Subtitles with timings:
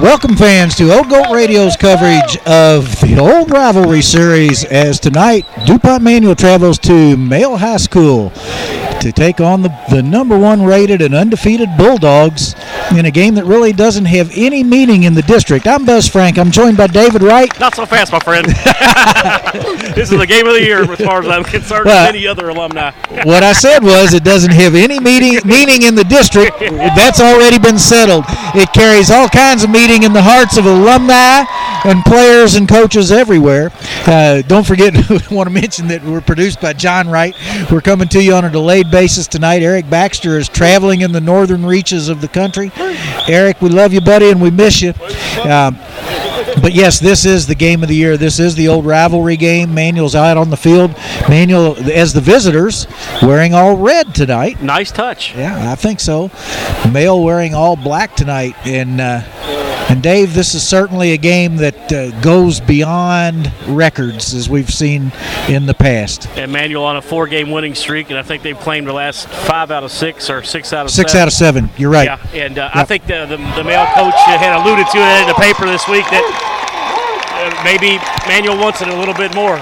[0.00, 4.64] Welcome, fans, to Old Goat Radio's coverage of the old rivalry series.
[4.64, 8.30] As tonight, DuPont Manual travels to Male High School
[9.00, 12.54] to take on the, the number one rated and undefeated Bulldogs
[12.92, 15.66] in a game that really doesn't have any meaning in the district.
[15.66, 16.38] I'm Buzz Frank.
[16.38, 17.48] I'm joined by David Wright.
[17.60, 18.46] Not so fast, my friend.
[19.94, 22.26] this is the game of the year, as far as I'm concerned, Well, with any
[22.26, 22.90] other alumni.
[23.24, 26.58] What I said was it doesn't have any meaning, meaning in the district.
[26.60, 28.24] That's already been settled.
[28.54, 31.44] It carries all kinds of meaning in the hearts of alumni
[31.84, 33.70] and players and coaches everywhere.
[34.06, 37.34] Uh, don't forget, we want to mention that we're produced by John Wright.
[37.70, 39.62] We're coming to you on a delayed basis tonight.
[39.62, 42.70] Eric Baxter is traveling in the northern reaches of the country.
[43.28, 44.92] Eric, we love you, buddy, and we miss you.
[45.42, 45.78] Um,
[46.60, 48.16] but yes, this is the game of the year.
[48.16, 49.72] This is the old rivalry game.
[49.72, 50.94] Manual's out on the field.
[51.28, 52.86] Manual, as the visitors,
[53.22, 54.60] wearing all red tonight.
[54.62, 55.34] Nice touch.
[55.36, 56.30] Yeah, I think so.
[56.92, 59.22] Male wearing all black tonight, and uh,
[59.90, 65.10] and Dave, this is certainly a game that uh, goes beyond records as we've seen
[65.48, 66.28] in the past.
[66.36, 69.72] And Manual on a four-game winning streak, and I think they've claimed the last five
[69.72, 71.22] out of six or six out of Six seven.
[71.22, 71.70] out of seven.
[71.76, 72.04] You're right.
[72.06, 75.26] Yeah, and uh, I think the, the the male coach had alluded to it in
[75.28, 76.22] the paper this week that
[77.34, 79.58] uh, maybe Manual wants it a little bit more.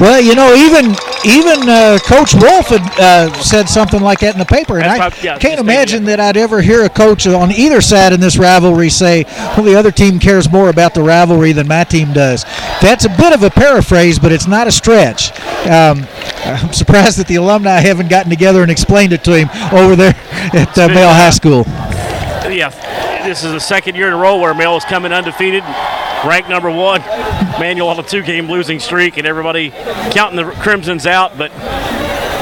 [0.00, 0.94] Well, you know, even
[1.26, 5.20] even uh, Coach Wolf had uh, said something like that in the paper, and That's
[5.20, 8.38] I yeah, can't imagine that I'd ever hear a coach on either side in this
[8.38, 9.24] rivalry say,
[9.56, 12.44] "Well, the other team cares more about the rivalry than my team does."
[12.80, 15.32] That's a bit of a paraphrase, but it's not a stretch.
[15.66, 16.06] Um,
[16.44, 20.14] I'm surprised that the alumni haven't gotten together and explained it to him over there
[20.54, 21.64] at uh, uh, High School.
[22.50, 22.70] Yeah,
[23.30, 25.62] this is the second year in a row where Male is coming undefeated,
[26.26, 27.00] ranked number one.
[27.60, 29.70] Manual on a two-game losing streak, and everybody
[30.10, 31.52] counting the Crimsons out, but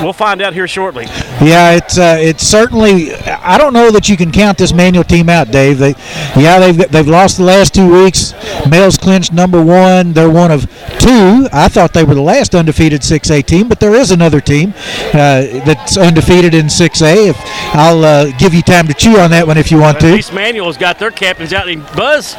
[0.02, 1.04] we'll find out here shortly.
[1.40, 3.14] Yeah, it's uh, it's certainly.
[3.14, 5.78] I don't know that you can count this manual team out, Dave.
[5.78, 5.94] They,
[6.36, 8.34] yeah, they've they've lost the last two weeks.
[8.68, 10.12] Males clinched number one.
[10.14, 10.62] They're one of
[10.98, 11.46] two.
[11.52, 14.74] I thought they were the last undefeated 6A team, but there is another team
[15.14, 17.28] uh, that's undefeated in 6A.
[17.30, 17.36] If
[17.74, 20.12] I'll uh, give you time to chew on that one if you want At to.
[20.12, 21.68] least Manual's got their captains out.
[21.68, 22.34] And Buzz,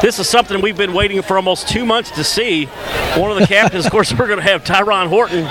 [0.00, 2.66] this is something we've been waiting for almost two months to see.
[3.16, 5.44] One of the captains, of course, we're going to have Tyron Horton.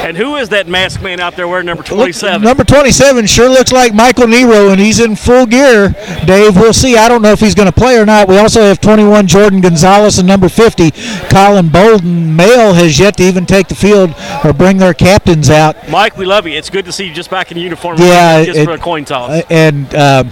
[0.00, 2.39] And who is that masked man out there wearing number Look, 27?
[2.40, 5.90] Number 27 sure looks like Michael Nero, and he's in full gear.
[6.26, 6.96] Dave, we'll see.
[6.96, 8.28] I don't know if he's going to play or not.
[8.28, 10.90] We also have 21 Jordan Gonzalez and number 50
[11.30, 12.34] Colin Bolden.
[12.36, 14.14] Male has yet to even take the field
[14.44, 15.88] or bring their captains out.
[15.88, 16.52] Mike, we love you.
[16.56, 17.98] It's good to see you just back in uniform.
[17.98, 19.30] Yeah, just it- for a coin toss.
[19.30, 20.30] Uh, and um,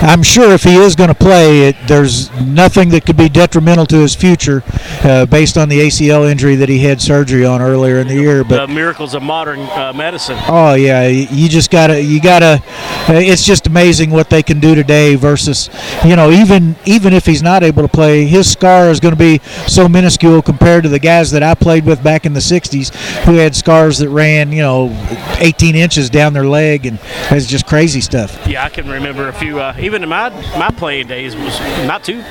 [0.00, 3.84] I'm sure if he is going to play, it, there's nothing that could be detrimental
[3.86, 4.62] to his future
[5.02, 8.44] uh, based on the ACL injury that he had surgery on earlier in the year.
[8.44, 10.38] But the miracles of modern uh, medicine.
[10.46, 12.62] Oh yeah, you just gotta, you gotta.
[13.08, 15.68] uh, It's just amazing what they can do today versus,
[16.04, 19.18] you know, even even if he's not able to play, his scar is going to
[19.18, 22.94] be so minuscule compared to the guys that I played with back in the '60s,
[23.24, 24.90] who had scars that ran, you know,
[25.40, 27.00] 18 inches down their leg, and
[27.32, 28.46] it's just crazy stuff.
[28.46, 29.58] Yeah, I can remember a few.
[29.58, 30.28] Uh, even in my
[30.58, 32.22] my playing days was not too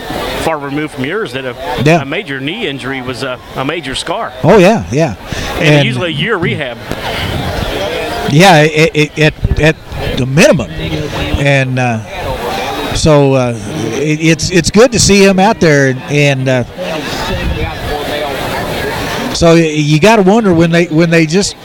[0.46, 1.34] far removed from yours.
[1.34, 1.54] That a,
[1.84, 2.02] Yeah.
[2.02, 5.16] a major knee injury was a, a major scar, Oh yeah, yeah,
[5.60, 6.78] and, usually a year rehab.
[8.32, 9.76] yeah, it, it, at at
[10.18, 11.80] the minimum, and.
[11.80, 12.04] Uh,
[12.96, 13.54] so uh,
[14.02, 16.64] it, it's it's good to see him out there, and uh,
[19.38, 21.56] so you got to wonder when they when they just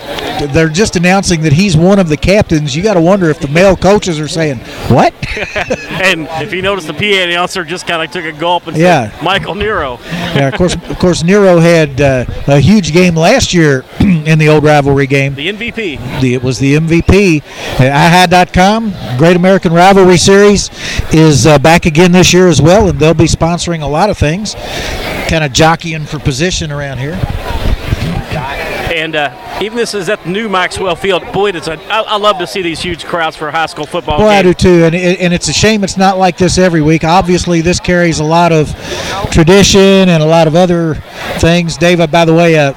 [0.53, 2.77] they're just announcing that he's one of the captains.
[2.77, 5.15] You got to wonder if the male coaches are saying what?
[6.03, 9.11] And if you notice, the PA announcer just kind of took a gulp and Yeah.
[9.11, 9.99] said, "Michael Nero."
[10.35, 14.49] yeah, of course, of course, Nero had uh, a huge game last year in the
[14.49, 15.35] old rivalry game.
[15.37, 16.21] The MVP.
[16.21, 17.43] The, it was the MVP.
[17.79, 20.71] IHI.com, Great American Rivalry Series,
[21.15, 24.19] is uh, back again this year as well, and they'll be sponsoring a lot of
[24.19, 24.55] things,
[25.29, 27.19] kind of jockeying for position around here.
[28.93, 31.23] And uh, even this is at the new Maxwell Field.
[31.33, 33.87] Boy, it's a, I, I love to see these huge crowds for a high school
[33.87, 36.59] football Well, I do too, and it, and it's a shame it's not like this
[36.59, 37.03] every week.
[37.03, 38.69] Obviously, this carries a lot of
[39.31, 40.97] tradition and a lot of other
[41.39, 41.79] things.
[41.79, 42.75] David, by the way, uh,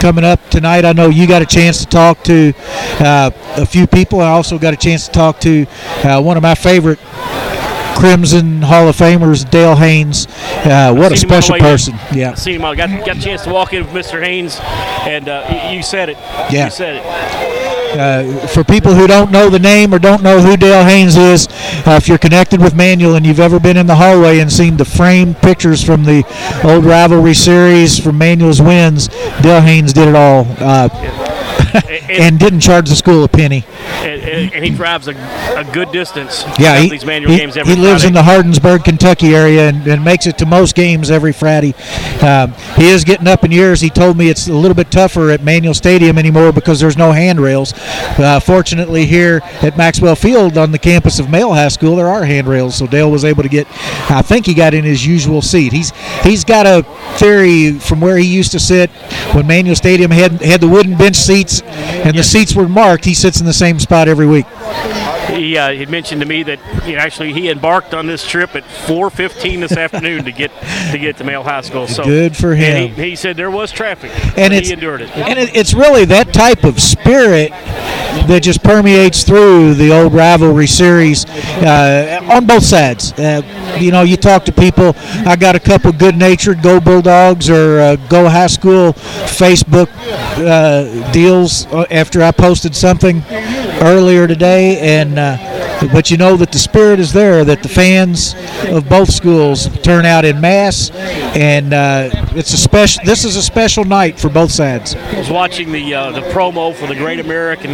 [0.00, 2.52] coming up tonight, I know you got a chance to talk to
[3.00, 4.20] uh, a few people.
[4.20, 5.66] I also got a chance to talk to
[6.04, 7.00] uh, one of my favorite
[7.98, 10.26] Crimson Hall of Famers, Dale Haynes.
[10.64, 11.64] Uh, what a Seen him on the special way in.
[11.64, 11.94] person!
[12.12, 12.64] Yeah, Seen him.
[12.64, 14.22] I got got a chance to walk in with Mr.
[14.22, 16.16] Haynes, and uh, you said it.
[16.50, 16.66] Yeah.
[16.66, 17.68] You said it.
[17.98, 21.48] Uh, for people who don't know the name or don't know who Dale Haynes is,
[21.86, 24.76] uh, if you're connected with Manual and you've ever been in the hallway and seen
[24.76, 26.22] the framed pictures from the
[26.64, 29.08] old rivalry series from Manual's wins,
[29.42, 30.46] Dale Haynes did it all.
[30.58, 30.88] Uh,
[31.74, 33.64] and, and didn't charge the school a penny.
[34.02, 35.12] and, and he drives a,
[35.56, 36.44] a good distance.
[36.58, 38.18] Yeah, he, these manual he, games every he lives Friday.
[38.18, 41.74] in the Hardinsburg, Kentucky area and, and makes it to most games every Friday.
[42.22, 43.80] Um, he is getting up in years.
[43.80, 47.12] He told me it's a little bit tougher at Manual Stadium anymore because there's no
[47.12, 47.72] handrails.
[47.76, 52.24] Uh, fortunately, here at Maxwell Field on the campus of Male High School, there are
[52.24, 53.66] handrails, so Dale was able to get.
[54.10, 55.72] I think he got in his usual seat.
[55.72, 55.90] He's
[56.22, 56.82] he's got a
[57.18, 58.90] theory from where he used to sit
[59.34, 63.04] when Manual Stadium had had the wooden bench seats and the seats were marked.
[63.04, 64.46] He sits in the same spot every week.
[65.28, 68.54] He uh, had mentioned to me that you know, actually he embarked on this trip
[68.56, 70.50] at 4:15 this afternoon to get
[70.92, 71.86] to get to Male High School.
[71.86, 72.94] So Good for him.
[72.94, 75.16] he, he said there was traffic, and he endured it.
[75.16, 77.50] and it, it's really that type of spirit
[78.26, 83.12] that just permeates through the old rivalry series uh, on both sides.
[83.12, 83.42] Uh,
[83.78, 84.92] you know, you talk to people.
[85.26, 89.88] I got a couple good-natured Go Bulldogs or uh, Go High School Facebook
[90.38, 93.22] uh, deals uh, after I posted something
[93.80, 95.17] earlier today, and.
[95.18, 95.57] Uh,
[95.92, 98.34] but you know that the spirit is there, that the fans
[98.68, 103.02] of both schools turn out in mass, and uh, it's a special.
[103.04, 104.94] This is a special night for both sides.
[104.94, 107.70] I was watching the uh, the promo for the Great American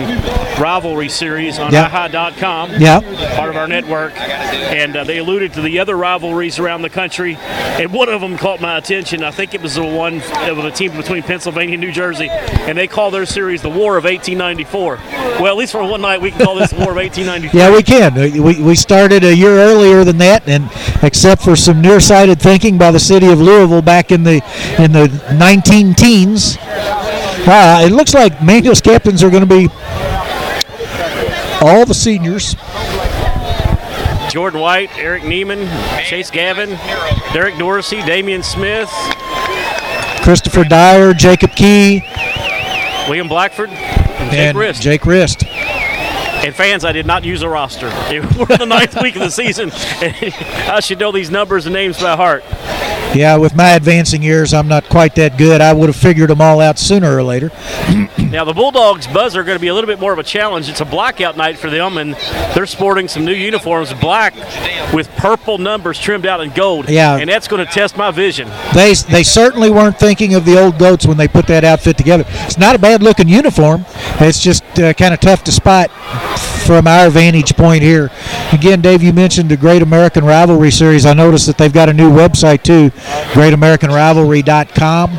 [0.61, 1.85] Rivalry Series on Yeah.
[1.87, 2.73] aha.com.
[2.79, 3.01] Yeah.
[3.37, 7.37] part of our network, and uh, they alluded to the other rivalries around the country,
[7.41, 9.25] and one of them caught my attention.
[9.25, 12.77] I think it was the one with a team between Pennsylvania and New Jersey, and
[12.77, 14.97] they call their series the War of 1894.
[15.41, 17.59] Well, at least for one night, we can call this the War of 1894.
[17.61, 17.94] Yeah, we can.
[17.94, 20.69] We, we started a year earlier than that, and
[21.05, 24.43] except for some nearsighted thinking by the city of Louisville back in the
[24.79, 25.06] in the
[25.38, 29.69] 19 teens, uh, it looks like Manual's captains are going to be
[31.61, 32.56] all the seniors.
[34.29, 35.69] Jordan White, Eric Neiman,
[36.02, 36.70] Chase Gavin,
[37.32, 38.91] Derek Dorsey, Damian Smith,
[40.25, 42.02] Christopher Dyer, Jacob Key,
[43.06, 44.82] William Blackford, and Jake and Rist.
[44.82, 45.44] Jake Rist.
[46.44, 47.87] And fans, I did not use a roster.
[48.38, 49.70] We're in the ninth week of the season.
[49.73, 52.44] I should know these numbers and names by heart.
[53.17, 55.62] Yeah, with my advancing years, I'm not quite that good.
[55.62, 57.50] I would have figured them all out sooner or later.
[58.35, 60.69] Now, the Bulldogs buzz are going to be a little bit more of a challenge.
[60.69, 62.14] It's a blackout night for them, and
[62.52, 64.35] they're sporting some new uniforms, black
[64.93, 66.88] with purple numbers trimmed out in gold.
[66.88, 67.17] Yeah.
[67.17, 68.49] And that's going to test my vision.
[68.75, 72.25] They they certainly weren't thinking of the old goats when they put that outfit together.
[72.26, 73.85] It's not a bad looking uniform.
[74.20, 75.91] It's just uh, kind of tough to spot
[76.67, 78.11] from our vantage point here.
[78.53, 81.05] Again, Dave, you mentioned the Great American Rivalry Series.
[81.07, 82.91] I noticed that they've got a new website too,
[83.33, 85.19] GreatAmericanRivalry.com.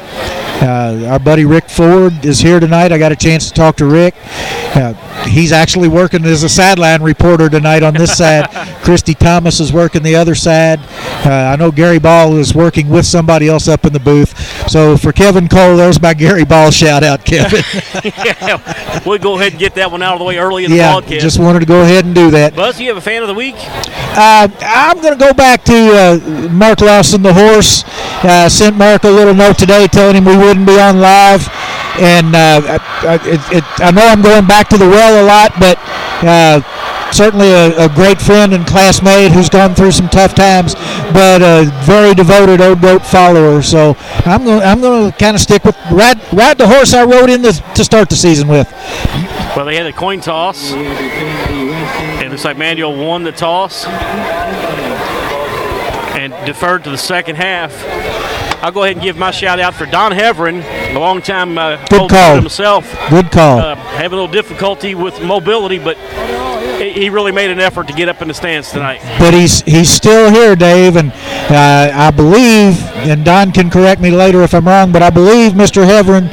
[0.61, 2.93] Uh, our buddy Rick Ford is here tonight.
[2.93, 4.15] I got a chance to talk to Rick.
[4.73, 4.93] Uh,
[5.25, 8.49] he's actually working as a sideline reporter tonight on this side.
[8.83, 10.79] Christy Thomas is working the other side.
[11.25, 14.37] Uh, I know Gary Ball is working with somebody else up in the booth.
[14.69, 17.61] So for Kevin Cole, there's my Gary Ball shout out, Kevin.
[18.25, 20.77] yeah, we'll go ahead and get that one out of the way early in the
[20.77, 21.23] yeah, broadcast.
[21.23, 22.55] just wanted to go ahead and do that.
[22.55, 23.55] Buzz, you have a fan of the week?
[24.17, 27.83] Uh, I'm going to go back to uh, Mark Lawson, the horse.
[28.23, 31.47] Uh, sent Mark a little note today telling him we wouldn't be on live.
[31.99, 35.25] And uh, I, I, it, it, I know I'm going back to the well a
[35.25, 35.77] lot, but
[36.23, 36.61] uh,
[37.11, 40.75] certainly a, a great friend and classmate who's gone through some tough times,
[41.13, 43.61] but a very devoted old goat follower.
[43.61, 47.05] So I'm going I'm going to kind of stick with ride, ride the horse I
[47.05, 48.67] rode in the, to start the season with.
[49.55, 50.73] Well, they had a coin toss.
[50.73, 53.85] It looks like Manual won the toss
[56.15, 57.71] and deferred to the second half.
[58.65, 60.63] I'll go ahead and give my shout out for Don Heverin,
[60.95, 62.35] a long time uh, Good call.
[62.37, 62.91] himself.
[63.11, 63.59] Good call.
[63.59, 65.97] Uh, having a little difficulty with mobility, but
[66.81, 69.01] he really made an effort to get up in the stands tonight.
[69.19, 74.09] but he's he's still here, Dave, and uh, I believe, and Don can correct me
[74.09, 75.85] later if I'm wrong, but I believe Mr.
[75.85, 76.25] Heverin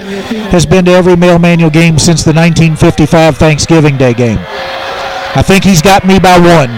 [0.52, 4.38] has been to every male manual game since the 1955 Thanksgiving Day game.
[4.40, 6.70] I think he's got me by one.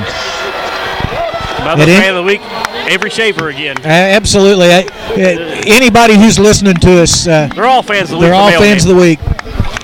[1.64, 2.40] By the It is- fan of the week,
[2.87, 3.76] Avery Schaefer again.
[3.79, 4.67] Uh, absolutely.
[4.73, 8.23] I, uh, anybody who's listening to us, uh, They're all fans of the week.
[8.23, 9.19] they're all fans game, of the week.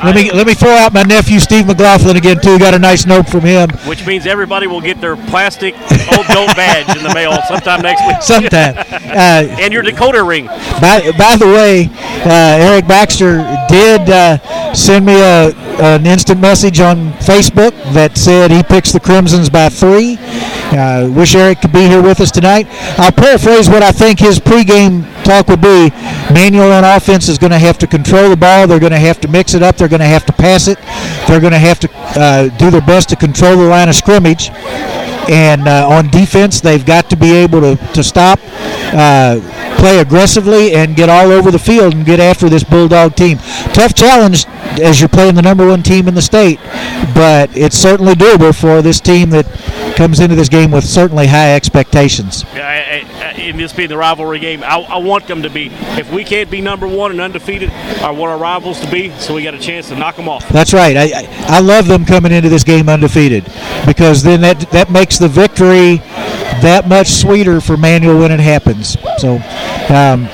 [0.02, 2.58] Let me let me throw out my nephew Steve McLaughlin again too.
[2.58, 3.68] Got a nice note from him.
[3.86, 5.74] Which means everybody will get their plastic
[6.16, 8.22] old gold badge in the mail sometime next week.
[8.22, 8.76] Sometime.
[9.10, 10.46] Uh, and your Dakota ring.
[10.46, 11.90] By, by the way,
[12.24, 13.38] uh, Eric Baxter
[13.68, 14.38] did uh,
[14.72, 19.68] send me a, an instant message on Facebook that said he picks the Crimsons by
[19.68, 20.16] three.
[20.70, 22.68] Uh, wish Eric could be here with us tonight.
[22.98, 25.90] I'll paraphrase what I think his pregame talk would be.
[26.32, 28.68] Manual on offense is going to have to control the ball.
[28.68, 29.76] They're going to have to mix it up.
[29.76, 30.78] They're going to have to pass it.
[31.28, 34.50] They're going to have to uh, do their best to control the line of scrimmage.
[35.28, 38.40] And uh, on defense, they've got to be able to, to stop,
[38.92, 39.38] uh,
[39.78, 43.38] play aggressively, and get all over the field and get after this Bulldog team.
[43.72, 44.46] Tough challenge
[44.80, 46.58] as you're playing the number one team in the state,
[47.14, 49.46] but it's certainly doable for this team that
[49.96, 52.44] comes into this game with certainly high expectations.
[52.54, 52.70] Yeah,
[53.38, 55.70] in this being the rivalry game, I, I, want them to be.
[55.72, 59.34] If we can't be number one and undefeated, I want our rivals to be, so
[59.34, 60.48] we got a chance to knock them off.
[60.48, 60.96] That's right.
[60.96, 63.44] I, I, I love them coming into this game undefeated
[63.86, 65.96] because then that that makes the victory
[66.62, 68.96] that much sweeter for Manual when it happens.
[69.18, 69.36] So.
[69.88, 70.28] Um,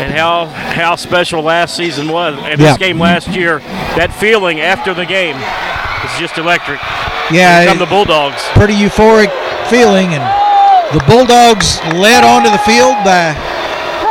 [0.00, 2.76] and how how special last season was, and this yeah.
[2.76, 3.58] game last year.
[3.96, 6.80] That feeling after the game is just electric.
[7.30, 8.42] Yeah, come the Bulldogs.
[8.54, 9.30] Pretty euphoric
[9.68, 10.49] feeling, and
[10.92, 13.34] the Bulldogs led onto the field by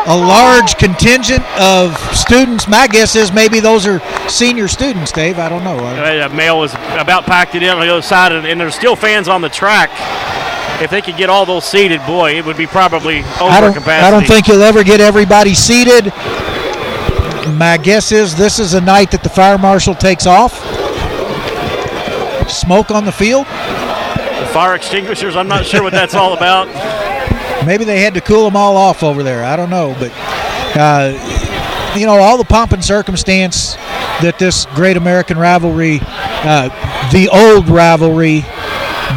[0.08, 2.68] a large contingent of students.
[2.68, 5.40] My guess is maybe those are senior students, Dave.
[5.40, 5.78] I don't know.
[5.78, 8.96] Uh, Male is about packed it in on the other side, and, and there's still
[8.96, 9.90] fans on the track
[10.82, 13.74] if they could get all those seated, boy, it would be probably over I don't,
[13.74, 14.06] capacity.
[14.06, 16.06] I don't think you'll ever get everybody seated.
[17.58, 20.54] My guess is this is a night that the fire marshal takes off.
[22.50, 23.46] Smoke on the field.
[24.40, 26.68] The fire extinguishers, I'm not sure what that's all about.
[27.66, 29.44] Maybe they had to cool them all off over there.
[29.44, 29.96] I don't know.
[30.00, 30.12] But,
[30.78, 33.76] uh, you know, all the pomp and circumstance
[34.22, 36.70] that this great American rivalry, uh,
[37.12, 38.46] the old rivalry,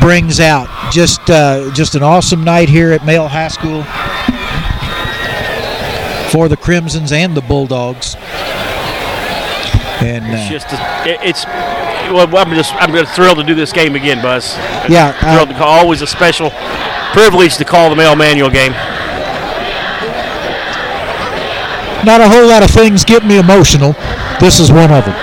[0.00, 0.69] brings out.
[0.93, 3.85] Just, uh, just an awesome night here at Male High School
[6.31, 8.17] for the Crimsons and the Bulldogs.
[10.00, 11.45] And it's uh, just, a, it's.
[12.11, 14.57] Well, I'm just, I'm just thrilled to do this game again, Buzz.
[14.89, 15.69] Yeah, thrilled to uh, call.
[15.69, 16.51] Always a special
[17.13, 18.73] privilege to call the Male Manual game.
[22.05, 23.93] Not a whole lot of things get me emotional.
[24.41, 25.15] This is one of them.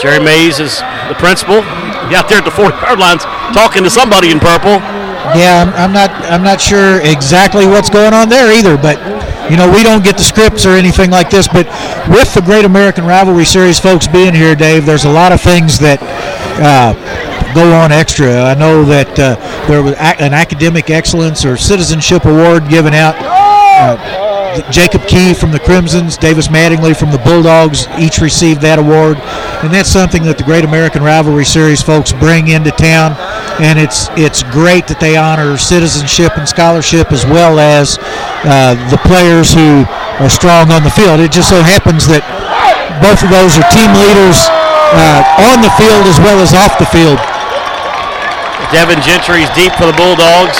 [0.00, 0.78] Jerry Mays is
[1.10, 1.66] the principal.
[2.14, 4.80] Out there at the 40 yard lines talking to somebody in purple.
[5.36, 6.10] Yeah, I'm, I'm not.
[6.30, 8.78] I'm not sure exactly what's going on there either.
[8.78, 8.96] But
[9.50, 11.48] you know, we don't get the scripts or anything like this.
[11.48, 11.66] But
[12.08, 15.78] with the Great American Rivalry Series folks being here, Dave, there's a lot of things
[15.78, 15.98] that
[16.60, 16.94] uh,
[17.54, 18.42] go on extra.
[18.42, 19.36] I know that uh,
[19.68, 23.14] there was an academic excellence or citizenship award given out.
[23.18, 24.28] Uh,
[24.70, 29.18] Jacob Key from the Crimsons, Davis Mattingly from the Bulldogs, each received that award,
[29.62, 33.12] and that's something that the Great American Rivalry Series folks bring into town,
[33.58, 37.98] and it's it's great that they honor citizenship and scholarship as well as
[38.46, 39.82] uh, the players who
[40.22, 41.18] are strong on the field.
[41.18, 42.22] It just so happens that
[43.02, 44.46] both of those are team leaders
[44.94, 47.18] uh, on the field as well as off the field.
[48.70, 50.58] Devin Gentry's deep for the Bulldogs.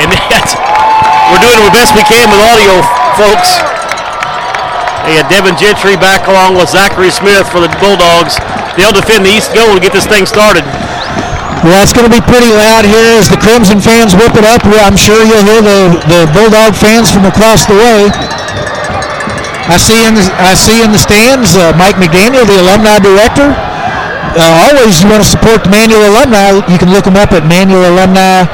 [0.00, 0.08] And
[1.30, 2.80] we're doing the best we can with audio,
[3.14, 3.60] folks.
[5.04, 8.38] They Devin Gentry back along with Zachary Smith for the Bulldogs.
[8.80, 10.64] They'll defend the East goal to get this thing started.
[11.60, 14.64] Well, it's going to be pretty loud here as the Crimson fans whip it up.
[14.64, 18.08] I'm sure you'll hear the, the Bulldog fans from across the way.
[19.68, 23.52] I see in the, I see in the stands uh, Mike McDaniel, the alumni director.
[24.32, 26.64] Uh, always, you want to support the Manual alumni.
[26.64, 28.48] You can look them up at manualalumni.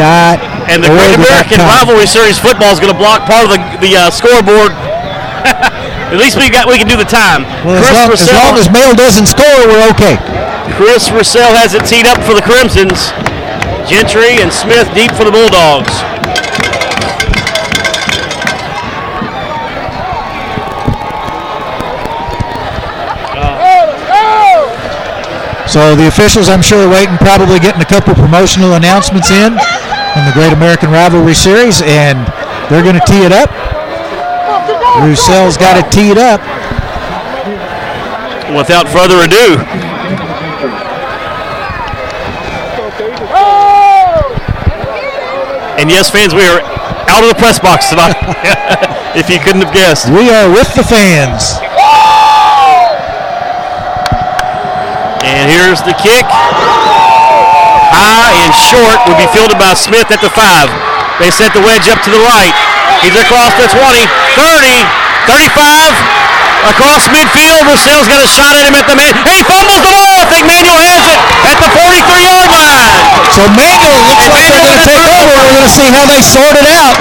[0.00, 3.60] Dot and the Great American Rivalry Series football is going to block part of the
[3.84, 4.72] the uh, scoreboard.
[6.10, 7.46] At least we got we can do the time.
[7.62, 10.18] Well, as long, as, long, as Male doesn't score, we're okay.
[10.74, 13.14] Chris Russell has it teed up for the Crimsons.
[13.86, 15.90] Gentry and Smith deep for the Bulldogs.
[25.70, 30.22] So the officials, I'm sure, are waiting, probably getting a couple promotional announcements in in
[30.26, 32.26] the Great American Rivalry Series, and
[32.66, 33.54] they're going to tee it up.
[35.00, 36.40] Russell's got it teed up.
[38.52, 39.56] Without further ado,
[45.80, 46.60] And yes, fans, we are
[47.08, 48.12] out of the press box tonight.
[49.16, 51.56] if you couldn't have guessed, we are with the fans.
[55.24, 56.28] And here's the kick.
[57.88, 60.68] High and short would be fielded by Smith at the five.
[61.16, 62.52] They set the wedge up to the right.
[63.00, 64.04] He's across the 20,
[64.36, 64.86] 30,
[65.30, 67.64] 35, across midfield.
[67.66, 69.12] Russell's got a shot at him at the man.
[69.26, 70.14] He fumbles the ball.
[70.20, 72.88] I think Manual has it at the 43-yard line.
[73.32, 75.32] So Manual looks and like Manual they're going to take over.
[75.40, 76.96] We're going to see how they sort it out.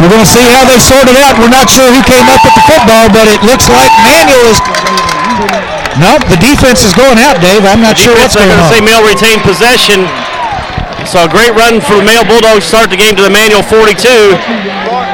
[0.00, 1.38] We're going to see how they sort it out.
[1.38, 4.58] We're not sure who came up with the football, but it looks like Manual is
[6.00, 7.68] no, the defense is going out, Dave.
[7.68, 8.72] I'm not sure what's going on.
[8.72, 10.08] Say Male retained possession.
[11.04, 14.00] So a great run for the Male Bulldogs start the game to the Manual 42.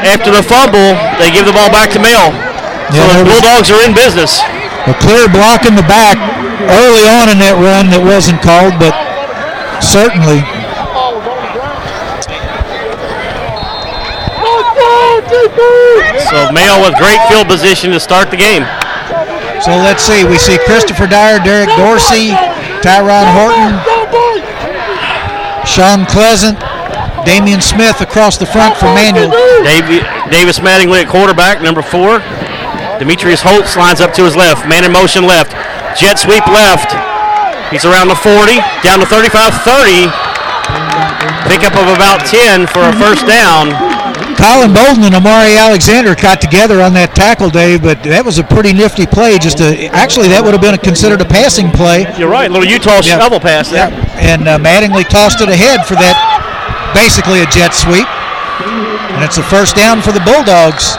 [0.07, 2.31] After the fumble, they give the ball back to Male.
[2.95, 4.39] so the Bulldogs are in business.
[4.87, 6.17] A clear block in the back
[6.71, 8.95] early on in that run that wasn't called, but
[9.83, 10.41] certainly.
[16.29, 18.65] So Male with great field position to start the game.
[19.65, 20.25] So let's see.
[20.25, 22.31] We see Christopher Dyer, Derek Dorsey,
[22.85, 23.75] Tyron Horton,
[25.67, 26.57] Sean Pleasant,
[27.25, 28.91] Damian Smith across the front for.
[28.95, 32.21] Davey, Davis Mattingly at quarterback, number four.
[32.99, 34.69] Demetrius Holtz lines up to his left.
[34.69, 35.53] Man in motion left.
[35.99, 36.95] Jet sweep left.
[37.71, 40.09] He's around the 40, down to 35 30.
[41.49, 43.73] Pickup of about 10 for a first down.
[44.39, 48.45] Colin Bolden and Amari Alexander got together on that tackle, Dave, but that was a
[48.45, 49.35] pretty nifty play.
[49.39, 52.07] Just a, actually, that would have been a, considered a passing play.
[52.15, 53.19] You're right, little Utah yep.
[53.19, 53.91] shovel pass there.
[53.91, 53.99] Yep.
[54.23, 56.15] And uh, Mattingly tossed it ahead for that,
[56.95, 58.09] basically a jet sweep.
[59.15, 60.99] And it's a first down for the Bulldogs.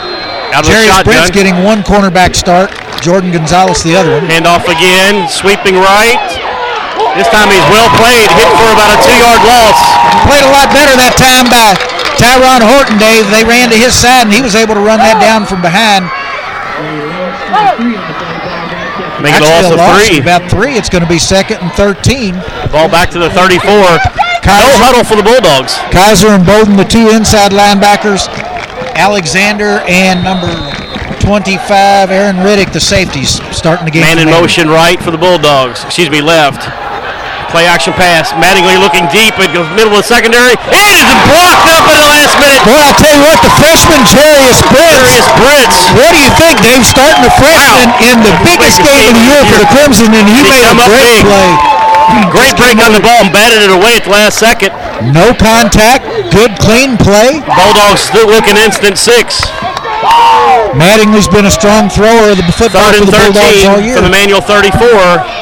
[0.52, 2.74] Out Jerry Sprint's getting one cornerback start.
[3.00, 4.28] Jordan Gonzalez the other one.
[4.28, 6.20] Hand off again, sweeping right.
[7.16, 9.80] This time he's well played, hit for about a two-yard loss.
[10.28, 11.74] Played a lot better that time by
[12.20, 13.28] Tyron Horton, Dave.
[13.32, 16.08] They ran to his side, and he was able to run that down from behind.
[19.22, 20.20] Make it a loss of three.
[20.20, 20.74] About three.
[20.76, 22.34] It's going to be second and 13.
[22.72, 23.62] Ball back to the 34.
[24.40, 25.76] Kaiser, no huddle for the Bulldogs.
[25.92, 28.28] Kaiser and Bolden, the two inside linebackers.
[28.96, 30.52] Alexander and number
[31.22, 34.02] 25, Aaron Riddick, the safeties, starting the game.
[34.02, 35.84] Man in motion right for the Bulldogs.
[35.84, 36.68] Excuse me, left.
[37.50, 38.30] Play action pass.
[38.38, 39.34] Mattingly looking deep.
[39.42, 40.54] It goes middle of the secondary.
[40.54, 42.62] It is blocked up at the last minute.
[42.62, 45.02] Boy, I'll tell you what, the freshman Jarius Brits.
[45.02, 45.78] Jarius Brits.
[45.98, 46.86] What do you think, Dave?
[46.86, 48.08] Starting the freshman wow.
[48.10, 50.78] in the biggest, game, of the year for the Crimson, and he, he made a
[50.78, 51.50] great play.
[52.34, 54.74] Great break on the ball and batted it away at the last second.
[55.14, 56.10] No contact.
[56.34, 57.38] Good, clean play.
[57.46, 59.46] Bulldogs still looking instant six.
[60.74, 63.98] Mattingly's been a strong thrower of the football for the Bulldogs all year.
[63.98, 65.39] For the manual 34.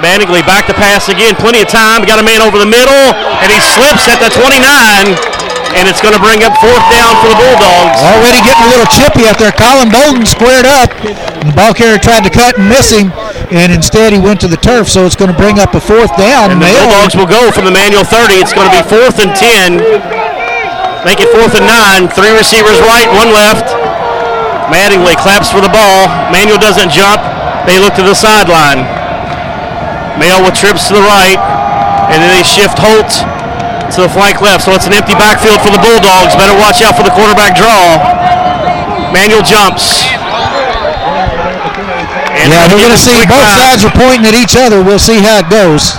[0.00, 1.36] Mattingly back to pass again.
[1.36, 2.04] Plenty of time.
[2.04, 3.04] Got a man over the middle,
[3.40, 5.40] and he slips at the 29
[5.76, 8.02] and it's going to bring up fourth down for the Bulldogs.
[8.02, 9.54] Already getting a little chippy out there.
[9.54, 10.90] Colin Bolden squared up.
[10.98, 13.14] The ball carrier tried to cut and miss him,
[13.54, 16.10] and instead he went to the turf, so it's going to bring up a fourth
[16.18, 16.50] down.
[16.50, 18.42] And the Bulldogs will go from the manual 30.
[18.42, 19.78] It's going to be fourth and 10.
[21.06, 22.10] Make it fourth and nine.
[22.12, 23.72] Three receivers right, one left.
[24.68, 26.06] Mattingly claps for the ball.
[26.30, 27.22] Manual doesn't jump.
[27.64, 28.99] They look to the sideline.
[30.18, 31.38] Male with trips to the right,
[32.10, 33.10] and then they shift Holt
[33.94, 34.64] to the flank left.
[34.64, 36.34] So it's an empty backfield for the Bulldogs.
[36.38, 37.98] Better watch out for the quarterback draw.
[39.14, 40.06] Manual jumps.
[42.40, 44.82] And yeah, we're going to see both sides are pointing at each other.
[44.82, 45.92] We'll see how it goes.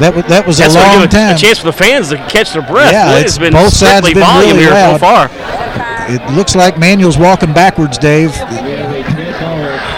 [0.00, 1.36] That, w- that was That's a long a, time.
[1.36, 2.90] A chance for the fans to catch their breath.
[2.92, 4.98] Yeah, it's been both sides been volume really here loud.
[4.98, 5.30] so far.
[6.10, 8.34] It looks like Manual's walking backwards, Dave.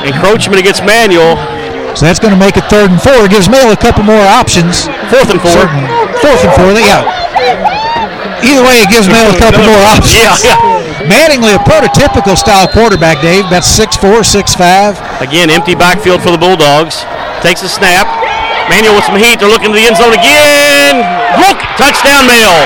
[0.05, 1.37] Encroachment against Manual.
[1.97, 3.25] So that's going to make it third and four.
[3.25, 4.85] It gives Male a couple more options.
[5.09, 5.57] Fourth and four.
[5.57, 5.89] Certainly.
[6.21, 6.69] Fourth and four.
[6.77, 7.01] Yeah.
[8.45, 10.45] Either way, it gives Male a couple more options.
[10.45, 11.09] Yeah, yeah.
[11.09, 13.49] Mattingly, a prototypical style quarterback, Dave.
[13.49, 15.25] That's 6'4", 6'5".
[15.25, 17.01] Again, empty backfield for the Bulldogs.
[17.41, 18.05] Takes a snap.
[18.69, 19.41] Manual with some heat.
[19.41, 21.01] They're looking to the end zone again.
[21.41, 22.61] Look, touchdown, Male.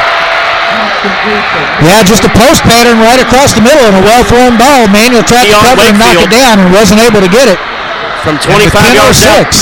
[1.87, 4.91] Yeah, just a post pattern right across the middle and a well-thrown ball.
[4.91, 7.63] Manual tried to cover and knock it down and wasn't able to get it
[8.23, 9.55] from 25 yards out.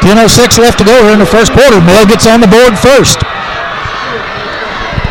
[0.00, 1.76] 10.06 left to go here in the first quarter.
[1.80, 3.20] Mill gets on the board first.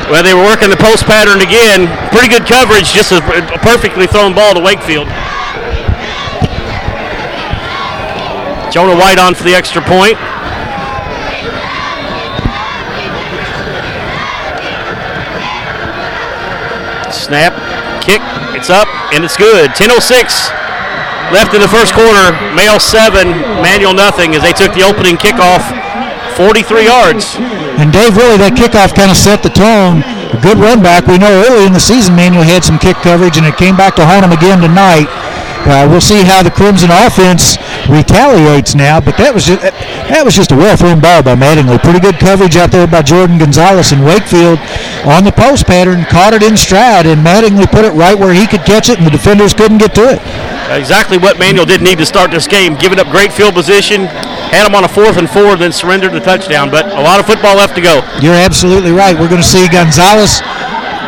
[0.10, 1.86] Well, they were working the post pattern again.
[2.10, 3.22] Pretty good coverage, just a,
[3.62, 5.08] perfectly thrown ball to Wakefield.
[8.74, 10.18] Jonah White on for the extra point.
[17.14, 17.54] Snap,
[18.02, 18.22] kick,
[18.58, 19.70] it's up, and it's good.
[19.72, 20.59] 10.06
[21.32, 22.34] left in the first quarter.
[22.54, 23.30] Male seven,
[23.62, 25.64] Manual nothing as they took the opening kickoff
[26.40, 27.36] 43 yards.
[27.82, 30.00] And Dave, really, that kickoff kind of set the tone.
[30.32, 31.04] A good run back.
[31.04, 34.00] We know early in the season, Manual had some kick coverage, and it came back
[34.00, 35.12] to haunt him again tonight.
[35.68, 37.60] Uh, we'll see how the Crimson offense
[37.92, 39.60] retaliates now, but that was just,
[40.08, 41.76] that was just a well-thrown ball by Mattingly.
[41.84, 44.58] Pretty good coverage out there by Jordan Gonzalez and Wakefield
[45.04, 48.48] on the post pattern, caught it in stride, and Mattingly put it right where he
[48.48, 50.24] could catch it, and the defenders couldn't get to it.
[50.70, 54.06] Exactly what Manual did need to start this game, giving up great field position,
[54.54, 56.70] had him on a fourth and four, then surrendered the touchdown.
[56.70, 58.06] But a lot of football left to go.
[58.22, 59.18] You're absolutely right.
[59.18, 60.42] We're going to see Gonzalez,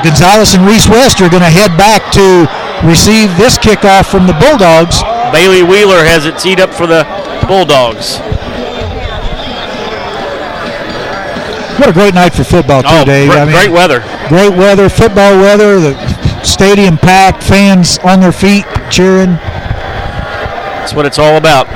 [0.02, 2.50] Gonzalez and Reese West are going to head back to
[2.88, 5.02] receive this kickoff from the Bulldogs.
[5.32, 7.06] Bailey Wheeler has it teed up for the
[7.48, 8.18] Bulldogs.
[11.80, 13.30] What a great night for football, too, oh, Dave.
[13.30, 14.02] Great, I mean, great weather.
[14.28, 15.80] Great weather, football weather.
[15.80, 19.40] The stadium packed, fans on their feet cheering.
[20.82, 21.70] That's what it's all about.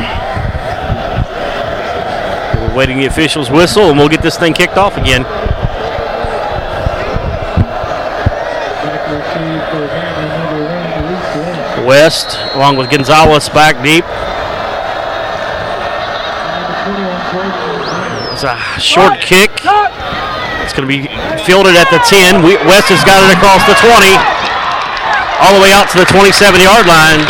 [2.57, 5.21] We're waiting the officials' whistle, and we'll get this thing kicked off again.
[11.85, 14.03] West, along with Gonzalez, back deep.
[18.33, 19.51] It's a short kick.
[20.65, 21.05] It's going to be
[21.45, 22.41] fielded at the 10.
[22.41, 24.17] West has got it across the 20,
[25.45, 27.21] all the way out to the 27 yard line.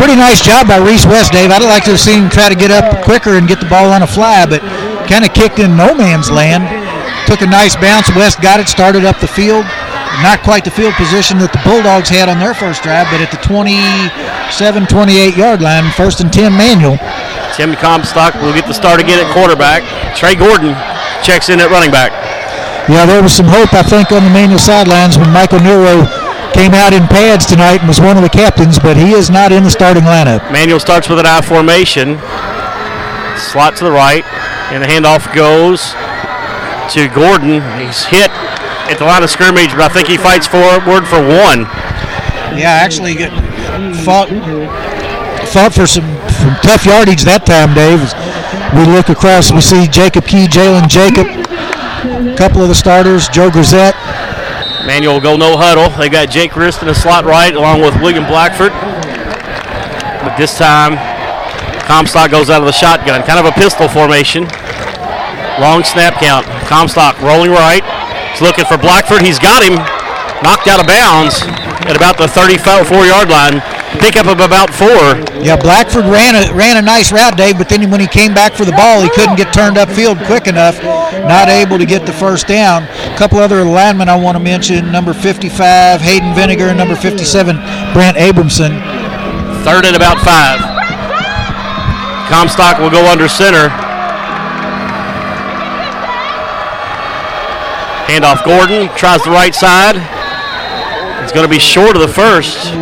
[0.00, 1.52] Pretty nice job by Reese West, Dave.
[1.52, 3.92] I'd like to have seen him try to get up quicker and get the ball
[3.92, 4.64] on a fly, but
[5.04, 6.64] kind of kicked in no man's land.
[7.28, 8.08] Took a nice bounce.
[8.16, 9.68] West got it, started up the field.
[10.24, 13.28] Not quite the field position that the Bulldogs had on their first drive, but at
[13.28, 16.96] the 27, 28 yard line, first and 10 manual.
[17.52, 19.84] Tim Comstock will get the start again at quarterback.
[20.16, 20.72] Trey Gordon
[21.20, 22.16] checks in at running back.
[22.88, 26.08] Yeah, there was some hope, I think, on the manual sidelines when Michael Nero
[26.52, 29.52] came out in pads tonight and was one of the captains, but he is not
[29.52, 30.40] in the starting lineup.
[30.52, 32.18] Manual starts with an I formation.
[33.38, 34.24] Slot to the right,
[34.72, 35.94] and the handoff goes
[36.94, 37.62] to Gordon.
[37.80, 38.30] He's hit
[38.90, 41.64] at the line of scrimmage, but I think he fights forward for one.
[42.58, 43.30] Yeah, actually get,
[44.04, 44.28] fought
[45.48, 48.02] fought for some, some tough yardage that time, Dave.
[48.74, 53.50] We look across, we see Jacob Key, Jalen Jacob, a couple of the starters, Joe
[53.50, 53.94] Grisette.
[54.86, 55.90] Manual will go no huddle.
[55.98, 58.72] They got Jake Rist in the slot right, along with William Blackford.
[60.24, 60.96] But this time,
[61.86, 64.44] Comstock goes out of the shotgun, kind of a pistol formation.
[65.60, 66.46] Long snap count.
[66.68, 67.84] Comstock rolling right.
[68.32, 69.22] He's looking for Blackford.
[69.22, 69.99] He's got him.
[70.42, 71.42] Knocked out of bounds
[71.84, 73.60] at about the 34 yard line.
[74.00, 75.20] Pickup of about four.
[75.42, 78.54] Yeah, Blackford ran a ran a nice route, Dave, but then when he came back
[78.54, 80.80] for the ball, he couldn't get turned upfield quick enough,
[81.28, 82.84] not able to get the first down.
[82.84, 87.56] A couple other linemen I want to mention: number 55 Hayden Vinegar and number 57
[87.92, 88.80] Brent Abramson.
[89.64, 90.60] Third and about five.
[92.30, 93.68] Comstock will go under center.
[98.06, 100.19] Handoff Gordon tries the right side.
[101.30, 102.74] It's going to be short of the first.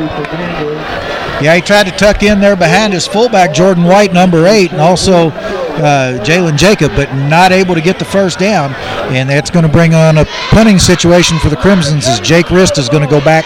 [1.45, 4.81] Yeah, he tried to tuck in there behind his fullback, Jordan White, number eight, and
[4.81, 8.73] also uh, Jalen Jacob, but not able to get the first down.
[9.13, 12.79] And that's going to bring on a punting situation for the Crimsons as Jake Rist
[12.79, 13.45] is going to go back.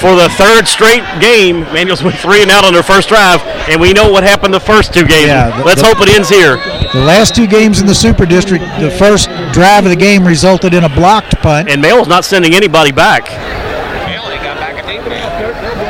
[0.00, 3.80] For the third straight game, Manuals went three and out on their first drive, and
[3.80, 5.28] we know what happened the first two games.
[5.28, 6.56] Yeah, the- Let's the- hope it ends here.
[6.92, 10.74] The last two games in the Super District, the first drive of the game resulted
[10.74, 11.68] in a blocked punt.
[11.70, 13.28] And Male's not sending anybody back.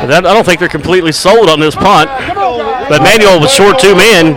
[0.07, 2.09] That, I don't think they're completely sold on this punt.
[2.89, 4.35] But Manual was short two men.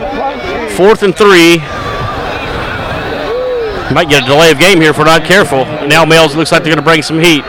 [0.77, 1.59] Fourth and three.
[3.93, 5.65] Might get a delay of game here if we're not careful.
[5.87, 7.45] Now Mills looks like they're going to bring some heat.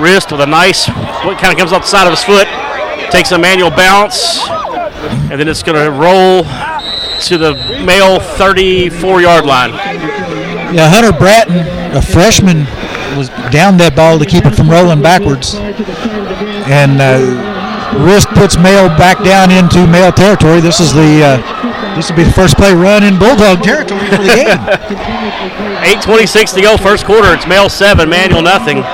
[0.00, 0.88] Rist with a nice,
[1.24, 2.48] what kind of comes off the side of his foot.
[3.10, 4.40] Takes a manual bounce.
[5.30, 9.70] And then it's going to roll to the male 34 yard line.
[9.70, 11.58] Yeah, Hunter Bratton,
[11.96, 12.58] a freshman,
[13.18, 15.54] was down that ball to keep it from rolling backwards.
[16.66, 20.60] And uh, Rist puts Male back down into Male territory.
[20.60, 24.22] This is the uh, this will be the first play run in Bulldog territory for
[24.22, 24.58] the game.
[25.80, 27.32] 8.26 to go, first quarter.
[27.32, 28.84] It's male seven, manual nothing.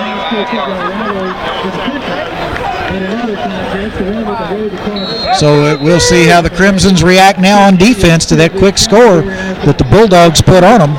[5.35, 9.22] So uh, we'll see how the Crimsons react now on defense to that quick score
[9.66, 10.94] that the Bulldogs put on them.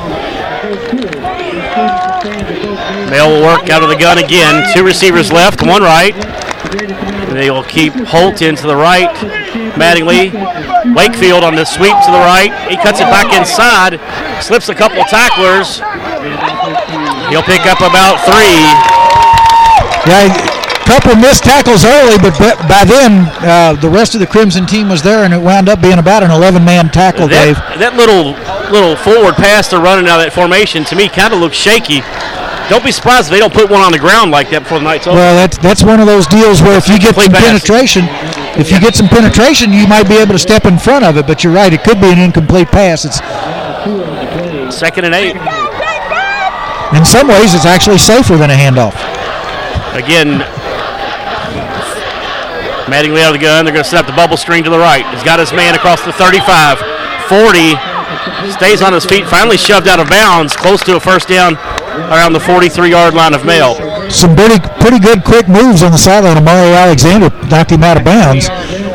[3.09, 4.67] Male will work out of the gun again.
[4.75, 6.13] Two receivers left, one right.
[7.37, 9.13] They will keep Holt into the right.
[9.77, 10.33] Mattingly,
[10.97, 12.49] Wakefield on the sweep to the right.
[12.65, 14.01] He cuts it back inside,
[14.41, 15.77] slips a couple tacklers.
[17.29, 18.65] He'll pick up about three.
[20.09, 22.33] Yeah, a couple missed tackles early, but
[22.65, 25.79] by then uh, the rest of the Crimson team was there, and it wound up
[25.79, 27.53] being about an 11-man tackle, Dave.
[27.53, 28.33] That, that little
[28.71, 32.01] little forward pass they're running out of that formation to me kind of looks shaky.
[32.69, 34.83] Don't be surprised if they don't put one on the ground like that before the
[34.83, 35.15] night's over.
[35.15, 37.63] Well, that's that's one of those deals where if you get some pass.
[37.63, 38.03] penetration,
[38.59, 41.25] if you get some penetration, you might be able to step in front of it.
[41.25, 43.07] But you're right; it could be an incomplete pass.
[43.07, 43.23] It's
[44.67, 45.39] Second and eight.
[46.91, 48.99] in some ways it's actually safer than a handoff.
[49.95, 50.43] Again,
[52.87, 53.65] Mattingly out of the gun.
[53.65, 55.03] They're going to set up the bubble screen to the right.
[55.13, 56.79] He's got his man across the 35.
[57.27, 57.75] 40.
[58.51, 59.27] Stays on his feet.
[59.27, 60.55] Finally shoved out of bounds.
[60.55, 61.55] Close to a first down
[61.97, 63.75] around the 43 yard line of Male.
[64.09, 66.37] Some pretty pretty good quick moves on the sideline.
[66.37, 68.47] Amari Alexander knocked him out of bounds.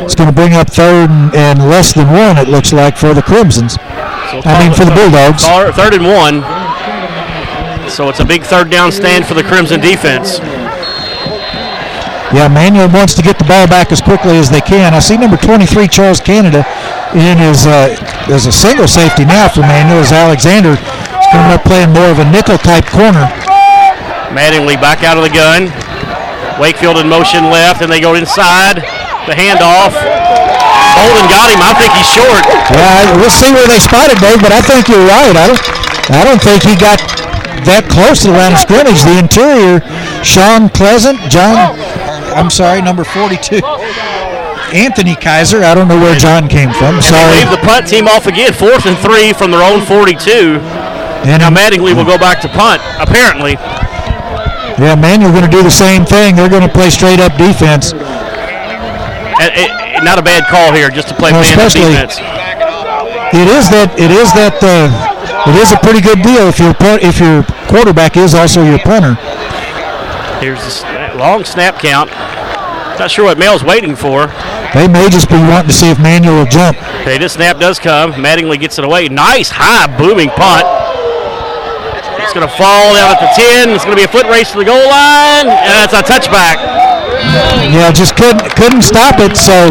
[0.03, 2.38] It's going to bring up third and, less than one.
[2.38, 3.77] It looks like for the Crimsons.
[3.81, 5.45] I mean for the Bulldogs.
[5.77, 6.43] Third and one.
[7.91, 10.38] So it's a big third down stand for the Crimson defense.
[12.33, 14.95] Yeah, Manual wants to get the ball back as quickly as they can.
[14.95, 16.65] I see number 23, Charles Canada,
[17.12, 17.93] in his uh,
[18.33, 20.81] as a single safety now for Manual as Alexander
[21.33, 23.25] coming up playing more of a nickel type corner.
[24.37, 25.73] Mattingly back out of the gun.
[26.61, 28.85] Wakefield in motion left, and they go inside.
[29.25, 29.97] The handoff.
[30.92, 31.64] Bolden got him.
[31.64, 32.45] I think he's short.
[32.68, 35.33] Yeah, we'll see where they spotted Dave, but I think you're right.
[35.33, 35.62] I don't,
[36.12, 37.01] I don't think he got
[37.64, 39.01] that close to the line of scrimmage.
[39.01, 39.81] The interior,
[40.21, 41.57] Sean Pleasant, John,
[42.37, 43.64] I'm sorry, number 42.
[44.73, 45.62] Anthony Kaiser.
[45.62, 46.97] I don't know where John came from.
[46.97, 47.21] And Sorry.
[47.21, 50.57] they leave the punt team off again, fourth and three from their own 42.
[51.24, 53.52] And Now Mattingly will go back to punt, apparently.
[54.82, 56.35] yeah, man, you're going to do the same thing.
[56.35, 57.92] They're going to play straight up defense.
[57.94, 59.70] It-
[60.02, 62.18] not a bad call here, just to play Well, man especially- defense.
[63.32, 63.94] It is that.
[63.96, 64.58] It is that.
[64.61, 64.90] Uh,
[65.48, 69.14] it is a pretty good deal if your if your quarterback is also your punter.
[70.42, 72.11] Here's the long snap count.
[72.98, 74.26] Not sure what Male's waiting for.
[74.74, 76.76] They may just be wanting to see if Manual will jump.
[77.02, 78.12] Okay, this snap does come.
[78.14, 79.08] Mattingly gets it away.
[79.08, 80.66] Nice high booming punt.
[82.33, 83.77] It's going to fall down at the 10.
[83.77, 85.53] It's going to be a foot race to the goal line.
[85.53, 86.57] And it's a touchback.
[87.68, 89.37] Yeah, just couldn't couldn't stop it.
[89.37, 89.68] So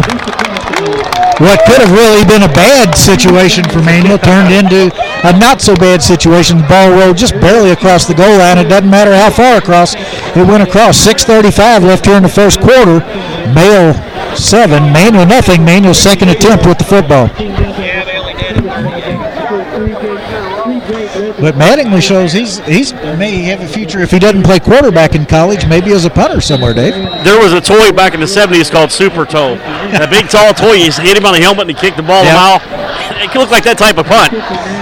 [1.42, 4.94] what could have really been a bad situation for Manual turned into
[5.26, 6.58] a not so bad situation.
[6.58, 8.58] The ball rolled just barely across the goal line.
[8.58, 9.96] It doesn't matter how far across.
[10.38, 11.02] It went across.
[11.02, 13.02] 6:35 left here in the first quarter.
[13.50, 13.90] Male
[14.38, 15.64] seven, Manual nothing.
[15.64, 17.26] Manual's second attempt with the football.
[21.42, 25.26] But Mattingly shows he's he's may have a future if he doesn't play quarterback in
[25.26, 26.94] college, maybe as a punter somewhere, Dave.
[27.26, 29.58] There was a toy back in the 70s called Super Toe.
[29.90, 30.74] A big, tall toy.
[30.78, 32.38] You hit him on the helmet and he kicked the ball Yeah.
[32.38, 32.62] a mile.
[33.26, 34.30] It looked like that type of punt.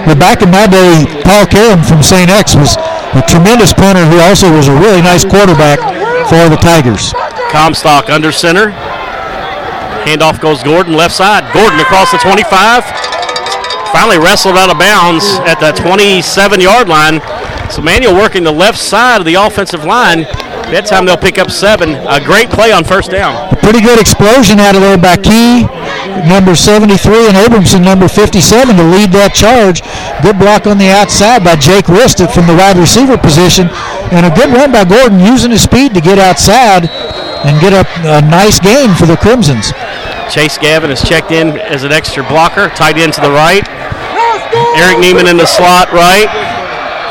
[0.05, 2.29] But back in my day, Paul Karam from St.
[2.29, 2.77] X was
[3.17, 5.81] a tremendous punter who also was a really nice quarterback
[6.29, 7.09] for the Tigers.
[7.49, 8.69] Comstock under center.
[10.05, 11.41] Handoff goes Gordon left side.
[11.53, 12.85] Gordon across the 25.
[13.91, 17.19] Finally wrestled out of bounds at the 27 yard line.
[17.69, 20.27] So Manual working the left side of the offensive line.
[20.71, 21.99] That time they'll pick up seven.
[22.07, 23.35] A great play on first down.
[23.59, 25.67] Pretty good explosion out of there by Key,
[26.23, 29.83] number 73, and Abramson, number 57, to lead that charge.
[30.23, 33.67] Good block on the outside by Jake Ristet from the wide receiver position,
[34.15, 37.83] and a good run by Gordon using his speed to get outside and get a,
[38.07, 39.75] a nice gain for the Crimsons.
[40.31, 43.67] Chase Gavin is checked in as an extra blocker, tight end to the right.
[44.75, 46.27] Eric Neiman in the slot right.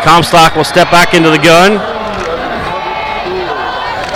[0.05, 1.75] Comstock will step back into the gun.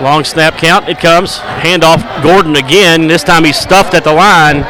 [0.02, 0.88] Long snap count.
[0.88, 1.38] It comes.
[1.60, 3.06] Handoff Gordon again.
[3.06, 4.60] This time he's stuffed at the line.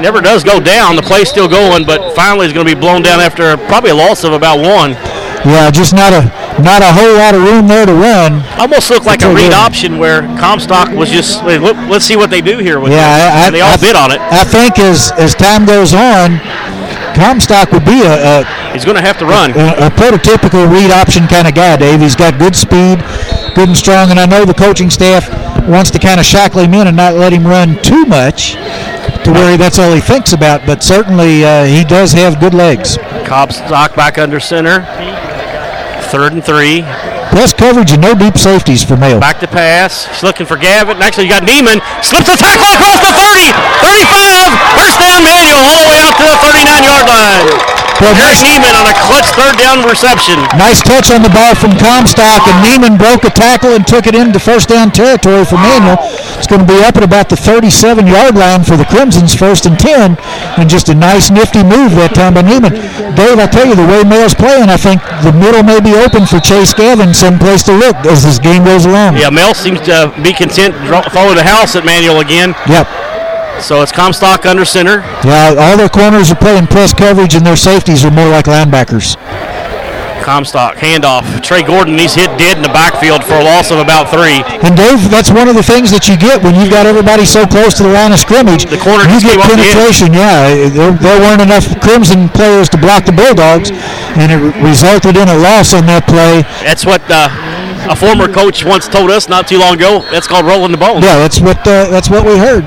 [0.00, 0.96] Never does go down.
[0.96, 3.94] The play's still going, but finally is going to be blown down after probably a
[3.94, 4.92] loss of about one.
[5.44, 6.22] Yeah, just not a
[6.60, 8.42] not a whole lot of room there to run.
[8.58, 9.54] Almost looked like a read okay.
[9.54, 13.44] option where Comstock was just, let's see what they do here with Yeah.
[13.46, 14.20] I, they all I- bid on it.
[14.20, 16.40] I think as as time goes on,
[17.16, 19.50] Comstock would be a, a, He's going to have to run.
[19.52, 22.00] a, a prototypical read option kind of guy, Dave.
[22.00, 23.00] He's got good speed,
[23.56, 25.28] good and strong, and I know the coaching staff
[25.66, 28.52] wants to kind of shackle him in and not let him run too much
[29.24, 30.66] to where that's all he thinks about.
[30.66, 32.98] But certainly uh, he does have good legs.
[33.24, 34.80] Comstock back under center.
[36.12, 36.82] Third and three.
[37.30, 39.20] Plus coverage and no deep safeties for Male.
[39.20, 40.06] Back to pass.
[40.06, 41.02] He's looking for Gavin.
[41.02, 41.80] Actually, you got Neiman.
[42.02, 43.52] Slips a tackle across the 30.
[43.82, 44.50] 35.
[44.78, 47.85] First down manual all the way out to the 39 yard line.
[47.96, 50.36] Well, Neiman on a clutch third down reception.
[50.60, 54.14] nice touch on the ball from Comstock, and Neiman broke a tackle and took it
[54.14, 55.96] into first down territory for Manual.
[56.36, 59.78] It's going to be up at about the 37-yard line for the Crimsons, first and
[59.78, 60.18] 10,
[60.60, 62.76] and just a nice, nifty move that time by Neiman.
[63.16, 66.28] Dave, I tell you, the way Male's playing, I think the middle may be open
[66.28, 69.16] for Chase Gavin, someplace to look as this game goes along.
[69.16, 72.52] Yeah, Mel seems to be content to follow the house at Manual again.
[72.68, 73.05] Yep.
[73.60, 75.00] So it's Comstock under center.
[75.24, 79.16] Yeah, all their corners are playing press coverage, and their safeties are more like linebackers.
[80.22, 81.22] Comstock handoff.
[81.40, 84.42] Trey Gordon, he's hit dead in the backfield for a loss of about three.
[84.66, 87.46] And Dave, that's one of the things that you get when you've got everybody so
[87.46, 88.66] close to the line of scrimmage.
[88.66, 90.10] The corner you get penetration.
[90.10, 93.70] Yeah, there, there weren't enough Crimson players to block the Bulldogs,
[94.18, 96.42] and it resulted in a loss on that play.
[96.66, 97.30] That's what uh,
[97.86, 100.02] a former coach once told us not too long ago.
[100.10, 100.98] That's called rolling the ball.
[100.98, 102.66] Yeah, that's what uh, that's what we heard.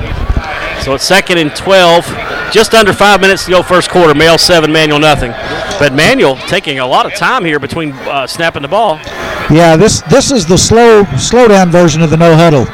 [0.82, 2.06] So it's second and 12.
[2.52, 4.16] Just under five minutes to go first quarter.
[4.16, 5.32] Male seven, Manual nothing.
[5.78, 8.96] But Manual taking a lot of time here between uh, snapping the ball.
[9.52, 12.66] Yeah, this this is the slow slow down version of the no huddle.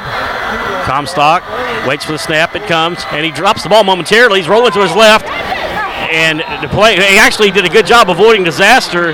[0.86, 1.44] Comstock
[1.88, 2.56] waits for the snap.
[2.56, 4.40] It comes, and he drops the ball momentarily.
[4.40, 6.96] He's rolling to his left, and the play.
[6.96, 9.10] He actually did a good job avoiding disaster.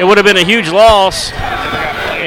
[0.00, 1.32] It would have been a huge loss.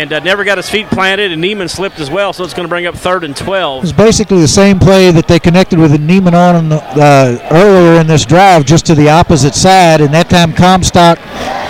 [0.01, 2.63] And uh, never got his feet planted, and Neiman slipped as well, so it's going
[2.63, 3.83] to bring up third and 12.
[3.83, 8.07] It's basically the same play that they connected with Neiman on the, uh, earlier in
[8.07, 10.01] this drive, just to the opposite side.
[10.01, 11.19] And that time, Comstock,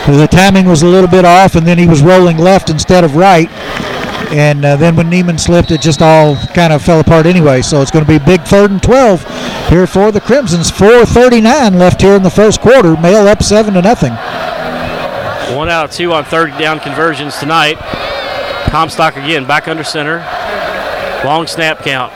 [0.07, 3.17] the timing was a little bit off, and then he was rolling left instead of
[3.17, 3.49] right.
[4.31, 7.61] And uh, then when Neiman slipped, it just all kind of fell apart anyway.
[7.61, 10.71] So it's going to be big third and 12 here for the Crimsons.
[10.71, 12.95] 4:39 left here in the first quarter.
[12.95, 14.13] Male up seven to nothing.
[15.53, 17.77] One out of two on third down conversions tonight.
[18.69, 20.19] Comstock again back under center.
[21.25, 22.13] Long snap count.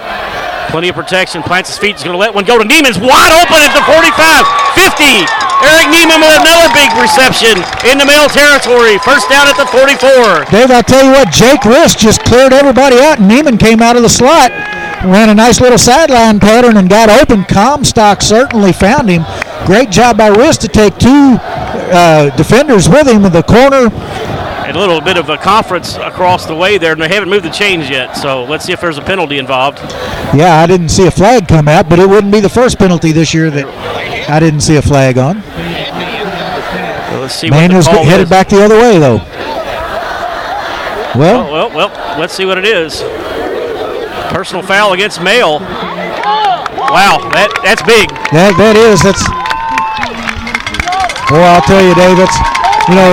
[0.69, 1.43] Plenty of protection.
[1.43, 1.95] Plants his feet.
[1.95, 5.45] He's going to let one go to Neiman's wide open at the 45, 50.
[5.63, 7.55] Eric Neiman with another big reception
[7.87, 8.97] in the middle territory.
[8.99, 10.51] First down at the 44.
[10.51, 13.95] Dave, I'll tell you what, Jake Rist just cleared everybody out, and Neiman came out
[13.95, 14.51] of the slot,
[15.05, 17.45] ran a nice little sideline pattern, and got open.
[17.45, 19.23] Comstock certainly found him.
[19.65, 23.89] Great job by Rist to take two uh, defenders with him in the corner.
[24.67, 27.49] A little bit of a conference across the way there, and they haven't moved the
[27.51, 28.17] chains yet.
[28.17, 29.77] So let's see if there's a penalty involved.
[30.33, 33.11] Yeah, I didn't see a flag come out, but it wouldn't be the first penalty
[33.11, 33.65] this year that
[34.29, 35.41] I didn't see a flag on.
[37.11, 38.29] So let's see Manual's what the headed is.
[38.29, 39.19] back the other way, though.
[39.21, 43.01] Oh, Well, well, well, let's see what it is.
[44.33, 45.59] Personal foul against Male.
[45.59, 48.09] Wow, that that's big.
[48.35, 49.23] that, that is, that's.
[51.31, 52.37] Well, I'll tell you, Dave, it's,
[52.85, 53.09] you know,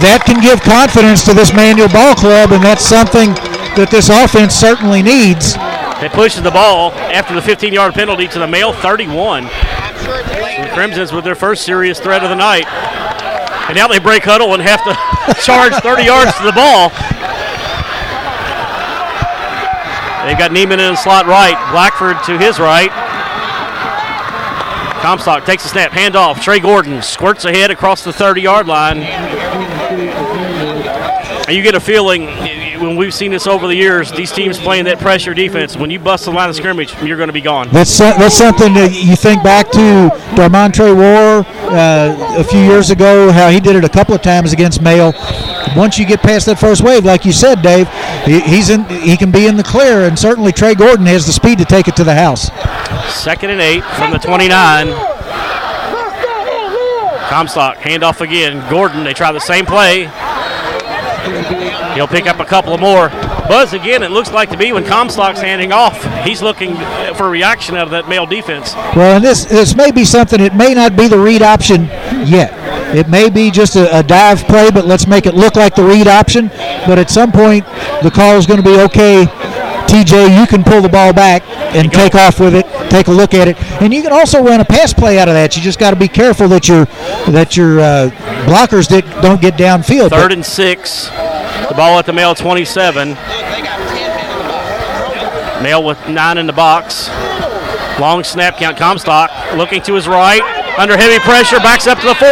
[0.00, 3.34] that can give confidence to this Manual Ball Club, and that's something
[3.76, 5.54] that this offense certainly needs.
[6.00, 9.44] They pushes the ball after the 15-yard penalty to the Male 31.
[9.44, 12.66] The Crimsons with their first serious threat of the night.
[13.68, 14.94] And now they break huddle and have to
[15.42, 16.90] charge 30 yards to the ball.
[20.26, 22.90] They've got Neiman in the slot right, Blackford to his right.
[25.02, 26.40] Comstock takes a snap, handoff.
[26.40, 28.98] Trey Gordon squirts ahead across the 30 yard line.
[31.46, 32.26] And you get a feeling
[32.82, 35.98] when we've seen this over the years, these teams playing that pressure defense, when you
[35.98, 37.68] bust the line of scrimmage, you're going to be gone.
[37.70, 43.30] That's that's something that you think back to Darmontre War uh, a few years ago,
[43.32, 45.12] how he did it a couple of times against Male.
[45.76, 47.88] Once you get past that first wave, like you said, Dave,
[48.24, 48.84] he's in.
[48.84, 51.88] He can be in the clear, and certainly Trey Gordon has the speed to take
[51.88, 52.50] it to the house.
[53.12, 54.88] Second and eight from the 29.
[57.28, 58.68] Comstock, handoff again.
[58.70, 60.04] Gordon, they try the same play.
[61.94, 63.08] He'll pick up a couple of more.
[63.48, 66.02] Buzz again, it looks like to be when Comstock's handing off.
[66.24, 66.74] He's looking
[67.16, 68.74] for a reaction out of that male defense.
[68.96, 70.40] Well, and this this may be something.
[70.40, 71.86] It may not be the read option
[72.26, 72.52] yet.
[72.96, 75.84] It may be just a, a dive play, but let's make it look like the
[75.84, 76.48] read option.
[76.86, 77.64] But at some point,
[78.02, 79.26] the call is going to be okay.
[79.92, 81.42] TJ, you can pull the ball back
[81.74, 82.64] and take off with it.
[82.90, 85.34] Take a look at it, and you can also run a pass play out of
[85.34, 85.54] that.
[85.56, 86.86] You just got to be careful that your
[87.28, 88.10] that your uh,
[88.52, 90.10] blockers that don't get downfield.
[90.10, 91.08] Third and six.
[91.08, 93.16] The ball at the male 27.
[95.64, 97.08] Male with nine in the box.
[97.96, 98.76] Long snap count.
[98.76, 100.44] Comstock looking to his right.
[100.76, 101.56] Under heavy pressure.
[101.64, 102.28] Backs up to the 40.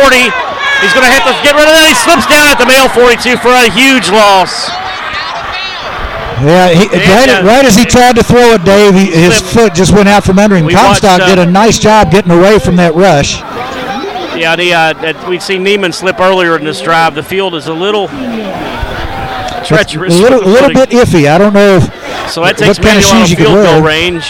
[0.85, 1.89] He's going to have to get rid of that.
[1.89, 4.69] He slips down at the male 42 for a huge loss.
[6.41, 9.93] Yeah, he, right, right as he tried to throw it, Dave, he, his foot just
[9.93, 10.65] went out from under him.
[10.65, 13.45] We Comstock watched, uh, did a nice job getting away from that rush.
[14.41, 17.15] Yeah, the, uh, that- we'd seen Neiman slip earlier in this drive.
[17.15, 18.09] The field is a little
[19.67, 20.19] treacherous.
[20.19, 21.31] A little, little bit iffy.
[21.31, 21.85] I don't know if
[22.31, 24.25] So that what takes kind of shoes of you could field goal range.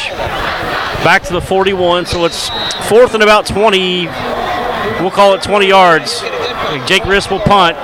[1.04, 2.06] Back to the 41.
[2.06, 2.50] So it's
[2.88, 4.06] fourth and about 20.
[5.00, 6.22] We'll call it 20 yards.
[6.86, 7.76] Jake Rist will punt.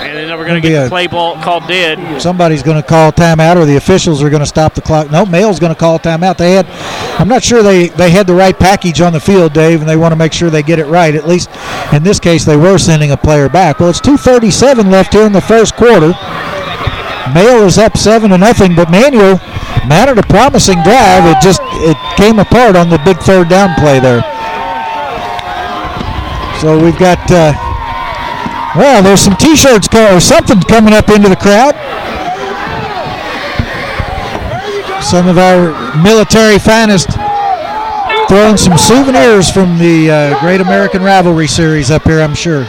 [0.00, 2.20] And then we're going to get a- the play ball called dead.
[2.20, 5.10] somebody's going to call a timeout or the officials are going to stop the clock.
[5.10, 6.36] No, Male's going to call a timeout.
[6.36, 6.66] They had,
[7.20, 9.96] I'm not sure they, they had the right package on the field, Dave, and they
[9.96, 11.14] want to make sure they get it right.
[11.14, 11.48] At least
[11.92, 13.78] in this case, they were sending a player back.
[13.78, 16.12] Well, it's 2:37 left here in the first quarter.
[17.32, 19.38] Male is up seven to nothing, but Manual
[19.86, 21.24] mounted a promising drive.
[21.24, 24.22] It just it came apart on the big third down play there.
[26.60, 27.18] So we've got.
[27.30, 27.71] Uh,
[28.76, 31.74] well, there's some T-shirts or something coming up into the crowd.
[35.02, 37.10] Some of our military finest
[38.28, 42.64] throwing some souvenirs from the uh, Great American Rivalry Series up here, I'm sure.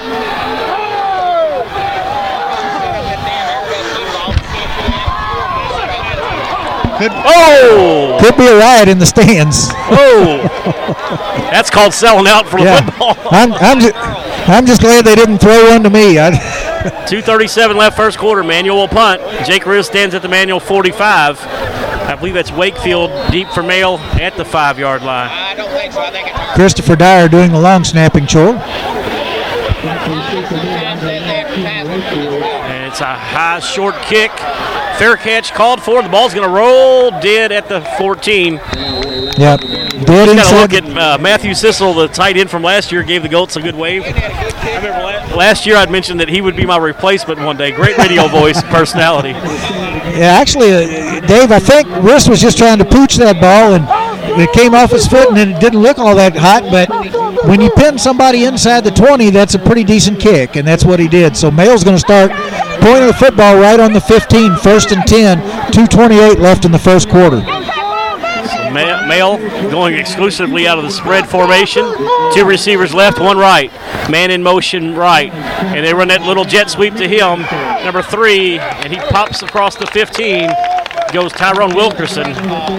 [7.26, 8.18] Oh!
[8.22, 9.70] Could be a riot in the stands.
[9.72, 10.42] Oh!
[11.52, 13.16] That's called selling out for the Yeah, football.
[13.32, 13.96] I'm, I'm, just,
[14.46, 16.20] I'm just glad they didn't throw one to me.
[16.20, 16.32] I,
[17.08, 18.44] 237 left first quarter.
[18.44, 19.22] Manual will punt.
[19.46, 21.40] Jake Rist stands at the manual 45.
[21.42, 25.30] I believe that's Wakefield deep for Male at the five yard line.
[25.32, 26.02] I don't think so.
[26.02, 28.50] I think it's Christopher Dyer doing the long snapping chore.
[28.50, 28.94] in there.
[32.88, 34.32] It's a high, short kick.
[35.00, 36.02] Fair catch called for.
[36.04, 38.56] The ball's going to roll dead at the 14.
[39.38, 39.83] Yep.
[40.04, 40.62] Dead Got to inside.
[40.62, 43.62] look at uh, Matthew Sissel, the tight end from last year, gave the Goats a
[43.62, 44.04] good wave.
[44.06, 47.72] I remember la- last year I'd mentioned that he would be my replacement one day.
[47.72, 49.30] Great radio voice, personality.
[49.30, 54.40] Yeah, actually, uh, Dave, I think Rist was just trying to pooch that ball, and
[54.42, 56.64] it came off his foot, and it didn't look all that hot.
[56.72, 56.90] But
[57.46, 61.00] when you pin somebody inside the 20, that's a pretty decent kick, and that's what
[61.00, 61.36] he did.
[61.36, 62.32] So Male's going to start
[62.82, 65.40] pointing the football right on the 15, first and 10,
[65.72, 67.42] 2:28 left in the first quarter.
[68.74, 69.38] Ma- Male
[69.70, 71.84] going exclusively out of the spread formation.
[72.34, 73.72] Two receivers left, one right.
[74.10, 75.32] Man in motion right.
[75.32, 77.42] And they run that little jet sweep to him,
[77.86, 80.50] number three, and he pops across the 15.
[81.14, 82.28] Goes Tyrone Wilkerson.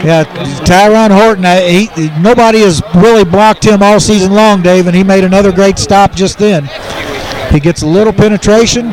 [0.02, 0.24] Yeah,
[0.64, 1.44] Tyrone Horton.
[1.44, 5.52] I, he, nobody has really blocked him all season long, Dave, and he made another
[5.52, 6.68] great stop just then.
[7.52, 8.90] He gets a little penetration,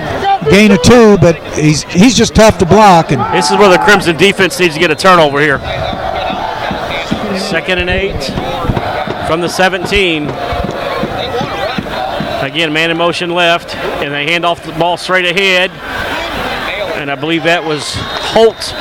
[0.51, 3.11] gain of two, but he's he's just tough to block.
[3.11, 5.57] And This is where the Crimson defense needs to get a turnover here.
[7.51, 8.23] Second and eight
[9.27, 10.23] from the 17.
[12.41, 15.69] Again, man in motion left, and they hand off the ball straight ahead.
[16.97, 18.73] And I believe that was Holt.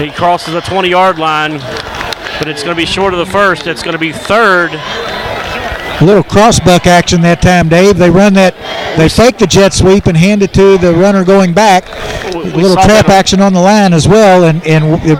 [0.00, 1.58] He crosses the 20 yard line,
[2.38, 3.66] but it's going to be short of the first.
[3.66, 4.70] It's going to be third.
[4.72, 7.98] a little crossbuck action that time, Dave.
[7.98, 8.54] They run that,
[8.96, 11.84] they fake the jet sweep and hand it to the runner going back.
[11.88, 15.18] A We- we little trap action on the line as well, and and it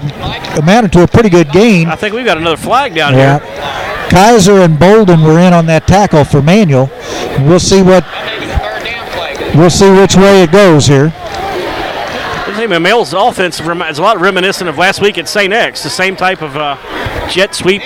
[0.58, 1.88] amounted to a pretty good gain.
[1.88, 3.38] I think we've got another flag down Yeah.
[3.38, 3.40] here.
[4.08, 6.90] Kaiser and Bolden were in on that tackle for Manual.
[7.40, 8.04] We'll see what
[9.54, 11.12] we'll see which way it goes here.
[12.54, 15.52] Hey, man, Male's offense is a lot reminiscent of last week at St.
[15.52, 16.76] X, the same type of uh,
[17.28, 17.82] jet sweep.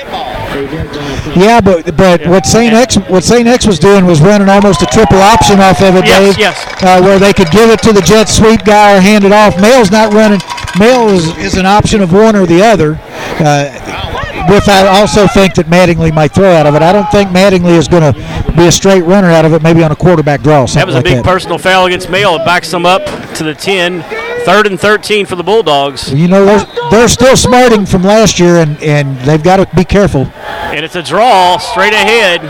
[1.37, 4.87] Yeah, but but what Saint X what Saint X was doing was running almost a
[4.87, 6.39] triple option off of it, Yes, Dave.
[6.39, 6.83] yes.
[6.83, 9.61] Uh, where they could give it to the jet sweep guy or hand it off.
[9.61, 10.41] Male's not running.
[10.79, 12.99] Male is, is an option of one or the other.
[13.39, 16.83] Uh, with I also think that Mattingly might throw out of it.
[16.83, 19.63] I don't think Mattingly is going to be a straight runner out of it.
[19.63, 20.67] Maybe on a quarterback draw.
[20.67, 21.25] That was a like big that.
[21.25, 22.37] personal foul against Male.
[22.37, 23.05] It backs them up
[23.37, 24.01] to the 10.
[24.45, 26.13] Third and 13 for the Bulldogs.
[26.13, 29.85] You know they're, they're still smarting from last year, and, and they've got to be
[29.85, 30.23] careful.
[30.23, 32.41] And it's a draw straight ahead.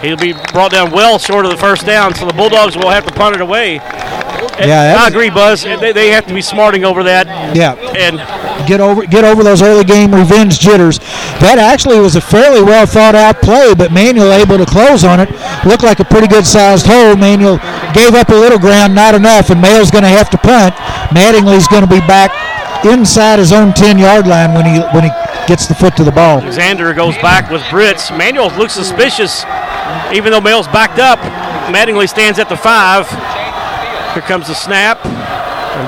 [0.00, 3.04] He'll be brought down well short of the first down, so the Bulldogs will have
[3.06, 3.78] to punt it away.
[4.60, 5.62] Yeah, I agree, Buzz.
[5.62, 7.26] They, they have to be smarting over that.
[7.56, 8.18] Yeah, And
[8.66, 10.98] get over get over those early game revenge jitters.
[11.40, 15.20] That actually was a fairly well thought out play, but Manual able to close on
[15.20, 15.30] it.
[15.64, 17.16] Looked like a pretty good sized hole.
[17.16, 17.58] Manual
[17.92, 20.74] gave up a little ground, not enough, and Male's going to have to punt.
[21.10, 22.30] Mattingly's going to be back
[22.84, 25.10] inside his own 10 yard line when he when he
[25.46, 26.40] gets the foot to the ball.
[26.40, 28.16] Xander goes back with Brits.
[28.16, 29.44] Manual looks suspicious,
[30.12, 31.18] even though Male's backed up.
[31.74, 33.06] Mattingly stands at the five.
[34.14, 35.04] Here comes the snap.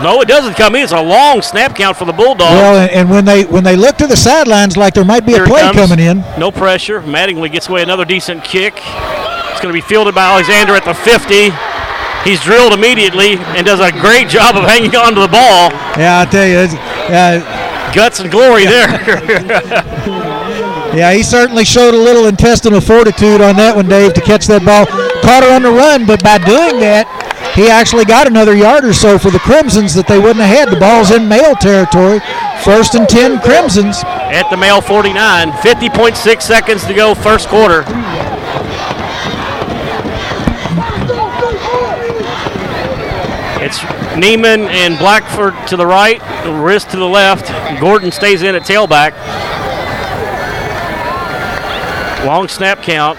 [0.03, 0.83] No, it doesn't come in.
[0.83, 2.53] It's a long snap count for the Bulldogs.
[2.53, 5.33] Well, and, and when they when they look to the sidelines like there might be
[5.33, 7.03] Here a play coming in, No pressure.
[7.03, 8.75] Mattingly gets away another decent kick.
[8.77, 11.51] It's going to be fielded by Alexander at the 50.
[12.29, 15.71] He's drilled immediately and does a great job of hanging on to the ball.
[15.99, 16.79] yeah, I tell you,
[17.15, 18.89] uh, Guts and glory there.
[20.93, 24.61] Yeah, he certainly showed a little intestinal fortitude on that one, Dave, to catch that
[24.61, 24.85] ball.
[25.25, 27.09] Caught her on the run, but by doing that,
[27.55, 30.71] he actually got another yard or so for the Crimsons that they wouldn't have had.
[30.71, 32.21] The ball's in male territory.
[32.65, 34.03] First and 10 Crimsons.
[34.05, 35.53] at the male 49.
[35.53, 37.85] 50.6 seconds to go, first quarter.
[43.65, 43.79] It's
[44.19, 47.49] Neiman and Blackford to the right, Rist to the left.
[47.81, 49.13] Gordon stays in at tailback.
[52.27, 53.19] Long snap count.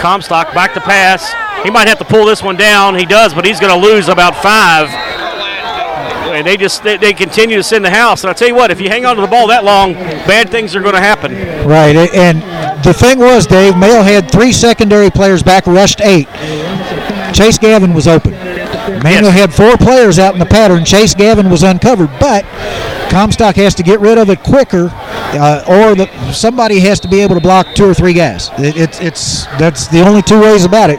[0.00, 1.32] Comstock back to pass.
[1.64, 2.94] He might have to pull this one down.
[2.94, 4.88] He does, but he's going to lose about five.
[6.34, 8.24] And they just they, they continue to send the house.
[8.24, 10.50] And I tell you what, if you hang on to the ball that long, bad
[10.50, 11.32] things are going to happen.
[11.66, 12.42] Right, and
[12.84, 16.28] the thing was, Dave, Male had three secondary players back, rushed eight.
[17.32, 18.32] Chase Gavin was open.
[18.32, 19.34] Manual Yes.
[19.34, 20.84] had four players out in the pattern.
[20.84, 22.44] Chase Gavin was uncovered, but
[23.10, 27.20] Comstock has to get rid of it quicker, uh, or the, somebody has to be
[27.20, 28.50] able to block two or three guys.
[28.58, 30.98] It, it's it's that's the only two ways about it.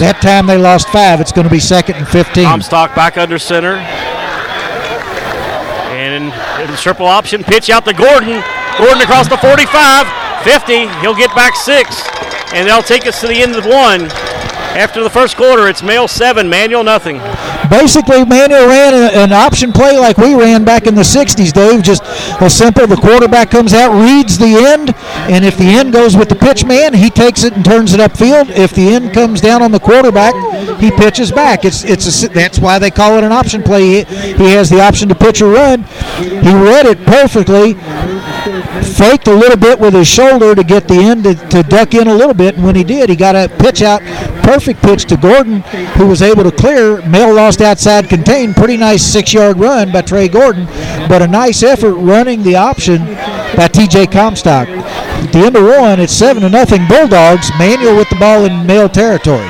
[0.00, 1.20] That time they lost five.
[1.20, 2.44] It's going to be second and 15.
[2.44, 3.76] Comstock back under center.
[5.92, 6.32] And
[6.70, 8.42] the triple option pitch out to Gordon.
[8.78, 10.88] Gordon across the 45, 50.
[11.00, 12.02] He'll get back six.
[12.52, 14.08] And they'll take us to the end of one.
[14.74, 17.18] After the first quarter, it's Male 7, Manual nothing.
[17.68, 21.82] Basically, Manual ran an option play like we ran back in the 60s, Dave.
[21.82, 22.02] Just
[22.40, 24.94] a simple the quarterback comes out, reads the end,
[25.30, 28.00] and if the end goes with the pitch man, he takes it and turns it
[28.00, 28.48] upfield.
[28.48, 30.34] If the end comes down on the quarterback,
[30.80, 31.66] he pitches back.
[31.66, 34.04] It's it's a, that's why they call it an option play.
[34.04, 35.84] He, he has the option to pitch or run.
[36.42, 37.74] He read it perfectly,
[38.82, 42.08] faked a little bit with his shoulder to get the end to, to duck in
[42.08, 44.02] a little bit, and when he did, he got a pitch out,
[44.42, 45.60] perfect pitch to Gordon,
[45.96, 47.00] who was able to clear.
[47.06, 48.56] Male lost outside contained.
[48.56, 50.66] Pretty nice six-yard run by Trey Gordon,
[51.08, 53.04] but a nice effort running the option
[53.56, 54.08] by T.J.
[54.08, 54.68] Comstock.
[54.68, 56.88] At the end of one, it's seven to nothing.
[56.88, 57.50] Bulldogs.
[57.58, 59.46] Manual with the ball in male territory.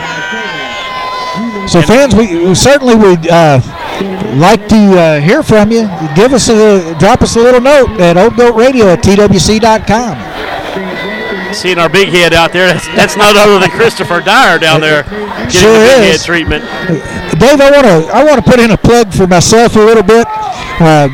[1.68, 3.60] So fans, we, we certainly would uh,
[4.38, 5.88] like to uh, hear from you.
[6.14, 10.16] Give us a drop us a little note at Old Goat Radio at twc.com.
[11.54, 15.02] Seeing our big head out there, that's, that's not other than Christopher Dyer down there
[15.02, 16.20] getting Sure the big is.
[16.20, 16.64] head treatment.
[17.38, 20.02] Dave, I want to I want to put in a plug for myself a little
[20.02, 20.26] bit.
[20.80, 21.08] Uh,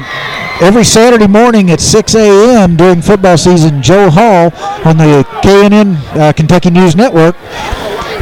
[0.62, 2.76] every Saturday morning at 6 a.m.
[2.76, 4.53] during football season, Joe Hall
[4.89, 7.35] on the KNN uh, Kentucky News Network.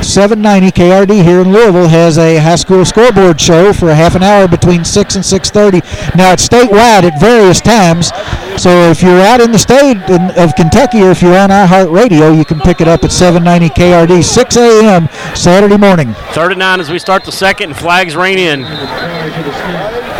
[0.06, 4.22] 790 KRD here in Louisville has a high school scoreboard show for a half an
[4.22, 5.82] hour between 6 and 6:30.
[6.16, 8.12] Now it's statewide at various times,
[8.56, 9.98] so if you're out in the state
[10.36, 14.22] of Kentucky or if you're on iHeartRadio, you can pick it up at 790 KRD
[14.22, 15.08] 6 a.m.
[15.34, 16.14] Saturday morning.
[16.30, 18.64] Third and nine as we start the second, and flags rain in.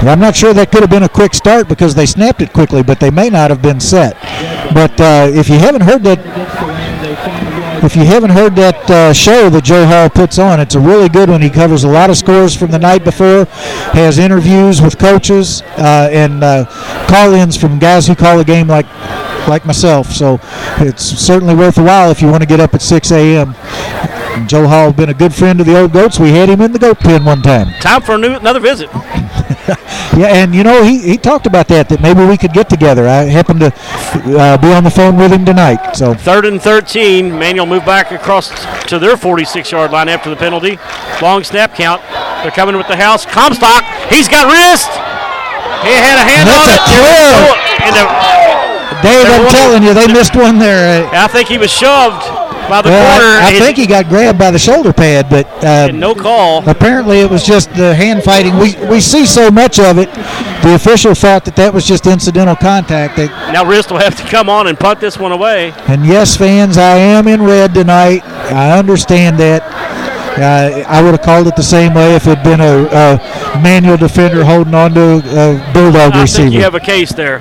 [0.05, 2.83] I'm not sure that could have been a quick start because they snapped it quickly,
[2.83, 4.15] but they may not have been set.
[4.75, 6.19] But uh, if you haven't heard that,
[7.87, 11.09] if you haven't heard that uh, show that Joe Hall puts on, it's a really
[11.09, 11.41] good one.
[11.41, 13.45] He covers a lot of scores from the night before,
[13.95, 16.67] has interviews with coaches uh, and uh,
[17.09, 18.87] call-ins from guys who call the game like
[19.47, 20.09] like myself.
[20.09, 20.41] So
[20.79, 23.55] it's certainly worth a while if you want to get up at 6 a.m.
[24.45, 26.19] Joe Hall has been a good friend of the old goats.
[26.19, 27.73] We had him in the goat pen one time.
[27.81, 28.91] Time for a new, another visit.
[30.17, 33.07] Yeah, and you know he, he talked about that that maybe we could get together.
[33.09, 33.73] I happened to
[34.39, 35.93] uh, be on the phone with him tonight.
[35.97, 37.37] So Third and 13.
[37.37, 38.49] Manual moved back across
[38.87, 40.79] to their 46 yard line after the penalty.
[41.21, 42.01] Long snap count.
[42.43, 43.27] They're coming with the house.
[43.27, 44.89] Comstock, he's got Rist.
[45.85, 47.59] He had a hand That's on a it.
[47.85, 48.37] And the-
[49.03, 51.05] Dave, I'm telling you, they missed one there.
[51.05, 52.25] Uh, I think he was shoved
[52.69, 53.45] by the well, corner.
[53.45, 56.69] I, I think he got grabbed by the shoulder pad, but uh, no call.
[56.69, 58.57] apparently it was just the hand fighting.
[58.59, 60.13] We we see so much of it.
[60.63, 63.17] The official thought that that was just incidental contact.
[63.17, 65.73] They, Now Rist will have to come on and punt this one away.
[65.87, 68.25] And yes, fans, I am in red tonight.
[68.25, 69.63] I understand that.
[70.37, 73.63] Uh, I would have called it the same way if it had been a, a
[73.63, 76.43] manual defender holding on to a bulldog I receiver.
[76.43, 77.41] think you have a case there.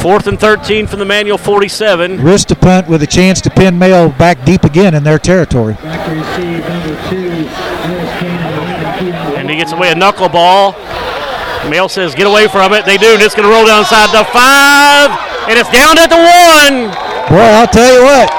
[0.00, 2.22] Fourth and 13 from the manual 47.
[2.22, 5.74] Rist to punt with a chance to pin Male back deep again in their territory.
[5.74, 9.34] Back to receive number two, Mills Cannon.
[9.36, 10.78] And he gets away a knuckleball.
[11.68, 12.86] Male says, get away from it.
[12.86, 13.10] They do.
[13.10, 15.10] And it's going to roll down inside the five.
[15.50, 16.94] And it's down at the one.
[17.26, 18.30] Boy, I'll tell you what.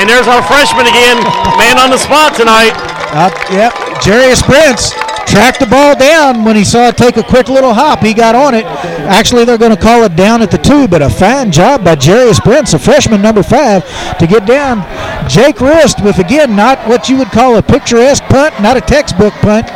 [0.00, 1.20] And there's our freshman again.
[1.60, 2.72] Man on the spot tonight.
[3.12, 4.96] Uh, yep, Jarius Prince
[5.32, 8.00] tracked the ball down when he saw it take a quick little hop.
[8.00, 8.66] He got on it.
[9.08, 11.96] Actually, they're going to call it down at the two, but a fine job by
[11.96, 13.82] Jarius Prince, a freshman number five,
[14.18, 14.84] to get down.
[15.30, 19.32] Jake Rist with, again, not what you would call a picturesque punt, not a textbook
[19.40, 19.68] punt,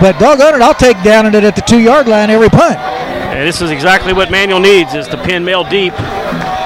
[0.00, 2.78] but doggone it, I'll take down it at the two yard line every punt.
[2.78, 5.94] And this is exactly what Manual needs is to pin Male deep.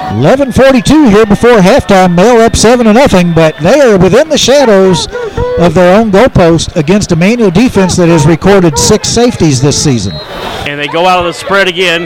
[0.09, 2.15] 11:42 here before halftime.
[2.15, 5.07] Male up seven to nothing, but they are within the shadows
[5.59, 10.13] of their own goalpost against a manual defense that has recorded six safeties this season.
[10.65, 12.03] And they go out of the spread again.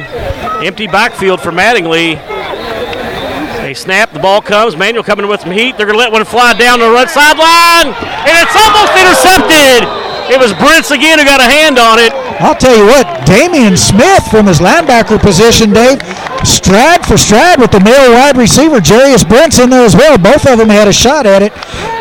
[0.66, 2.16] Empty backfield for Mattingly.
[3.62, 4.76] They snap, the ball comes.
[4.76, 5.78] Manual coming with some heat.
[5.78, 7.94] They're going to let one fly down the right sideline.
[7.94, 9.88] And it's almost intercepted.
[10.28, 12.14] It was Brents again who got a hand on it.
[12.40, 16.00] I'll tell you what, Damian Smith from his linebacker position, Dave,
[16.46, 20.18] stride for stride with the male wide receiver, Jarius Brent's in there as well.
[20.18, 21.54] Both of them had a shot at it.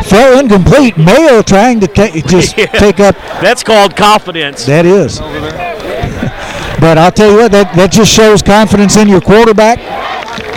[0.07, 0.97] Fell incomplete.
[0.97, 2.67] Mayo trying to ta- just Yeah.
[2.67, 3.15] take up.
[3.41, 4.65] That's called confidence.
[4.67, 5.21] That is.
[6.81, 9.79] But I'll tell you what, that, that just shows confidence in your quarterback.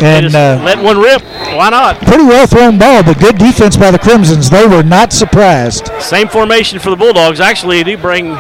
[0.02, 1.22] And uh, let one rip.
[1.22, 1.98] Why not?
[2.00, 4.50] pretty well thrown ball, but good defense by the Crimsons.
[4.50, 5.90] They were not surprised.
[6.00, 7.40] Same formation for the Bulldogs.
[7.40, 8.34] Actually, they bring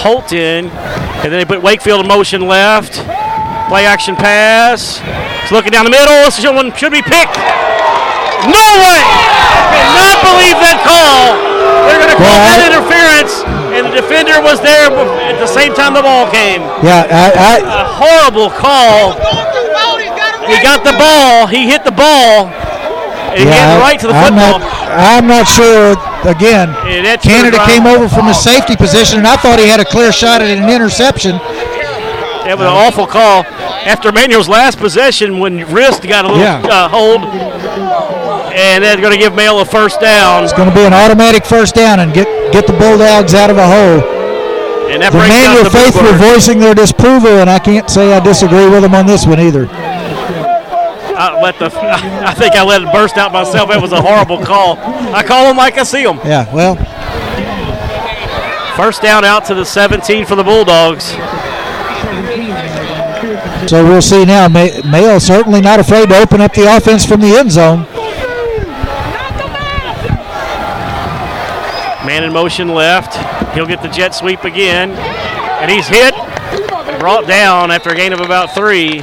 [0.00, 2.96] Holt in, and then they put Wakefield in motion left.
[3.68, 5.00] Play action pass.
[5.44, 6.24] It's looking down the middle.
[6.24, 7.36] This one should be picked.
[8.48, 9.00] No way!
[9.04, 11.36] I Cannot believe that call.
[11.84, 13.44] They're going to call I- that interference,
[13.76, 16.64] and the defender was there at the same time the ball came.
[16.80, 19.12] Yeah, I, I, A horrible call.
[20.48, 21.44] He got the ball.
[21.46, 22.48] He hit the ball.
[23.36, 24.64] And he had the right to the I'm football.
[24.64, 25.92] not, I'm not sure.
[26.24, 26.72] Again,
[27.20, 30.40] Canada came over from a safety position, and I thought he had a clear shot
[30.40, 31.36] at an interception.
[32.48, 33.44] That was an awful call.
[33.84, 36.64] After Manual's last possession, when Rist got a little Yeah.
[36.64, 37.20] uh, hold,
[38.56, 40.44] and they're going to give Male a first down.
[40.44, 43.58] It's going to be an automatic first down and get get the Bulldogs out of
[43.58, 44.00] a hole.
[44.88, 46.16] And that The down faithful board.
[46.16, 49.68] voicing their disapproval, and I can't say I disagree with them on this one either.
[49.70, 51.66] I let the.
[52.26, 53.70] I think I let it burst out myself.
[53.70, 54.78] It was a horrible call.
[55.14, 56.18] I call them like I see them.
[56.24, 56.76] Yeah, well,
[58.76, 61.12] First down out to the 17 for the Bulldogs.
[63.68, 64.48] So we'll see now.
[64.48, 67.80] May- Mayo certainly not afraid to open up the offense from the end zone.
[72.06, 73.14] Man in motion left.
[73.54, 76.14] He'll get the jet sweep again, and he's hit,
[76.98, 79.00] brought down after a gain of about three.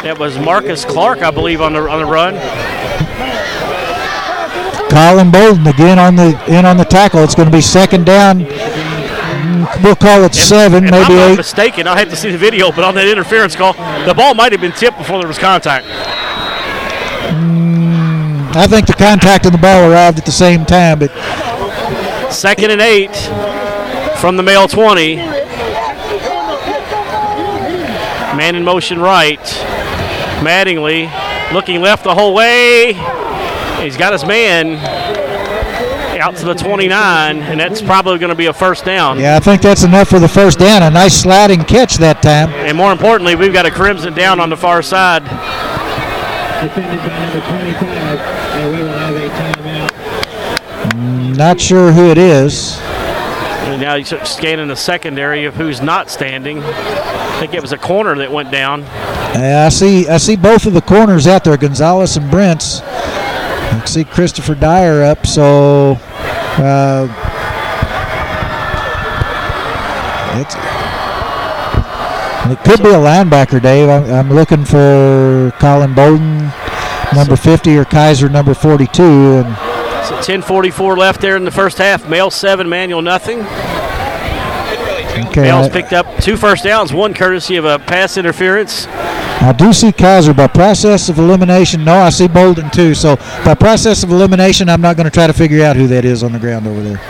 [0.00, 2.34] That was Marcus Clark, I believe, on the on the run.
[4.88, 7.22] Colin Bolden again on the in on the tackle.
[7.22, 8.46] It's going to be second down.
[9.58, 11.36] Mm, We'll call it seven, If maybe I'm not eight.
[11.36, 13.72] mistaken, I have to see the video, but on that interference call,
[14.06, 15.86] the ball might have been tipped before there was contact.
[18.56, 21.10] I think the contact and the ball arrived at the same time, but
[22.32, 23.14] Second and eight
[24.20, 25.16] from the male 20.
[28.36, 29.40] Man in motion right.
[30.40, 31.10] Mattingly
[31.52, 32.92] looking left the whole way.
[33.82, 34.76] He's got his man
[36.18, 39.18] out to the 29, and that's probably going to be a first down.
[39.18, 40.82] yeah, I think that's enough for the first down.
[40.82, 42.50] A nice sliding catch that time.
[42.50, 45.24] And more importantly, we've got a crimson down on the far side.
[46.62, 51.36] Defended by number 25, and we will have a timeout.
[51.36, 52.78] Not sure who it is.
[52.80, 56.62] And now he's scanning the secondary of who's not standing.
[56.62, 58.82] I think it was a corner that went down.
[58.82, 60.08] Uh, I see.
[60.08, 62.80] I see both of the corners out there, Gonzalez and Brents.
[63.70, 65.26] I see Christopher Dyer up.
[65.26, 65.96] So
[66.58, 67.06] uh,
[70.40, 70.54] it's,
[72.50, 73.88] it could be a linebacker, Dave.
[73.88, 76.50] I'm, I'm looking for Colin Bolden,
[77.14, 79.02] number 50, or Kaiser, number 42.
[79.02, 79.56] And
[80.06, 82.08] So 10:44 left there in the first half.
[82.08, 83.44] Male seven, Manual nothing.
[85.26, 88.86] Okay, picked up two first downs, one courtesy of a pass interference.
[88.86, 91.84] I do see Kaiser by process of elimination.
[91.84, 92.94] No, I see Bolden too.
[92.94, 96.04] So by process of elimination, I'm not going to try to figure out who that
[96.04, 97.00] is on the ground over there.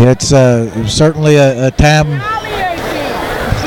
[0.00, 2.37] It's uh, certainly a, a time.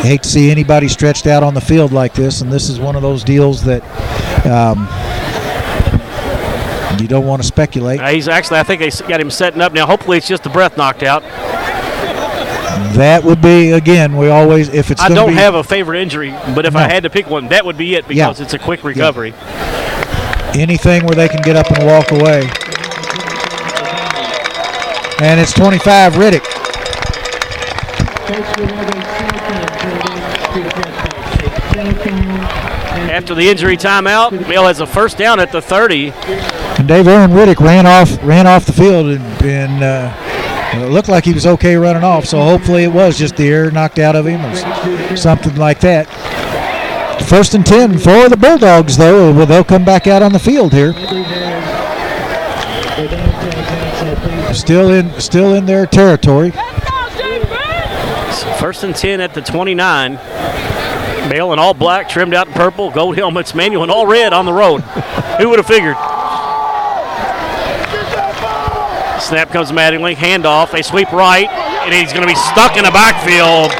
[0.02, 2.96] Hate to see anybody stretched out on the field like this, and this is one
[2.96, 3.84] of those deals that
[4.48, 4.88] um,
[7.00, 8.00] you don't want to speculate.
[8.00, 9.86] Uh, he's actually, I think they got him setting up now.
[9.86, 11.22] Hopefully, it's just the breath knocked out.
[12.96, 14.18] That would be again.
[14.18, 15.02] We always if it's.
[15.02, 17.66] I don't be, have a favorite injury, but if I had to pick one, that
[17.66, 18.28] would be it Yeah.
[18.28, 19.34] because it's a quick recovery.
[20.54, 22.50] anything where they can get up and walk away.
[25.22, 26.44] And it's 25 Riddick.
[33.12, 36.12] After the injury timeout, Male has a first down at the 30.
[36.12, 41.10] And Dave Aaron Riddick ran off ran off the field and, and uh, it looked
[41.10, 42.26] like he was okay running off.
[42.26, 46.08] So hopefully it was just the air knocked out of him or something like that.
[47.28, 49.34] First and 10 for the Bulldogs, though.
[49.34, 50.94] Well, they'll come back out on the field here.
[54.54, 56.52] Still in, still in their territory.
[58.58, 60.18] First and 10 at the 29.
[61.32, 64.44] Male in all black, trimmed out in purple, gold helmets, manual in all red on
[64.44, 64.82] the road.
[65.40, 65.96] Who would have figured?
[69.24, 72.92] Snap comes Mattingly, handoff, they sweep right, and he's going to be stuck in the
[72.92, 73.72] backfield.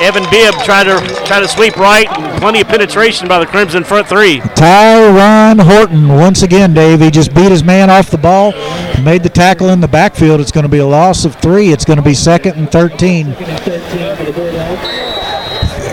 [0.00, 0.96] Evan Bibb tried to
[1.26, 4.38] try to sweep right, plenty of penetration by the Crimson front three.
[4.40, 8.52] Tyron Horton, once again, Dave, he just beat his man off the ball,
[9.02, 10.40] made the tackle in the backfield.
[10.40, 11.68] It's going to be a loss of three.
[11.68, 13.36] It's going to be second and 13.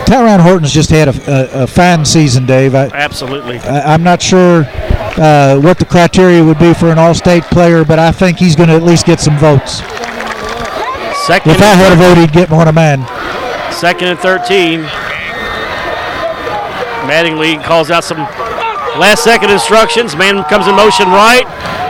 [0.08, 2.74] Tyron Horton's just had a, a, a fine season, Dave.
[2.76, 3.60] I, Absolutely.
[3.60, 8.00] I, I'm not sure uh, what the criteria would be for an all-state player, but
[8.00, 9.80] I think he's going to at least get some votes.
[11.28, 13.04] Second, If I had a vote, he'd get one of mine.
[13.74, 14.84] second and 13.
[17.04, 18.20] Mattingly calls out some
[19.00, 20.16] last second instructions.
[20.16, 21.44] Man comes in motion right.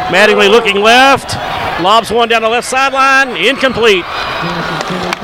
[0.10, 1.36] Mattingly looking left.
[1.84, 3.38] Lobs one down the left sideline.
[3.38, 4.06] Incomplete.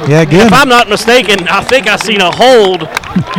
[0.07, 2.83] Yeah, If I'm not mistaken, I think I seen a hold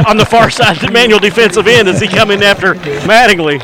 [0.06, 3.60] on the far side of the manual defensive end as he come in after Mattingly.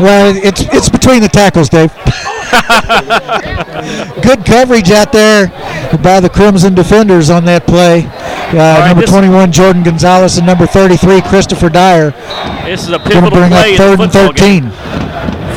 [0.00, 1.92] Well, it's it's between the tackles, Dave.
[4.22, 5.48] Good coverage out there.
[6.02, 8.04] by the Crimson defenders on that play.
[8.06, 12.10] Uh, right, number 21, Jordan Gonzalez, and number 33, Christopher Dyer.
[12.64, 14.62] This is a pivotal bring up play in the third and 13.
[14.62, 14.70] game.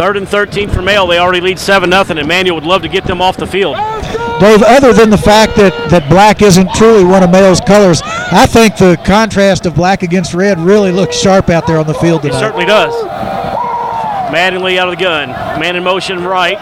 [0.01, 1.05] Third and 13 for Male.
[1.05, 3.75] They already lead 7 0, and Manual would love to get them off the field.
[4.39, 8.47] Dave, other than the fact that, that black isn't truly one of Mayo's colors, I
[8.47, 12.25] think the contrast of black against red really looks sharp out there on the field
[12.25, 12.39] It tonight.
[12.39, 12.91] certainly does.
[14.33, 15.29] Mattingly out of the gun.
[15.59, 16.57] Man in motion right.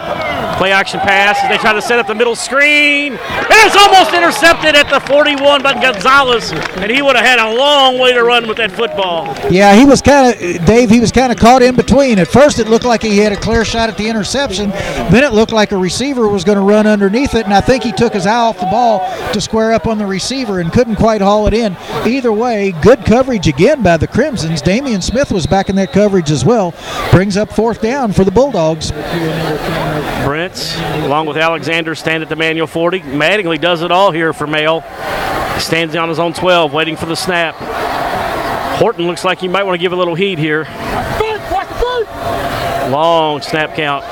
[0.60, 3.14] Play action pass as they try to set up the middle screen.
[3.14, 7.56] And it's almost intercepted at the 41 by Gonzalez, and he would have had a
[7.56, 9.34] long way to run with that football.
[9.50, 10.90] Yeah, he was kind of Dave.
[10.90, 12.18] He was kind of caught in between.
[12.18, 14.68] At first, it looked like he had a clear shot at the interception.
[15.08, 17.82] Then it looked like a receiver was going to run underneath it, and I think
[17.82, 18.98] he took his eye off the ball
[19.32, 21.74] to square up on the receiver and couldn't quite haul it in.
[22.06, 24.60] Either way, good coverage again by the Crimsons.
[24.60, 26.74] Damian Smith was back in that coverage as well.
[27.10, 28.92] Brings up fourth down for the Bulldogs.
[31.04, 33.00] Along with Alexander, stand at the manual 40.
[33.00, 34.82] Mattingly does it all here for Male.
[35.58, 37.54] Stands on his own 12, waiting for the snap.
[38.78, 40.64] Horton looks like he might want to give a little heat here.
[42.90, 44.04] Long snap count.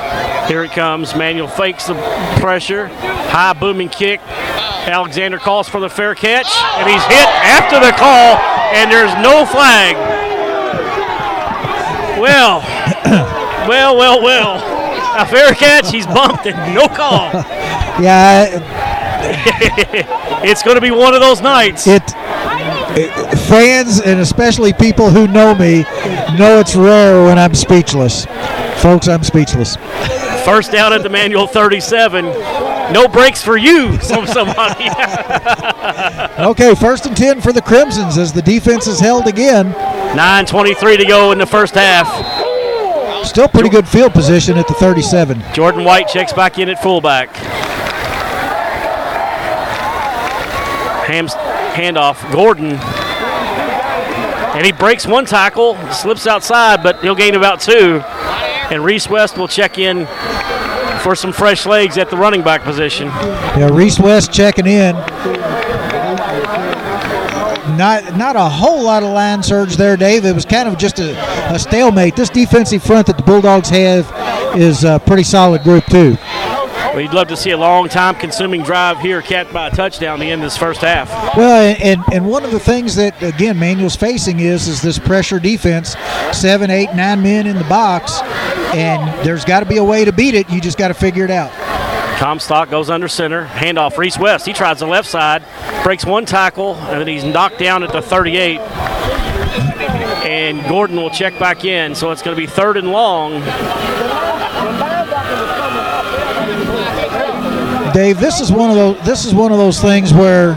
[0.49, 1.15] Here it comes.
[1.15, 1.95] Manual fakes the
[2.41, 2.89] pressure.
[2.89, 4.21] High booming kick.
[4.27, 8.37] Alexander calls for the fair catch, and he's hit after the call,
[8.75, 9.97] and there's no flag.
[12.19, 12.61] Well,
[13.69, 14.78] well, well, well.
[15.19, 17.31] A fair catch, he's bumped, and no call.
[18.01, 18.47] Yeah,
[20.45, 21.89] It's going to be one of those nights.
[21.89, 22.03] it,
[22.97, 25.83] it fans and especially people who know me
[26.39, 28.27] know it's rare when I'm speechless.
[28.81, 29.75] Folks, I'm speechless.
[30.45, 32.25] First down at the manual 37.
[32.93, 34.89] No breaks for you, some somebody.
[36.39, 39.73] Okay, first and 10 for the Crimsons as the defense is held again.
[40.15, 42.07] 9:23 to go in the first half.
[43.29, 45.43] Still pretty good field position at the 37.
[45.53, 47.29] Jordan White checks back in at fullback.
[51.07, 52.33] Hams handoff.
[52.33, 52.73] Gordon.
[54.57, 58.01] And he breaks one tackle, slips outside, but he'll gain about two.
[58.71, 60.07] And Reese West will check in
[61.03, 63.09] for some fresh legs at the running back position.
[63.09, 64.97] Yeah, Reese West checking in.
[67.79, 70.25] Not not a whole lot of line surge there, Dave.
[70.25, 71.17] It was kind of just a,
[71.55, 72.17] a stalemate.
[72.17, 74.13] This defensive front that the Bulldogs have
[74.59, 76.17] is a pretty solid group too.
[76.97, 80.29] We'd love to see a long time consuming drive here, capped by a touchdown the
[80.29, 81.09] end of this first half.
[81.37, 84.99] Well, and, and and one of the things that again Manual's facing is is this
[84.99, 85.95] pressure defense,
[86.33, 88.21] seven, eight, nine men in the box,
[88.75, 90.51] and there's got to be a way to beat it.
[90.51, 91.53] You just got to figure it out.
[92.19, 93.47] Comstock goes under center.
[93.47, 94.45] Handoff, Reese West.
[94.45, 95.45] He tries the left side,
[95.85, 98.59] breaks one tackle, and then he's knocked down at the 38.
[100.27, 103.35] And Gordon will check back in, so it's going to be third and long.
[107.95, 109.07] Dave, this is one of those.
[109.07, 110.55] This is one of those things where,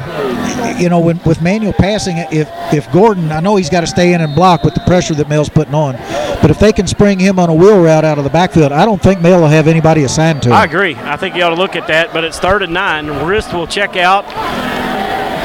[0.82, 4.14] you know, when with Manual passing, if if Gordon, I know he's got to stay
[4.14, 5.94] in and block with the pressure that Male's putting on,
[6.42, 8.86] but if they can spring him on a wheel route out of the backfield, I
[8.86, 10.54] don't think Male will have anybody assigned to him.
[10.56, 10.96] I agree.
[10.96, 13.08] I think you ought to look at that, but it's third and nine.
[13.26, 14.26] Rist will check out.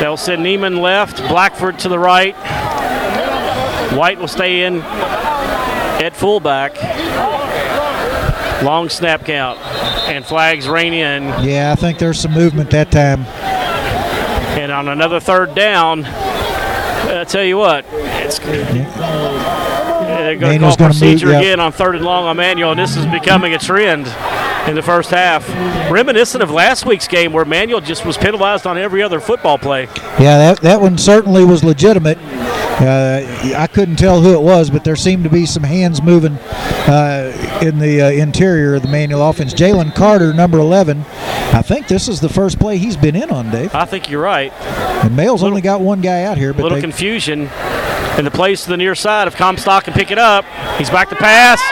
[0.00, 2.34] They'll send Neiman left, Blackford to the right.
[3.96, 6.74] White will stay in at fullback.
[8.62, 9.58] Long snap count.
[10.08, 11.24] And flags rain in.
[11.44, 13.24] yeah, I think there's some movement that time.
[14.56, 18.54] And on another third down, I tell you what, it's yeah.
[20.22, 21.40] they're going to call Manual's gonna move, procedure yep.
[21.42, 24.06] again on third and long on Manual, and this is becoming a trend
[24.68, 25.48] in the first half.
[25.90, 29.84] Reminiscent of last week's game where Manual just was penalized on every other football play.
[30.18, 32.18] Yeah, that that one certainly was legitimate.
[32.78, 36.34] Uh, I couldn't tell who it was, but there seemed to be some hands moving
[36.34, 39.54] uh, in the uh, interior of the Manual offense.
[39.54, 41.00] Jalen Carter, number 11.
[41.00, 43.74] I think this is the first play he's been in on, Dave.
[43.74, 44.52] I think you're right.
[45.04, 47.46] And Male's only got one guy out here, A but little they, confusion.
[47.46, 50.44] And the plays to the near side if Comstock can pick it up.
[50.76, 51.62] He's back to pass,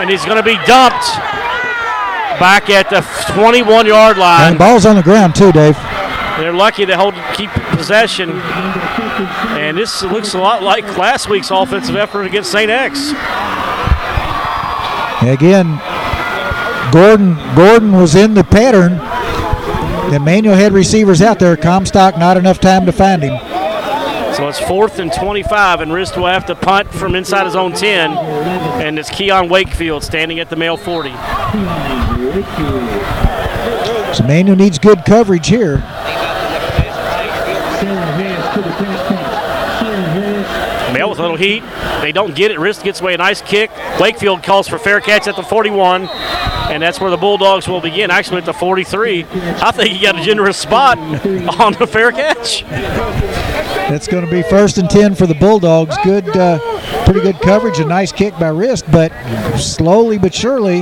[0.00, 1.04] and he's going to be dumped
[2.38, 3.00] back at the
[3.34, 4.52] 21 yard line.
[4.52, 5.76] the ball's on the ground too, Dave.
[6.38, 8.30] They're lucky they hold keep possession.
[8.30, 12.70] And this looks a lot like last week's offensive effort against St.
[12.70, 13.10] X.
[15.22, 15.80] Again,
[16.92, 19.00] Gordon Gordon was in the pattern.
[20.12, 21.54] And Manual had receivers out there.
[21.56, 23.36] Comstock, not enough time to find him.
[24.34, 27.72] So it's fourth and 25, and Rist will have to punt from inside his own
[27.72, 28.12] 10.
[28.12, 31.10] And it's Keon Wakefield standing at the male 40.
[34.14, 35.78] So Manual needs good coverage here.
[40.92, 41.62] Male with a little heat.
[42.00, 42.58] They don't get it.
[42.58, 43.14] Rist gets away.
[43.14, 43.70] A nice kick.
[44.00, 46.08] Wakefield calls for fair catch at the 41,
[46.70, 48.10] and that's where the Bulldogs will begin.
[48.10, 49.24] Actually, at the 43.
[49.24, 50.98] I think he got a generous spot
[51.60, 52.64] on the fair catch.
[53.90, 55.96] It's going to be first and 10 for the Bulldogs.
[56.04, 56.58] Good, uh,
[57.04, 57.78] pretty good coverage.
[57.78, 59.10] A nice kick by Rist, but
[59.58, 60.80] slowly but surely,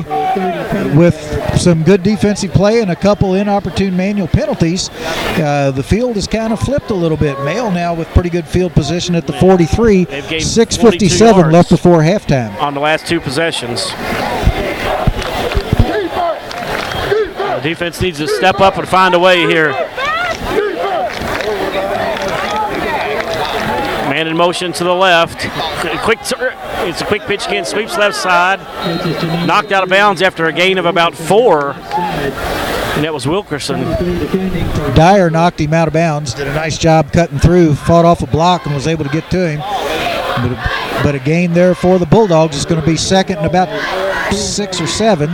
[0.96, 1.14] with
[1.58, 4.90] some good defensive play and a couple inopportune manual penalties,
[5.38, 7.38] uh, the field has kind of flipped a little bit.
[7.44, 10.04] Male now with pretty good field position at the 43.
[10.04, 12.60] They've gained 6.57 left before halftime.
[12.60, 13.92] on the last two possessions.
[17.55, 19.72] The defense needs to step up and find a way here.
[24.08, 25.40] Man in motion to the left.
[26.04, 27.64] Quick, it's a quick pitch again.
[27.64, 28.60] Sweeps left side.
[29.48, 33.80] Knocked out of bounds after a gain of about four, and that was Wilkerson.
[34.94, 36.34] Dyer knocked him out of bounds.
[36.34, 37.74] Did a nice job cutting through.
[37.74, 39.58] Fought off a block and was able to get to him.
[39.58, 43.46] But a, but a gain there for the Bulldogs is going to be second and
[43.46, 43.68] about
[44.32, 45.30] six or seven.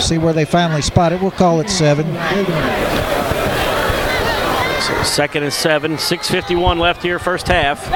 [0.00, 1.20] See where they finally spot it.
[1.20, 2.06] We'll call it seven.
[5.04, 5.96] Second and seven.
[5.96, 7.90] 6:51 left here, first half.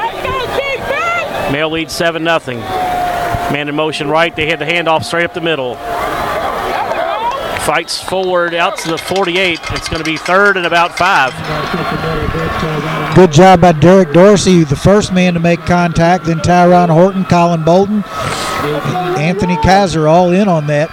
[1.53, 2.59] Male leads seven nothing.
[2.59, 4.35] Man in motion right.
[4.35, 5.77] They had the handoff straight up the middle.
[7.65, 9.59] Fights forward out to the 48.
[9.71, 11.33] It's going to be third and about five.
[13.15, 16.25] Good job by Derek Dorsey, the first man to make contact.
[16.25, 18.03] Then Tyron Horton, Colin Bolden,
[19.17, 20.91] Anthony Kaiser all in on that.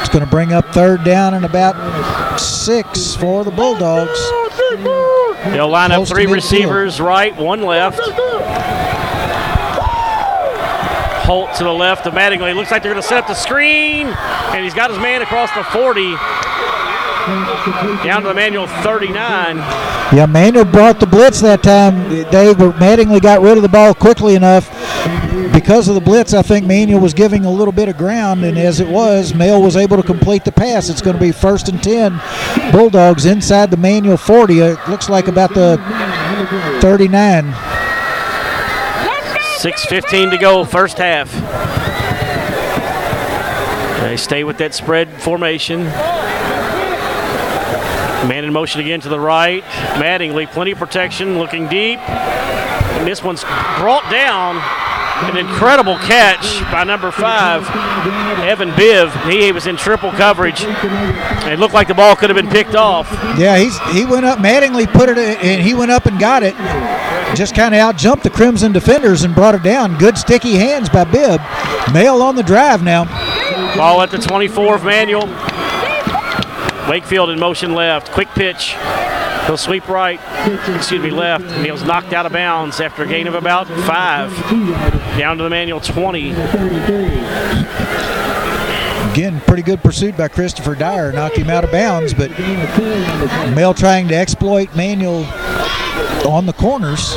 [0.00, 4.20] It's going to bring up third down and about six for the Bulldogs.
[5.54, 7.98] They'll line up Close to three receivers right, one left.
[11.24, 12.54] Holt to the left of Mattingly.
[12.54, 15.50] Looks like they're going to set up the screen, and he's got his man across
[15.54, 16.14] the 40.
[17.26, 19.56] Down to the manual 39.
[19.56, 24.36] Yeah, Manual brought the blitz that time, Dave, Mattingly got rid of the ball quickly
[24.36, 24.70] enough.
[25.52, 28.56] Because of the blitz, I think Manual was giving a little bit of ground, and
[28.56, 30.88] as it was, Male was able to complete the pass.
[30.88, 32.20] It's going to be first and 10.
[32.70, 34.60] Bulldogs inside the Manual 40.
[34.60, 35.78] It looks like about the
[36.80, 37.52] 39.
[39.58, 41.32] 6.15 to go, first half.
[44.02, 45.86] They stay with that spread formation.
[48.28, 49.62] Man in motion again to the right.
[49.94, 51.98] Mattingly, plenty of protection, looking deep.
[51.98, 53.42] And this one's
[53.78, 54.60] brought down.
[55.30, 57.66] An incredible catch by number five,
[58.40, 59.08] Evan Bibb.
[59.30, 60.60] He was in triple coverage.
[60.60, 63.10] It looked like the ball could have been picked off.
[63.38, 64.40] Yeah, he's he went up.
[64.40, 66.54] Mattingly put it, in, and he went up and got it.
[67.34, 69.96] Just kind of out jumped the Crimson defenders and brought it down.
[69.96, 71.40] Good sticky hands by Bibb.
[71.94, 73.04] Male on the drive now.
[73.74, 75.28] Ball at the 24 of Manual.
[76.88, 78.12] Wakefield in motion left.
[78.12, 78.74] Quick pitch.
[79.46, 80.20] He'll sweep right.
[80.74, 81.44] Excuse me, left.
[81.44, 84.30] And he was knocked out of bounds after a gain of about five.
[85.18, 86.30] Down to the Manual 20.
[89.12, 91.12] Again, pretty good pursuit by Christopher Dyer.
[91.12, 92.30] Knocked him out of bounds, but
[93.54, 95.24] Male trying to exploit Manual
[96.26, 97.14] on the corners.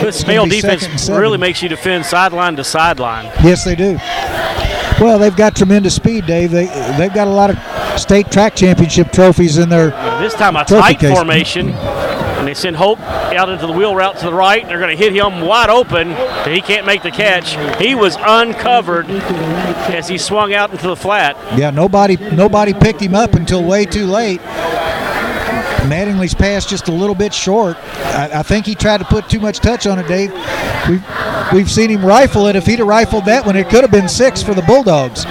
[0.00, 1.20] This male defense second and seven.
[1.20, 3.26] really makes you defend sideline to sideline.
[3.44, 3.98] Yes, they do.
[5.00, 6.50] Well, they've got tremendous speed, Dave.
[6.50, 6.66] They
[6.96, 7.56] they've got a lot of
[7.98, 9.90] state track championship trophies in their.
[10.20, 11.14] This time a tight case.
[11.14, 11.70] formation.
[11.70, 14.64] And they send Hope out into the wheel route to the right.
[14.66, 16.10] They're going to hit him wide open.
[16.10, 17.56] But he can't make the catch.
[17.82, 21.36] He was uncovered as he swung out into the flat.
[21.58, 24.40] Yeah, nobody nobody picked him up until way too late.
[25.88, 27.76] Mattingly's pass just a little bit short.
[27.76, 30.32] I, I think he tried to put too much touch on it, Dave.
[30.88, 31.04] We've
[31.52, 32.56] we've seen him rifle it.
[32.56, 35.22] If he'd have rifled that one, it could have been six for the Bulldogs.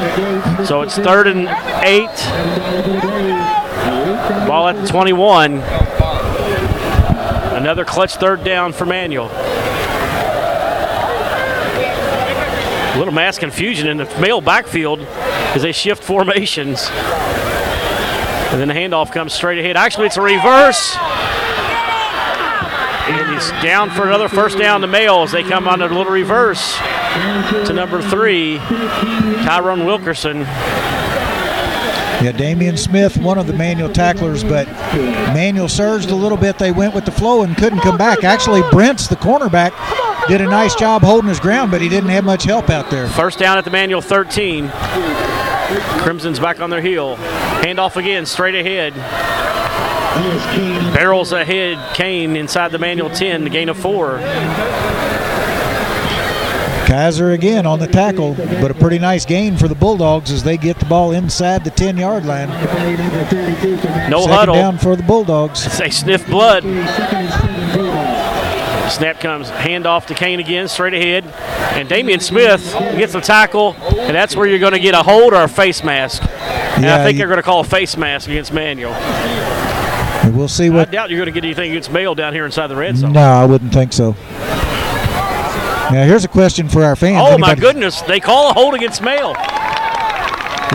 [0.67, 1.47] So it's third and
[1.85, 2.07] eight.
[4.47, 5.59] Ball at the 21.
[7.57, 9.29] Another clutch third down for Manual.
[12.93, 16.89] A little mass confusion in the male backfield as they shift formations.
[18.51, 19.77] And then the handoff comes straight ahead.
[19.77, 20.95] Actually, it's a reverse.
[23.09, 26.11] And he's down for another first down to male as they come on a little
[26.11, 26.77] reverse
[27.65, 30.41] to number three, Tyrone Wilkerson.
[32.19, 34.67] Yeah, Damian Smith, one of the manual tacklers, but
[35.33, 36.57] manual surged a little bit.
[36.57, 38.23] They went with the flow and couldn't come back.
[38.23, 39.71] Actually, Brent's the cornerback
[40.27, 43.07] did a nice job holding his ground, but he didn't have much help out there.
[43.09, 44.69] First down at the manual 13.
[46.01, 47.17] Crimson's back on their heel.
[47.61, 48.93] Handoff again, straight ahead.
[50.93, 54.19] Barrels ahead, Kane inside the manual 10, the gain of four.
[56.87, 60.55] Kaiser again on the tackle, but a pretty nice gain for the Bulldogs as they
[60.55, 62.47] get the ball inside the 10 yard line.
[64.09, 64.55] No Second huddle.
[64.55, 65.77] down for the Bulldogs.
[65.77, 66.63] They sniff blood.
[68.89, 71.25] Snap comes handoff to Kane again, straight ahead.
[71.77, 73.73] And Damian Smith gets the tackle,
[74.07, 76.23] and that's where you're going to get a hold or a face mask.
[76.23, 78.95] And I think you- they're going to call a face mask against Manual.
[80.33, 80.87] We'll see what.
[80.89, 83.13] I doubt you're going to get anything against Male down here inside the red zone.
[83.13, 84.11] No, I wouldn't think so.
[85.89, 87.17] Now here's a question for our fans.
[87.25, 88.01] Oh my goodness!
[88.01, 89.31] They call a hold against Male.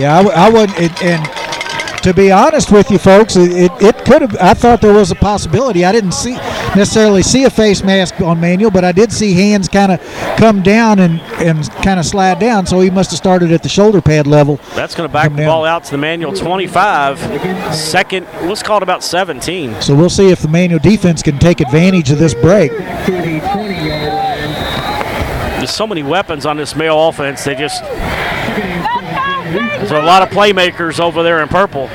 [0.00, 0.78] Yeah, I, w- I wouldn't.
[0.80, 4.34] It, and to be honest with you, folks, it, it, it could have.
[4.40, 5.84] I thought there was a possibility.
[5.84, 6.32] I didn't see
[6.76, 10.00] necessarily see a face mask on Manual, but I did see hands kind of
[10.36, 12.66] come down and and kind of slide down.
[12.66, 14.56] So he must have started at the shoulder pad level.
[14.74, 15.46] That's going to back the down.
[15.46, 17.74] ball out to the Manual 25.
[17.74, 19.80] Second, let's call it about 17.
[19.80, 22.70] So we'll see if the Manual defense can take advantage of this break.
[22.72, 25.58] To the 20-yard line.
[25.58, 27.44] There's so many weapons on this male offense.
[27.44, 31.88] They just there's a lot of playmakers over there in purple.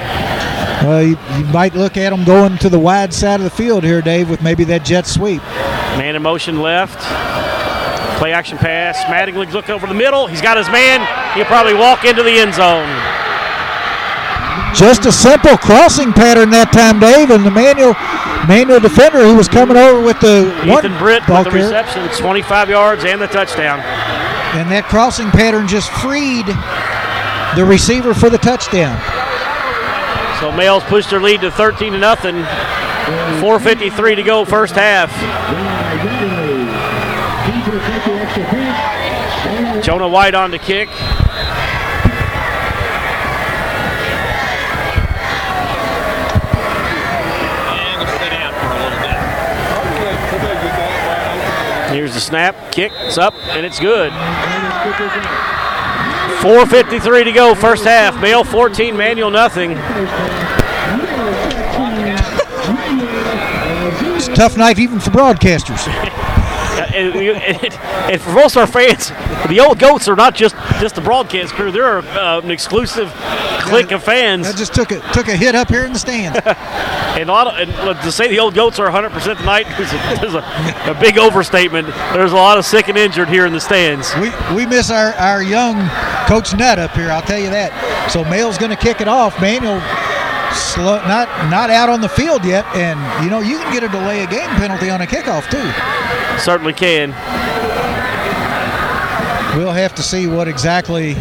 [0.88, 3.83] Well, you, you might look at them going to the wide side of the field
[3.83, 5.41] here, Dave, with maybe that jet sweep.
[5.99, 6.97] Man in motion left.
[8.17, 8.95] Play action pass.
[9.11, 10.27] Mattingly's look over the middle.
[10.27, 11.03] He's got his man.
[11.35, 12.88] He'll probably walk into the end zone.
[14.79, 17.91] Just a simple crossing pattern that time, Dave, and the manual
[18.47, 22.07] manual defender who was coming over with the one Ethan Britt ball with the reception,
[22.15, 23.81] 25 yards and the touchdown.
[24.55, 26.47] and that crossing pattern just freed
[27.59, 28.95] the receiver for the touchdown.
[30.39, 32.35] So Males pushed their lead to 13 to nothing.
[33.41, 35.11] 4:53 to go, first half.
[39.83, 40.89] Jonah White on the kick.
[51.89, 54.13] Here's the snap, kick, it's up, and it's good.
[56.41, 58.19] 4.53 to go, first half.
[58.21, 59.71] Male 14, Manual nothing.
[64.15, 66.13] It's a tough night even for broadcasters.
[66.78, 69.09] And, for most of our fans,
[69.49, 71.71] the old goats are not just just the broadcast crew.
[71.71, 73.11] They're uh, an exclusive
[73.61, 74.47] clique of fans.
[74.47, 76.39] That just took a took a hit up here in the stands.
[77.17, 80.28] And a lot of, and to say the old goats are 100% tonight is, a,
[80.28, 81.88] is a, a big overstatement.
[81.88, 84.13] There's a lot of sick and injured here in the stands.
[84.17, 85.89] we we miss our, our young
[86.28, 87.09] Coach Nutt up here.
[87.09, 87.71] I'll tell you that.
[88.11, 89.41] So Male's going to kick it off.
[89.41, 89.82] Manual
[90.58, 93.89] slow, not not out on the field yet, and you know you can get a
[93.89, 96.41] delay of game penalty on a kickoff too.
[96.41, 97.10] Certainly can.
[99.58, 101.16] We'll have to see what exactly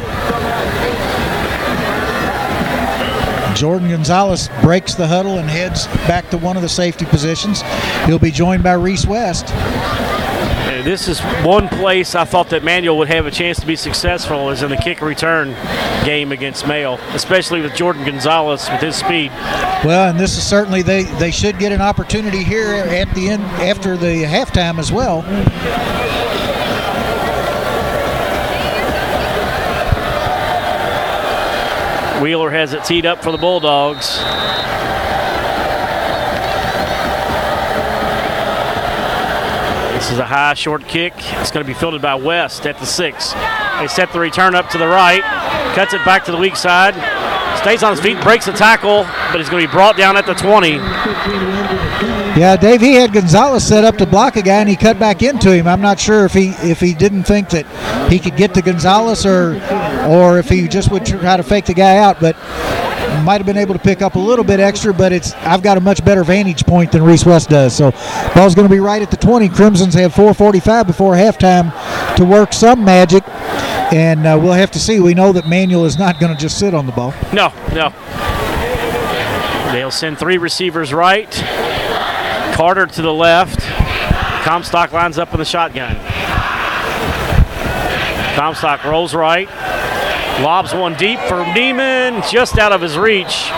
[3.55, 7.62] Jordan Gonzalez breaks the huddle and heads back to one of the safety positions.
[8.05, 9.47] He'll be joined by Reese West.
[10.87, 14.51] This is one place I thought that Manual would have a chance to be successful
[14.51, 15.49] is in the kick return
[16.05, 19.32] game against Male, especially with Jordan Gonzalez with his speed.
[19.84, 23.43] Well, and this is certainly they they should get an opportunity here at the end
[23.43, 25.22] after the halftime as well.
[32.22, 34.20] Wheeler has it teed up for the Bulldogs.
[40.07, 41.14] This is a high, short kick.
[41.16, 43.32] It's going to be fielded by West at the six.
[43.80, 45.20] They set the return up to the right,
[45.74, 46.94] cuts it back to the weak side,
[47.59, 50.24] stays on his feet, breaks the tackle, but he's going to be brought down at
[50.24, 50.74] the 20.
[52.38, 55.24] Yeah, Dave, he had Gonzalez set up to block a guy, and he cut back
[55.24, 55.66] into him.
[55.66, 57.66] I'm not sure if he if he didn't think that
[58.09, 59.61] he could get to Gonzalez, or
[60.09, 62.36] or if he just would try to fake the guy out, but
[63.24, 64.92] might have been able to pick up a little bit extra.
[64.92, 67.76] But it's I've got a much better vantage point than Reese West does.
[67.76, 67.92] So
[68.34, 69.48] ball's going to be right at the 20.
[69.48, 71.72] Crimsons have 4:45 before halftime
[72.16, 73.22] to work some magic,
[73.92, 75.00] and uh, we'll have to see.
[75.00, 77.14] We know that Manual is not going to just sit on the ball.
[77.32, 77.92] No, no.
[79.72, 81.30] They'll send three receivers right.
[82.54, 83.60] Carter to the left.
[84.44, 85.96] Comstock lines up in the shotgun.
[88.36, 89.48] Comstock rolls right.
[90.43, 93.51] Lobs one deep for Neiman, just out of his reach.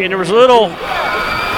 [0.00, 0.68] And there was a little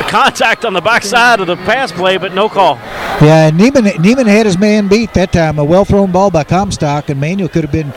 [0.08, 2.76] contact on the backside of the pass play, but no call.
[3.20, 5.58] Yeah, Neiman, Neiman had his man beat that time.
[5.58, 7.92] A well thrown ball by Comstock, and Manual could have been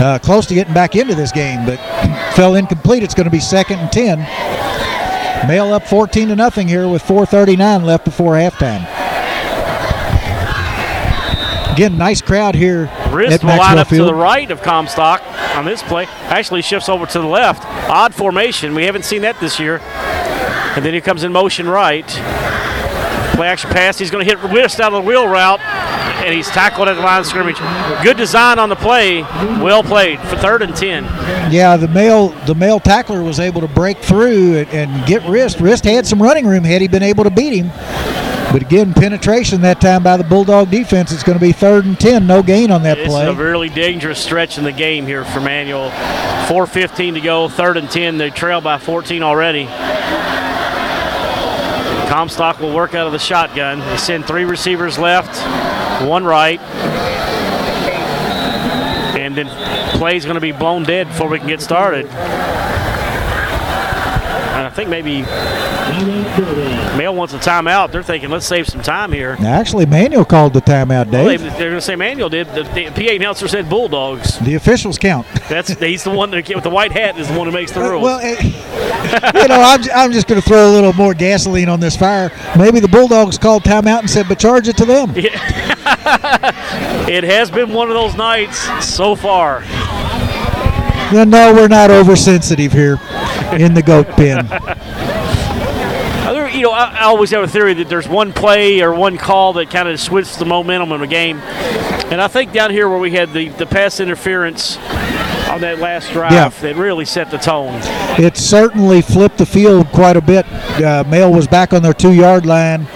[0.00, 1.78] uh, close to getting back into this game, but
[2.36, 3.02] fell incomplete.
[3.02, 4.18] It's going to be second and 10.
[5.48, 8.86] Male up 14 to nothing here with 4:39 left before halftime.
[11.76, 15.22] Again, nice crowd here Rist at will line up to the right of Comstock
[15.54, 16.06] on this play.
[16.06, 17.66] Actually shifts over to the left.
[17.90, 18.74] Odd formation.
[18.74, 19.80] We haven't seen that this year.
[20.74, 22.06] And then he comes in motion right.
[23.34, 23.98] Play action pass.
[23.98, 25.60] He's going to hit Rist out of the wheel route.
[25.60, 27.58] And he's tackled at the line of scrimmage.
[28.02, 29.20] Good design on the play.
[29.60, 31.04] Well played for third and 10.
[31.52, 35.60] Yeah, the male the male tackler was able to break through and, and get Rist.
[35.60, 37.66] Rist had some running room had he been able to beat him,
[38.56, 41.12] But again, penetration that time by the Bulldog defense.
[41.12, 42.26] It's going to be third and 10.
[42.26, 43.26] No gain on that It's play.
[43.26, 45.90] a really dangerous stretch in the game here for Manual.
[45.90, 48.16] 4.15 to go, third and 10.
[48.16, 49.66] They trail by 14 already.
[52.08, 53.80] Comstock will work out of the shotgun.
[53.80, 55.36] They send three receivers left,
[56.08, 56.58] one right.
[59.18, 59.48] And then
[59.98, 62.06] play's going to be blown dead before we can get started.
[62.06, 62.14] And
[64.66, 65.26] I think maybe
[66.96, 67.92] Male wants a timeout.
[67.92, 69.36] They're thinking, let's save some time here.
[69.40, 71.42] Actually, Manual called the timeout, Well, they, Dave.
[71.42, 72.46] they're going to say Manual did.
[72.48, 74.38] The, the PA announcer said Bulldogs.
[74.40, 75.26] the officials count.
[75.48, 77.84] That's he's the one that with the white hat is the one who makes the
[77.84, 78.02] uh, rules.
[78.04, 81.96] Well, you know, I'm, I'm just going to throw a little more gasoline on this
[81.96, 82.30] fire.
[82.58, 85.12] Maybe the Bulldogs called timeout and said, but charge it to them.
[85.16, 89.62] it has been one of those nights so far.
[91.12, 92.98] No, we're not oversensitive here
[93.52, 94.48] in the goat pen.
[96.56, 99.52] You know, I, I always have a theory that there's one play or one call
[99.54, 101.38] that kind of switches the momentum of a game.
[102.10, 104.78] And I think down here where we had the, the pass interference
[105.48, 106.48] on that last drive, Yeah.
[106.48, 107.80] that really set the tone.
[108.18, 110.46] It certainly flipped the field quite a bit.
[110.82, 112.86] Uh, Male was back on their two yard line,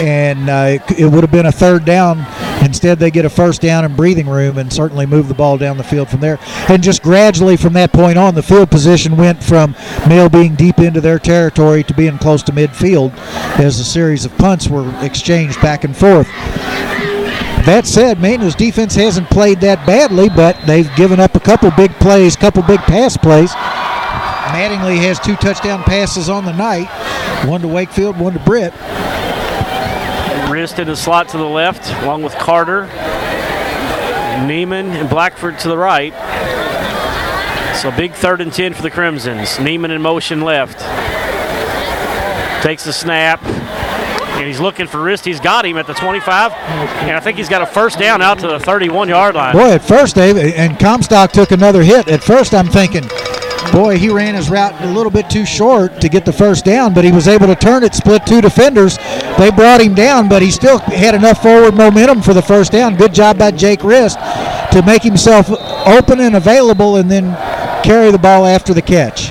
[0.00, 2.24] and uh, it, it would have been a third down.
[2.64, 5.76] Instead, they get a first down and breathing room and certainly move the ball down
[5.76, 6.38] the field from there.
[6.68, 9.76] And just gradually from that point on, the field position went from
[10.08, 13.14] Male being deep into their territory to being close to midfield
[13.58, 16.26] as a series of punts were exchanged back and forth.
[17.66, 21.92] That said, Manual's defense hasn't played that badly, but they've given up a couple big
[21.92, 23.52] plays, a couple big pass plays.
[24.52, 26.88] Mattingly has two touchdown passes on the night,
[27.46, 28.74] one to Wakefield, one to Britt.
[30.54, 32.86] Rist in the slot to the left, along with Carter,
[34.46, 36.14] Neiman, and Blackford to the right.
[37.82, 39.56] So big third and 10 for the Crimsons.
[39.56, 40.78] Neiman in motion left.
[42.62, 43.42] Takes the snap.
[43.44, 45.24] And he's looking for Rist.
[45.24, 46.52] He's got him at the 25.
[46.52, 49.56] And I think he's got a first down out to the 31 yard line.
[49.56, 52.06] Boy, at first, Dave, and Comstock took another hit.
[52.06, 53.02] At first, I'm thinking,
[53.72, 56.94] boy, he ran his route a little bit too short to get the first down,
[56.94, 58.98] but he was able to turn it, split two defenders.
[59.38, 62.96] They brought him down, but he still had enough forward momentum for the first down.
[62.96, 67.34] Good job by Jake Rist to make himself open and available and then
[67.84, 69.30] carry the ball after the catch.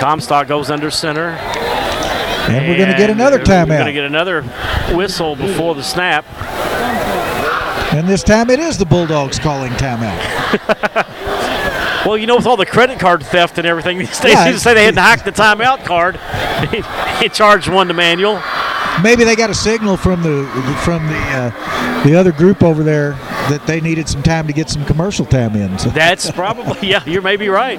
[0.00, 1.30] Comstock goes under center.
[2.48, 3.68] And we're going to get another timeout.
[3.70, 4.42] We're going to get another
[4.94, 6.24] whistle before the snap.
[7.92, 10.16] And this time it is the Bulldogs calling timeout.
[12.06, 14.48] Well, you know, with all the credit card theft and everything, these days, Yeah.
[14.48, 16.16] you say they had to hack the timeout card.
[17.22, 18.40] he charged one to Manual.
[19.02, 20.46] Maybe they got a signal from the
[20.82, 23.10] from the uh, the other group over there
[23.50, 25.78] that they needed some time to get some commercial time in.
[25.78, 27.78] So, That's probably, yeah, you're maybe right.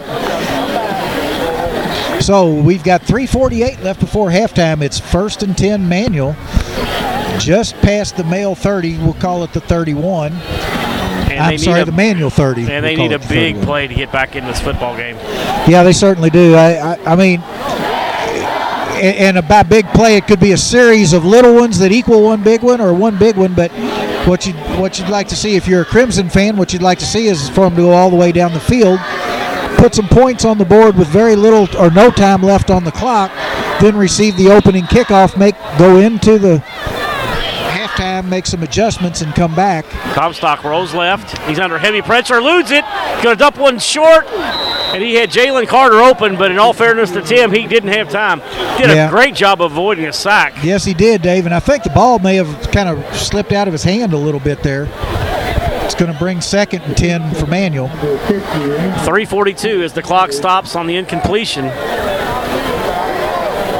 [2.21, 4.81] so we've got 3:48 left before halftime.
[4.83, 6.35] It's first and 10 manual,
[7.39, 8.97] just past the male 30.
[8.99, 10.33] We'll call it the 31.
[11.29, 12.69] And I'm they sorry, need the manual 30.
[12.71, 13.65] and they need a big 31.
[13.65, 15.15] play to get back in this football game.
[15.67, 16.55] Yeah, they certainly do.
[16.55, 21.13] I, I, I mean, a- and a by big play, it could be a series
[21.13, 23.53] of little ones that equal one big one or one big one.
[23.53, 23.71] But
[24.27, 26.99] what you what you'd like to see, if you're a Crimson fan, what you'd like
[26.99, 28.99] to see is for them to go all the way down the field,
[29.77, 32.91] put some points on the board with very little or no time left on the
[32.91, 33.31] clock,
[33.79, 36.63] then receive the opening kickoff, make go into the
[38.25, 39.85] make some adjustments, and come back.
[40.13, 41.37] Comstock rolls left.
[41.47, 42.83] He's under heavy pressure, eludes it.
[43.23, 44.27] To dump one short.
[44.27, 48.09] And he had Jalen Carter open, but in all fairness to Tim, he didn't have
[48.09, 48.39] time.
[48.77, 49.07] Did Yeah.
[49.07, 50.53] a great job avoiding a sack.
[50.63, 53.67] Yes, he did, Dave, and I think the ball may have kind of slipped out
[53.67, 54.87] of his hand a little bit there.
[55.83, 57.87] It's going to bring second and 10 for Manual.
[57.89, 61.65] 342 as the clock stops on the incompletion.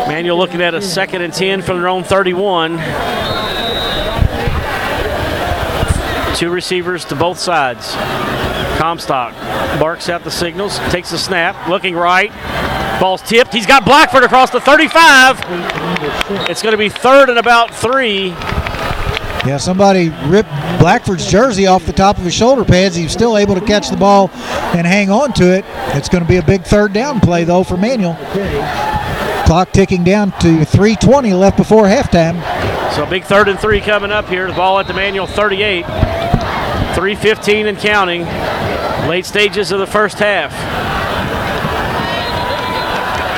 [0.08, 2.78] Manual looking at a second and 10 from their own 31.
[6.38, 7.94] Two receivers to both sides.
[8.78, 9.34] Comstock
[9.80, 12.32] barks out the signals, takes the snap, looking right.
[13.00, 13.52] Ball's tipped.
[13.52, 15.40] He's got Blackford across the 35.
[16.48, 18.28] It's going to be third and about three.
[19.48, 22.96] Yeah, somebody ripped Blackford's jersey off the top of his shoulder pads.
[22.96, 24.30] He's still able to catch the ball
[24.76, 25.66] and hang on to it.
[25.96, 28.16] It's going to be a big third down play, though, for Manual.
[29.48, 32.44] Clock ticking down to 3.20 left before halftime.
[32.94, 34.48] So a big third and three coming up here.
[34.48, 35.86] The ball at the manual 38.
[36.98, 38.24] 315 and counting.
[39.08, 40.52] Late stages of the first half.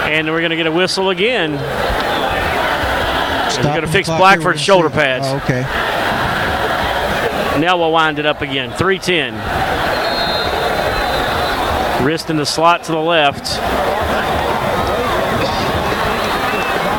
[0.09, 1.57] And we're going to get a whistle again.
[3.51, 5.25] Stopping gonna fix Blackford's shoulder pads.
[5.27, 5.63] Oh, okay.
[7.59, 8.71] Now we'll wind it up again.
[8.77, 9.33] 310.
[12.05, 13.59] Rist in the slot to the left.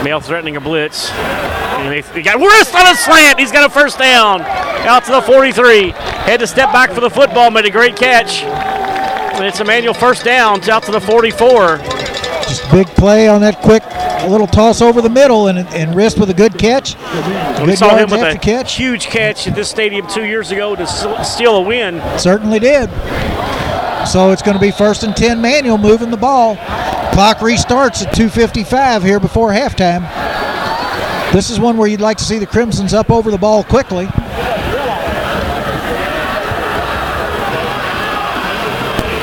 [0.04, 1.10] Male threatening a blitz.
[1.10, 3.40] And they, they got Rist on a slant.
[3.40, 4.69] He's got a first down.
[4.86, 5.90] Out to the 43.
[5.90, 8.42] Had to step back for the football, made a great catch.
[8.42, 10.58] And it's a Manual first down.
[10.58, 11.78] It's out to the 44.
[11.78, 13.82] Just big play on that quick
[14.28, 16.94] little toss over the middle and, and Rist with a good catch.
[17.64, 18.76] We saw him with a catch.
[18.76, 20.86] huge catch at this stadium two years ago to
[21.24, 22.02] steal a win.
[22.18, 22.90] Certainly did.
[24.06, 26.56] So it's going to be first and 10 manual moving the ball.
[27.12, 30.02] Clock restarts at 2.55 here before halftime.
[31.32, 34.08] This is one where you'd like to see the Crimsons up over the ball quickly.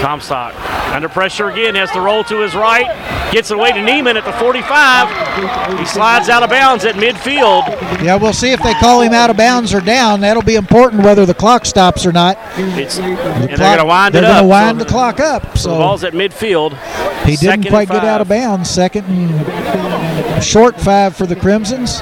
[0.02, 0.56] Comstock
[0.94, 2.86] under pressure again, has to roll to his right,
[3.32, 5.80] gets it away to Neiman at the 45.
[5.80, 7.68] He slides out of bounds at midfield.
[8.04, 10.22] Yeah, we'll see if they call him out of bounds or down.
[10.22, 12.38] That'll be important whether the clock stops or not.
[12.58, 14.30] It's, and they're going to wind it up.
[14.30, 15.58] they're gonna wind So the clock up.
[15.58, 16.78] So the ball's at midfield.
[17.26, 18.70] he didn't quite get out of bounds.
[18.70, 22.02] Second and short five for the Crimsons.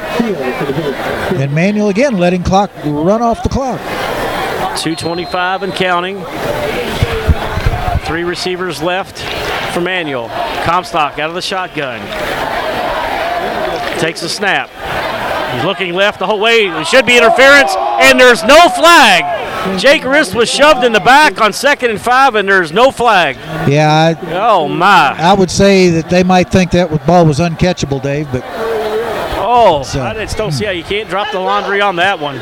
[1.39, 3.79] And Manual again letting clock run off the clock.
[4.77, 6.17] 225 and counting.
[8.05, 9.19] Three receivers left
[9.73, 10.29] for Manual.
[10.63, 11.99] Comstock out of the shotgun.
[13.99, 14.69] Takes a snap.
[15.55, 16.67] He's looking left the whole way.
[16.69, 19.79] There should be interference, and there's no flag.
[19.79, 23.37] Jake Rist was shoved in the back on second and five, and there's no flag.
[23.67, 25.15] Yeah, I, Oh my!
[25.17, 28.43] I would say that they might think that ball was uncatchable, Dave, but
[29.37, 32.37] Oh, So- I just don't see how you can't drop the laundry on that one.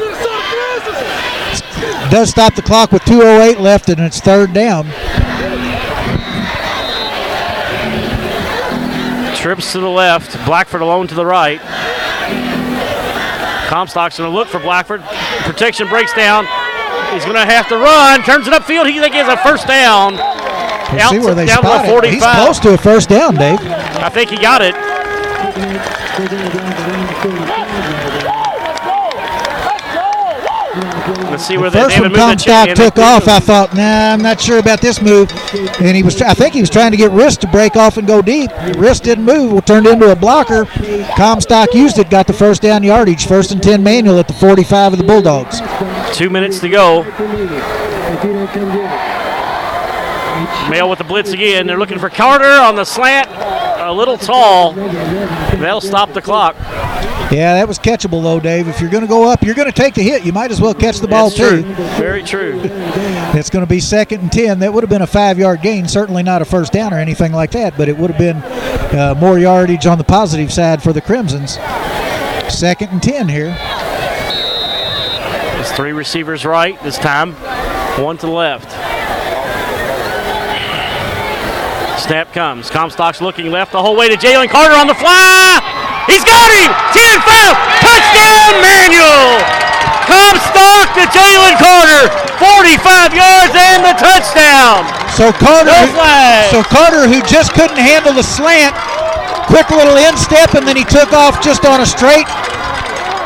[2.09, 4.87] does stop the clock with 2.08 left and it's third down.
[9.43, 11.59] Trips to the left, Blackford alone to the right.
[13.67, 15.01] Comstock's going to look for Blackford.
[15.41, 16.45] Protection breaks down.
[17.11, 18.23] He's going to have to run.
[18.23, 18.89] Turns it upfield.
[18.89, 20.13] He thinks he has a first down.
[20.13, 22.13] We'll Out see where they down spot it.
[22.13, 23.59] He's close to a first down, Dave.
[23.59, 24.75] I think he got it.
[31.07, 32.75] Let's see where they, First they when haven't moved the chain.
[32.75, 35.31] Comstock took off, I thought, nah, I'm not sure about this move.
[35.81, 38.07] And he was, I think he was trying to get Rist to break off and
[38.07, 38.51] go deep.
[38.77, 40.65] Rist didn't move, well, turned into a blocker.
[41.17, 43.27] Comstock used it, got the first down yardage.
[43.27, 45.59] First and 10 manual at the 45 of the Bulldogs.
[46.15, 47.03] Two minutes to go.
[50.69, 51.67] Male with the blitz again.
[51.67, 53.29] They're looking for Carter on the slant.
[53.79, 54.73] A little tall.
[54.73, 56.55] They'll stop the clock.
[57.31, 58.67] Yeah, that was catchable though, Dave.
[58.67, 60.23] If you're going to go up, you're going to take the hit.
[60.23, 61.63] You might as well catch the ball That's too.
[61.63, 61.73] true.
[61.97, 62.61] Very true.
[62.63, 64.59] It's going to be second and 10.
[64.59, 65.87] That would have been a five yard gain.
[65.87, 68.37] Certainly not a first down or anything like that, but it would have been
[68.97, 71.57] uh, more yardage on the positive side for the Crimsons.
[72.53, 73.55] Second and 10 here.
[75.59, 77.33] It's three receivers right this time,
[78.03, 78.69] one to the left.
[82.03, 82.67] Snap comes.
[82.67, 85.63] Comstock's looking left the whole way to Jalen Carter on the fly.
[86.03, 86.67] He's got him.
[86.91, 87.55] 10 foul.
[87.79, 89.39] Touchdown, Manual.
[90.03, 92.11] Comstock to Jalen Carter.
[92.43, 94.83] 45 yards and the touchdown.
[95.15, 96.51] So Carter, No flag.
[96.51, 98.75] so Carter, who just couldn't handle the slant,
[99.47, 102.27] quick little instep, and then he took off just on a straight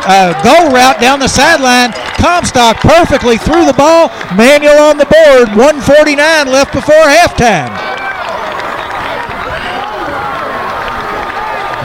[0.05, 1.97] uh, go route down the sideline.
[2.21, 4.13] Comstock perfectly threw the ball.
[4.37, 5.49] Manual on the board.
[5.57, 6.21] 149
[6.53, 7.96] left before halftime.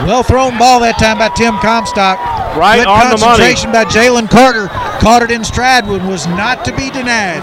[0.05, 2.19] Well thrown ball that time by Tim Comstock.
[2.59, 3.39] Right Good on the money.
[3.39, 4.67] concentration by Jalen Carter.
[4.99, 7.39] Caught it in stride and was not to be denied.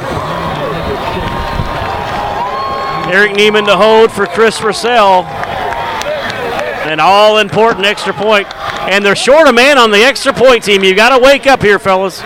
[3.09, 5.25] Eric Neiman to hold for Chris Russell.
[6.85, 8.47] An all important extra point.
[8.93, 10.85] And they're short a man on the extra point team.
[10.85, 12.21] You got to wake up here, fellas.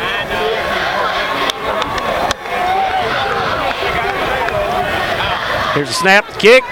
[5.74, 6.64] Here's a snap, kick.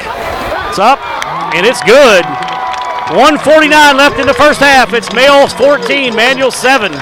[0.69, 0.99] It's up,
[1.55, 2.25] and it's good.
[3.13, 4.95] 149 left in the first half.
[4.95, 6.93] It's Males 14, Manual 7.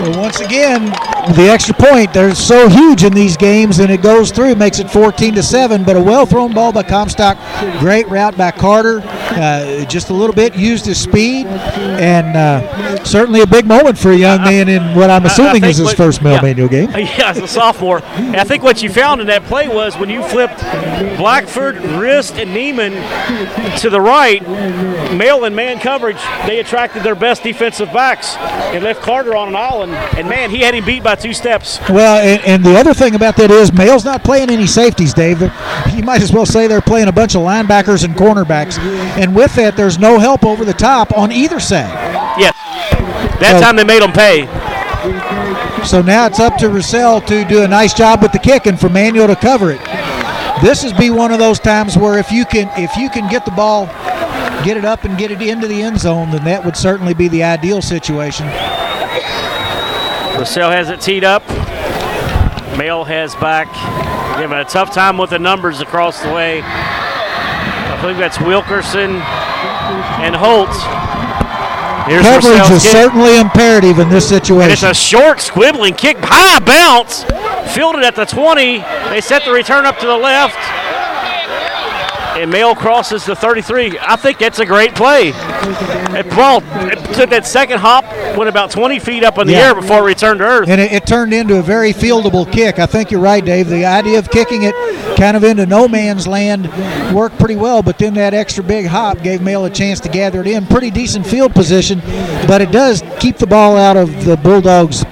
[0.00, 0.92] Well, once again,
[1.34, 4.90] the extra point, they're so huge in these games, and it goes through, makes it
[4.90, 5.84] 14 to 7.
[5.84, 7.36] But a well thrown ball by Comstock.
[7.80, 9.02] Great route by Carter.
[9.04, 14.10] Uh, just a little bit, used his speed, and uh, certainly a big moment for
[14.10, 16.42] a young man in what I'm assuming is his what- first Male yeah.
[16.42, 16.90] Manual game.
[17.16, 18.02] Yeah, as a sophomore.
[18.04, 20.60] And I think what you found in that play was when you flipped
[21.16, 22.92] Blackford, Wrist, and Neiman
[23.80, 24.42] to the right,
[25.12, 29.56] male and man coverage, they attracted their best defensive backs and left Carter on an
[29.56, 29.92] island.
[29.92, 31.78] And man, he had him beat by two steps.
[31.88, 35.40] Well, and, and the other thing about that is Male's not playing any safeties, Dave.
[35.40, 38.78] You might as well say they're playing a bunch of linebackers and cornerbacks.
[38.78, 41.90] And with that, there's no help over the top on either side.
[42.38, 42.54] Yes.
[43.40, 44.46] That So- time they made them pay.
[45.84, 48.78] So now it's up to Russell to do a nice job with the kick and
[48.78, 49.80] for Manual to cover it.
[50.62, 53.44] This is be one of those times where if you can if you can get
[53.44, 53.86] the ball
[54.64, 57.28] get it up and get it into the end zone, then that would certainly be
[57.28, 58.46] the ideal situation.
[60.38, 61.48] Russell has it teed up.
[62.76, 63.68] Male has back.
[64.38, 66.60] Giving a tough time with the numbers across the way.
[66.62, 69.16] I believe that's Wilkerson
[70.20, 70.68] and Holt.
[72.06, 72.92] Here's Coverage is kick.
[72.92, 74.72] certainly imperative in this situation.
[74.72, 77.24] it's a short, squibbling kick, high bounce,
[77.74, 78.78] fielded at the 20.
[79.08, 80.54] They set the return up to the left
[82.36, 83.98] and Male crosses the 33.
[84.00, 85.32] I think that's a great play.
[85.34, 88.04] It, ball it took that second hop,
[88.36, 89.68] went about 20 feet up in the yeah.
[89.68, 90.68] air before it returned to earth.
[90.68, 92.78] And it, it, turned into a very fieldable kick.
[92.78, 93.68] I think you're right, Dave.
[93.68, 94.74] The idea of kicking it
[95.16, 96.66] kind of into no man's land
[97.14, 100.40] worked pretty well, but then that extra big hop gave Male a chance to gather
[100.40, 100.66] it in.
[100.66, 102.00] Pretty decent field position,
[102.46, 105.04] but it does keep the ball out of the Bulldogs'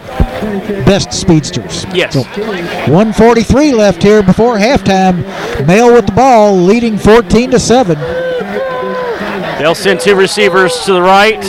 [0.85, 1.85] best speedsters.
[1.95, 2.15] Yes.
[2.15, 5.25] So 143 left here before halftime.
[5.67, 7.99] Male with the ball, leading 14 to 7.
[9.59, 11.43] They'll send two receivers to the right,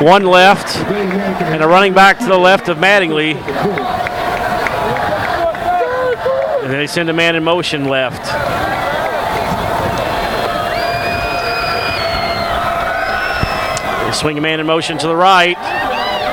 [0.00, 3.34] one left, and a running back to the left of Mattingly.
[6.62, 8.24] And they send a man in motion left.
[14.06, 15.58] They swing a man in motion to the right.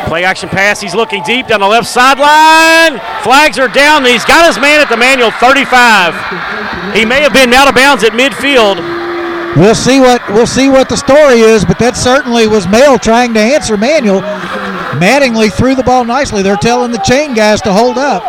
[0.10, 0.82] Play action pass.
[0.82, 3.00] He's looking deep down the left sideline.
[3.22, 4.04] Flags are down.
[4.04, 6.96] He's got his man at the manual 35.
[6.98, 8.78] He may have been out of bounds at midfield.
[9.56, 13.36] We'll see what we'll see what the story is, but that certainly was Male trying
[13.36, 14.22] to answer Manual.
[14.98, 16.42] Mattingly threw the ball nicely.
[16.42, 18.24] They're telling the chain guys to hold up.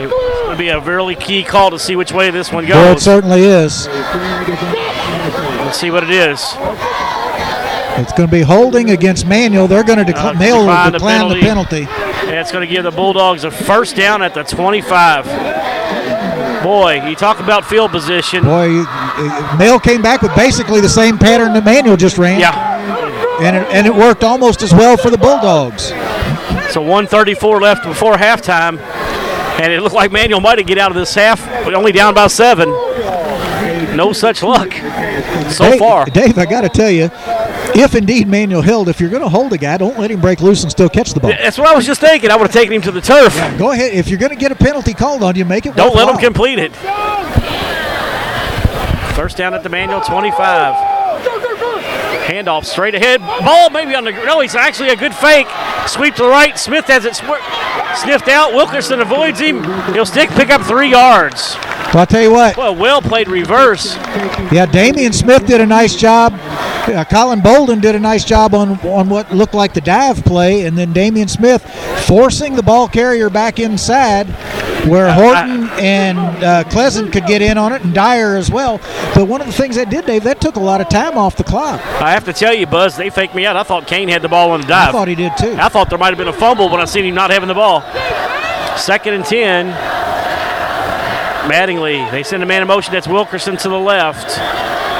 [0.00, 2.74] It's going to be a really key call to see which way this one goes.
[2.74, 3.86] Well, it certainly is.
[3.86, 6.42] Let's see what it is.
[7.98, 9.68] It's going to be holding against Manual.
[9.68, 11.80] They're going to decl- uh, Male decline, decline the penalty.
[11.80, 12.30] The penalty.
[12.30, 15.24] Yeah, it's going to give the Bulldogs a first down at the 25.
[16.62, 18.44] Boy, you talk about field position.
[18.44, 18.84] Boy,
[19.58, 22.40] Male came back with basically the same pattern that Manual just ran.
[22.40, 23.40] Yeah.
[23.42, 25.88] And it, and it worked almost as well for the Bulldogs.
[26.72, 28.78] So 134 left before halftime.
[29.60, 32.14] And it looked like Manual might have get out of this half, but only down
[32.14, 32.70] by seven.
[33.96, 34.72] No such luck
[35.50, 36.06] so Dave, far.
[36.06, 37.10] Dave, I got to tell you,
[37.74, 40.40] if indeed Manual held, if you're going to hold a guy, don't let him break
[40.40, 41.30] loose and still catch the ball.
[41.30, 42.30] That's what I was just thinking.
[42.30, 43.34] I would have taken him to the turf.
[43.34, 43.94] Yeah, go ahead.
[43.94, 45.74] If you're going to get a penalty called on you, make it.
[45.74, 46.72] Don't let him complete it.
[49.14, 50.74] First down at the Manual 25.
[52.22, 53.20] Handoff straight ahead.
[53.20, 54.12] Ball maybe on the.
[54.12, 55.46] No, he's actually a good fake.
[55.86, 56.58] Sweep to the right.
[56.58, 58.54] Smith has it sniffed out.
[58.54, 59.62] Wilkerson avoids him.
[59.92, 61.56] He'll stick, pick up three yards.
[61.92, 62.56] Well, I'll tell you what.
[62.56, 63.96] Well, well played reverse.
[64.50, 66.32] Yeah, Damian Smith did a nice job.
[66.88, 70.64] Uh, Colin Bolden did a nice job on on what looked like the dive play,
[70.64, 71.62] and then Damian Smith
[72.06, 74.26] forcing the ball carrier back inside,
[74.88, 76.64] where Horton and uh,
[77.10, 78.78] could get in on it, and Dyer as well.
[79.14, 81.36] But one of the things that did, Dave, that took a lot of time off
[81.36, 81.80] the clock.
[82.00, 83.56] I have to tell you, Buzz, they faked me out.
[83.56, 84.88] I thought Kane had the ball on the dive.
[84.88, 85.56] I thought he did too.
[85.58, 87.54] I thought there might have been a fumble when I seen him not having the
[87.54, 87.82] ball.
[88.78, 89.66] Second and ten.
[91.50, 92.92] Mattingly, they send a man in motion.
[92.92, 94.28] That's Wilkerson to the left.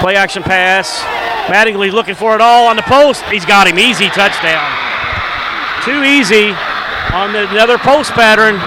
[0.01, 1.01] Play action pass.
[1.47, 3.23] Mattingly looking for it all on the post.
[3.27, 3.79] He's got him.
[3.79, 4.67] Easy touchdown.
[5.85, 6.51] Too easy
[7.13, 8.59] on the, another post pattern.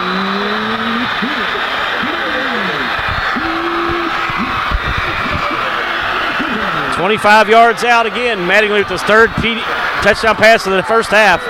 [6.96, 8.40] Twenty-five yards out again.
[8.40, 9.62] Mattingly with his third PD,
[10.02, 11.44] touchdown pass of the first half.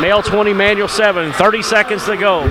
[0.00, 1.32] Male 20, Manual 7.
[1.32, 2.48] 30 seconds to go.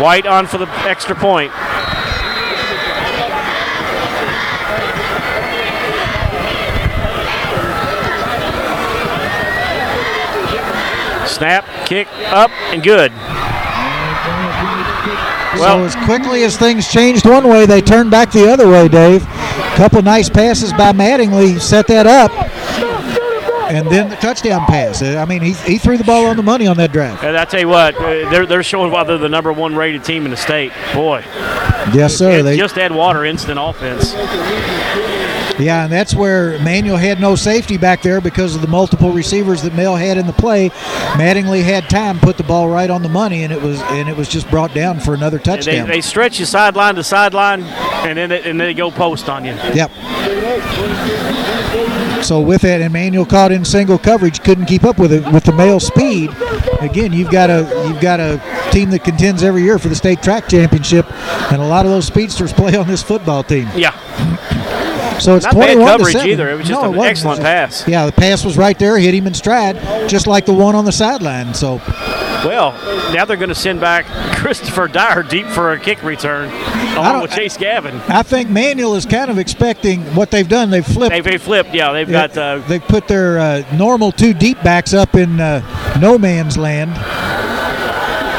[0.00, 1.52] White on for the extra point.
[11.26, 13.12] Snap, kick, up, and good.
[15.58, 18.88] Well, so as quickly as things changed one way, they turned back the other way,
[18.88, 19.22] Dave.
[19.22, 22.30] A couple nice passes by Mattingly set that up.
[23.76, 25.02] And then the touchdown pass.
[25.02, 27.22] I mean, he, he threw the ball on the money on that drive.
[27.22, 30.04] And I tell you what, uh, they're, they're showing why they're the number one rated
[30.04, 30.72] team in the state.
[30.94, 31.22] Boy.
[31.92, 32.42] Yes, sir.
[32.42, 34.14] They just add water, instant offense.
[35.58, 39.62] Yeah, and that's where Manual had no safety back there because of the multiple receivers
[39.62, 40.68] that Male had in the play.
[41.14, 44.16] Mattingly had time, put the ball right on the money, and it was and it
[44.16, 45.86] was just brought down for another touchdown.
[45.88, 49.44] They, they stretch you sideline to sideline, and then they, and they go post on
[49.46, 49.54] you.
[49.74, 49.90] Yep.
[52.26, 55.52] So with that, Emmanuel caught in single coverage, couldn't keep up with it with the
[55.52, 56.30] Male speed.
[56.80, 58.42] Again, you've got a you've got a
[58.72, 61.06] team that contends every year for the state track championship,
[61.52, 63.68] and a lot of those speedsters play on this football team.
[63.76, 63.92] Yeah.
[65.20, 66.28] So it's Not bad 21 to coverage 7.
[66.30, 66.50] either.
[66.50, 67.88] It was just No, an excellent was pass.
[67.88, 69.76] Yeah, the pass was right there, hit him in stride,
[70.08, 71.54] just like the one on the sideline.
[71.54, 71.76] So
[72.44, 72.72] Well,
[73.14, 74.04] now they're going to send back
[74.36, 76.50] Christopher Dyer deep for a kick return,
[76.96, 77.96] along with Chase Gavin.
[78.08, 80.70] I think Manual is kind of expecting what they've done.
[80.70, 81.10] They've flipped.
[81.12, 81.74] They, they flipped.
[81.74, 85.40] Yeah, they've Yeah, got uh, they put their uh, normal two deep backs up in
[85.40, 86.92] uh, no man's land.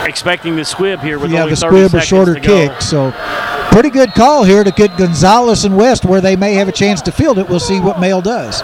[0.08, 2.82] expecting the squib here with yeah, only the 30 squib or shorter kick.
[2.82, 3.12] So
[3.78, 6.99] pretty good call here to get Gonzalez and West where they may have a chance
[7.04, 7.48] to field it.
[7.48, 8.64] We'll see what Male does.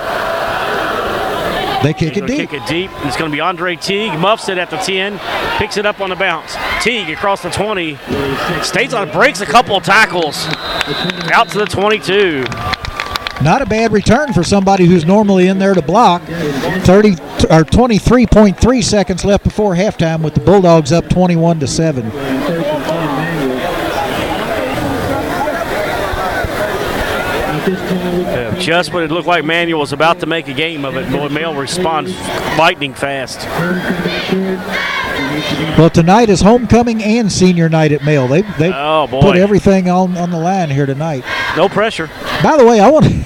[1.83, 2.49] They kick it deep.
[2.49, 2.89] Kick it deep.
[3.05, 4.17] It's going to be Andre Teague.
[4.17, 5.19] Muffs it at the 10.
[5.59, 6.55] Picks it up on the bounce.
[6.81, 7.95] Teague across the 20.
[8.63, 10.47] Stays on, breaks a couple of tackles.
[11.31, 12.43] Out to the 22.
[13.43, 16.23] Not a bad return for somebody who's normally in there to block.
[16.23, 17.11] 30
[17.51, 22.09] or 23.3 seconds left before halftime with the Bulldogs up 21 to 7.
[22.09, 23.43] First and 10 manual.
[27.63, 30.47] At this time, we got Just when it looked like Manual was about to make
[30.49, 32.11] a game of it, boy, Male responds
[32.57, 33.43] lightning fast.
[33.43, 34.59] home come back short.
[35.19, 38.27] We need to be Well, tonight is homecoming and senior night at Male.
[38.27, 41.23] They they Oh, put everything on, on the line here tonight.
[41.55, 42.07] No pressure.
[42.43, 43.05] By the way, I want.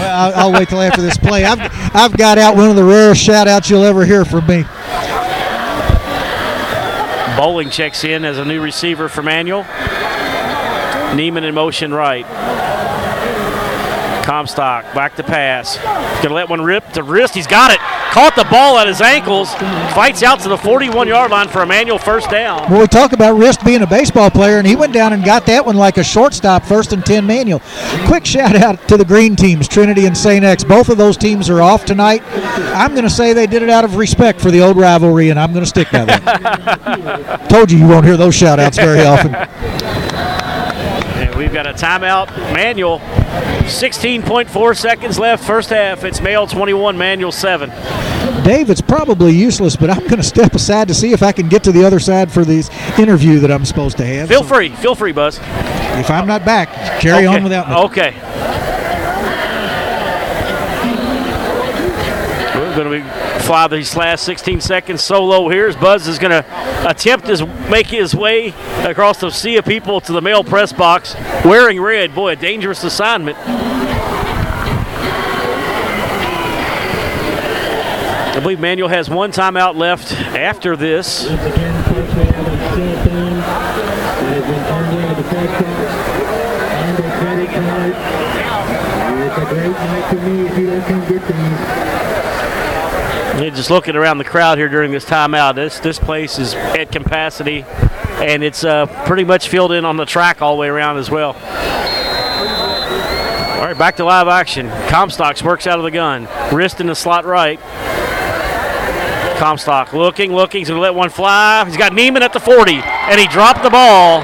[0.00, 1.44] I'll, I'll wait till after this play.
[1.44, 1.58] I've,
[1.94, 4.62] I've got out one of the rarest shout outs you'll ever hear from me.
[7.36, 9.64] Bowling checks in as a new receiver for Manual.
[11.14, 12.26] Neiman in motion right.
[14.28, 15.78] Comstock back to pass.
[16.22, 17.34] Gonna let one rip to Rist.
[17.34, 17.78] He's got it.
[18.12, 19.54] Caught the ball at his ankles.
[19.94, 22.70] Fights out to the 41 yard line for a Manual first down.
[22.70, 25.46] Well, we talk about Rist being a baseball player, and he went down and got
[25.46, 27.62] that one like a shortstop, first and 10 manual.
[28.04, 30.44] Quick shout out to the green teams, Trinity and St.
[30.44, 30.62] X.
[30.62, 32.22] Both of those teams are off tonight.
[32.76, 35.40] I'm going to say they did it out of respect for the old rivalry, and
[35.40, 37.46] I'm going to stick by that.
[37.48, 39.34] Told you you won't hear those shout outs very often.
[41.18, 42.28] And we've got a timeout.
[42.54, 43.00] Manual.
[43.68, 45.44] 16.4 seconds left.
[45.44, 46.04] First half.
[46.04, 47.70] It's male 21, manual 7.
[48.44, 51.48] Dave, it's probably useless, but I'm going to step aside to see if I can
[51.48, 54.28] get to the other side for this interview that I'm supposed to have.
[54.28, 54.70] Feel So free.
[54.70, 55.38] Feel free, Buzz.
[55.38, 56.68] If I'm not back,
[57.00, 57.36] carry okay.
[57.36, 57.76] on without me.
[57.76, 58.14] Okay.
[62.54, 66.44] We're going to fly these last 16 seconds solo here as Buzz is going to
[66.86, 68.48] attempt to make his way
[68.82, 71.14] across the sea of people to the male press box
[71.46, 72.14] wearing red.
[72.14, 73.38] Boy, a dangerous assignment.
[78.28, 81.24] I believe Manual has one timeout left after this.
[81.24, 81.38] It's a
[89.48, 91.87] great night me if you don't come get.
[93.50, 97.64] Just looking around the crowd here during this timeout, this this place is at capacity,
[98.20, 101.10] and it's uh, pretty much filled in on the track all the way around as
[101.10, 101.34] well.
[103.58, 104.68] All right, back to live action.
[104.88, 107.58] Comstocks works out of the gun, Rist in the slot right.
[109.38, 110.60] Comstock looking, looking.
[110.60, 111.64] He's gonna let one fly.
[111.64, 114.20] He's got Neiman at the 40, and he dropped the ball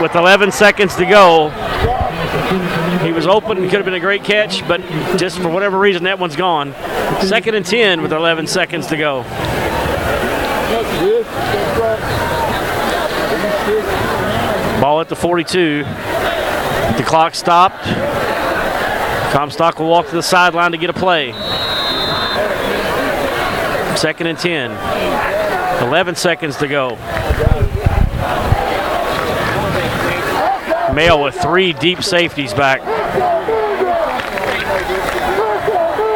[0.00, 1.50] with 11 seconds to go.
[3.10, 3.58] He was open.
[3.58, 4.80] It could have been a great catch, but
[5.18, 6.72] just for whatever reason, that one's gone.
[7.22, 9.24] Second and 10 with 11 seconds to go.
[14.80, 15.82] Ball at the 42.
[15.82, 17.82] The clock stopped.
[19.32, 21.32] Comstock will walk to the sideline to get a play.
[23.96, 24.70] Second and 10.
[25.82, 26.90] 11 seconds to go.
[30.94, 32.80] Male with three deep safeties back.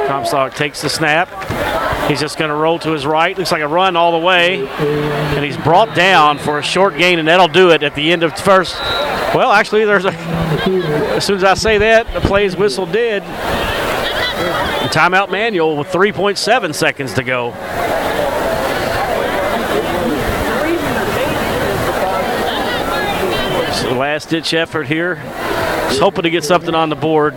[0.08, 1.28] Comstock takes the snap.
[2.08, 3.36] He's just going to roll to his right.
[3.36, 4.66] Looks like a run all the way.
[4.66, 8.22] And he's brought down for a short gain, and that'll do it at the end
[8.22, 8.78] of first.
[9.34, 10.12] Well, actually, there's a.
[10.12, 13.22] As soon as I say that, the play's whistle did.
[14.92, 17.52] Timeout manual with 3.7 seconds to go.
[23.94, 25.16] Last ditch effort here.
[25.88, 27.36] Just hoping to get something on the board.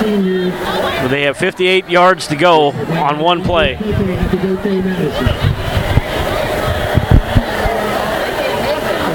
[0.00, 0.50] Senior.
[1.02, 3.76] But they have 58 yards to go on one play.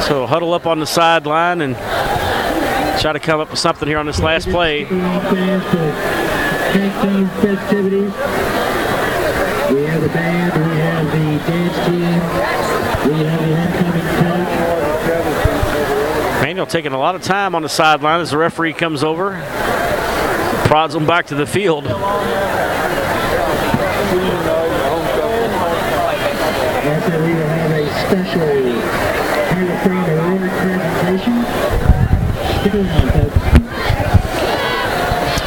[0.07, 1.75] So huddle up on the sideline and
[3.01, 4.83] try to come up with something here on this last play.
[4.85, 4.99] We
[9.85, 12.21] have the band, we have the dance team,
[13.11, 13.94] we have the.
[16.41, 19.31] Manual taking a lot of time on the sideline as the referee comes over,
[20.65, 21.85] prods them back to the field.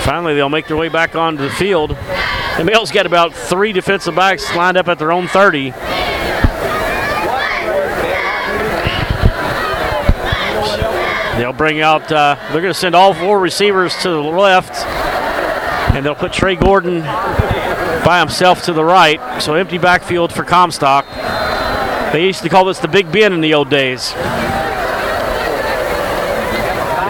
[0.04, 1.90] Finally, they'll make their way back onto the field.
[2.56, 5.72] The Males got about three defensive backs lined up at their own 30.
[11.48, 14.84] They'll bring out, uh, they're going to send all four receivers to the left,
[15.94, 19.40] and they'll put Trey Gordon by himself to the right.
[19.40, 21.06] So empty backfield for Comstock.
[22.12, 24.12] They used to call this the Big Ben in the old days.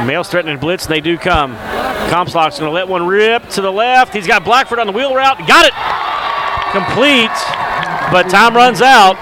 [0.06, 1.56] Males threatening blitz, and they do come.
[2.08, 4.14] Comstock's going to let one rip to the left.
[4.14, 5.38] He's got Blackford on the wheel route.
[5.48, 5.74] Got it.
[6.70, 7.34] Complete,
[8.12, 9.16] but time runs out.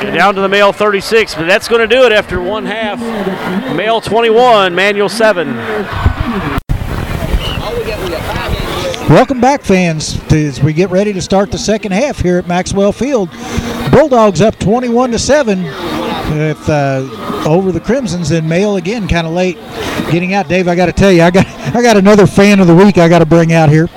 [0.00, 3.00] Down to the male 36, but that's going to do it after one half.
[3.74, 5.56] Male 21, manual 7.
[9.08, 12.92] Welcome back, fans, as we get ready to start the second half here at Maxwell
[12.92, 13.30] Field.
[13.90, 18.32] Bulldogs up 21 to seven with uh, over the Crimsons.
[18.32, 19.56] And Male again, kind of late
[20.10, 20.48] getting out.
[20.48, 22.98] Dave, I got to tell you, I got I got another fan of the week
[22.98, 23.88] I got to bring out here.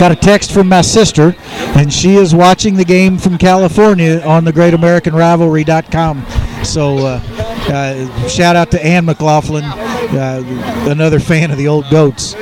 [0.00, 1.36] Got a text from my sister,
[1.76, 6.24] and she is watching the game from California on the GreatAmericanRivalry.com.
[6.64, 7.20] So, uh,
[7.68, 10.42] uh, shout out to Ann McLaughlin, uh,
[10.88, 12.34] another fan of the old goats.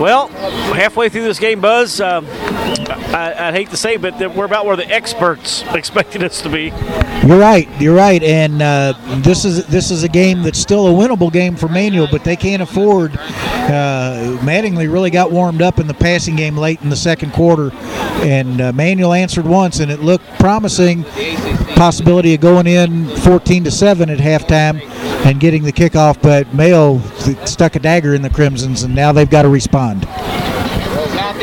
[0.00, 4.64] Well, halfway through this game, Buzz, um, I, would hate to say, but we're about
[4.64, 6.72] where the experts expected us to be.
[7.26, 7.68] You're right.
[7.78, 8.22] You're right.
[8.22, 12.08] And uh, this is this is a game that's still a winnable game for Manual,
[12.10, 13.14] but they can't afford.
[13.18, 17.70] Uh, Mattingly really got warmed up in the passing game late in the second quarter,
[18.22, 21.04] and uh, Manual answered once, and it looked promising.
[21.76, 24.80] Possibility of going in 14 to seven at halftime
[25.24, 27.00] and getting the kickoff, but Male
[27.46, 30.04] stuck a dagger in the Crimsons, and now they've got to respond.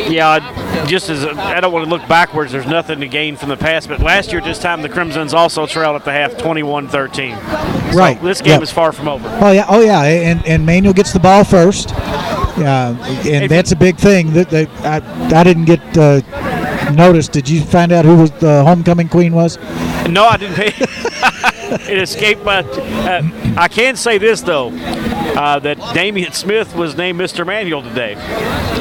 [0.10, 3.58] Yeah, just as I don't want to look backwards, there's nothing to gain from the
[3.58, 3.88] past.
[3.88, 7.92] But last year, this time, the Crimsons also trailed at the half 21-13.
[7.92, 8.22] So right.
[8.22, 8.62] This game yep.
[8.62, 9.28] is far from over.
[9.42, 11.90] Oh yeah, oh yeah, and and Manual gets the ball first.
[12.58, 14.34] Yeah, and if that's a big thing.
[14.34, 15.98] That, that I I didn't get.
[15.98, 16.22] Uh,
[16.96, 17.32] noticed.
[17.32, 19.58] Did you find out who was the homecoming queen was?
[20.08, 20.58] No, I didn't
[21.90, 22.60] it escaped my.
[22.60, 27.46] Uh, I can say this though, uh, that Damian Smith was named Mr.
[27.46, 28.16] Manual today.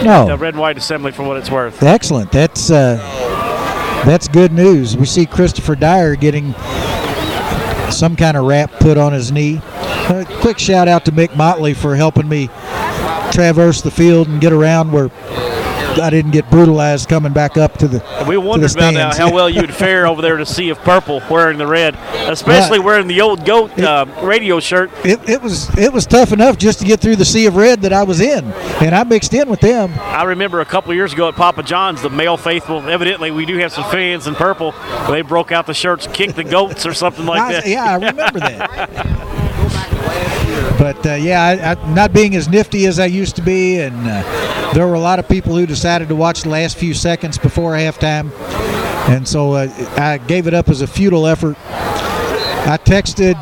[0.04, 1.82] No, the Red and White Assembly for what it's worth.
[1.82, 2.30] Excellent.
[2.30, 2.96] That's uh,
[4.04, 4.96] that's good news.
[4.96, 6.52] We see Christopher Dyer getting
[7.90, 9.60] some kind of wrap put on his knee.
[9.62, 12.48] Uh, quick shout out to Mick Motley for helping me
[13.32, 15.10] traverse the field and get around where
[15.98, 18.24] I didn't get brutalized coming back up to the.
[18.28, 21.22] We wondered about now how well you would fare over there to see of Purple
[21.30, 21.94] wearing the red,
[22.28, 22.84] especially yeah.
[22.84, 24.90] wearing the old goat it, uh, radio shirt.
[25.04, 27.82] It, it, was it was tough enough just to get through the sea of red
[27.82, 28.44] that I was in,
[28.80, 29.92] and I mixed in with them.
[29.98, 32.88] I remember a couple years ago at Papa John's, the male faithful.
[32.88, 34.74] Evidently, we do have some fans in purple.
[35.08, 37.66] They broke out the shirts, kicked the goats, or something like I, that.
[37.66, 40.42] Yeah, I remember that.
[40.78, 43.96] But uh, yeah, I, I, not being as nifty as I used to be, and
[43.96, 47.38] uh, there were a lot of people who decided to watch the last few seconds
[47.38, 48.30] before halftime,
[49.08, 51.56] and so uh, I gave it up as a futile effort.
[51.68, 53.34] I texted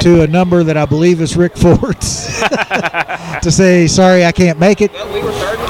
[0.00, 2.40] to a number that I believe is Rick Ford's
[3.42, 4.94] to say sorry I can't make it,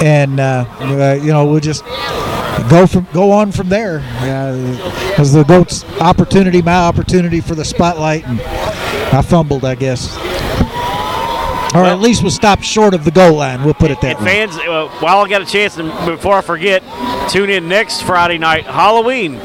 [0.02, 1.84] and uh, uh, you know we'll just
[2.68, 4.00] go from go on from there.
[4.20, 4.52] Uh,
[5.16, 8.40] the goats' opportunity, my opportunity for the spotlight, and
[9.14, 10.14] I fumbled, I guess.
[11.74, 13.64] Or well, at least was stopped short of the goal line.
[13.64, 14.46] We'll put it that and way.
[14.46, 16.84] Fans, uh, while I got a chance, and before I forget,
[17.30, 19.40] tune in next Friday night, Halloween,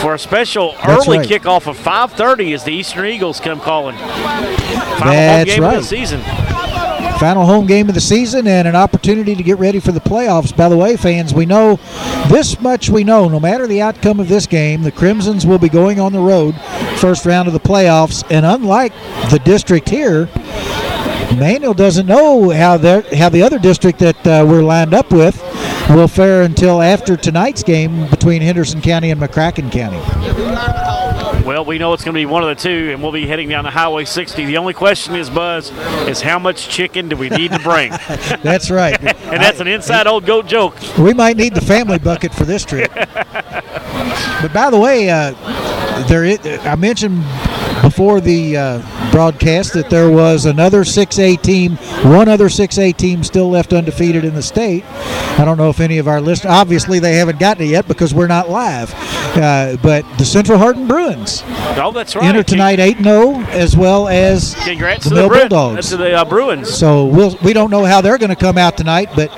[0.00, 1.28] for a special That's early right.
[1.28, 3.96] kickoff of 5:30 as the Eastern Eagles come calling.
[3.96, 4.52] Final
[5.00, 5.76] That's home game right.
[5.76, 6.20] of the season.
[7.22, 10.56] Final home game of the season and an opportunity to get ready for the playoffs.
[10.56, 11.76] By the way, fans, we know
[12.28, 13.28] this much we know.
[13.28, 16.56] No matter the outcome of this game, the Crimsons will be going on the road
[16.96, 18.24] first round of the playoffs.
[18.28, 18.92] And unlike
[19.30, 20.26] the district here,
[21.38, 22.76] Manual doesn't know how
[23.16, 25.40] how the other district that uh, we're lined up with
[25.90, 31.11] will fare until after tonight's game between Henderson County and McCracken County.
[31.44, 33.48] Well, we know it's going to be one of the two, and we'll be heading
[33.48, 34.44] down to Highway 60.
[34.44, 35.72] The only question is, Buzz,
[36.06, 37.90] is how much chicken do we need to bring?
[38.42, 38.96] that's right.
[39.02, 40.76] and that's an inside old goat joke.
[40.96, 42.92] We might need the family bucket for this trip.
[42.94, 45.32] but by the way, uh,
[46.06, 47.24] there is, I mentioned
[47.82, 51.76] before the uh, broadcast that there was another 6A team,
[52.10, 54.84] one other 6A team still left undefeated in the state.
[55.38, 56.46] I don't know if any of our list.
[56.46, 58.92] obviously they haven't gotten it yet because we're not live.
[59.36, 61.42] Uh, but the Central Hardin Bruins
[61.74, 62.24] Oh, that's right.
[62.24, 65.88] enter tonight 8 0, as well as Congrats the to Mill the Bulldogs.
[65.90, 66.68] To the uh, Bruins.
[66.72, 69.30] So we'll, we don't know how they're going to come out tonight, but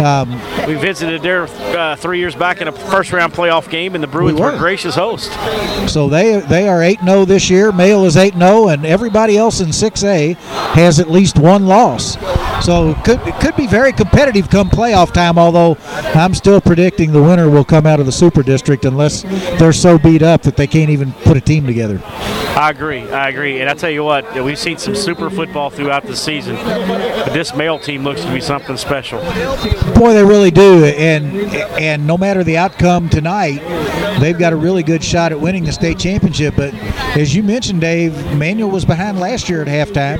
[0.00, 0.30] um,
[0.66, 1.44] We visited there
[1.76, 4.52] uh, three years back in a first round playoff game, and the Bruins We were.
[4.52, 4.58] were.
[4.58, 5.30] gracious host.
[5.90, 7.70] so they they are 8 0 this year.
[7.84, 10.36] Male is 8 0, and everybody else in 6A
[10.72, 12.16] has at least one loss.
[12.64, 15.76] So it could, it could be very competitive come playoff time, although
[16.14, 19.20] I'm still predicting the winner will come out of the Super District unless
[19.58, 22.00] they're so beat up that they can't even put a team together.
[22.56, 23.02] I agree.
[23.10, 23.60] I agree.
[23.60, 27.54] And I tell you what, we've seen some super football throughout the season, but this
[27.54, 29.18] male team looks to be something special.
[29.94, 31.36] Boy, they really do, and
[31.80, 33.58] and no matter the outcome tonight,
[34.20, 36.54] they've got a really good shot at winning the state championship.
[36.56, 36.72] But
[37.16, 40.18] as you mentioned, Dave, Manual was behind last year at halftime,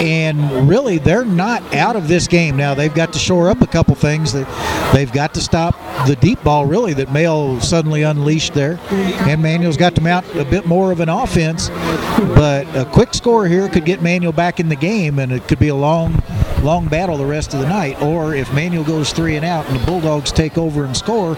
[0.00, 2.74] and really they're not out of this game now.
[2.74, 4.32] They've got to shore up a couple things.
[4.32, 5.74] That they've got to stop
[6.06, 10.44] the deep ball really that Male suddenly unleashed there, and Manual's got to mount a
[10.44, 11.68] bit more of an offense.
[11.68, 15.58] But a quick score here could get Manual back in the game, and it could
[15.58, 16.22] be a long,
[16.62, 18.00] long battle the rest of the night.
[18.02, 21.36] Or if Manual goes three and out and the Bulldogs take over and score,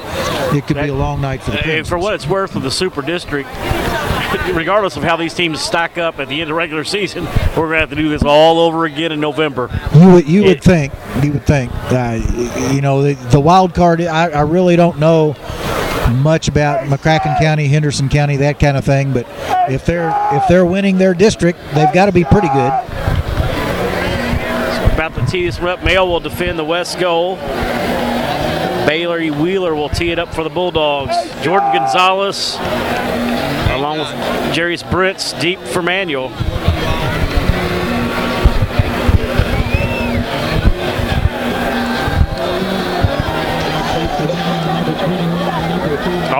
[0.54, 2.70] it could be a long night for the And for what it's worth with the
[2.70, 3.48] Super District,
[4.54, 7.24] regardless of how these teams stack up at the end of the regular season,
[7.56, 9.70] we're going to have to do this all over again in November.
[9.94, 10.92] You would you would think
[11.22, 12.20] you would think uh,
[12.72, 14.00] you know the, the wild card.
[14.00, 15.34] I, I really don't know
[16.10, 19.12] much about McCracken County, Henderson County, that kind of thing.
[19.12, 19.26] But
[19.70, 22.72] if they're if they're winning their district, they've got to be pretty good.
[24.92, 25.82] About to tee this one up.
[25.82, 27.36] Male will defend the west goal.
[28.86, 31.14] Baylor Wheeler will tee it up for the Bulldogs.
[31.42, 32.56] Jordan Gonzalez,
[33.70, 34.08] along with
[34.54, 36.30] Jarius Brits, deep for Manual.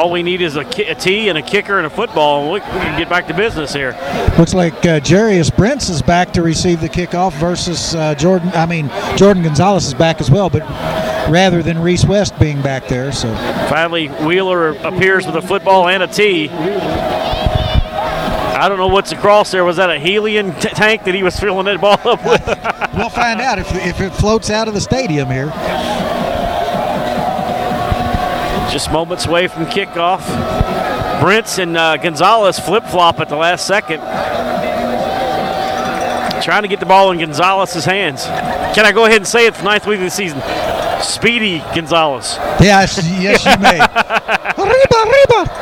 [0.02, 2.48] All we need is a, ki- a tee and a kicker and a football, and
[2.54, 3.92] we, we can get back to business here.
[4.36, 8.48] Looks like uh, Jarius Brents is back to receive the kickoff versus uh, Jordan.
[8.48, 10.62] I mean Jordan Gonzalez is back as well, but
[11.30, 13.12] rather than Reese West being back there.
[13.12, 13.32] So
[13.68, 16.48] Finally, Wheeler appears with a football and a tee.
[18.58, 19.64] I don't know what's across there.
[19.64, 22.44] Was that a helium t- tank that he was filling that ball up with?
[22.96, 25.46] we'll find out if, if it floats out of the stadium here.
[28.72, 30.22] Just moments away from kickoff.
[31.20, 34.00] Brents and uh, Gonzalez flip flop at the last second.
[36.42, 38.24] Trying to get the ball in Gonzalez's hands.
[38.74, 40.40] Can I go ahead and say it for ninth week of the season?
[41.02, 42.36] Speedy Gonzalez.
[42.60, 43.78] Yes, yes, you may.
[44.58, 45.52] arriba, arriba.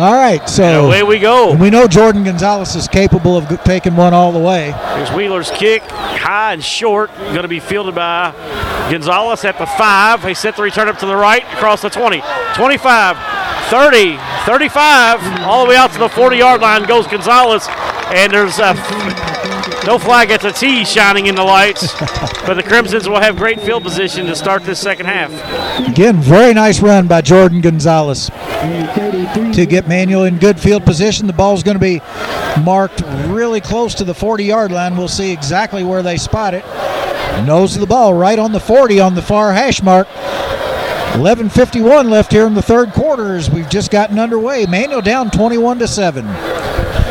[0.00, 1.54] All right, so Away we go.
[1.54, 4.72] we know Jordan Gonzalez is capable of taking one all the way.
[4.96, 5.82] Here's Wheeler's kick,
[6.20, 8.32] high and short, going to be fielded by
[8.90, 10.22] Gonzalez at the five.
[10.22, 12.22] He set the return up to the right, across the 20,
[12.54, 13.16] 25,
[13.70, 17.66] 30, 35, all the way out to the 40 yard line goes Gonzalez.
[18.12, 18.74] And there's uh,
[19.86, 21.92] no flag at the tee shining in the lights.
[22.46, 25.30] but the Crimsons will have great field position to start this second half.
[25.88, 31.26] Again, very nice run by Jordan Gonzalez to get Manual in good field position.
[31.26, 32.00] The ball's going to be
[32.62, 34.96] marked really close to the 40 yard line.
[34.96, 36.64] We'll see exactly where they spot it.
[37.46, 40.08] Nose of the ball right on the 40 on the far hash mark.
[41.14, 44.64] 11:51 left here in the third quarter as we've just gotten underway.
[44.66, 46.26] Manual down 21 to seven.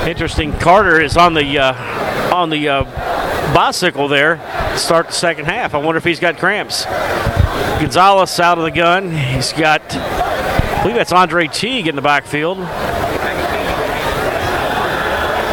[0.07, 0.53] Interesting.
[0.53, 1.73] Carter is on the uh,
[2.31, 2.83] on the uh,
[3.53, 4.37] bicycle there
[4.77, 5.73] start the second half.
[5.73, 6.85] I wonder if he's got cramps.
[6.85, 9.11] Gonzalez out of the gun.
[9.11, 12.57] He's got, I believe that's Andre Teague in the backfield.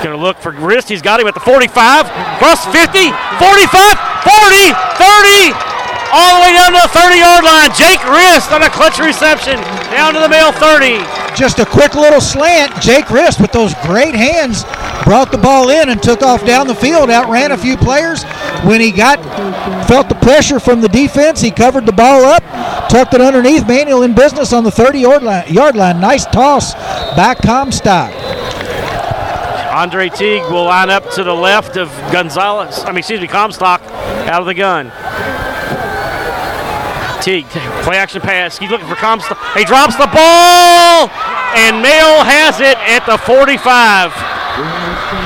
[0.04, 0.88] Going to look for Rist.
[0.88, 2.06] He's got him at the 45,
[2.38, 5.75] cross 50, 45, 40, 30,
[6.12, 7.70] all the way down to the 30 yard line.
[7.74, 9.56] Jake Rist on a clutch reception
[9.90, 11.02] down to the male 30.
[11.34, 12.72] Just a quick little slant.
[12.80, 14.64] Jake Rist with those great hands
[15.04, 18.24] brought the ball in and took off down the field, outran a few players.
[18.64, 19.22] When he got
[19.86, 22.42] felt the pressure from the defense, he covered the ball up,
[22.88, 23.66] tucked it underneath.
[23.66, 25.52] Manual in business on the 30 yard line.
[25.52, 26.00] Yard line.
[26.00, 26.74] Nice toss
[27.14, 28.12] back Comstock.
[29.76, 32.78] Andre Teague will line up to the left of Gonzalez.
[32.84, 34.90] I mean, excuse me, Comstock out of the gun.
[37.26, 37.48] Teague,
[37.82, 38.56] play action pass.
[38.56, 39.36] He's looking for Comstock.
[39.58, 41.10] He drops the ball,
[41.58, 44.12] and Male has it at the 45.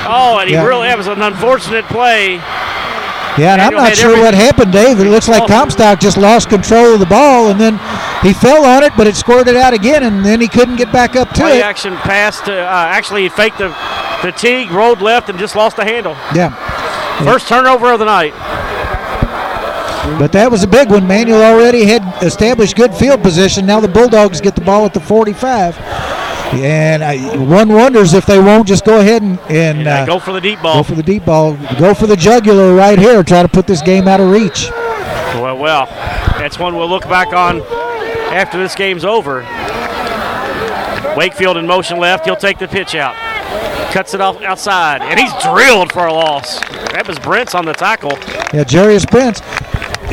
[0.09, 0.65] Oh, and he Yeah.
[0.65, 2.41] really that was an unfortunate play.
[3.37, 4.99] Yeah, and I'm not sure what happened, Dave.
[4.99, 5.47] It looks like Oh.
[5.47, 7.79] Comstock just lost control of the ball, and then
[8.23, 11.17] he fell on it, but it squirted out again, and then he couldn't get back
[11.17, 11.65] up to Play it.
[11.65, 13.71] action pass to uh, actually he faked the
[14.23, 16.17] the Teague, rolled left, and just lost the handle.
[16.35, 16.51] Yeah.
[17.25, 18.33] First turnover of the night.
[20.19, 21.07] But that was a big one.
[21.07, 23.67] Manual already had established good field position.
[23.67, 25.79] Now the Bulldogs get the ball at the 45.
[26.53, 30.33] And I, one wonders if they won't just go ahead and, and uh, go for
[30.33, 30.79] the deep ball.
[30.79, 33.81] go for the deep ball, go for the jugular right here, try to put this
[33.81, 34.69] game out of reach.
[34.71, 35.87] Well, well,
[36.39, 37.61] that's one we'll look back on
[38.33, 39.43] after this game's over.
[41.17, 42.25] Wakefield in motion left.
[42.25, 43.15] He'll take the pitch out.
[43.93, 46.61] Cuts it off outside, and he's drilled for a loss.
[46.93, 48.13] That was Brents on the tackle.
[48.53, 49.41] Yeah, Jarius Brents.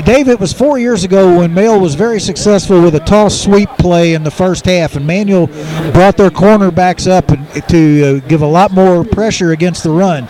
[0.06, 3.70] Dave, it was four years ago when Male was very successful with a toss sweep
[3.78, 5.48] play in the first half, and Manual
[5.92, 7.28] brought their cornerbacks up
[7.68, 10.26] to uh, give a lot more pressure against the run.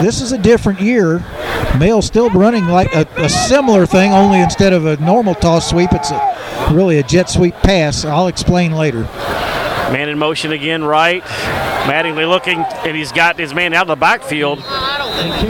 [0.00, 1.24] This is a different year.
[1.78, 5.90] Male still running like a, a similar thing, only instead of a normal toss sweep,
[5.92, 8.04] it's a, really a jet sweep pass.
[8.04, 9.02] I'll explain later.
[9.90, 11.22] Man in motion again, right.
[11.84, 14.60] Mattingly looking, and he's got his man out of the backfield.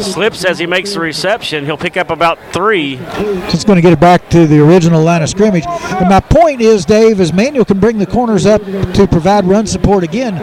[0.01, 1.65] Slips as he makes the reception.
[1.65, 2.99] He'll pick up about three.
[3.01, 5.65] It's going to get it back to the original line of scrimmage.
[5.66, 9.66] And my point is, Dave, is Manual can bring the corners up to provide run
[9.66, 10.35] support again.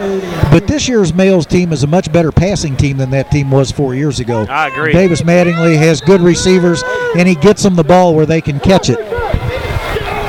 [0.52, 3.72] But this year's Male's team is a much better passing team than that team was
[3.72, 4.45] four years ago.
[4.49, 4.93] I agree.
[4.93, 6.84] Davis Mattingly has good receivers,
[7.18, 8.99] and he gets them the ball where they can catch it.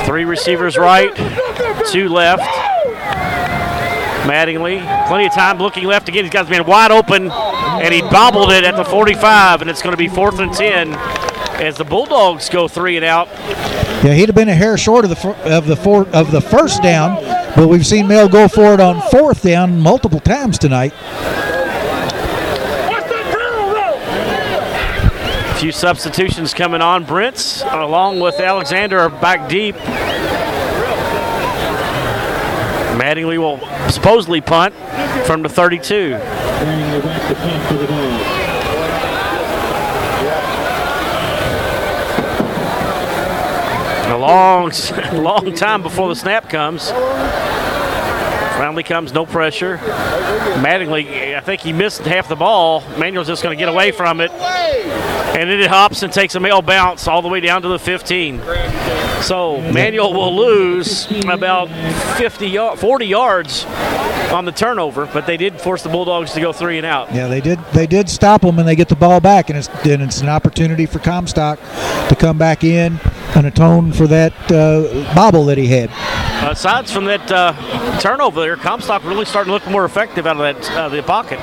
[0.07, 1.15] Three receivers right,
[1.91, 2.72] two left.
[4.23, 4.79] Mattingly,
[5.09, 6.25] plenty of time looking left again.
[6.25, 9.83] He's got his man wide open, and he bobbled it at the 45, and it's
[9.83, 10.95] going to be fourth and 10
[11.61, 13.29] as the Bulldogs go three and out.
[14.05, 16.83] Yeah, he'd have been a hair short of the of the four, of the first
[16.83, 17.23] down,
[17.55, 20.93] but we've seen Male go for it on fourth down multiple times tonight.
[25.45, 27.05] A few substitutions coming on.
[27.05, 29.77] Brents, along with Alexander, are back deep.
[33.03, 33.59] Mattingly will
[33.91, 34.73] supposedly punt
[35.27, 36.13] from the 32.
[36.13, 38.33] Running the back to punt for the Dogs.
[44.09, 44.71] A long,
[45.21, 46.93] long time before the snap comes.
[48.63, 49.79] Finally comes, no pressure.
[50.63, 52.85] Mattingly, I think he missed half the ball.
[52.97, 54.31] Manual's just going to get away from it.
[54.31, 57.79] And then it hops and takes a male bounce all the way down to the
[57.81, 58.41] 15.
[59.21, 61.71] So Manual will lose about
[62.19, 63.65] 50, yard, 40 yards
[64.33, 67.13] on the turnover, but they did force the Bulldogs to go three and out.
[67.13, 67.59] Yeah, they did.
[67.73, 70.29] They did stop them, and they get the ball back, and it's and it's an
[70.29, 71.59] opportunity for Comstock
[72.09, 73.01] to come back in
[73.37, 75.91] and atone for that uh, bobble that he had.
[76.51, 80.43] Aside from that uh, turnover there, Comstock really starting to look more effective out of
[80.43, 81.39] that uh, the pocket.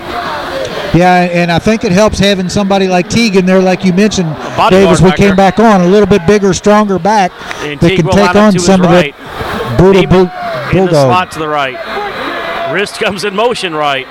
[0.96, 4.36] Yeah, and I think it helps having somebody like Teague in there, like you mentioned,
[4.70, 5.02] Davis.
[5.02, 5.36] We came there.
[5.36, 7.32] back on a little bit bigger, stronger back
[7.64, 9.16] And that Teague can take on some of right.
[9.16, 10.92] that brutal bull, in the bulldog.
[10.92, 12.74] slot to the right.
[12.74, 14.08] Rist comes in motion right.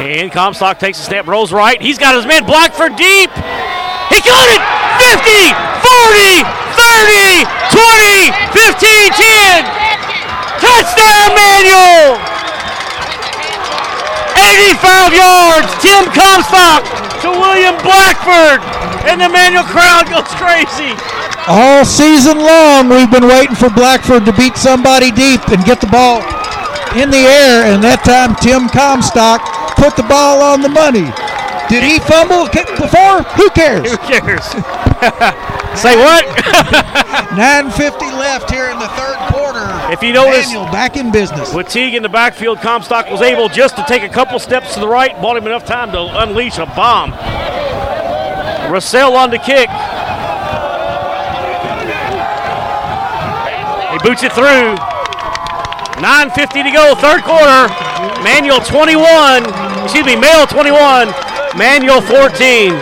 [0.00, 1.80] And Comstock takes a step, rolls right.
[1.80, 3.30] He's got his man blocked Blackford deep.
[4.10, 4.83] He got it!
[5.14, 6.42] 50, 40,
[6.74, 9.62] 30, 20, 15, 10.
[10.58, 12.18] Touchdown, Manual!
[14.74, 16.82] 85 yards, Tim Comstock
[17.22, 18.58] to William Blackford.
[19.06, 20.90] And the Manual crowd goes crazy.
[21.46, 25.86] All season long, we've been waiting for Blackford to beat somebody deep and get the
[25.86, 26.26] ball
[26.98, 29.46] in the air, and that time Tim Comstock
[29.78, 31.06] put the ball on the money.
[31.68, 33.22] Did he fumble kick before?
[33.36, 33.90] Who cares?
[33.90, 34.44] Who cares?
[35.80, 36.24] Say what?
[37.34, 39.66] 9.50 left here in the third quarter.
[39.92, 41.52] If you notice- Daniel back in business.
[41.54, 44.80] With Teague in the backfield, Comstock was able just to take a couple steps to
[44.80, 47.10] the right, bought him enough time to unleash a bomb.
[48.70, 49.68] Russell on the kick.
[53.92, 54.74] He boots it through.
[56.02, 57.70] 9.50 to go, third quarter.
[58.22, 59.44] Manual 21,
[59.84, 61.08] excuse me, Male 21,
[61.56, 62.72] Manual 14.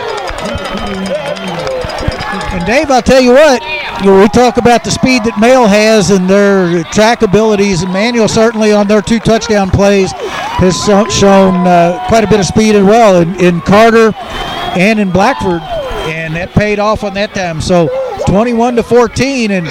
[2.53, 3.63] And Dave, I'll tell you what,
[4.05, 8.73] we talk about the speed that Male has and their track abilities, and Manual certainly
[8.73, 10.77] on their two touchdown plays has
[11.13, 14.13] shown uh, quite a bit of speed as well in, in Carter
[14.79, 15.63] and in Blackford,
[16.09, 17.61] and that paid off on that time.
[17.61, 17.89] So
[18.27, 19.69] 21 to 14, and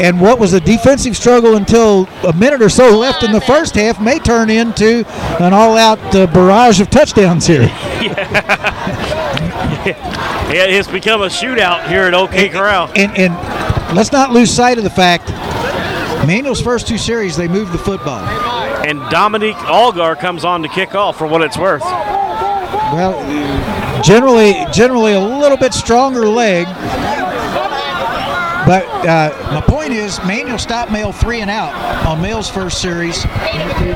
[0.00, 3.74] and what was a defensive struggle until a minute or so left in the first
[3.74, 5.04] half may turn into
[5.38, 7.68] an all-out uh, barrage of touchdowns here.
[10.52, 12.90] It has become a shootout here at OK Corral.
[12.94, 13.34] And and
[13.96, 15.30] let's not lose sight of the fact.
[16.26, 18.20] Manual's first two series, they moved the football.
[18.86, 21.82] And Dominique Algar comes on to kick off for what it's worth.
[21.82, 26.66] Well, generally, generally a little bit stronger leg.
[28.72, 31.74] But uh, my point is, Manual stopped Male three and out
[32.06, 33.22] on Male's first series.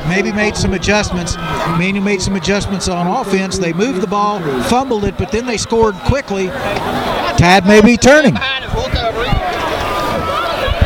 [0.06, 1.34] Maybe made some adjustments.
[1.78, 3.56] Manual made some adjustments on offense.
[3.56, 6.48] They moved the ball, fumbled it, but then they scored quickly.
[7.38, 8.34] Tad may be turning.
[8.34, 8.42] Well,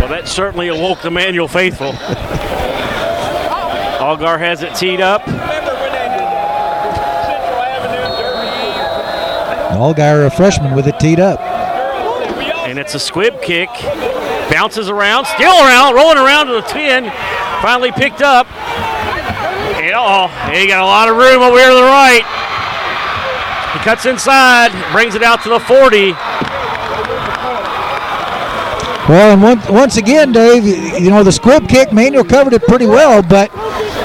[0.07, 1.93] that certainly awoke the Manual faithful.
[4.01, 5.23] Algar has it teed up.
[9.73, 11.50] Allgaier, a freshman, with it teed up.
[12.71, 13.69] And it's a squib kick.
[14.49, 17.11] Bounces around, still around, rolling around to the 10.
[17.63, 18.47] Finally picked up.
[19.91, 22.23] Oh, he got a lot of room over here to the right.
[23.73, 26.15] He cuts inside, brings it out to the 40.
[29.11, 32.87] Well, and once, once again, Dave, you know, the squib kick, Manual covered it pretty
[32.87, 33.51] well, but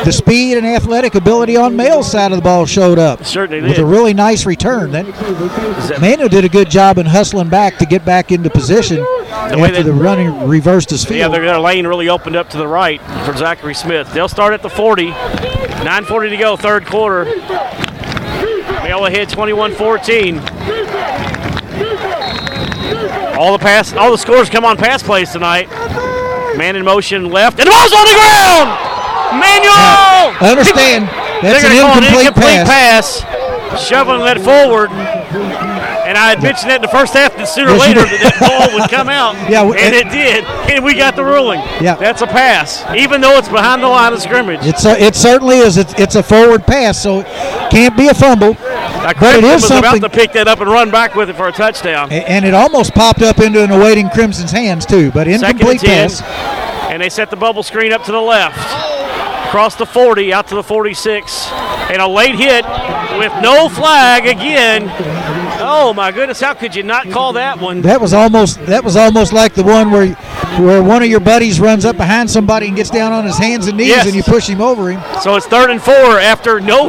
[0.04, 3.24] the speed and athletic ability on Male's side of the ball showed up.
[3.24, 3.84] Certainly With did.
[3.84, 4.90] a really nice return.
[4.94, 5.06] That-
[6.02, 9.72] Manual did a good job in hustling back to get back into position way after
[9.74, 11.34] that- the running reversed his Yeah, field.
[11.36, 14.12] their, their lane really opened up to the right for Zachary Smith.
[14.12, 15.12] They'll start at the 40.
[15.12, 17.26] 9.40 to go, third quarter.
[18.84, 20.42] Male ahead 21 14.
[23.38, 25.70] All the pass, all the scores come on pass plays tonight.
[26.58, 28.70] Man in motion left, and the ball's on the ground.
[29.40, 29.76] Manual.
[30.40, 31.06] I understand.
[31.44, 33.22] That's an call an incomplete incomplete pass.
[33.22, 33.86] pass.
[33.88, 34.90] shoveling that forward.
[36.06, 38.38] And I had mentioned that in the first half that sooner or later that, that
[38.40, 39.34] ball would come out.
[39.50, 40.46] Yeah, and w- and- it did.
[40.72, 41.60] And we got the ruling.
[41.82, 41.96] Yeah.
[41.96, 44.60] That's a pass, even though it's behind the line of scrimmage.
[44.64, 45.78] It's a, it certainly is.
[45.78, 47.28] It's, it's a forward pass, so it
[47.72, 48.56] can't be a fumble.
[48.86, 51.16] Now, but it Crimson is was something- about to pick that up and run back
[51.16, 52.12] with it for a touchdown.
[52.12, 55.82] And it almost popped up into an awaiting Crimson's hands too, but Second and incomplete
[55.82, 56.10] 10.
[56.10, 56.22] pass.
[56.92, 58.58] And they set the bubble screen up to the left.
[59.48, 61.48] Across the 40, out to the 46.
[61.92, 62.66] And a late hit
[63.18, 64.90] with no flag again.
[65.68, 67.82] Oh my goodness, how could you not call that one?
[67.82, 70.14] That was almost that was almost like the one where
[70.60, 73.68] where one of your buddies runs up behind somebody and gets down on his hands
[73.68, 74.06] and knees Yes.
[74.06, 75.02] and you push him over him.
[75.22, 76.88] So it's third and four after no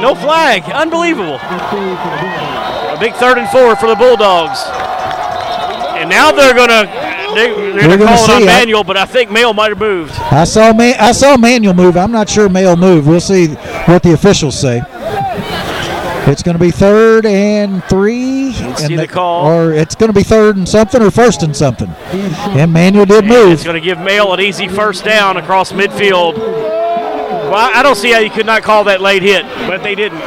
[0.00, 0.64] no flag.
[0.64, 1.38] Unbelievable.
[1.40, 4.58] A big third and four for the Bulldogs.
[5.96, 6.84] And now they're gonna
[7.34, 8.44] they, they're We're gonna gonna call it on.
[8.46, 10.12] Manual, but I think Male might have moved.
[10.14, 11.96] I saw man, I saw Manual move.
[11.96, 13.06] I'm not sure Male moved.
[13.06, 13.48] We'll see
[13.86, 14.80] what the officials say.
[16.28, 19.46] It's going to be third and three, and see the they- call.
[19.46, 21.88] or it's going to be third and something, or first and something.
[22.10, 23.52] And Manual did It's move.
[23.52, 26.36] It's going to give Male an easy first down across midfield.
[26.36, 29.94] Well, I I don't see how you could not call that late hit, but they
[29.94, 30.20] didn't.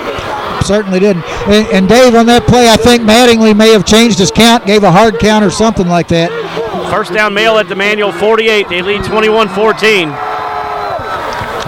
[0.63, 1.23] Certainly didn't.
[1.47, 4.83] And, and Dave, on that play, I think Mattingly may have changed his count, gave
[4.83, 6.29] a hard count or something like that.
[6.91, 8.67] First down Male at the manual 48.
[8.69, 10.09] They lead 21 14.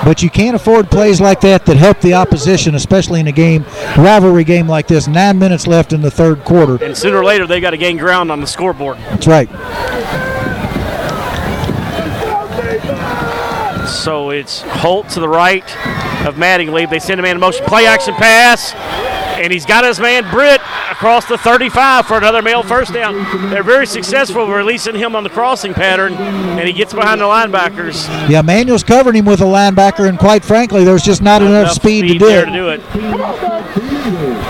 [0.04, 3.64] But you can't afford plays like that that help the opposition, especially in a game,
[3.98, 5.08] rivalry game like this.
[5.08, 6.84] Nine minutes left in the third quarter.
[6.84, 8.98] And sooner or later, they got to gain ground on the scoreboard.
[8.98, 9.50] That's right.
[13.88, 15.64] So it's Holt to the right
[16.26, 16.90] of Mattingly.
[16.90, 18.74] They send a man in motion, play action pass,
[19.42, 20.62] and he's got his man Britt
[20.92, 23.16] across the 35 for another male first down.
[23.50, 28.08] They're very successful releasing him on the crossing pattern, and he gets behind the linebackers.
[28.30, 31.74] Yeah, Manual's covering him with a linebacker, and quite frankly, there's just not enough, Enough
[31.74, 32.82] speed, to do to do it.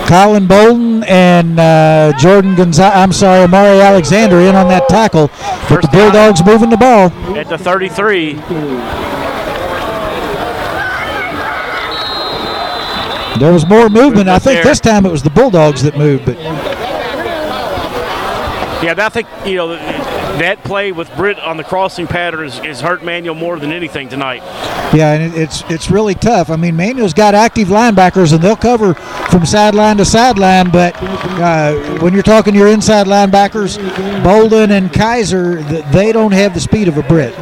[0.07, 5.27] Colin Bolden and uh, Jordan Gonzalez, I'm sorry, Amari Alexander in on that tackle.
[5.27, 7.11] But First the Bulldogs moving the ball.
[7.38, 8.34] At the 33,
[13.41, 14.30] There was more movement.
[14.30, 14.63] I think there.
[14.63, 16.38] this time it was the Bulldogs that moved, but
[18.84, 22.81] yeah, I think you know that play with Britt on the crossing pattern is, is
[22.81, 24.43] hurt Manual more than anything tonight.
[24.93, 26.51] yeah, and it's it's really tough.
[26.51, 30.69] I mean, Manual's got active linebackers, and they'll cover from sideline to sideline.
[30.69, 33.77] But uh, when you're talking your inside linebackers,
[34.23, 37.34] Bolden and Kaiser, they don't have the speed of a Britt.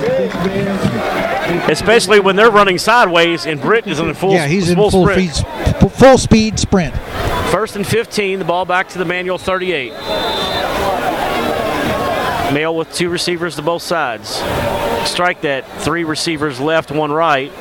[1.69, 5.07] Especially when they're running sideways and Britt is in full Yeah, he's in full, full,
[5.07, 5.35] sprint.
[5.35, 6.95] speed, full speed sprint.
[7.51, 9.91] First and 15, the ball back to the manual 38.
[12.53, 14.41] Male with two receivers to both sides.
[15.07, 15.69] Strike that.
[15.81, 17.51] Three receivers left, one right.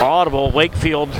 [0.00, 0.50] Audible.
[0.50, 1.12] Wakefield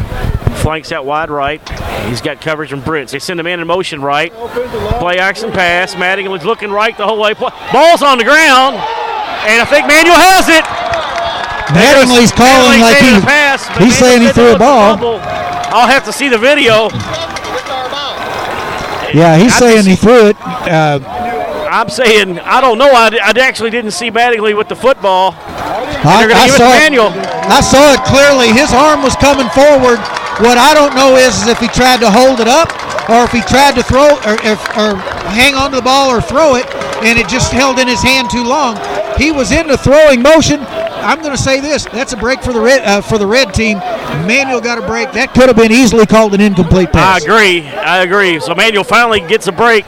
[0.63, 1.61] flanks out wide right.
[2.09, 3.11] He's got coverage from Brits.
[3.11, 4.33] They send a man in motion right.
[4.33, 5.95] Play action pass.
[5.95, 7.35] Madigan was looking right the whole way.
[7.35, 8.77] Ball's on the ground.
[8.77, 10.78] And I think Manual has it.
[11.75, 14.97] Mattingly's calling like he, pass, he's saying he threw a ball.
[15.71, 16.89] I'll have to see the video.
[19.13, 20.37] Yeah, he's I saying he threw it.
[20.41, 21.01] Uh,
[21.71, 22.91] I'm saying I don't know.
[22.91, 25.35] I, I actually didn't see Mattingly with the football.
[26.05, 26.93] I, to I to saw it.
[27.49, 28.49] I saw it clearly.
[28.53, 30.01] His arm was coming forward.
[30.41, 32.71] What I don't know is, is if he tried to hold it up
[33.11, 34.95] or if he tried to throw or, if, or
[35.35, 36.65] hang onto the ball or throw it
[37.03, 38.79] and it just held in his hand too long.
[39.19, 40.61] He was in the throwing motion.
[41.09, 43.55] I'm going to say this: that's a break for the red uh, for the red
[43.55, 43.79] team.
[44.29, 45.11] Manual got a break.
[45.13, 47.23] That could have been easily called an incomplete pass.
[47.23, 47.67] I agree.
[47.67, 48.39] I agree.
[48.41, 49.87] So Manual finally gets a break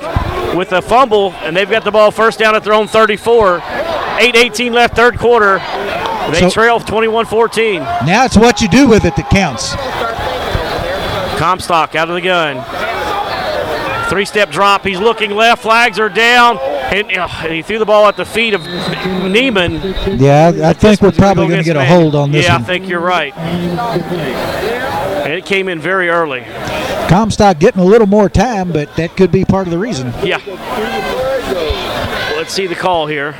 [0.54, 3.58] with a fumble, and they've got the ball first down at their own 34.
[3.60, 5.58] 8.18 left, third quarter.
[6.32, 7.80] They So- trail 21-14.
[8.06, 9.74] Now it's what you do with it that counts.
[11.38, 12.64] Comstock out of the gun.
[14.10, 14.84] Three-step drop.
[14.84, 15.62] He's looking left.
[15.62, 16.58] Flags are down,
[16.92, 20.20] and, uh, he threw the ball at the feet of Neiman.
[20.20, 22.62] Yeah, I, I think we're probably going to get a hold on this Yeah, one.
[22.62, 23.36] I think you're right.
[23.36, 26.44] And it came in very early.
[27.08, 30.12] Comstock getting a little more time, but that could be part of the reason.
[30.24, 30.40] Yeah.
[32.36, 33.34] Let's see the call here.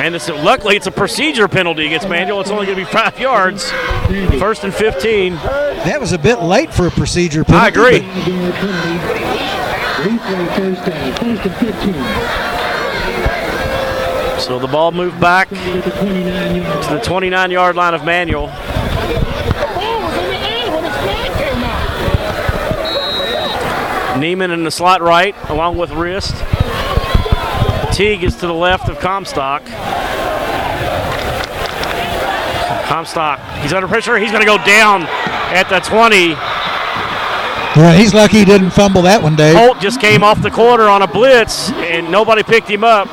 [0.00, 2.40] And it's, luckily, it's a procedure penalty against Manual.
[2.40, 3.68] It's only going to be five yards.
[4.38, 5.34] First and 15.
[5.34, 7.64] That was a bit late for a procedure penalty.
[7.64, 9.47] I agree.
[9.98, 11.12] Replay first down.
[11.14, 11.94] First and 15.
[14.40, 18.46] So the ball moved back to the 29 yard the 29 yard line of Manual.
[24.18, 26.34] Neiman in the slot right, along with Rist.
[27.92, 29.64] Teague is to the left of Comstock.
[32.86, 34.16] Comstock, he's under pressure.
[34.16, 36.57] He's going to go down at the 20.
[37.76, 39.56] Yeah, he's lucky he didn't fumble that one, Dave.
[39.56, 43.08] Holt just came off the corner on a blitz, and nobody picked him up.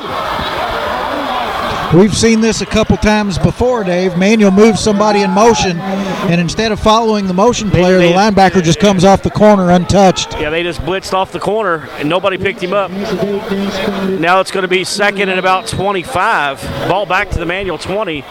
[1.94, 4.18] We've seen this a couple times before, Dave.
[4.18, 8.62] Manual moves somebody in motion, and instead of following the motion player, the they- linebacker
[8.62, 10.32] just comes off the corner untouched.
[10.40, 12.90] Yeah, they just blitzed off the corner, and nobody picked him up.
[12.90, 16.60] This is eight now it's going to be second and about 25.
[16.88, 18.24] Ball back to the manual 20.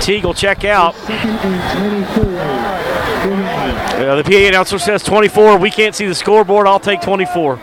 [0.00, 0.94] Teague will check out.
[3.96, 5.56] Uh, the PA announcer says 24.
[5.56, 6.66] We can't see the scoreboard.
[6.66, 7.56] I'll take 24.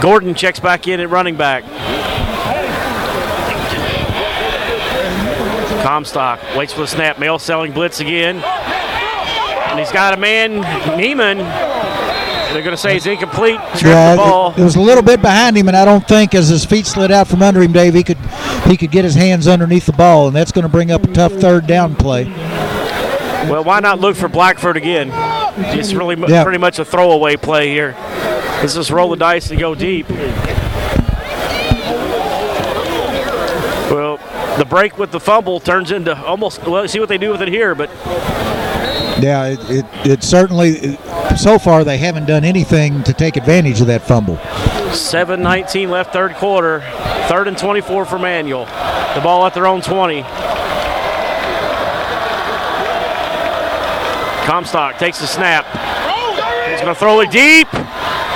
[0.00, 1.64] Gordon checks back in at running back.
[5.82, 7.18] Comstock waits for the snap.
[7.18, 8.36] Male selling blitz again.
[8.36, 10.62] And he's got a man,
[10.96, 11.38] Neiman.
[12.52, 13.58] They're going to say he's incomplete.
[13.82, 14.52] Yeah, the ball.
[14.52, 16.86] it, it was a little bit behind him, and I don't think as his feet
[16.86, 18.18] slid out from under him, Dave, he could
[18.66, 21.08] he could get his hands underneath the ball, and that's going to bring up a
[21.08, 22.24] tough third down play.
[23.48, 25.10] Well, why not look for Blackford again?
[25.76, 26.42] It's really Yeah.
[26.44, 27.94] pretty much a throwaway play here.
[28.60, 30.08] Let's just roll the dice and go deep.
[33.90, 34.18] Well,
[34.56, 36.66] the break with the fumble turns into almost.
[36.66, 37.90] Well, see what they do with it here, but
[39.20, 40.96] Yeah, it, it, it certainly
[41.36, 44.36] so far they haven't done anything to take advantage of that fumble.
[44.92, 46.82] 7:19 left, third quarter.
[47.28, 48.64] Third and 24 for Manual.
[49.14, 50.24] The ball at their own 20.
[54.42, 55.64] Comstock takes the snap.
[56.70, 57.68] He's going to throw it deep.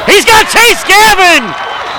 [0.07, 1.43] He's got Chase Gavin.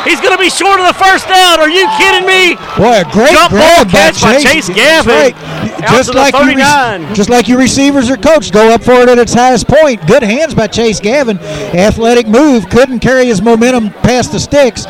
[0.08, 1.60] He's going to be short of the first down.
[1.60, 2.56] Are you kidding me?
[2.78, 5.12] Boy, a great Jump ball grab by catch by Chase, Chase Gavin.
[5.12, 5.36] right.
[5.82, 7.14] Just like you, 39.
[7.14, 10.06] just like your receivers are coached, go up for it at its highest point.
[10.08, 11.38] Good hands by Chase Gavin.
[11.40, 14.86] Athletic move, couldn't carry his momentum past the sticks,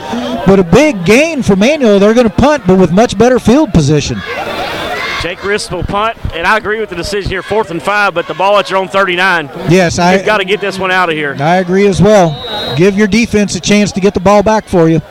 [0.45, 1.99] but a big gain for Manual.
[1.99, 4.17] They're going to punt, but with much better field position.
[5.21, 8.27] Jake Rist will punt, and I agree with the decision here, fourth and five, but
[8.27, 9.49] the ball at your own 39.
[9.69, 11.35] Yes, I You've got to get this one out of here.
[11.39, 12.75] I agree as well.
[12.77, 15.01] Give your defense a chance to get the ball back for you.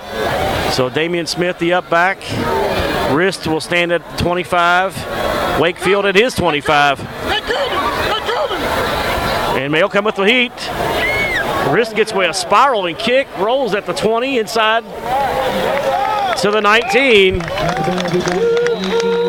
[0.70, 2.18] So Damian Smith, the up back.
[3.12, 5.60] Rist will stand at 25.
[5.60, 7.00] Wakefield at his 25.
[9.56, 10.52] And Male come with the heat.
[11.72, 14.84] Rist gets away a spiraling kick, rolls at the 20 inside
[16.40, 17.42] to the 19.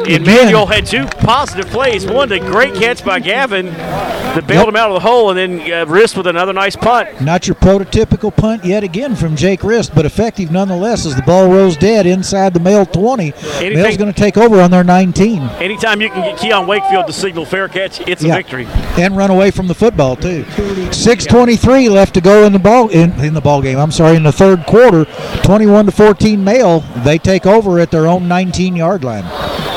[0.08, 2.06] And Manual had two positive plays.
[2.06, 4.68] One, the great catch by Gavin that bailed Yep.
[4.70, 7.22] him out of the hole, and then uh, Rist with another nice punt.
[7.22, 11.50] Not your prototypical punt yet again from Jake Rist, but effective nonetheless as the ball
[11.50, 13.34] rolls dead inside the male 20.
[13.62, 17.14] Male's going to take over on their 19 Anytime you can get Keon Wakefield to
[17.14, 18.66] signal fair catch, it's a victory.
[18.98, 20.46] and run away from the football too.
[20.92, 23.78] 6:23 left to go in the ball in, in the ball game.
[23.80, 25.06] I'm sorry, in the third quarter,
[25.44, 26.80] 21 to 14 male.
[27.04, 29.24] They take over at their own 19 yard line.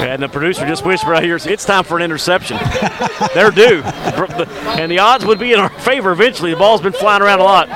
[0.00, 2.58] And the producer just whispered right here, it's time for an interception.
[3.34, 3.82] They're due.
[3.82, 6.52] And the odds would be in our favor eventually.
[6.52, 7.68] The ball's been flying around a lot.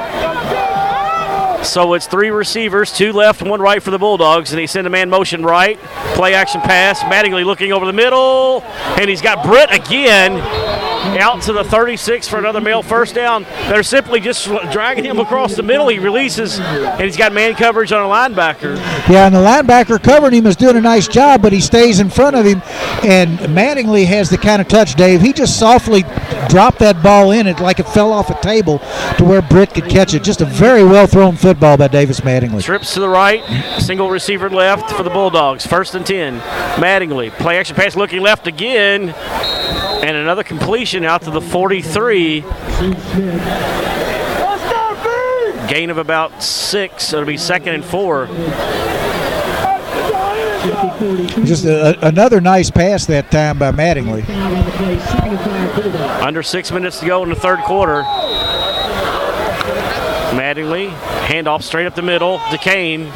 [1.64, 4.86] So it's three receivers, two left, and one right for the Bulldogs, and he send
[4.86, 5.78] a man motion right.
[6.14, 7.00] Play action pass.
[7.00, 10.40] Mattingly looking over the middle, and he's got Britt again
[11.18, 13.44] out to the 36 for another male first down.
[13.68, 15.88] They're simply just dragging him across the middle.
[15.88, 18.76] He releases, and he's got man coverage on a linebacker.
[19.08, 22.10] Yeah, and the linebacker covering him is doing a nice job, but he stays in
[22.10, 22.62] front of him.
[23.02, 25.20] And Mattingly has the kind of touch, Dave.
[25.20, 26.02] He just softly
[26.48, 28.78] dropped that ball in it like it fell off a table
[29.18, 30.22] to where Britt could catch it.
[30.22, 32.62] Just a very well thrown football by Davis Mattingly.
[32.62, 33.42] Trips to the right,
[33.80, 35.66] single receiver left for the Bulldogs.
[35.66, 36.40] First and 10.
[36.80, 37.30] Mattingly.
[37.32, 39.14] Play action pass looking left again.
[40.04, 42.42] And another completion out to the 43.
[45.66, 47.10] Gain of about six.
[47.14, 48.26] It'll be second and four.
[51.46, 54.26] Just a, another nice pass that time by Mattingly.
[54.26, 56.22] Foul on the play, 75 Bulldogs.
[56.22, 58.02] Under six minutes to go in the third quarter.
[60.32, 60.90] Mattingly,
[61.24, 63.10] handoff straight up the middle to Kane.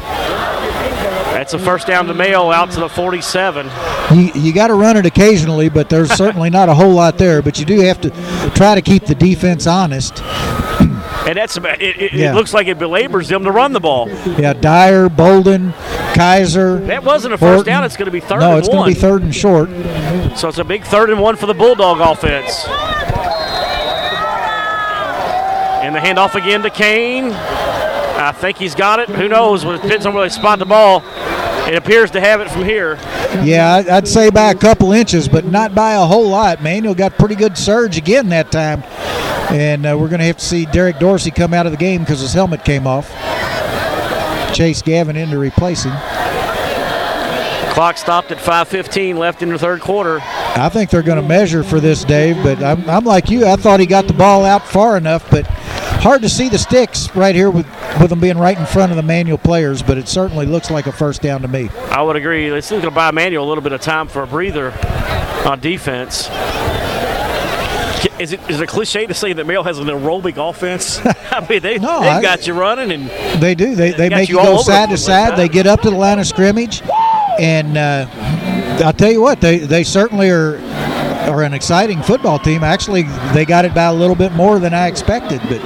[1.39, 3.65] That's a first down to Male out to the 47.
[4.13, 7.41] You, you got to run it occasionally, but there's certainly not a whole lot there.
[7.41, 8.09] But you do have to
[8.55, 10.21] try to keep the defense honest.
[10.21, 11.95] And that's about it.
[11.97, 12.33] It, Yeah.
[12.33, 14.09] it looks like it belabors them to run the ball.
[14.37, 15.71] Yeah, Dyer, Bolden,
[16.13, 16.79] Kaiser.
[16.81, 17.65] That wasn't a first Horton.
[17.71, 17.83] down.
[17.85, 19.69] It's going to be third No, it's going to be third and short.
[20.37, 22.65] So it's a big third and one for the Bulldog offense.
[25.81, 27.31] And the handoff again to Kane.
[28.19, 29.07] I think he's got it.
[29.09, 29.63] Who knows?
[29.63, 31.03] It depends on where they spot the ball.
[31.67, 32.95] It appears to have it from here.
[33.43, 36.61] Yeah, I'd say by a couple inches, but not by a whole lot.
[36.61, 38.83] Manual got pretty good surge again that time.
[39.51, 42.01] And uh, we're going to have to see Derek Dorsey come out of the game
[42.01, 43.09] because his helmet came off.
[44.53, 45.95] Chase Gavin in to replace him.
[47.73, 50.19] Clock stopped at 5:15 left in the third quarter.
[50.21, 53.45] I think they're going to measure for this, Dave, but I'm, I'm like you.
[53.45, 55.49] I thought he got the ball out far enough, but
[55.99, 57.65] hard to see the sticks right here with,
[57.99, 60.87] with them being right in front of the manual players, but it certainly looks like
[60.87, 61.69] a first down to me.
[61.91, 62.49] I would agree.
[62.49, 64.71] This is going to buy Manual a little bit of time for a breather
[65.45, 66.29] on defense.
[68.17, 70.99] Is it is it a cliche to say that Male has an aerobic offense?
[71.05, 73.09] I mean, they, No, they've I- got you running, and
[73.41, 73.75] They do.
[73.75, 75.31] They, they got make you you go side to side.
[75.31, 75.35] huh?
[75.37, 76.81] They get up to the line of scrimmage,
[77.39, 78.07] and uh,
[78.85, 80.57] I'll tell you what, they, they certainly are
[81.29, 82.63] are an exciting football team.
[82.63, 83.03] Actually,
[83.33, 85.61] they got it by a little bit more than I expected, but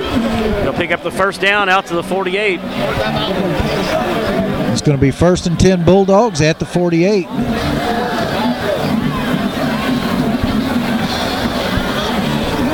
[0.64, 2.60] they'll pick up the first down out to the 48.
[4.72, 7.27] it's going to be first and ten Bulldogs at the 48.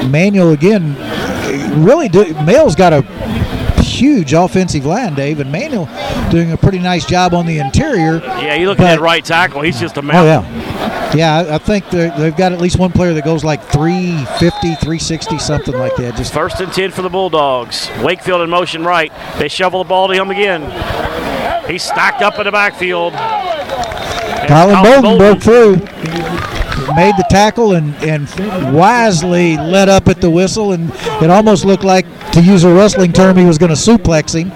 [0.10, 0.96] Manual again,
[1.84, 2.34] really do.
[2.44, 3.02] Male's got a
[3.82, 5.88] huge offensive line, Dave, and Manual
[6.32, 8.18] doing a pretty nice job on the interior.
[8.24, 9.62] Yeah, you look at that right tackle.
[9.62, 10.52] He's just a Oh mountain.
[10.56, 11.38] yeah, yeah.
[11.38, 15.76] I, I think they've got at least one player that goes like 350, 360, something
[15.76, 16.16] like that.
[16.16, 17.90] Just First and 10 for the Bulldogs.
[18.02, 19.12] Wakefield in motion right.
[19.38, 20.62] They shovel the ball to him again.
[21.70, 23.14] He's stacked up in the backfield.
[23.14, 25.76] And Colin Bolden broke through,
[26.96, 28.28] made the tackle, and and
[28.74, 30.92] wisely let up at the whistle, and
[31.22, 34.52] it almost looked like, to use a wrestling term, he was going to suplex him.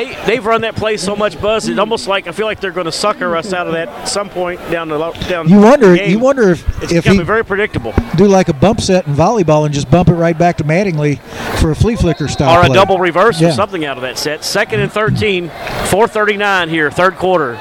[0.00, 1.68] They, they've run that play so much, Buzz.
[1.68, 4.30] It's almost like I feel like they're going to sucker us out of that some
[4.30, 4.98] point down the
[5.28, 5.48] down.
[5.48, 6.10] You wonder, the game.
[6.10, 7.92] you wonder if It's if becoming very predictable.
[8.16, 11.18] do like a bump set in volleyball and just bump it right back to Mattingly
[11.60, 12.74] for a flea flicker style Or a play.
[12.74, 13.48] double reverse Yeah.
[13.48, 14.42] or something out of that set.
[14.42, 17.58] Second and 13, 439 here, third quarter.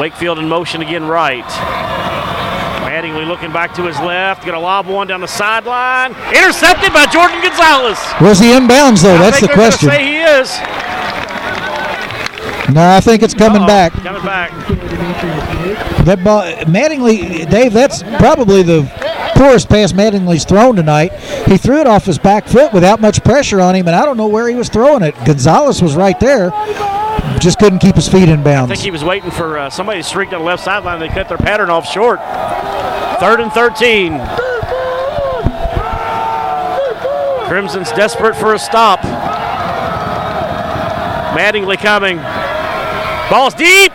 [0.00, 1.44] Wakefield in motion again right.
[3.00, 6.10] Mattingly looking back to his left, gonna lob one down the sideline.
[6.34, 7.98] Intercepted by Jordan Gonzalez.
[8.20, 9.14] Was he inbounds though?
[9.14, 9.88] I That's the question.
[9.88, 10.50] Say he is.
[12.74, 13.92] No, I think it's coming Uh-oh, back.
[13.94, 14.50] Coming back.
[16.04, 17.72] That ball, Mattingly, Dave.
[17.72, 18.82] That's probably the
[19.34, 21.14] poorest pass Mattingly's thrown tonight.
[21.46, 24.18] He threw it off his back foot without much pressure on him, and I don't
[24.18, 25.14] know where he was throwing it.
[25.24, 26.50] Gonzalez was right there,
[27.40, 28.70] just couldn't keep his feet in bounds.
[28.70, 31.00] I think he was waiting for uh, somebody to streak down the left sideline.
[31.00, 32.20] They cut their pattern off short.
[33.18, 34.18] Third and 13.
[37.48, 39.00] Crimson's desperate for a stop.
[41.36, 42.18] Mattingly coming.
[43.30, 43.92] Ball's deep.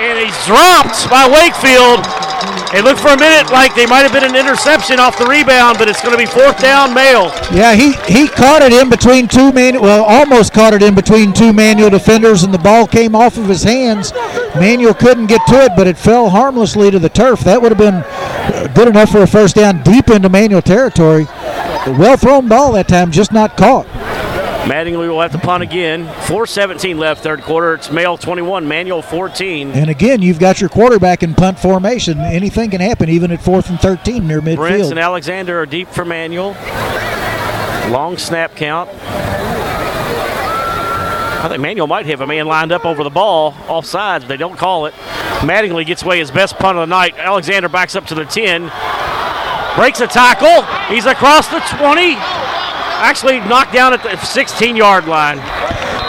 [0.00, 2.23] And he's dropped by Wakefield.
[2.74, 5.78] It looked for a minute like they might have been an interception off the rebound,
[5.78, 7.30] but it's going to be fourth down, Male.
[7.52, 11.32] Yeah, he, he caught it in between two man, well, almost caught it in between
[11.32, 14.12] two manual defenders, and the ball came off of his hands.
[14.56, 17.40] Manual couldn't get to it, but it fell harmlessly to the turf.
[17.40, 21.26] That would have been uh, good enough for a first down deep into manual territory.
[21.86, 23.86] Well thrown ball that time, just not caught.
[24.64, 26.06] Mattingly will have to punt again.
[26.06, 27.74] 4.17 left, third quarter.
[27.74, 29.72] It's male 21, Manual 14.
[29.72, 32.18] And again, you've got your quarterback in punt formation.
[32.18, 34.90] Anything can happen, even at fourth and 13 near Brents midfield.
[34.90, 36.52] and Alexander are deep for Manual.
[37.90, 38.88] Long snap count.
[41.44, 44.28] I think Manual might have a man lined up over the ball, off sides, but
[44.28, 44.94] they don't call it.
[45.40, 47.18] Mattingly gets away his best punt of the night.
[47.18, 48.72] Alexander backs up to the 10.
[49.76, 50.62] Breaks a tackle.
[50.94, 52.16] He's across the 20.
[52.96, 55.38] Actually knocked down at the 16 yard line.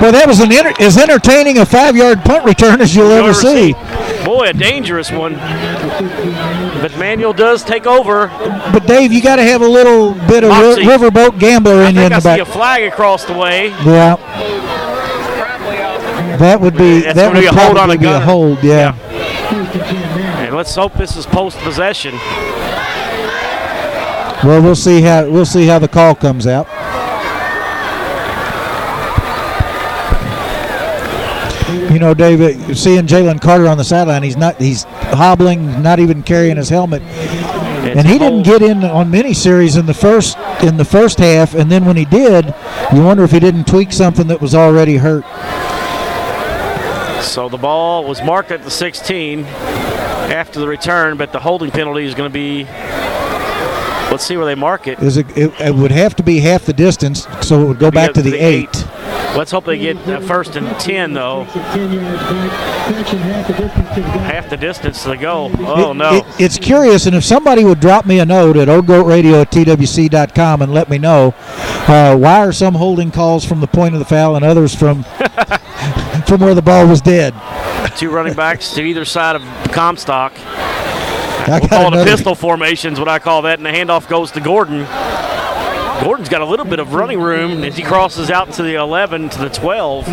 [0.02, 3.74] Well, that was an enter- as entertaining a five-yard punt return as you'll ever see.
[4.26, 5.36] Boy, a dangerous one.
[6.82, 8.28] But Manual does take over.
[8.74, 10.84] But Dave, you got to have a little bit of Moxie.
[10.84, 12.40] riverboat gambler I in you in I the see back.
[12.40, 13.70] a flag across the way.
[13.86, 14.18] Yeah.
[16.40, 18.62] That would be That's that would be a hold on a be a hold.
[18.64, 18.94] Yeah.
[20.46, 22.14] And let's hope this is post possession.
[24.46, 26.68] Well, we'll see how we'll see how the call comes out.
[31.92, 36.22] You know, David, seeing Jalen Carter on the sideline, he's not he's hobbling, not even
[36.22, 37.02] carrying his helmet.
[37.02, 41.18] It's and he didn't get in on many series in the first in the first
[41.18, 42.54] half, and then when he did,
[42.94, 45.26] you wonder if he didn't tweak something that was already hurt.
[47.24, 52.06] So the ball was marked at the 16 after the return, but the holding penalty
[52.06, 52.68] is going to be.
[54.16, 54.98] Let's see where they mark it.
[55.00, 57.92] Is it, it, it would have to be half the distance, so it would go
[57.92, 58.74] back to the eight.
[59.36, 61.44] Let's hope they get uh, first and 10, though.
[61.44, 62.96] Makes it 10 yards back.
[62.96, 64.18] Section half the distance to the guy.
[64.20, 65.52] Half the distance to go.
[65.60, 66.14] Oh, It- no.
[66.16, 70.62] it- it's curious, and if somebody would drop me a note at oldgoatradio at twc.com
[70.62, 71.34] and let me know
[71.90, 75.04] uh, why are some holding calls from the point of the foul and others from
[76.26, 77.34] from where the ball was dead.
[77.98, 79.42] Two running backs to either side of
[79.74, 80.32] Comstock.
[81.48, 84.08] I got Call it a pistol formation is what I call that, and the handoff
[84.08, 84.86] goes to Gordon.
[86.04, 89.30] Gordon's got a little bit of running room as he crosses out to the 11
[89.30, 90.08] to the 12.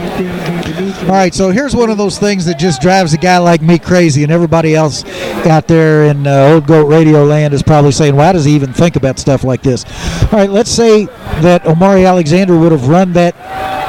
[1.03, 3.79] All right, so here's one of those things that just drives a guy like me
[3.79, 5.05] crazy, and everybody else
[5.47, 8.73] out there in uh, Old Goat Radio Land is probably saying, "Why does he even
[8.73, 9.85] think about stuff like this?"
[10.25, 11.07] All right, let's say
[11.41, 13.35] that Omari Alexander would have run that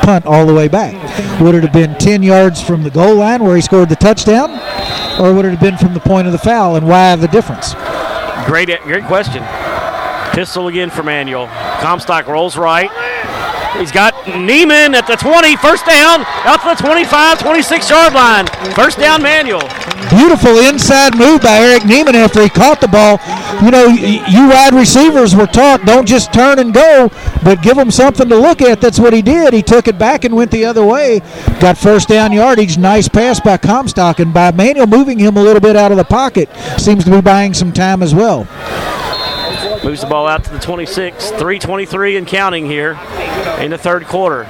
[0.04, 0.94] punt all the way back.
[1.40, 4.50] Would it have been 10 yards from the goal line where he scored the touchdown,
[5.20, 7.74] or would it have been from the point of the foul, and why the difference?
[8.46, 9.44] Great, great question.
[10.34, 11.48] Pistol again for Manual.
[11.80, 12.90] Comstock rolls right.
[13.78, 18.48] He's got Neiman at the 20, first down, out to the 25, 26 yard line.
[18.74, 19.68] First down, Manual.
[20.10, 23.20] Beautiful inside move by Eric Neiman after he caught the ball.
[23.64, 27.10] You know, you wide receivers were taught don't just turn and go,
[27.44, 28.80] but give them something to look at.
[28.80, 29.54] That's what he did.
[29.54, 31.22] He took it back and went the other way.
[31.60, 32.78] Got first down yardage.
[32.78, 36.04] Nice pass by Comstock and by Manual moving him a little bit out of the
[36.04, 36.50] pocket.
[36.78, 38.48] Seems to be buying some time as well.
[39.84, 42.98] Moves the ball out to the 26, 323 and counting here
[43.60, 44.46] in the third quarter.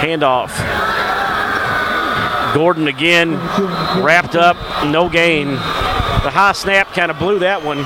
[0.00, 0.52] Handoff.
[2.54, 3.32] Gordon again
[4.02, 4.56] wrapped up,
[4.86, 5.56] no gain.
[6.24, 7.78] The high snap kind of blew that one.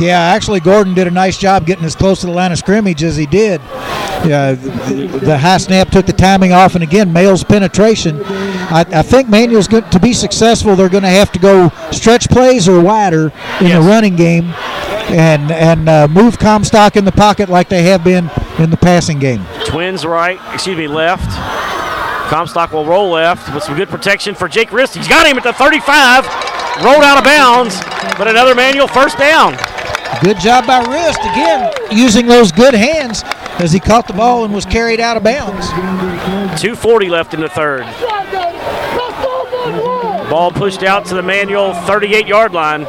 [0.00, 3.02] Yeah, actually, Gordon did a nice job getting as close to the line of scrimmage
[3.02, 3.60] as he did.
[4.24, 8.22] Yeah, the, the high snap took the timing off, and again, Male's penetration.
[8.24, 10.76] I, I think Manual's going to be successful.
[10.76, 13.82] They're going to have to go stretch plays or wider in Yes.
[13.82, 14.44] the running game,
[15.10, 18.30] and and uh, move Comstock in the pocket like they have been
[18.60, 19.44] in the passing game.
[19.66, 21.26] Twins right, excuse me, left.
[22.30, 24.94] Comstock will roll left with some good protection for Jake Rist.
[24.94, 26.24] He's got him at the 35,
[26.80, 27.80] rolled out of bounds,
[28.16, 29.56] but another manual first down.
[30.22, 33.22] Good job by Rist again, using those good hands
[33.58, 35.68] as he caught the ball and was carried out of bounds.
[36.60, 37.82] 240 left in the third.
[40.30, 42.86] Ball pushed out to the manual 38 yard line.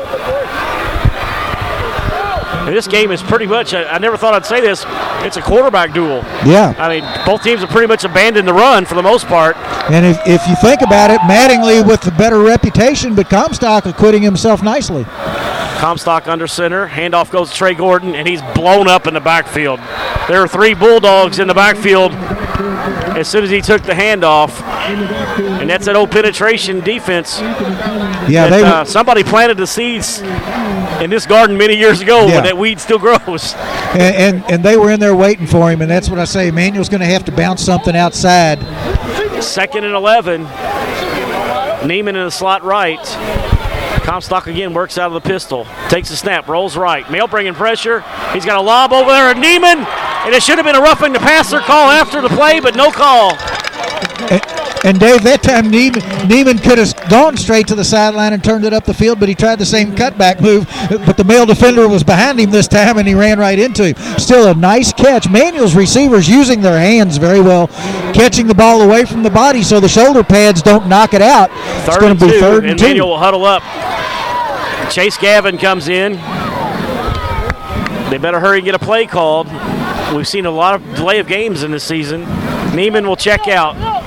[2.65, 4.85] And this game is pretty much, I I never thought I'd say this,
[5.25, 6.23] it's a quarterback duel.
[6.45, 6.73] Yeah.
[6.77, 9.57] I mean, both teams have pretty much abandoned the run for the most part.
[9.91, 14.23] And if, if you think about it, Mattingly with the better reputation, but Comstock acquitting
[14.23, 15.05] himself nicely.
[15.83, 16.87] Comstock under center.
[16.87, 19.79] Handoff goes to Trey Gordon, and he's blown up in the backfield.
[20.29, 24.49] There are three Bulldogs in the backfield as soon as he took the handoff.
[25.63, 30.19] And that's that old penetration defense Yeah, that they uh, somebody planted the seeds
[31.01, 32.35] in this garden many years ago Yeah.
[32.35, 33.53] when that weed still grows.
[33.93, 36.51] and, and and they were in there waiting for him, and that's what I say.
[36.51, 38.59] Manual's going to have to bounce something outside.
[39.41, 40.43] Second and 11.
[41.87, 42.99] Neiman in the slot right.
[44.03, 45.65] Comstock again works out of the pistol.
[45.87, 47.09] Takes a snap, rolls right.
[47.09, 48.01] Male bringing pressure.
[48.33, 49.85] He's got a lob over there at Neiman.
[50.25, 52.91] And it should have been a roughing the passer call after the play, but no
[52.91, 53.31] call.
[54.83, 58.65] And, Dave, that time Neiman, Neiman could have gone straight to the sideline and turned
[58.65, 60.67] it up the field, but he tried the same cutback move.
[61.05, 63.95] But the male defender was behind him this time, and he ran right into him.
[64.19, 65.29] Still a nice catch.
[65.29, 67.67] Manual's receivers using their hands very well,
[68.13, 71.49] catching the ball away from the body so the shoulder pads don't knock it out.
[71.87, 72.87] it's going to be two, third and, and two.
[72.87, 73.63] Manual will huddle up.
[74.91, 76.13] Chase Gavin comes in.
[78.09, 79.47] They better hurry and get a play called.
[80.13, 82.25] We've seen a lot of delay of games in this season.
[82.73, 84.02] Neiman will check out.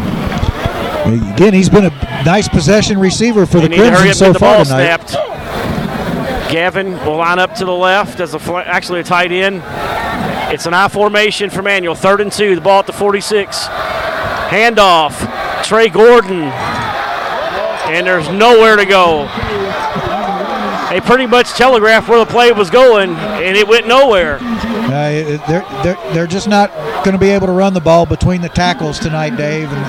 [1.06, 1.90] Again, he's been a
[2.24, 5.08] nice possession receiver for the They hurry Crimson so the far ball tonight.
[5.08, 6.50] snapped.
[6.50, 9.62] Gavin will line up to the left as a fl- actually a tight end.
[10.52, 11.94] It's an I formation for Manual.
[11.94, 12.54] Third and two.
[12.54, 13.66] The ball at the 46.
[13.66, 15.62] Handoff.
[15.64, 16.42] Trey Gordon.
[16.42, 19.26] And there's nowhere to go.
[20.90, 24.38] They pretty much telegraphed where the play was going, and it went nowhere.
[24.40, 26.70] Uh, they're, they're, they're just not
[27.04, 29.68] going to be able to run the ball between the tackles tonight, Dave.
[29.72, 29.84] And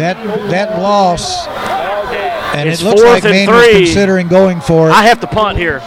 [0.00, 0.16] that
[0.50, 1.46] that loss
[2.56, 3.84] And It's it looks fourth like and Manual's three.
[3.84, 4.92] considering going for it.
[4.92, 5.80] I have to punt here.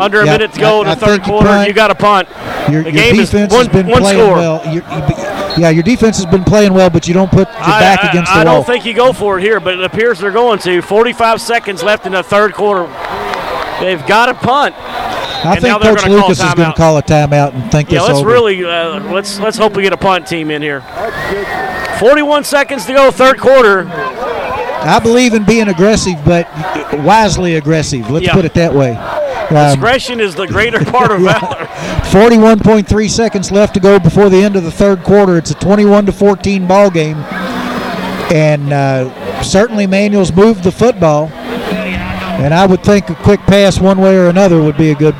[0.00, 1.48] Under a Yeah, minute to go I- in the I third you quarter.
[1.48, 1.68] punt.
[1.68, 2.28] You got to punt.
[2.70, 4.36] Your, the your game is defense one- has been playing score.
[4.36, 4.62] well.
[4.64, 5.24] Your- you-
[5.58, 8.08] yeah, your defense has been playing well, but you don't put your I- back I,
[8.10, 8.56] against I the wall.
[8.62, 10.80] don't think you go for it here, but it appears they're going to.
[10.80, 12.86] 45 seconds left in the third quarter.
[13.80, 14.74] They've got to punt.
[14.76, 18.08] I and think Coach Lucas is going to call a timeout and think Yeah, this
[18.08, 18.28] let's over.
[18.28, 20.80] really uh, let's let's hope we get a punt team in here.
[22.00, 23.86] 41 seconds to go, third quarter.
[23.88, 26.48] I believe in being aggressive, but
[27.04, 28.10] wisely aggressive.
[28.10, 28.34] Let's Yeah.
[28.34, 28.92] put it that way.
[28.96, 31.66] Um, Discretion is the greater part of valor.
[32.10, 35.36] 41.3 seconds left to go before the end of the third quarter.
[35.38, 37.16] It's a 21 to 14 ball game,
[38.30, 41.30] and uh, certainly Manual's moved the football.
[42.38, 45.14] And I would think a quick pass one way or another would be a good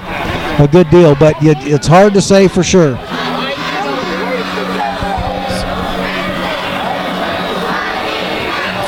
[0.60, 2.96] a good deal, but it's hard to say for sure.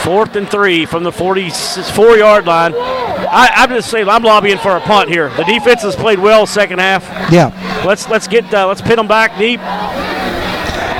[0.04, 2.72] Fourth and three from the 44 yard line.
[2.76, 5.28] I, I'm just saying I'm lobbying for a punt here.
[5.36, 7.04] The defense has played well second half.
[7.32, 7.52] Yeah.
[7.86, 9.60] Let's let's get uh, let's pin them back deep.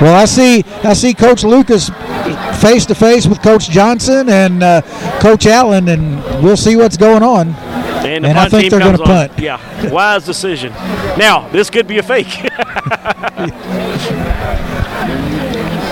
[0.01, 1.89] Well, I see I see Coach Lucas
[2.61, 4.81] face to face with Coach Johnson and uh,
[5.19, 7.49] Coach Allen, and we'll see what's going on.
[8.05, 9.05] And, And I think they're gonna on.
[9.05, 9.39] punt.
[9.39, 9.59] Yeah,
[9.91, 10.71] wise decision.
[11.17, 12.27] Now this could be a fake.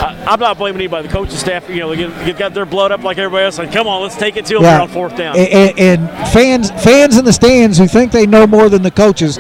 [0.01, 1.07] I, I'm not blaming anybody.
[1.07, 3.87] The coaching staff, you know, they got their blood up like everybody else, and come
[3.87, 5.35] on, let's take it to them here on fourth down.
[5.35, 8.91] A- a- And, fans, fans in the stands who think they know more than the
[8.91, 9.37] coaches,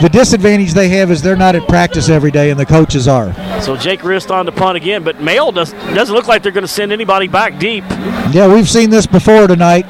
[0.00, 3.32] the disadvantage they have is they're not at practice every day, and the coaches are.
[3.60, 6.62] So Jake Rist on to punt again, but Male does, doesn't look like they're going
[6.62, 7.84] to send anybody back deep.
[8.32, 9.86] Yeah, we've seen this before tonight,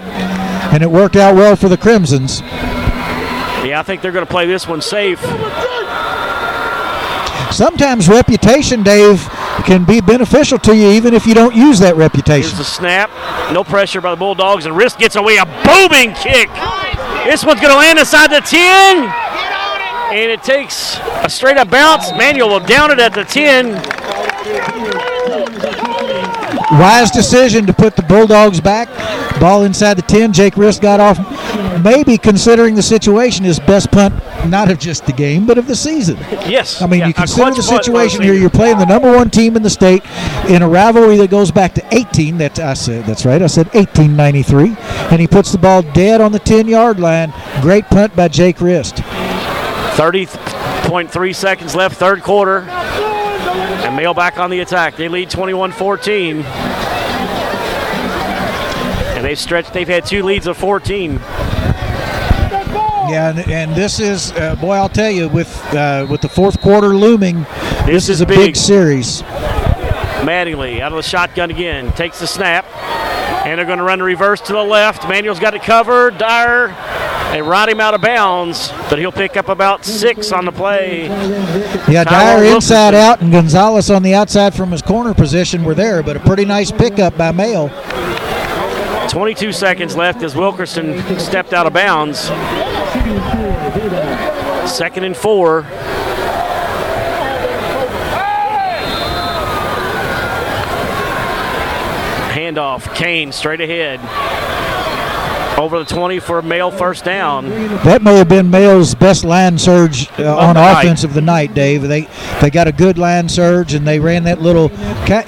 [0.72, 2.40] and it worked out well for the Crimsons.
[2.40, 5.20] Yeah, I think they're going to play this one safe.
[7.52, 9.28] Sometimes reputation, Dave,
[9.64, 12.42] can be beneficial to you even if you don't use that reputation.
[12.42, 13.10] Here's the snap.
[13.52, 16.48] No pressure by the Bulldogs, and Rist gets away a booming kick.
[17.24, 19.29] This one's going to land inside the 10.
[20.10, 22.10] And it takes a straight up bounce.
[22.12, 23.74] Manual will down it at the 10.
[26.78, 28.88] Wise decision to put the Bulldogs back.
[29.40, 30.32] Ball inside the 10.
[30.32, 31.18] Jake Rist got off.
[31.82, 34.14] Maybe considering the situation, his best punt,
[34.48, 36.16] not of just the game, but of the season.
[36.46, 36.82] Yes.
[36.82, 38.34] I mean, Yeah, you consider the situation here.
[38.34, 40.02] You're playing the number one team in the state
[40.48, 42.38] in a rivalry that goes back to 18.
[42.38, 43.40] That I said that's right.
[43.40, 44.76] I said 1893,
[45.10, 47.32] and he puts the ball dead on the 10 yard line.
[47.62, 49.02] Great punt by Jake Rist.
[50.00, 52.60] 30.3 seconds left, third quarter.
[52.60, 54.96] And Male back on the attack.
[54.96, 56.38] They lead 21 14.
[59.12, 61.16] And they've stretched, they've had two leads of 14.
[63.10, 66.62] Yeah, and, and this is uh, boy, I'll tell you, with uh, with the fourth
[66.62, 67.42] quarter looming,
[67.84, 68.56] this, is is, a big, big.
[68.56, 69.20] series.
[70.22, 72.64] Mattingly out of the shotgun again, takes the snap.
[73.44, 75.08] And they're going to run the reverse to the left.
[75.08, 76.16] Manual's got it covered.
[76.18, 76.68] Dyer,
[77.32, 81.04] they ride him out of bounds, but he'll pick up about six on the play.
[81.88, 82.94] Yeah, Tyrone Dyer inside Wilkinson.
[82.94, 86.44] out and Gonzalez on the outside from his corner position were there, but a pretty
[86.44, 87.68] nice pickup by Male.
[89.08, 92.20] 22 seconds left as Wilkerson stepped out of bounds.
[94.70, 95.62] Second and four.
[102.30, 104.00] Handoff, Kane straight ahead.
[105.58, 107.48] Over the 20 for a male first down.
[107.84, 110.80] That may have been Male's best line surge uh, on night.
[110.80, 111.82] offense of the night, Dave.
[111.82, 112.08] They
[112.40, 114.70] they got a good line surge and they ran that little.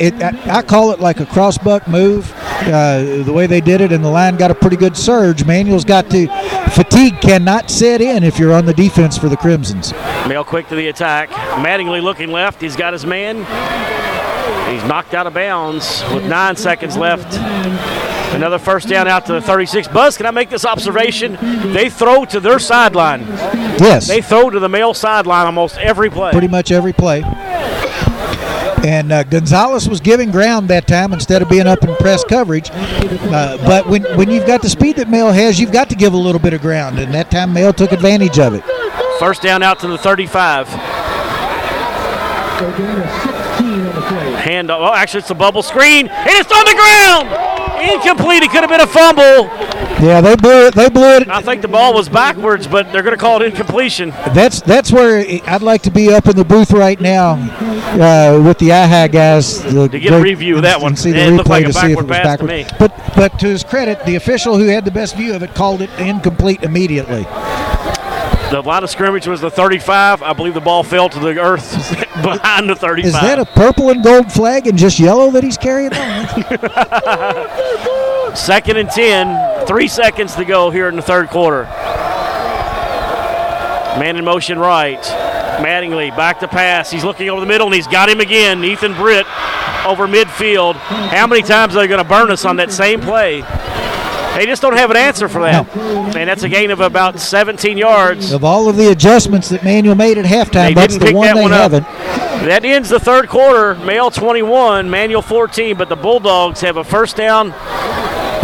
[0.00, 2.32] It, I, I call it like a crossbuck move.
[2.62, 5.44] Uh, the way they did it, and the line got a pretty good surge.
[5.44, 6.28] Manual's got to
[6.70, 9.92] fatigue cannot set in if you're on the defense for the Crimsons.
[10.28, 11.28] Male quick to the attack.
[11.30, 12.60] Mattingly looking left.
[12.60, 13.38] He's got his man.
[14.72, 17.32] He's knocked out of bounds with nine seconds left.
[18.32, 19.88] Another first down out to the 36.
[19.88, 21.36] Buzz, can I make this observation?
[21.72, 23.20] They throw to their sideline.
[23.78, 26.32] Yes, They throw to the male sideline almost every play.
[26.32, 27.22] pretty much every play.
[28.84, 32.68] And uh, Gonzalez was giving ground that time instead of being up in press coverage.
[32.72, 36.14] Uh, but when, when you've got the speed that Male has, you've got to give
[36.14, 36.98] a little bit of ground.
[36.98, 38.64] And that time Male took advantage of it.
[39.20, 40.68] First down out to the 35.
[40.68, 40.80] So down
[42.96, 44.32] to 16 on the play.
[44.42, 47.28] Hand oh, actually it's a bubble screen, and it's on the ground.
[47.82, 48.42] Incomplete.
[48.42, 49.50] It could have been a fumble.
[50.02, 50.74] Yeah, they blew it.
[50.74, 51.28] They blew it.
[51.28, 54.10] I think the ball was backwards, but they're going to call it incompletion.
[54.34, 58.58] That's that's where I'd like to be up in the booth right now uh, with
[58.58, 60.96] the IHI guys to get a review of that one.
[60.96, 62.48] see the It replay like to see if it was pass to backward.
[62.48, 62.66] me.
[62.78, 65.82] But but to his credit, the official who had the best view of it called
[65.82, 67.24] it incomplete immediately.
[68.52, 70.22] The line of scrimmage was the 35.
[70.22, 71.72] I believe the ball fell to the earth
[72.22, 73.06] behind the 35.
[73.06, 76.26] Is that a purple and gold flag and just yellow that he's carrying on?
[78.36, 81.62] Second and 10, three seconds to go here in the third quarter.
[83.98, 85.02] Man in motion right.
[85.62, 86.90] Mattingly back to pass.
[86.90, 88.62] He's looking over the middle and he's got him again.
[88.62, 89.24] Ethan Britt
[89.86, 90.74] over midfield.
[90.74, 93.40] How many times are they going to burn us on that same play?
[94.34, 95.76] They just don't have an answer for that.
[96.16, 98.32] And that's a gain of about 17 yards.
[98.32, 101.16] Of all of the adjustments that Manual made at halftime, They that's didn't the pick
[101.16, 101.82] one that they one haven't.
[102.48, 103.74] That ends the third quarter.
[103.76, 107.52] Male 21, Manual 14, but the Bulldogs have a first down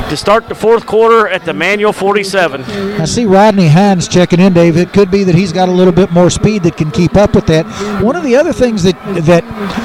[0.08, 2.62] to start the fourth quarter at the Manual 47.
[2.62, 4.76] I see Rodney Hines checking in, Dave.
[4.78, 7.34] It could be that he's got a little bit more speed that can keep up
[7.34, 7.66] with that.
[8.02, 9.44] One of the other things that that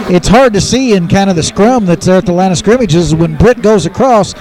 [0.09, 2.57] it's hard to see in kind of the scrum that's there at the line of
[2.57, 4.33] scrimmage is when Britt goes across,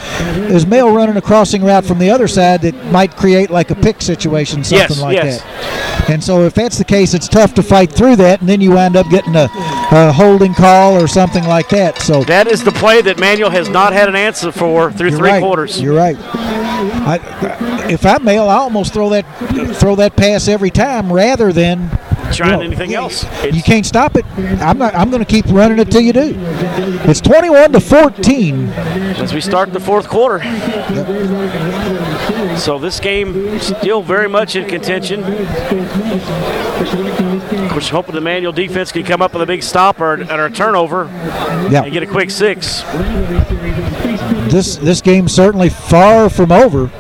[0.51, 3.75] is Male running a crossing route from the other side that might create like a
[3.75, 5.43] pick situation, something Yes, like yes.
[5.43, 6.11] that.
[6.11, 8.73] And so if that's the case, it's tough to fight through that, and then you
[8.73, 9.49] wind up getting a,
[9.93, 11.99] a holding call or something like that.
[11.99, 15.19] So That is the play that Manual has not had an answer for through You're
[15.19, 15.41] three right.
[15.43, 15.72] quarters.
[15.81, 16.17] You're right.
[16.19, 19.23] I, if I'm male, I almost throw that
[19.77, 21.91] throw that pass every time rather than
[22.33, 23.25] Trying you know, anything else.
[23.45, 24.25] You can't stop it.
[24.37, 24.95] I'm not.
[24.95, 26.35] I'm going to keep running it till you do.
[27.05, 28.69] It's 21 to 14.
[28.69, 30.39] as we start the fourth quarter.
[32.59, 35.23] So this game still very much in contention.
[37.53, 40.47] Of course, hoping the manual defense can come up with a big stop or, or
[40.47, 41.05] a turnover
[41.71, 41.83] Yeah.
[41.85, 42.83] and get a quick six.
[44.51, 46.91] This this game's certainly far from over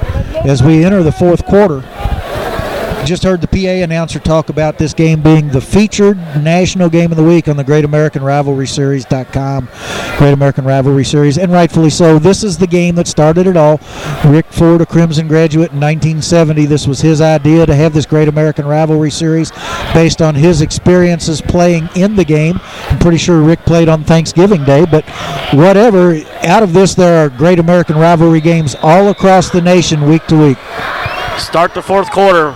[0.45, 1.83] as we enter the fourth quarter.
[3.05, 7.17] Just heard the PA announcer talk about this game being the featured national game of
[7.17, 9.69] the week on the Great American Rivalry Series.com,
[10.19, 12.21] Great American Rivalry Series, and rightfully so.
[12.21, 13.81] This is the game that started it all.
[14.25, 18.29] Rick Ford, a Crimson graduate in 1970, this was his idea to have this Great
[18.29, 19.51] American Rivalry Series
[19.93, 22.61] based on his experiences playing in the game.
[22.89, 25.05] I'm pretty sure Rick played on Thanksgiving Day, but
[25.53, 26.15] whatever.
[26.45, 30.37] Out of this, there are Great American Rivalry games all across the nation, week to
[30.37, 30.59] week.
[31.37, 32.55] Start the fourth quarter.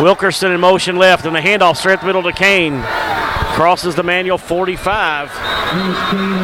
[0.00, 2.82] Wilkerson in motion left, and the handoff straight middle to Kane.
[3.54, 5.30] Crosses the manual 45.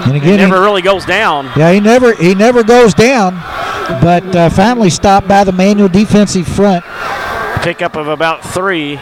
[0.06, 1.46] And again, he- Never really goes down.
[1.56, 3.34] Yeah, he never he never goes down,
[4.00, 6.84] but uh, finally stopped by the manual defensive front.
[7.62, 8.94] Pickup of about three.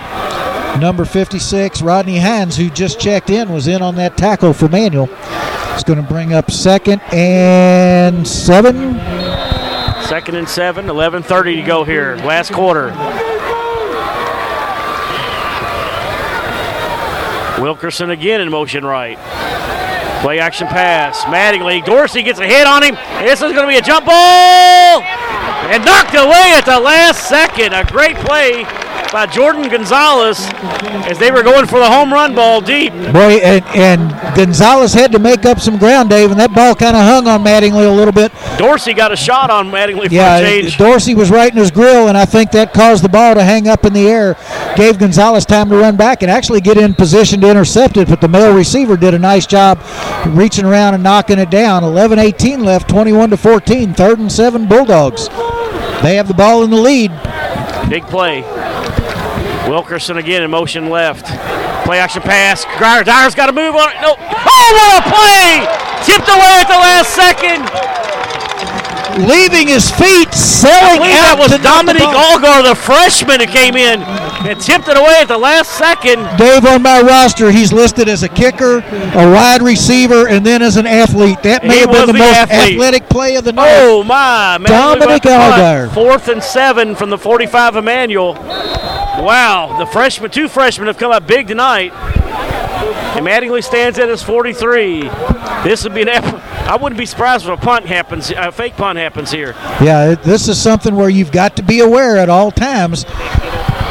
[0.81, 5.09] Number 56, Rodney Hines, who just checked in, was in on that tackle for manual.
[5.75, 8.95] It's going to bring up second and seven.
[10.07, 12.17] Second and seven, 11.30 to go here.
[12.17, 12.91] Last quarter.
[17.61, 19.19] Wilkerson again in motion right.
[20.23, 21.23] Play action pass.
[21.25, 21.85] Mattingly.
[21.85, 22.97] Dorsey gets a hit on him.
[23.25, 25.03] This is going to be a jump ball.
[25.71, 27.75] And knocked away at the last second.
[27.75, 28.65] A great play
[29.13, 30.39] by Jordan Gonzalez
[31.09, 32.93] as they were going for the home run ball deep.
[32.93, 36.97] Boy, and, and Gonzalez had to make up some ground, Dave, and that ball kind
[36.97, 38.33] of hung on Mattingly a little bit.
[38.59, 40.77] Dorsey got a shot on Mattingly for Yeah, a change.
[40.77, 43.69] Dorsey was right in his grill, and I think that caused the ball to hang
[43.69, 44.37] up in the air.
[44.77, 48.21] Gave Gonzalez time to run back and actually get in position to intercept it, but
[48.21, 49.81] the male receiver did a nice job
[50.29, 51.83] reaching around and knocking it down.
[51.83, 55.29] 11 18 left, 21 to 14, third and seven Bulldogs.
[56.03, 57.11] They have the ball in the lead.
[57.89, 58.43] Big play.
[59.69, 61.27] Wilkerson again in motion left.
[61.85, 62.65] Play action pass.
[62.79, 64.01] Dyer, Dyer's got to move on it.
[64.01, 64.15] No.
[64.19, 65.65] Oh, what a play!
[66.05, 67.65] Tipped away at the last second.
[69.27, 72.03] Leaving his feet, selling out that was Dominic.
[72.05, 74.05] Algar, the freshman, who came in
[74.41, 76.25] and tipped it away at the last second.
[76.37, 80.77] Dave, on my roster, he's listed as a kicker, a wide receiver, and then as
[80.77, 81.43] an athlete.
[81.43, 82.75] That may He have been the, the most athlete.
[82.75, 83.69] athletic play of the night.
[83.83, 84.59] Oh my!
[84.61, 85.27] Mattingly Dominic.
[85.27, 85.95] Algar.
[85.95, 88.35] Fourth and seven from the 45 a Manual.
[88.35, 91.93] Wow, the freshman, two freshmen have come up big tonight.
[91.93, 95.01] And Mattingly stands at his 43.
[95.65, 96.09] This would be an.
[96.09, 99.55] I wouldn't be surprised if a punt happens, a fake punt happens here.
[99.83, 103.05] Yeah, this is something where you've got to be aware at all times.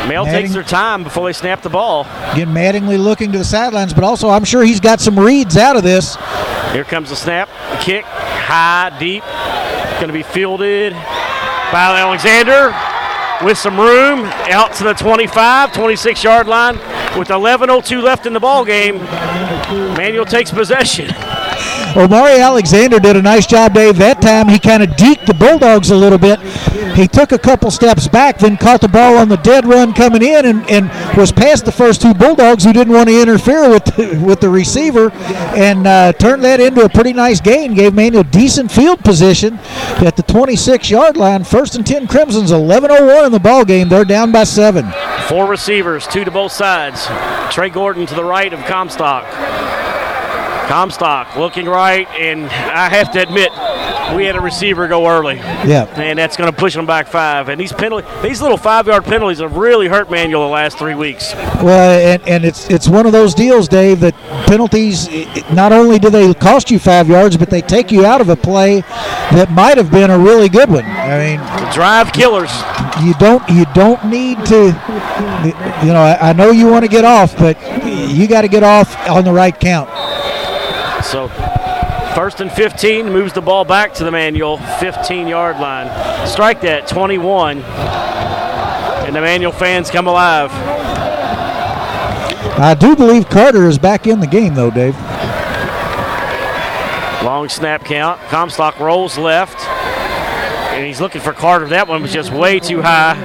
[0.08, 2.08] Male Matting- takes their time before they snap the ball.
[2.32, 5.76] Again, Mattingly looking to the sidelines, but also I'm sure he's got some reads out
[5.76, 6.18] of this.
[6.72, 9.24] Here comes the snap, the kick, high, deep,
[9.96, 10.94] going to be fielded
[11.72, 12.74] by Alexander
[13.46, 16.76] with some room out to the 25, 26 yard line
[17.18, 18.98] with 11:02 left in the ball game.
[19.96, 21.08] Manual takes possession.
[21.98, 23.98] Omari Alexander did a nice job, Dave.
[23.98, 26.40] That time he kind of deked the Bulldogs a little bit.
[26.96, 30.22] He took a couple steps back, then caught the ball on the dead run coming
[30.22, 33.86] in, and, and was past the first two Bulldogs who didn't want to interfere with
[33.86, 35.12] the, with the receiver,
[35.56, 37.74] and uh, turned that into a pretty nice gain.
[37.74, 39.56] Gave Manual decent field position
[39.98, 41.44] at the 26-yard line.
[41.44, 43.90] First and 10 Crimsons, 11:01 in the ball game.
[43.90, 44.86] They're down by seven.
[45.28, 47.08] Four receivers, two to both sides.
[47.52, 49.87] Trey Gordon to the right of Comstock.
[50.68, 53.52] Comstock looking right, and I have to admit,
[54.16, 55.86] we had a receiver go early, Yeah.
[55.96, 57.50] and that's going to push them back five.
[57.50, 61.34] And these penalty, these little five-yard penalties have really hurt Manual the last three weeks.
[61.62, 64.14] Well, and, and it's it's one of those deals, Dave, that
[64.48, 65.08] penalties
[65.54, 68.36] not only do they cost you five yards, but they take you out of a
[68.36, 68.82] play
[69.32, 70.86] that might have been a really good one.
[70.86, 72.52] I mean, The drive killers.
[73.04, 74.66] you don't you don't need to
[75.86, 78.64] you know I, I know you want to get off but you got to get
[78.64, 79.88] off on the right count
[81.04, 81.28] So
[82.16, 85.88] first and 15 moves the ball back to the manual 15 yard line.
[86.28, 87.62] Strike that 21.
[87.62, 90.52] And the manual fans come alive.
[92.60, 94.96] i do believe carter is back in the game though dave
[97.24, 98.22] Long snap count.
[98.30, 99.60] Comstock rolls left.
[100.72, 101.68] And he's looking for Carter.
[101.68, 103.16] That one was just way too high.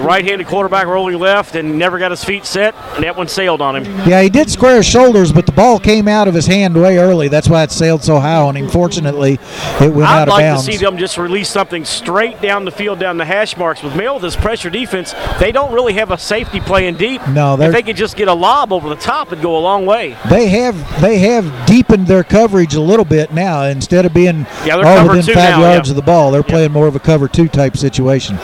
[0.00, 3.76] Right-handed quarterback rolling left and never got his feet set, and that one sailed on
[3.76, 3.84] him.
[4.08, 6.98] yeah he did square his shoulders but the ball came out of his hand way
[6.98, 9.38] early that's why it sailed so high on him fortunately
[9.80, 12.64] it went I'd out of like bounds to see them just release something straight down
[12.64, 13.82] the field, down the hash marks.
[13.82, 17.26] With Male, this pressure defense, they don't really have a safety playing deep.
[17.28, 19.60] No, they're- if they could just get a lob over the top, it'd go a
[19.60, 20.16] long way.
[20.28, 24.76] they have they have deepened their coverage a little bit now instead of being Yeah,
[24.76, 25.92] all within five now, yards yeah.
[25.92, 28.36] of the ball they're playing more of a cover two type situation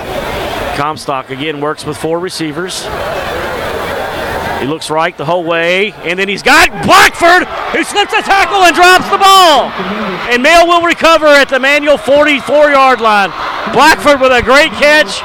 [0.77, 2.87] Comstock again works with four receivers.
[4.63, 8.63] He looks right the whole way, and then he's got Blackford, who slips a tackle
[8.63, 9.71] and drops the ball.
[10.31, 13.31] And Male will recover at the manual 44 yard line.
[13.73, 15.23] Blackford with a great catch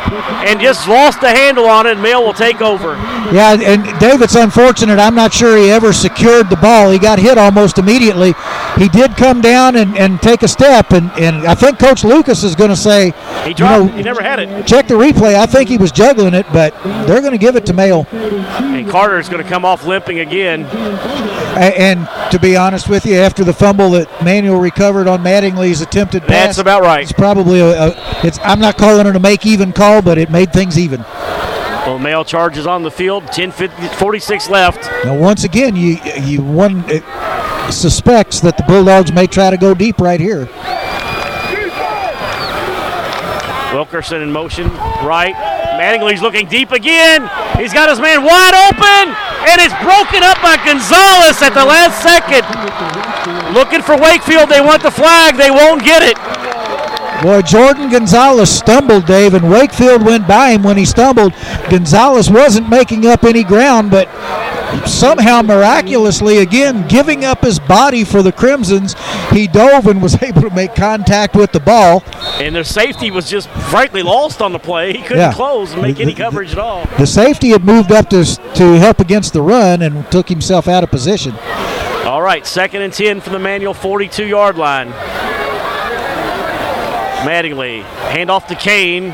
[0.47, 2.93] and just lost the handle on it, and Male will take over.
[3.31, 4.97] Yeah, and David's unfortunate.
[4.99, 6.89] I'm not sure he ever secured the ball.
[6.89, 8.33] He got hit almost immediately.
[8.77, 12.43] He did come down and, and take a step, and, and I think Coach Lucas
[12.43, 13.11] is going to say,
[13.43, 14.65] He you dropped, know, he never had it.
[14.65, 15.35] check the replay.
[15.35, 16.73] I think he was juggling it, but
[17.05, 18.07] they're going to give it to Male.
[18.11, 20.65] And Carter's going to come off limping again.
[21.57, 26.21] And to be honest with you, after the fumble that Manual recovered on Mattingly's attempted
[26.23, 27.03] pass, That's about right.
[27.03, 27.95] It's probably a, a.
[28.23, 28.39] It's.
[28.43, 31.01] I'm not calling it a make even call, but it made things even.
[31.01, 34.83] Well, Male charges on the field, 10 50, 46 left.
[35.05, 36.83] Now, once again, you you one
[37.71, 40.49] suspects that the Bulldogs may try to go deep right here.
[43.73, 44.69] Wilkerson in motion,
[45.03, 45.35] right.
[45.77, 47.29] Mattingly's looking deep again.
[47.55, 49.13] He's got his man wide open,
[49.45, 52.43] and it's broken up by Gonzalez at the last second.
[53.53, 54.49] Looking for Wakefield.
[54.49, 55.37] They want the flag.
[55.37, 56.17] They won't get it.
[57.21, 61.33] Boy, Jordan Gonzalez stumbled, Dave, and Wakefield went by him when he stumbled.
[61.69, 64.07] Gonzalez wasn't making up any ground, but
[64.85, 68.95] somehow miraculously, again, giving up his body for the Crimsons,
[69.31, 72.03] he dove and was able to make contact with the ball.
[72.39, 74.93] And their safety was just frankly lost on the play.
[74.93, 75.33] He couldn't Yeah.
[75.33, 76.85] close and make The- any the- coverage at all.
[76.97, 80.83] The safety had moved up to, to help against the run and took himself out
[80.83, 81.33] of position.
[82.05, 84.93] All right, second and 10 from the manual 42 yard line.
[87.27, 87.81] Mattingly,
[88.11, 89.13] hand off to Kane.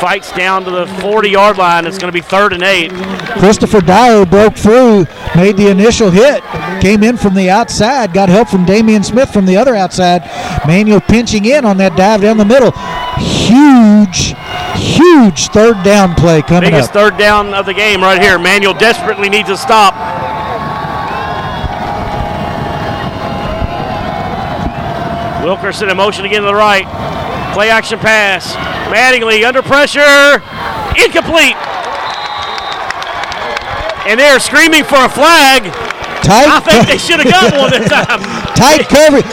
[0.00, 1.86] Fights down to the 40 yard line.
[1.86, 2.90] It's going to be third and eight.
[3.38, 6.42] Christopher Dyer broke through, made the initial hit,
[6.82, 10.22] came in from the outside, got help from Damian Smith from the other outside.
[10.66, 12.72] Manual pinching in on that dive down the middle.
[13.18, 14.34] Huge,
[14.76, 16.94] huge third down play coming Biggest up.
[16.94, 18.38] third down of the game right here.
[18.38, 19.94] Manual desperately needs a stop.
[25.44, 26.86] Wilkerson in motion again to the right.
[27.54, 28.54] Play action pass.
[28.92, 30.42] Mattingly under pressure.
[31.02, 31.56] Incomplete.
[34.06, 35.62] And they're screaming for a flag.
[36.26, 38.20] I Tight, think they should have got one this time.
[38.54, 39.24] tight coverage,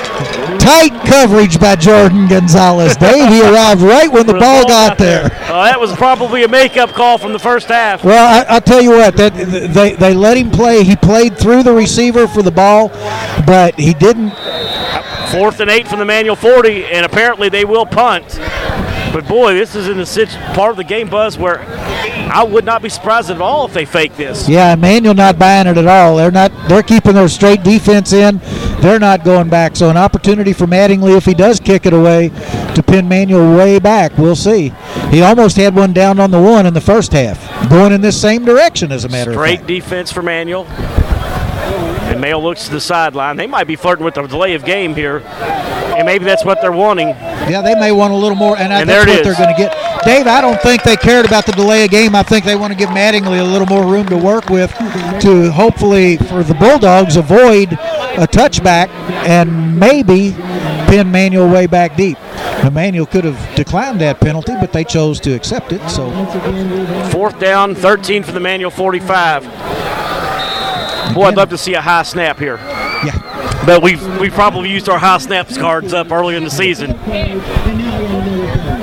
[0.61, 2.95] tight coverage by Jordan Gonzalez.
[2.97, 5.25] Dave, he arrived right when the ball got there.
[5.49, 8.03] Uh, that was probably a makeup call from the first half.
[8.03, 9.15] Well, I, I'll tell you what.
[9.17, 9.33] That
[9.73, 10.83] they they let him play.
[10.83, 12.89] He played through the receiver for the ball,
[13.45, 14.33] but he didn't.
[15.31, 18.39] Fourth and eight from the manual 40, and apparently they will punt.
[19.13, 22.81] But boy, this is in the part of the game buzz where I would not
[22.81, 24.47] be surprised at all if they fake this.
[24.47, 26.15] Yeah, Manual not buying it at all.
[26.15, 26.51] They're not.
[26.69, 28.39] They're keeping their straight defense in.
[28.79, 29.75] They're not going back.
[29.75, 32.29] So an opportunity for Mattingly if he does kick it away
[32.75, 34.17] to pin Manual way back.
[34.17, 34.71] We'll see.
[35.09, 38.19] He almost had one down on the one in the first half, going in this
[38.19, 38.91] same direction.
[38.93, 39.67] As a matter of Great fact.
[39.67, 40.65] defense for Manual.
[42.21, 43.35] Male looks to the sideline.
[43.35, 46.71] They might be flirting with the delay of game here, and maybe that's what they're
[46.71, 47.09] wanting.
[47.09, 49.25] Yeah, they may want a little more, and, I And that's what is.
[49.25, 50.05] they're going to get.
[50.05, 52.15] Dave, I don't think they cared about the delay of game.
[52.15, 54.71] I think they want to give Mattingly a little more room to work with
[55.21, 58.89] to hopefully, for the Bulldogs, avoid a touchback
[59.27, 60.31] and maybe
[60.87, 62.17] pin Manual way back deep.
[62.63, 65.87] a Manual could have declined that penalty, but they chose to accept it.
[65.89, 66.09] So,
[67.11, 69.43] Fourth down, 13 for the manual 45.
[71.13, 72.57] Boy, I'd love to see a high snap here.
[72.57, 73.63] yeah.
[73.65, 76.91] But we we probably used our high snaps cards up early in the season.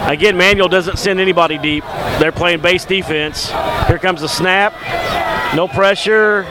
[0.08, 1.84] Again, Manual doesn't send anybody deep.
[2.18, 3.50] They're playing base defense.
[3.86, 4.72] Here comes the snap.
[5.54, 6.42] No pressure.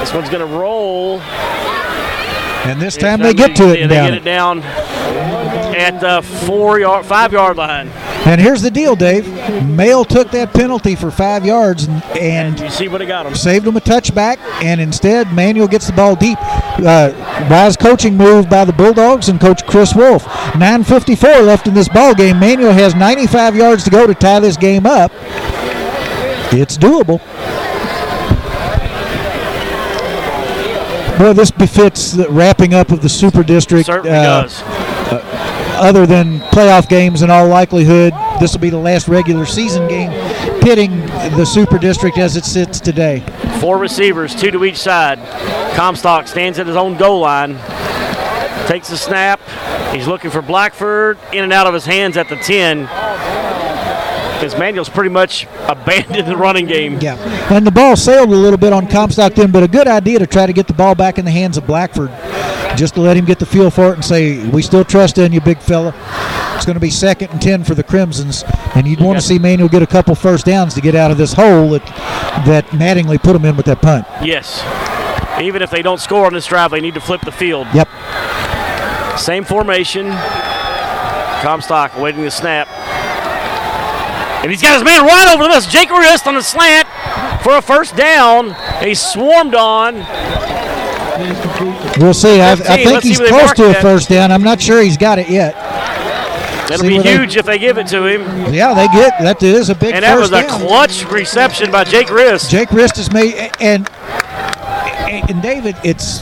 [0.00, 1.20] This one's going to roll.
[1.20, 6.22] And this time they get to it They, and down get it down at the
[6.46, 7.88] four yard, five yard line.
[8.26, 9.26] And here's the deal, Dave.
[9.64, 13.34] Male took that penalty for five yards and, and You see what it got them.
[13.34, 16.36] saved him a touchback, and instead Manual gets the ball deep.
[16.42, 17.12] Uh,
[17.48, 20.24] wise coaching move by the Bulldogs and Coach Chris Wolf.
[20.54, 22.38] 9:54 left in this ball game.
[22.38, 25.10] Manual has 95 yards to go to tie this game up.
[26.52, 27.20] It's doable.
[31.18, 33.86] Well, this befits the wrapping up of the Super District.
[33.86, 34.62] Certainly uh, does.
[35.78, 40.10] Other than playoff games in all likelihood, this will be the last regular season game
[40.60, 41.06] pitting
[41.36, 43.20] the Super District as it sits today.
[43.60, 45.18] Four receivers, two to each side.
[45.74, 47.54] Comstock stands at his own goal line.
[48.66, 49.40] Takes the snap.
[49.94, 51.18] He's looking for Blackford.
[51.32, 52.80] In and out of his hands at the 10.
[54.38, 57.00] Because Manual's pretty much abandoned the running game.
[57.00, 57.16] Yeah,
[57.52, 60.28] and the ball sailed a little bit on Comstock then, but a good idea to
[60.28, 62.10] try to get the ball back in the hands of Blackford,
[62.76, 65.32] just to let him get the feel for it and say, "We still trust in
[65.32, 65.92] you, big fella."
[66.54, 68.44] It's going to be second and ten for the Crimsons,
[68.76, 71.18] and you'd want to see Manual get a couple first downs to get out of
[71.18, 71.84] this hole that
[72.46, 74.06] that Mattingly put him in with that punt.
[74.22, 74.62] Yes.
[75.40, 77.66] Even if they don't score on this drive, they need to flip the field.
[77.74, 77.88] Yep.
[79.18, 80.10] Same formation.
[81.42, 82.68] Comstock awaiting the snap.
[84.42, 85.66] And he's got his man right over the this.
[85.66, 86.86] Jake Rist on the slant
[87.42, 88.54] for a first down.
[88.82, 89.96] He's swarmed on.
[91.98, 92.40] We'll see.
[92.40, 94.30] I, I think see he's close to a first down.
[94.30, 95.54] I'm not sure he's got it yet.
[96.68, 98.52] That'll See be where they- huge if they give it to him.
[98.54, 100.60] Yeah, they get that is a big And that was a down.
[100.60, 102.50] clutch reception by Jake Rist.
[102.50, 103.88] Jake Rist has made and
[105.28, 106.20] and David, it's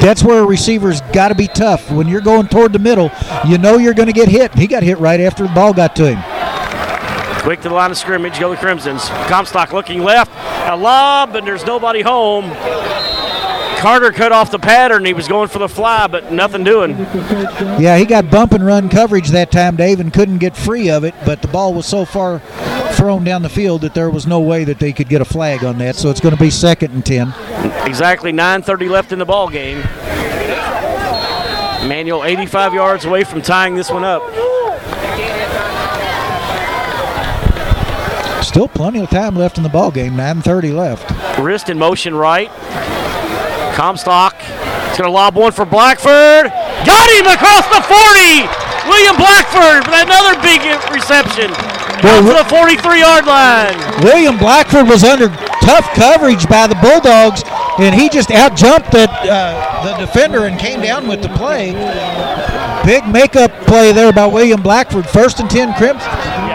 [0.00, 1.90] that's where receivers got to be tough.
[1.90, 3.10] When you're going toward the middle,
[3.46, 4.54] you know you're going to get hit.
[4.54, 6.22] He got hit right after the ball got to him.
[7.42, 9.08] Quick to the line of scrimmage, go the Crimsons.
[9.28, 10.30] Comstock looking left,
[10.68, 12.50] a lob, and there's nobody home.
[13.80, 15.06] Carter cut off the pattern.
[15.06, 16.98] He was going for the fly, but nothing doing.
[17.80, 21.02] Yeah, he got bump and run coverage that time, Dave, and couldn't get free of
[21.02, 21.14] it.
[21.24, 22.40] But the ball was so far
[22.92, 25.64] thrown down the field that there was no way that they could get a flag
[25.64, 25.96] on that.
[25.96, 27.28] So it's going to be second and ten.
[27.86, 29.78] Exactly 9:30 left in the ball game.
[31.88, 34.22] Manual 85 yards away from tying this one up.
[38.50, 40.16] Still plenty of time left in the ball game.
[40.16, 41.38] 9:30 left.
[41.38, 42.50] Rist in motion right.
[43.78, 44.34] Comstock
[44.90, 46.50] is going to lob one for Blackford.
[46.82, 48.90] Got him across the 40.
[48.90, 51.52] William Blackford with another big reception.
[52.02, 53.78] Down to the 43 yard line.
[54.02, 55.28] William Blackford was under
[55.62, 57.44] tough coverage by the Bulldogs,
[57.78, 61.70] and he just out jumped that uh, the defender and came down with the play.
[62.84, 65.06] Big makeup play there by William Blackford.
[65.06, 66.49] First and ten, Crimson.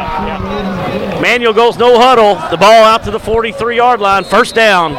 [1.25, 2.35] Manual goes no huddle.
[2.51, 4.23] The ball out to the 43 yard line.
[4.23, 4.93] First down.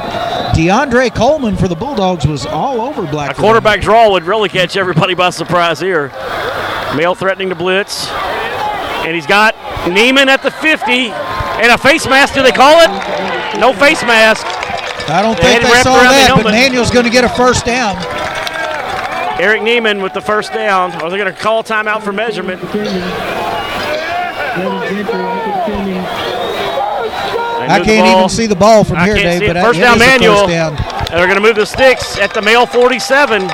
[0.57, 3.31] DeAndre Coleman for the Bulldogs was all over Black.
[3.31, 6.09] A quarterback draw would really catch everybody by surprise here.
[6.97, 8.09] Male threatening to blitz.
[9.07, 10.91] And he's got Neiman at the 50.
[10.91, 13.61] And a face mask, do they call it?
[13.61, 14.45] No face mask.
[15.09, 16.51] I don't They think they wrapped saw that, but.
[16.51, 17.95] Manual's going to get a first down.
[19.41, 20.91] Eric Neiman with the first down.
[20.91, 22.61] Are they going to call timeout for measurement?
[27.71, 29.41] I can't even see the ball from I here, Dave.
[29.53, 30.37] But First down, is a Manual.
[30.37, 30.77] First down.
[30.77, 33.49] And they're going to move the sticks at the male 47.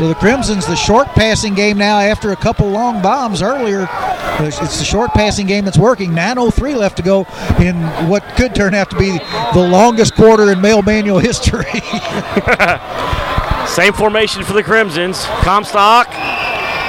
[0.00, 3.86] So the Crimson's the short passing game now after a couple long bombs earlier.
[4.38, 6.12] It's it's the short passing game that's working.
[6.12, 7.26] 9.03 left to go
[7.60, 7.76] in
[8.08, 9.18] what could turn out to be
[9.52, 11.64] the longest quarter in male manual history.
[13.66, 15.26] Same formation for the Crimsons.
[15.42, 16.08] Comstock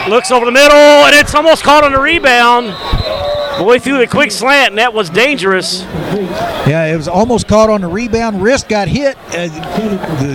[0.07, 2.67] looks over the middle, and it's almost caught on a rebound.
[3.61, 5.81] Boy threw the quick slant, and that was dangerous.
[6.67, 8.41] yeah, it was almost caught on the rebound.
[8.41, 9.17] Rist got hit.
[9.29, 9.47] Uh,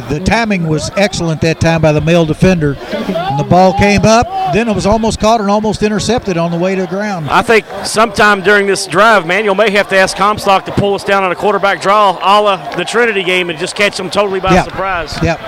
[0.09, 2.75] the, the timing was excellent that time by the male defender.
[2.77, 4.27] And the ball came up.
[4.55, 7.29] Then it was almost caught and almost intercepted on the way to the ground.
[7.29, 11.03] I think sometime during this drive, Manual may have to ask Comstock to pull us
[11.05, 14.39] down on a quarterback draw, a la the Trinity game, and just catch them totally
[14.41, 14.63] by Yeah.
[14.65, 15.19] surprise.
[15.23, 15.41] Yep.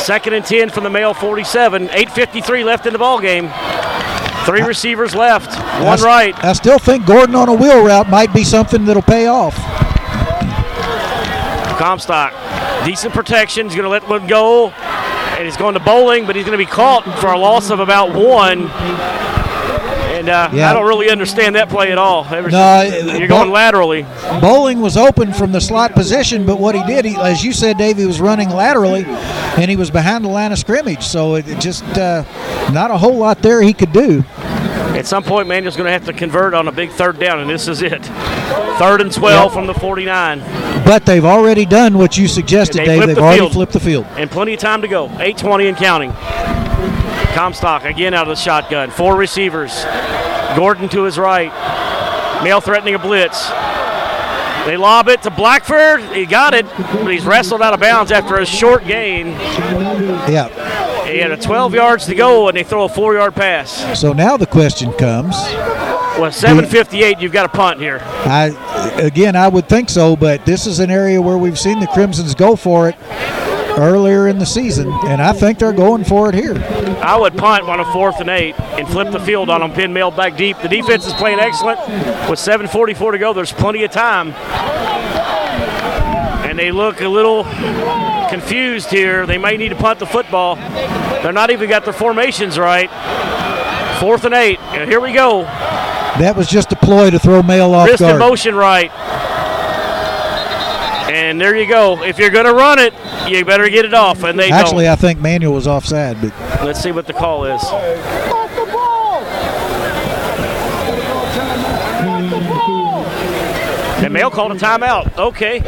[0.00, 1.88] Second and 10 from the male 47.
[1.88, 3.50] 8.53 left in the ball game.
[4.46, 5.54] Three receivers left,
[5.84, 6.44] one s- right.
[6.44, 9.54] I still think Gordon on a wheel route might be something that'll pay off.
[11.78, 12.34] Comstock,
[12.84, 13.66] decent protection.
[13.66, 16.62] He's going to let one go, and he's going to bowling, but he's going to
[16.64, 18.68] be caught for a loss of about one.
[20.20, 20.70] And uh, Yeah.
[20.70, 22.26] I don't really understand that play at all.
[22.26, 24.04] Ever No, since- you're going Bo- laterally.
[24.40, 27.78] Bowling was open from the slot position, but what he did, he, as you said,
[27.78, 31.02] Dave, he was running laterally, and he was behind the line of scrimmage.
[31.04, 32.24] So it, it just uh,
[32.70, 34.22] not a whole lot there he could do.
[34.94, 37.48] At some point, Manual's going to have to convert on a big third down, and
[37.48, 38.04] this is it.
[38.78, 39.52] Third and 12 Yep.
[39.54, 40.40] from the 49,
[40.84, 43.06] But they've already done what you suggested, They Dave.
[43.06, 43.52] They've the already field.
[43.52, 44.04] flipped the field.
[44.18, 45.08] and plenty of time to go.
[45.18, 46.12] 8:20 and counting.
[47.34, 48.90] Comstock again out of the shotgun.
[48.90, 49.84] Four receivers.
[50.56, 51.52] Gordon to his right.
[52.42, 53.48] Male threatening a blitz.
[54.66, 56.02] They lob it to Blackford.
[56.14, 59.28] He got it, but he's wrestled out of bounds after a short gain.
[60.28, 60.48] Yeah.
[61.06, 63.98] He had a 12 yards to go, and they throw a four-yard pass.
[63.98, 65.34] So now the question comes.
[66.18, 68.00] With 7:58, you've got a punt here.
[68.02, 68.52] I
[69.00, 72.34] again, I would think so, but this is an area where we've seen the Crimsons
[72.34, 72.96] go for it
[73.78, 76.54] earlier in the season, and I think they're going for it here.
[77.02, 79.92] I would punt on a fourth and eight and flip the field on them, pin
[79.92, 80.58] mailed back deep.
[80.60, 81.78] The defense is playing excellent.
[82.28, 84.32] With 7:44 to go, there's plenty of time.
[86.48, 87.44] And they look a little
[88.28, 89.24] confused here.
[89.26, 90.56] They may need to punt the football.
[90.56, 92.90] They're not even got their formations right.
[94.00, 94.58] Fourth and eight.
[94.60, 95.42] And here we go.
[95.42, 98.18] That was just a ploy to throw Male off Rist guard.
[98.18, 98.90] motion right.
[101.10, 102.02] And there you go.
[102.04, 102.94] If you're going to run it,
[103.28, 104.22] you better get it off.
[104.22, 104.92] And they Actually, don't.
[104.92, 106.32] I think Manual was offside, but
[106.64, 107.62] Let's see what the call is.
[114.02, 115.18] And Male called a timeout.
[115.18, 115.60] Okay.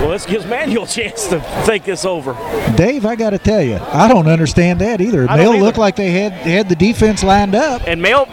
[0.00, 2.34] Well, this gives Manual a chance to think this over.
[2.76, 5.26] Dave, I got to tell you, I don't understand that either.
[5.26, 7.82] Male looked like they had had the defense lined up.
[7.86, 8.26] And Male,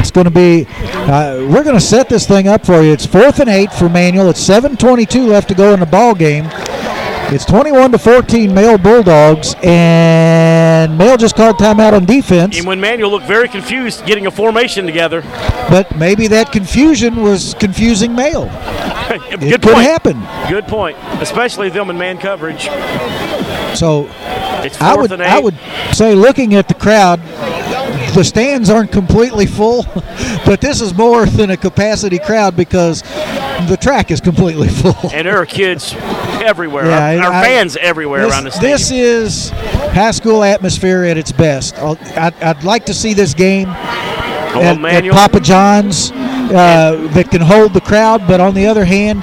[0.00, 0.66] It's going to be.
[0.68, 2.92] Uh, we're going to set this thing up for you.
[2.92, 4.28] It's fourth and eight for Manual.
[4.30, 6.46] It's 7:22 left to go in the ball game.
[7.30, 12.56] It's 21 to 14, male Bulldogs, and Male just called timeout on defense.
[12.56, 15.20] and when Manual looked very confused getting a formation together.
[15.68, 18.46] But maybe that confusion was confusing Male.
[19.30, 19.76] Good It could point.
[19.84, 20.26] happen.
[20.48, 20.96] Good point.
[21.20, 22.62] Especially them in man coverage.
[23.76, 24.08] So
[24.64, 25.12] It's I would.
[25.20, 25.54] I would
[25.92, 27.20] say looking at the crowd,
[28.14, 29.82] the stands aren't completely full,
[30.46, 33.02] but this is more than a capacity crowd because
[33.68, 34.94] the track is completely full.
[35.12, 35.94] and there are kids
[36.42, 36.86] everywhere.
[36.86, 38.72] Yeah, our, our I- fans everywhere This, around the stadium.
[38.72, 41.76] this is high school atmosphere at its best.
[41.78, 47.74] I'd, I'd like to see this game at, at Papa John's uh, that can hold
[47.74, 49.22] the crowd, but on the other hand,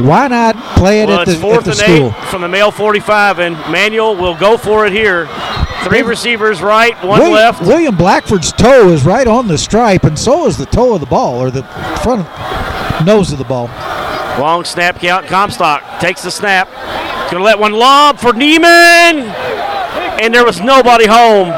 [0.00, 2.08] why not play it Well, at it's the, at fourth the and school?
[2.08, 5.28] eight from the male 45, and Manual will go for it here.
[5.84, 7.62] Three receivers right, one William, left.
[7.62, 11.06] William Blackford's toe is right on the stripe, and so is the toe of the
[11.06, 11.62] ball, or the
[12.02, 12.26] front
[13.06, 13.66] nose of the ball.
[14.38, 15.26] Long snap count.
[15.26, 16.68] Comstock takes the snap.
[17.30, 19.28] To let one lob for Neiman,
[20.20, 21.48] and there was nobody home.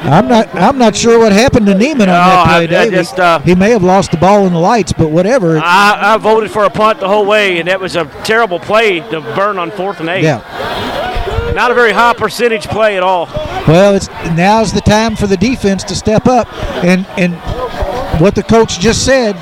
[0.00, 0.54] I'm not.
[0.54, 3.40] I'm not sure what happened to Neiman on that Oh, I- play, I just, uh,
[3.40, 5.58] he may have lost the ball in the lights, but whatever.
[5.58, 9.00] I, I voted for a punt the whole way, and that was a terrible play
[9.10, 10.22] to burn on fourth and eight.
[10.22, 11.52] yeah.
[11.54, 13.26] Not a very high percentage play at all.
[13.66, 16.46] Well, it's now's the time for the defense to step up,
[16.84, 17.34] and and
[18.20, 19.34] what the coach just said,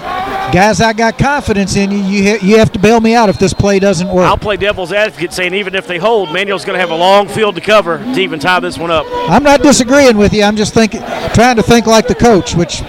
[0.57, 1.99] guys, I got confidence in you.
[1.99, 4.26] You ha- you have to bail me out if this play doesn't work.
[4.26, 7.28] I'll play devil's advocate, saying even if they hold, Manual's going to have a long
[7.28, 9.05] field to cover to even tie this one up.
[9.28, 10.44] I'm not disagreeing with you.
[10.44, 11.02] I'm just thinking,
[11.35, 12.81] trying to think like the coach, which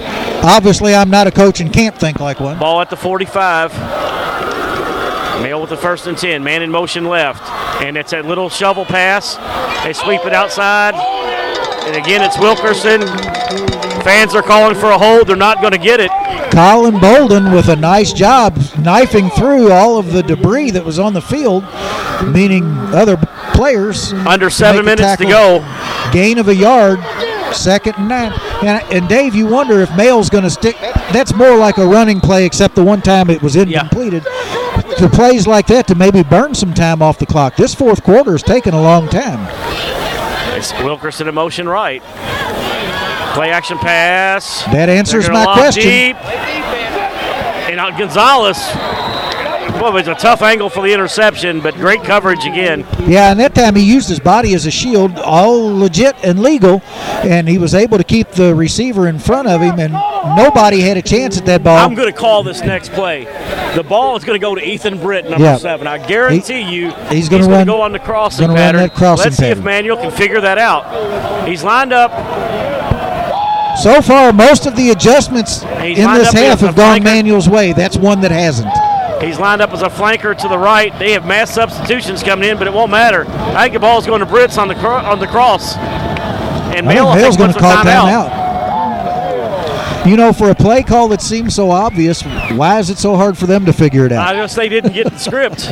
[0.46, 2.58] obviously I'm not a coach and can't think like one.
[2.58, 3.74] Ball at the 45.
[5.44, 6.42] Male with the first and 10.
[6.42, 7.44] Man in motion left.
[7.84, 9.36] And it's that little shovel pass.
[9.84, 10.96] They sweep it outside.
[11.86, 13.67] And again, it's Wilkerson.
[14.08, 15.28] Fans are calling for a hold.
[15.28, 16.10] They're not going to get it.
[16.54, 21.14] Colin Bolden with a nice job knifing through all of the debris that was on
[21.14, 21.66] the field,
[22.26, 22.64] meaning
[22.96, 23.18] other
[23.54, 24.14] players.
[24.14, 25.60] Under seven minutes to go.
[26.14, 27.00] Gain of a yard,
[27.54, 28.32] second and nine.
[28.62, 30.78] And, and Dave, you wonder if Male's going to stick.
[31.12, 34.24] That's more like a running play, except the one time it was incompleted.
[34.24, 37.58] To plays like that to maybe burn some time off the clock.
[37.58, 39.50] This fourth quarter is taking a long time.
[40.58, 42.02] It's Wilkerson in motion right.
[43.38, 44.64] Play action pass.
[44.66, 45.84] That answers my question.
[45.84, 46.16] Deep.
[47.70, 48.58] And uh, Gonzalez.
[49.80, 52.80] Well, it was a tough angle for the interception, but great coverage again.
[53.06, 56.82] Yeah, and that time he used his body as a shield, all legit and legal,
[57.24, 59.94] and he was able to keep the receiver in front of him, and
[60.36, 61.78] nobody had a chance at that ball.
[61.78, 63.26] I'm going to call this next play.
[63.76, 65.58] The ball is going to go to Ethan Britt, number Yeah.
[65.58, 65.86] seven.
[65.86, 68.90] I guarantee you he's gonna run- go on the crossing pattern.
[68.90, 69.62] crossing Let's see if.
[69.62, 71.48] Manual can figure that out.
[71.48, 72.12] He's lined up.
[73.82, 77.04] So far, most of the adjustments He's in this half have gone flanker.
[77.04, 77.74] Manual's way.
[77.74, 78.72] That's one that hasn't.
[79.22, 80.98] He's lined up as a flanker to the right.
[81.00, 83.26] They have mass substitutions coming in, but it won't matter.
[83.28, 85.76] I think the ball's going to Britt's on the cro- on the cross.
[85.78, 88.46] And Male think going to call timeout.
[90.08, 93.38] You know, for a play call that seems so obvious, why is it so hard
[93.38, 94.28] for them to figure it out?
[94.28, 95.70] I guess they didn't get the script.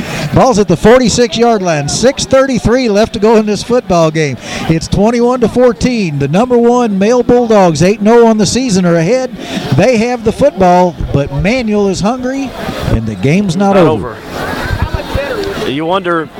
[0.36, 1.88] Ball's at the 46 yard line.
[1.88, 4.36] 6:33 left to go in this football game.
[4.68, 6.18] It's 21 to 14.
[6.18, 9.34] The number one male Bulldogs, 8-0 on the season, are ahead.
[9.76, 12.50] They have the football, but Manual is hungry,
[12.94, 14.14] and the game's not, Not over.
[14.14, 15.70] over.
[15.70, 16.28] You wonder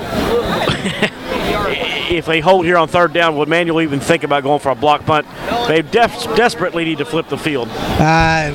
[2.10, 4.74] if they hold here on third down, would Manual even think about going for a
[4.74, 5.26] block punt?
[5.68, 7.68] They def- desperately need to flip the field.
[7.72, 8.52] Uh,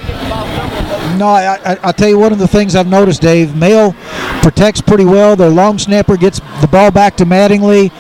[1.22, 3.56] no, I, I, I'll tell you one of the things I've noticed, Dave.
[3.56, 3.94] Male
[4.42, 5.36] protects pretty well.
[5.36, 7.92] Their long snapper gets the ball back to Mattingly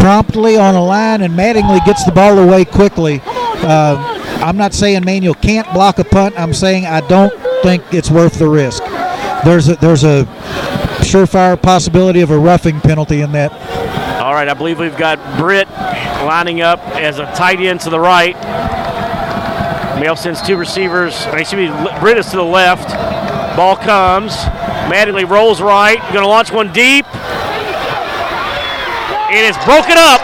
[0.00, 3.20] promptly on a line, and Mattingly gets the ball away quickly.
[3.22, 6.40] Uh, I'm not saying Manual can't block a punt.
[6.40, 8.82] I'm saying I don't think it's worth the risk.
[9.44, 10.24] There's a, there's a
[11.02, 13.52] surefire possibility of a roughing penalty in that.
[14.22, 18.00] All right, I believe we've got Britt lining up as a tight end to the
[18.00, 18.36] right.
[20.00, 21.14] Male sends two receivers.
[21.26, 22.88] Excuse me, Britt is to the left.
[23.54, 24.32] Ball comes.
[24.88, 25.98] Mattingly rolls right.
[26.14, 27.04] Going to launch one deep.
[29.28, 30.22] And it's broken up.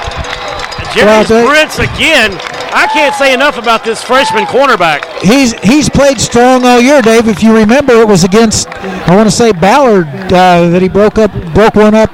[0.97, 2.33] Well, Jeremy Brents again.
[2.73, 5.05] I can't say enough about this freshman cornerback.
[5.23, 7.29] He's he's played strong all year, Dave.
[7.29, 11.19] If you remember, it was against I want to say Ballard uh, that he broke
[11.19, 12.11] up broke one up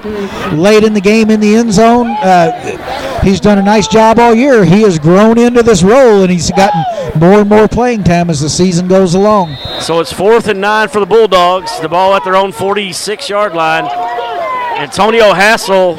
[0.52, 2.08] late in the game in the end zone.
[2.08, 4.64] Uh, he's done a nice job all year.
[4.64, 6.82] He has grown into this role, and he's gotten
[7.20, 9.56] more and more playing time as the season goes along.
[9.80, 11.80] So it's fourth and nine for the Bulldogs.
[11.80, 13.84] The ball at their own 46 yard line.
[14.78, 15.98] Antonio Hassel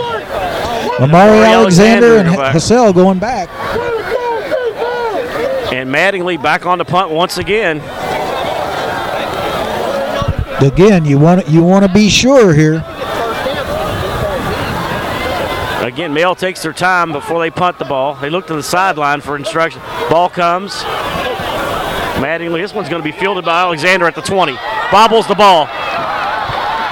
[1.00, 2.53] Amari Alexander and Alexander back.
[2.53, 3.50] Hassel going back.
[5.74, 7.77] and Mattingly back on the punt once again.
[10.61, 12.84] Again, you want you want to be sure here.
[15.83, 18.15] Again, Male takes their time before they punt the ball.
[18.15, 19.81] They look to the sideline for instruction.
[20.09, 20.81] Ball comes.
[22.23, 24.53] Mattingly, this one's going to be fielded by Alexander at the 20.
[24.91, 25.65] Bobbles the ball.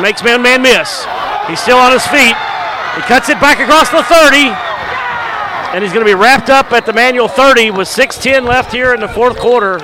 [0.02, 1.06] Makes man man miss.
[1.48, 2.36] He's still on his feet.
[2.96, 4.52] He cuts it back across the 30.
[5.74, 8.94] And he's going to be wrapped up at the manual 30 with 6.10 left here
[8.94, 9.80] in the fourth quarter.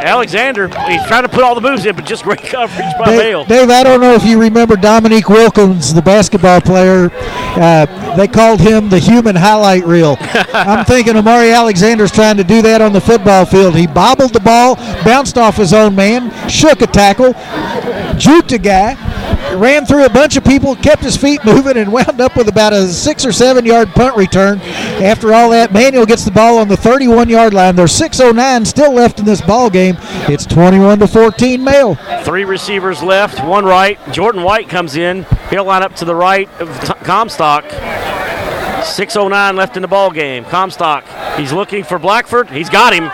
[0.00, 3.44] Alexander, he's trying to put all the moves in, but just great coverage by Male.
[3.44, 7.10] Dave, Dave, I don't know if you remember Dominique Wilkins, the basketball player.
[7.12, 10.16] Uh, they called him the human highlight reel.
[10.52, 13.76] I'm thinking Amari Alexander's trying to do that on the football field.
[13.76, 17.34] He bobbled the ball, bounced off his own man, shook a tackle,
[18.14, 18.94] juked a guy,
[19.56, 22.72] ran through a bunch of people, kept his feet moving, and wound up with about
[22.72, 24.60] a six or seven yard punt return.
[24.60, 27.76] After all that, Manual gets the ball on the 31 yard line.
[27.76, 29.96] There's 6:09 still left in this ball game.
[30.28, 31.96] It's 21 to 14 Male.
[32.24, 33.98] Three receivers left, one right.
[34.12, 35.26] Jordan White comes in.
[35.50, 36.68] He'll line up to the right of
[37.04, 37.64] Comstock.
[38.84, 40.44] 6.09 left in the ball game.
[40.44, 41.04] Comstock,
[41.36, 42.48] he's looking for Blackford.
[42.48, 43.10] He's got him.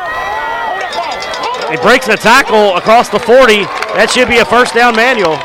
[1.70, 3.64] He breaks the tackle across the 40.
[3.96, 5.36] That should be a first down manual.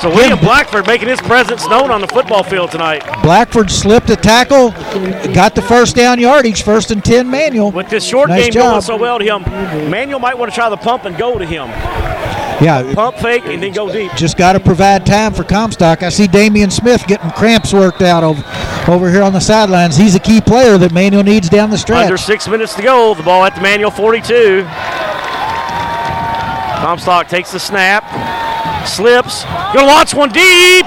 [0.00, 3.02] So William Blackford making his presence known on the football field tonight.
[3.22, 4.70] Blackford slipped a tackle,
[5.34, 7.72] got the first down yardage, first and 10 manual.
[7.72, 8.70] With this short Nice game job.
[8.74, 9.42] going so well to him,
[9.90, 11.66] Manual might want to try the pump and go to him.
[12.60, 14.10] Yeah, Pump fake and then go deep.
[14.16, 16.02] just got to provide time for Comstock.
[16.04, 18.42] I see Damian Smith getting cramps worked out over,
[18.88, 19.96] over here on the sidelines.
[19.96, 22.04] He's a key player that Manual needs down the stretch.
[22.04, 23.14] Under six minutes to go.
[23.14, 24.62] The ball at the manual 42.
[26.80, 28.04] Comstock takes the snap,
[28.86, 30.86] slips, gonna launch one deep.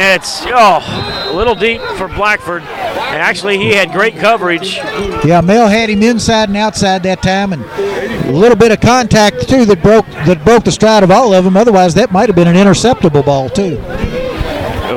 [0.00, 2.62] It's oh a little deep for Blackford.
[2.62, 4.76] And actually, he had great coverage.
[5.24, 9.48] Yeah, Male had him inside and outside that time, and a little bit of contact
[9.48, 11.56] too that broke that broke the stride of all of them.
[11.56, 13.82] Otherwise, that might have been an interceptable ball too.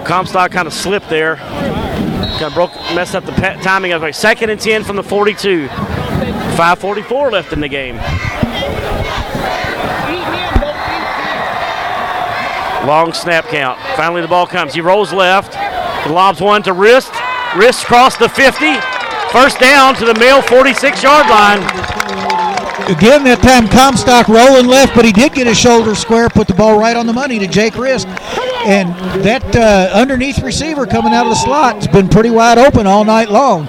[0.05, 4.13] Comstock kind of slipped there, kind of broke, messed up the timing of it.
[4.15, 5.67] Second and ten from the 42.
[5.67, 7.95] 5:44 left in the game.
[12.85, 13.79] Long snap count.
[13.95, 14.73] Finally, the ball comes.
[14.73, 15.55] He rolls left.
[16.05, 17.11] He lobs one to Rist.
[17.55, 18.79] Rist across the 50.
[19.31, 21.59] First down to the Male 46 yard line.
[22.89, 26.53] Again, that time Comstock rolling left, but he did get his shoulder square, put the
[26.53, 28.07] ball right on the money to Jake Rist.
[28.65, 28.89] And
[29.23, 33.05] that uh, underneath receiver coming out of the slot has been pretty wide open all
[33.05, 33.67] night long.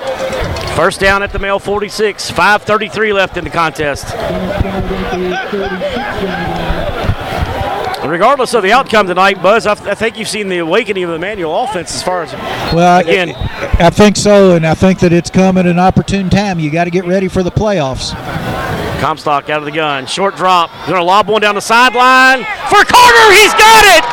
[0.74, 2.30] First down at the Male 46.
[2.30, 4.06] 5.33 left in the contest.
[8.04, 11.18] Regardless of the outcome tonight, Buzz, I, I think you've seen the awakening of the
[11.20, 12.32] manual offense as far as
[12.74, 13.30] Well, Again.
[13.30, 16.58] I, I think so, and I think that it's come at an opportune time.
[16.58, 18.10] You got to get ready for the playoffs.
[19.00, 20.06] Comstock out of the gun.
[20.06, 20.70] Short drop.
[20.86, 23.32] Gonna lob one down the sideline for Carter.
[23.32, 24.04] He's got it.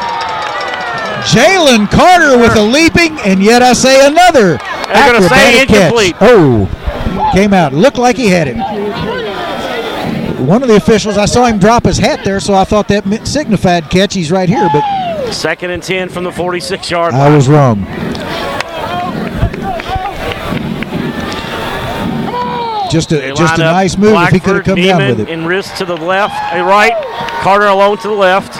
[1.25, 5.69] Jalen Carter with a leaping, and yet I say another They're gonna say acrobatic catch.
[5.69, 6.15] incomplete.
[6.21, 7.73] Oh, came out.
[7.73, 8.55] Looked like he had it.
[10.49, 13.05] One of the officials, I saw him drop his hat there, so I thought that
[13.05, 14.15] meant signified catch.
[14.15, 17.21] He's right here, but Second and 10 from the 46 yard line.
[17.21, 17.85] I was wrong.
[22.89, 25.19] Just They a just a nice move if he could have Blackford, come down with
[25.19, 25.29] it.
[25.29, 26.93] And Rist to the left, a right.
[27.43, 28.53] Carter alone to the left.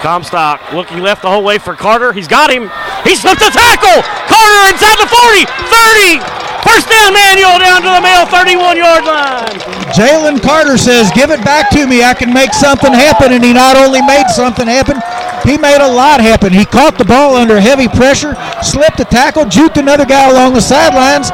[0.00, 2.14] Comstock looking left the whole way for Carter.
[2.14, 2.70] He's got him.
[3.04, 4.02] He slipped the tackle.
[4.26, 6.48] Carter inside the 40, 30.
[6.66, 9.58] First down, Manual down to the male 31 yard line.
[9.94, 12.04] Jalen Carter says, "Give it back to me.
[12.04, 15.00] I can make something happen." And he not only made something happen,
[15.44, 16.52] he made a lot happen.
[16.52, 20.60] He caught the ball under heavy pressure, slipped a tackle, juked another guy along the
[20.60, 21.30] sidelines.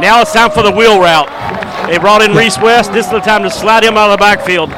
[0.00, 1.28] Now it's time for the wheel route.
[1.86, 2.92] They brought in Reese West.
[2.92, 4.72] This is the time to slide him out of the backfield.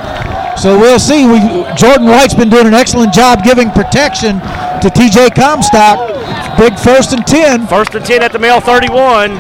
[0.57, 1.27] So we'll see.
[1.27, 1.39] We,
[1.77, 4.41] Jordan White's been doing an excellent job giving protection
[4.81, 6.22] to TJ Comstock.
[6.59, 7.67] Big first and ten.
[7.67, 9.33] First and 10 at the male 31.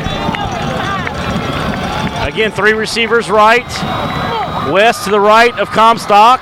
[2.26, 3.66] Again, three receivers right.
[4.70, 6.40] West to the right of Comstock.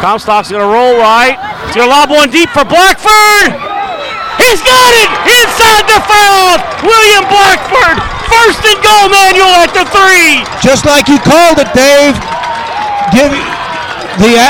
[0.00, 1.36] Comstock's going to roll right.
[1.66, 3.52] He's going to lob one deep for Blackford.
[4.40, 6.56] He's got it inside the foul.
[6.82, 8.00] William Blackford.
[8.32, 10.40] First and goal, Manual at the three.
[10.64, 12.16] Just like you called it, Dave.
[13.12, 13.30] Give
[14.18, 14.40] the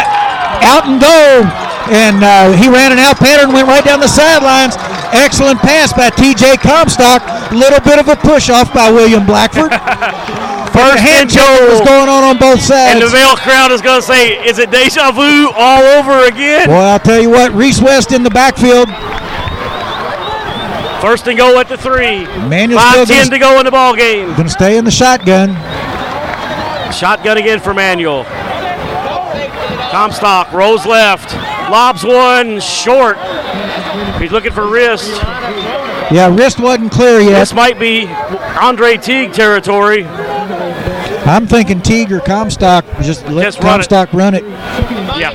[0.62, 1.59] out and go.
[1.90, 4.78] And uh, he ran an out pattern, went right down the sidelines.
[5.10, 7.22] Excellent pass by TJ Comstock.
[7.50, 9.74] Little bit of a push off by William Blackford.
[10.70, 12.94] First hand and check was going on on both sides.
[12.94, 16.68] And the male crowd is going to say, is it deja vu all over again?
[16.70, 18.88] Well, I'll tell you what, Reese West in the backfield.
[21.02, 22.24] First and goal at the three.
[22.46, 24.28] Manual's still gonna, to go in the ball game.
[24.36, 25.54] gonna stay in the shotgun.
[26.92, 28.24] Shotgun again for Manual.
[29.90, 31.32] Comstock rolls left,
[31.70, 33.16] lobs one short.
[34.20, 35.10] He's looking for Rist.
[36.12, 37.38] Yeah, Rist wasn't clear yet.
[37.38, 38.06] This might be
[38.60, 40.04] Andre Teague territory.
[40.04, 42.84] I'm thinking Teague or Comstock.
[43.02, 43.88] Just let Just run it.
[43.88, 44.42] Comstock run it.
[45.18, 45.30] Yeah,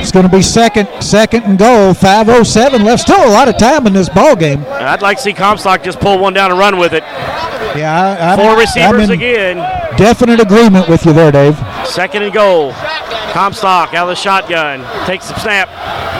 [0.00, 1.92] It's going to be second, second and goal.
[1.94, 3.02] 5:07 left.
[3.02, 4.64] Still a lot of time in this ball game.
[4.68, 7.02] I'd like to see Comstock just pull one down and run with it.
[7.02, 9.56] Yeah, I, I'm, Four I'm receivers in again.
[9.96, 11.58] definite agreement with you there, Dave.
[11.86, 12.72] Second and goal.
[13.36, 14.80] Comstock out of the shotgun.
[15.04, 15.68] Takes the snap.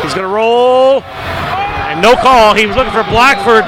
[0.02, 1.00] He's going to roll.
[1.00, 2.54] And no call.
[2.54, 3.64] He was looking for Blackford.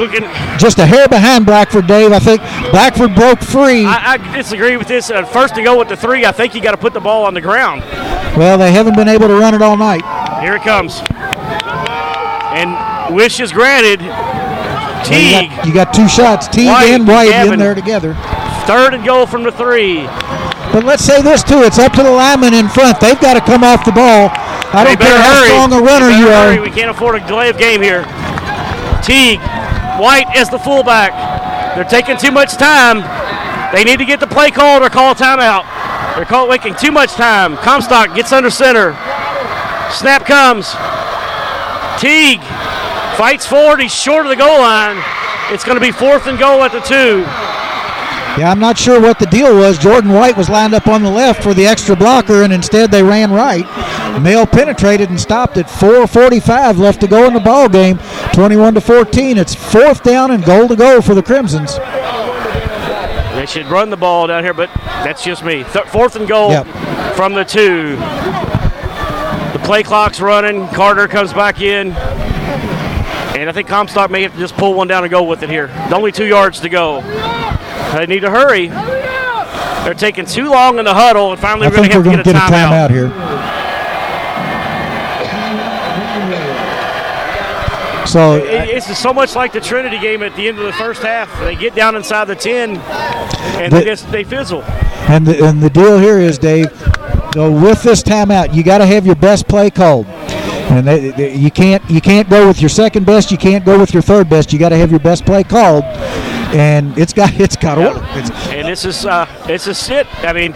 [0.00, 0.22] Looking.
[0.58, 2.10] Just a hair behind Blackford, Dave.
[2.10, 2.40] I think
[2.72, 3.84] Blackford broke free.
[3.84, 5.12] I, I disagree with this.
[5.12, 7.24] Uh, first to go with the three, I think you got to put the ball
[7.24, 7.82] on the ground.
[8.36, 10.02] well, they haven't been able to run it all night.
[10.42, 11.00] Here it comes.
[12.50, 14.00] And wish is granted.
[14.00, 18.14] Well, you, Teague, got, you got two shots, Teague White, and White in there together.
[18.66, 20.08] third and goal from the three.
[20.72, 23.00] But let's say this too: it's up to the linemen in front.
[23.00, 24.30] They've got to come off the ball.
[24.70, 25.48] I don't care how hurry.
[25.48, 26.58] strong a runner you better hurry.
[26.58, 26.62] are.
[26.62, 28.04] We can't afford a delay of game here.
[29.02, 29.40] Teague,
[29.98, 31.10] White as the fullback.
[31.74, 33.02] They're taking too much time.
[33.74, 35.66] They need to get the play called or call a timeout.
[36.14, 37.56] They're call, making too much time.
[37.56, 38.92] Comstock gets under center.
[39.90, 40.70] Snap comes.
[42.00, 42.42] Teague
[43.18, 43.80] fights forward.
[43.80, 45.02] He's short of the goal line.
[45.50, 47.26] It's going to be fourth and goal at the two.
[48.36, 49.78] Yeah, I'm not sure what the deal was.
[49.78, 53.02] Jordan White was lined up on the left for the extra blocker, and instead they
[53.02, 53.64] ran right.
[54.22, 57.98] Male penetrated and stopped at 4:45 left to go in the ball game.
[58.32, 59.38] 21 to 14.
[59.38, 61.78] It's fourth down and goal to go for the Crimsons.
[63.34, 64.70] They should run the ball down here, but
[65.02, 65.64] that's just me.
[65.72, 66.66] Th- fourth and goal Yep.
[67.14, 67.96] from the two.
[69.52, 70.68] The play clock's running.
[70.68, 71.92] Carter comes back in.
[73.36, 75.50] And I think Comstock may have to just pull one down and go with it
[75.50, 75.70] here.
[75.92, 77.02] Only two yards to go.
[77.94, 78.68] They need to hurry.
[78.68, 82.16] They're taking too long in the huddle, and finally I we're going think to we're
[82.16, 82.88] have to get a get a timeout.
[82.88, 83.08] timeout here.
[88.06, 91.02] So It- It's so much like the Trinity game at the end of the first
[91.02, 91.28] half.
[91.40, 92.76] They get down inside the 10,
[93.58, 94.64] and The- they just they fizzle.
[95.08, 96.68] And the, and the deal here is, Dave,
[97.34, 100.06] so with this timeout, you got to have your best play called.
[100.70, 103.30] And they, they- you can't you can't go with your second best.
[103.30, 104.52] You can't go with your third best.
[104.52, 105.82] You got to have your best play called.
[106.54, 107.90] And it's got it's got to.
[108.18, 110.06] It's, And this is uh, it's a sit.
[110.24, 110.52] I mean,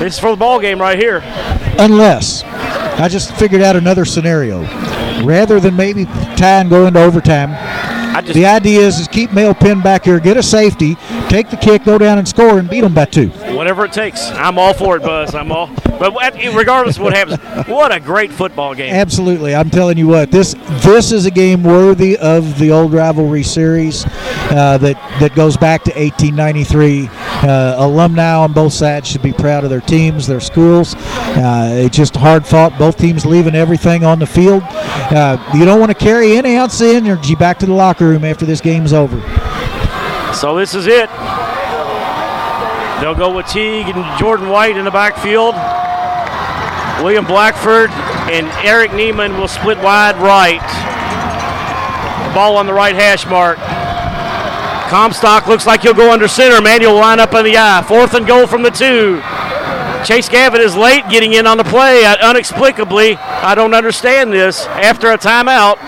[0.00, 1.22] this is for the ball game right here.
[1.78, 4.62] unless I just figured out another scenario.
[5.24, 6.04] Rather than maybe
[6.36, 7.50] tie and go into overtime,
[8.16, 10.96] I just the idea is is keep Male Penn back here, get a safety,
[11.28, 13.30] take the kick, go down and score, and beat them by two.
[13.54, 14.30] Whatever it takes.
[14.30, 15.34] I'm all for it, Buzz.
[15.34, 15.70] I'm all.
[15.98, 16.14] But
[16.54, 18.94] regardless of what happens, what a great football game.
[18.94, 19.54] Absolutely.
[19.54, 24.04] I'm telling you what, this this is a game worthy of the old rivalry series
[24.06, 27.08] uh, that, that goes back to 1893.
[27.10, 30.94] Uh, alumni on both sides should be proud of their teams, their schools.
[30.94, 32.78] Uh, it's just hard fought.
[32.78, 34.62] Both teams leaving everything on the field.
[34.64, 38.24] Uh, you don't want to carry any ounce of energy back to the locker room
[38.24, 39.20] after this game's over.
[40.34, 41.08] So this is it.
[43.00, 45.54] They'll go with Teague and Jordan White in the backfield.
[47.02, 47.90] William Blackford
[48.30, 50.60] and Eric Neiman will split wide right.
[52.34, 53.58] Ball on the right hash mark.
[54.90, 56.60] Comstock looks like he'll go under center.
[56.60, 57.84] Manual line up on the eye.
[57.86, 59.22] Fourth and goal from the two.
[60.04, 62.04] Chase Gavin is late getting in on the play.
[62.04, 64.66] Unexplicably, I don't understand this.
[64.66, 65.78] After a timeout,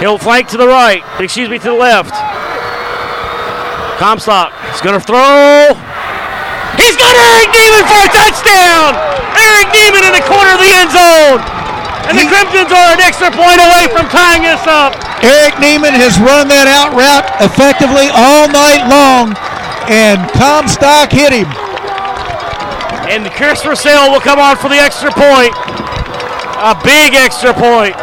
[0.00, 1.02] he'll flank to the right.
[1.18, 2.14] Excuse me, to the left.
[3.98, 5.93] Comstock is going to throw.
[6.78, 8.98] He's got Eric Neiman for a touchdown!
[9.34, 11.40] Eric Neiman in the corner of the end zone!
[12.10, 14.92] And the Crimsons are an extra point away from tying this up.
[15.24, 19.32] Eric Neiman has run that out route effectively all night long,
[19.88, 21.48] and Comstock hit him.
[23.08, 25.56] And Chris Russell will come on for the extra point.
[26.60, 27.96] A big extra point.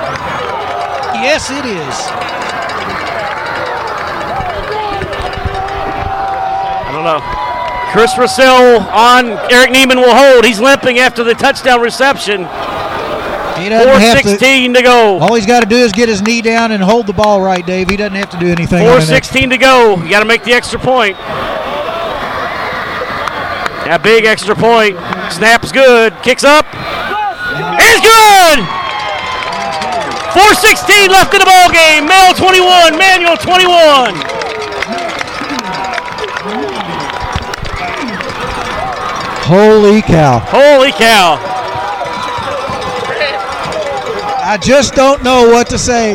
[1.22, 1.96] Yes, it is.
[6.86, 7.41] I don't know.
[7.92, 10.46] Chris Russell on Eric Neiman will hold.
[10.46, 12.48] He's limping after the touchdown reception.
[13.60, 15.20] He doesn't have 4.16 to, go.
[15.20, 17.66] All he's got to do is get his knee down and hold the ball right,
[17.66, 17.90] Dave.
[17.90, 18.82] He doesn't have to do anything.
[18.84, 19.98] 4.16 to go.
[20.02, 21.18] You got to make the extra point.
[23.86, 24.96] That big extra point.
[25.36, 26.16] Snap's good.
[26.24, 26.66] Kicks up.
[27.76, 28.64] It's good.
[30.32, 32.08] 4.16 left in the ball game.
[32.08, 34.31] Male 21, Manual 21.
[39.52, 40.40] Holy cow.
[40.40, 41.36] Holy cow.
[44.42, 46.14] I just don't know what to say.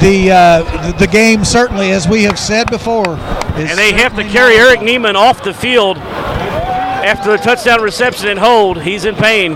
[0.00, 4.54] The, uh, the, game certainly, as we have said before, and they have to carry
[4.54, 8.82] Eric Neiman off the field after the touchdown reception and hold.
[8.82, 9.54] He's in pain.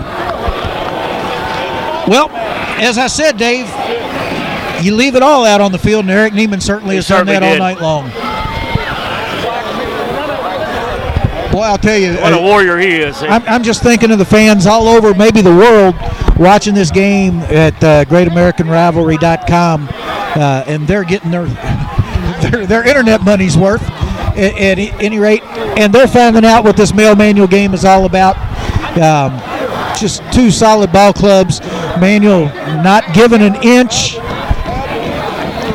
[2.05, 2.29] Well,
[2.81, 3.65] as I said, Dave,
[4.83, 7.27] you leave it all out on the field, and Eric Neiman certainly He has done
[7.27, 8.42] certainly that all night long.
[11.53, 13.21] Boy, I'll tell you, What a uh, warrior he is.
[13.21, 15.93] I'm, I'm just thinking of the fans all over, maybe the world,
[16.35, 21.45] watching this game at uh, GreatAmericanRivalry.com, uh, and they're getting their,
[22.41, 25.43] their their internet money's worth at, at any rate,
[25.77, 28.35] and they're finding out what this Male Manual game is all about.
[28.97, 29.39] Um,
[29.95, 31.61] just two solid ball clubs.
[31.99, 32.45] Manual
[32.81, 34.13] not giving an inch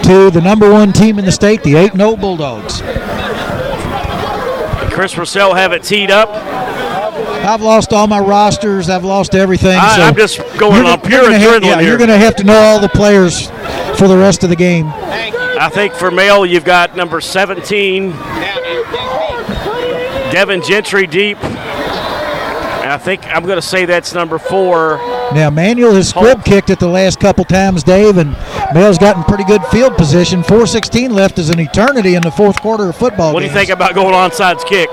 [0.03, 2.83] to the number one team in the state, the 8 0 Bulldogs.
[4.99, 6.29] Chris Russell have it teed up.
[6.29, 8.91] I've lost all my rosters.
[8.91, 9.79] I've lost everything.
[9.79, 11.91] I, so I'm just going on pure gonna have- adrenaline yeah, here.
[11.91, 13.47] You're going to have to know all the players
[13.97, 14.89] for the rest of the game.
[14.89, 18.11] I think for Male, you've got number 17,
[20.33, 21.39] Devin Gentry deep.
[21.45, 24.97] And I think I'm going to say that's number four.
[25.33, 28.35] Now, Manual has squib kicked it the last couple times, Dave, and
[28.75, 30.43] Bell's gotten pretty good field position.
[30.43, 33.33] 4:16 left is an eternity in the fourth quarter of football.
[33.33, 34.91] What do you think about going onside kick?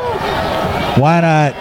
[0.97, 1.53] Why not?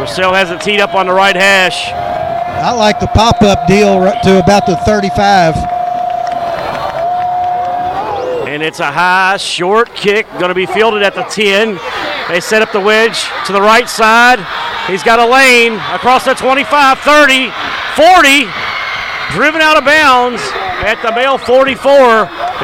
[0.00, 1.90] Russell has it teed up on the right hash.
[1.92, 5.54] I like the pop-up deal to about the 35.
[8.48, 11.78] And it's a high, short kick, going to be fielded at the 10.
[12.28, 14.44] They set up the wedge to the right side.
[14.88, 17.50] He's got a lane across the 25, 30,
[17.94, 18.67] 40.
[19.32, 20.40] Driven out of bounds
[20.84, 21.94] at the Male 44.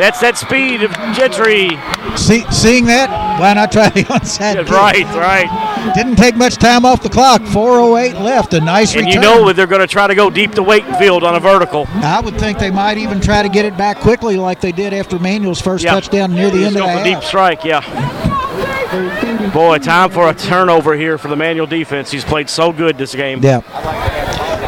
[0.00, 1.70] That's that speed of Gentry.
[2.16, 4.68] See, seeing that, why not try the onside?
[4.68, 5.92] Right, right.
[5.94, 7.42] Didn't take much time off the clock.
[7.42, 8.54] 4:08 left.
[8.54, 9.12] A nice And return.
[9.22, 11.86] you know they're going to try to go deep to Waiting field on a vertical.
[11.96, 14.94] I would think they might even try to get it back quickly, like they did
[14.94, 15.92] after Manual's first Yeah.
[15.92, 17.04] touchdown near the end of the half.
[17.04, 17.82] deep strike, yeah.
[19.52, 22.10] Boy, time for a turnover here for the Manual defense.
[22.10, 23.40] He's played so good this game.
[23.42, 23.60] Yeah.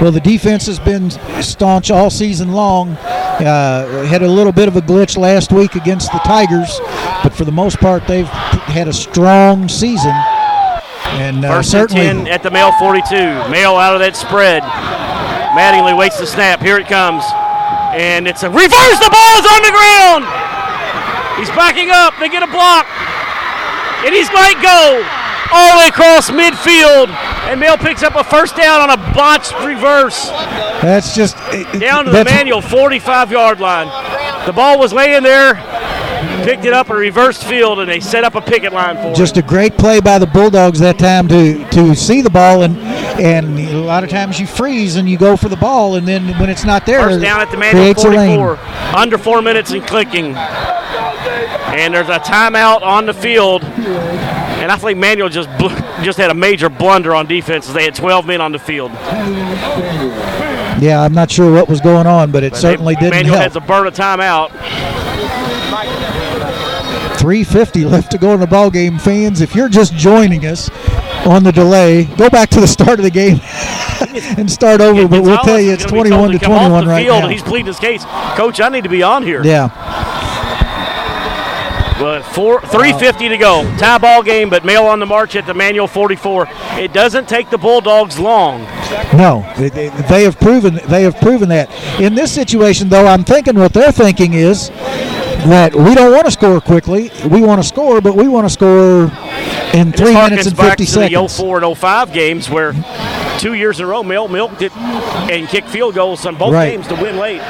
[0.01, 1.11] Well, the defense has been
[1.41, 2.91] staunch all season long.
[2.91, 6.81] Uh, had a little bit of a glitch last week against the Tigers,
[7.23, 10.13] but for the most part, they've had a strong season.
[11.17, 13.09] And uh, First and certainly, 10 at the Male 42.
[13.49, 14.61] Male out of that spread.
[15.57, 16.61] Mattingly waits the snap.
[16.61, 17.25] Here it comes.
[17.97, 18.99] And it's a reverse.
[19.01, 20.25] The ball is on the ground.
[21.41, 22.13] He's backing up.
[22.21, 22.85] They get a block.
[24.05, 25.01] And he's might go
[25.57, 27.09] all the way across midfield.
[27.49, 30.31] And Male picks up a first down on a botched reverse
[30.83, 31.37] that's just
[31.79, 33.87] down to the Manual 45 yard line.
[34.47, 35.55] The ball was laying there.
[36.45, 39.37] picked it up a reversed field, and they set up a picket line for Just
[39.37, 39.45] it.
[39.45, 42.77] a great play by the Bulldogs that time to to see the ball and
[43.19, 46.27] and a lot of times you freeze and you go for the ball and then
[46.39, 48.39] when it's not there, First down at the Manual creates a lane.
[48.39, 48.97] 44.
[48.97, 50.35] Under four minutes and clicking.
[50.37, 53.63] And there's a timeout on the field.
[54.59, 55.69] And I think Manual just bl-
[56.03, 58.91] just had a major blunder on defense as they had 12 men on the field.
[60.81, 63.35] Yeah, I'm not sure what was going on, but it But certainly they- didn't Manual
[63.37, 63.45] help.
[63.45, 64.51] has to burn a timeout.
[67.19, 68.99] 350 left to go in the ball game.
[68.99, 70.71] Fans, if you're just joining us
[71.27, 73.41] on the delay, go back to the start of the game
[74.39, 75.09] and start over.
[75.09, 77.29] But we'll tell you it's gonna 21 to 21 right field, now.
[77.29, 78.05] He's pleading his case.
[78.37, 79.43] Coach, I need to be on here.
[79.43, 79.69] Yeah,
[81.99, 83.63] But four, 350 to go.
[83.79, 86.47] Tie ball game, but Male on the march at the Manual 44.
[86.79, 88.63] It doesn't take the Bulldogs long.
[89.17, 91.71] no, they, they- have proven they have proven that.
[92.01, 94.69] In this situation, though, I'm thinking what they're thinking is
[95.49, 97.11] that we don't want to score quickly.
[97.31, 99.05] We want to score, but we want to score
[99.73, 101.37] in three minutes and 50 back 50 to seconds.
[101.37, 102.73] the 04 and 05 games where
[103.39, 106.71] two years in a row, Male milked it and kicked field goals on both Right.
[106.73, 107.41] games to win late.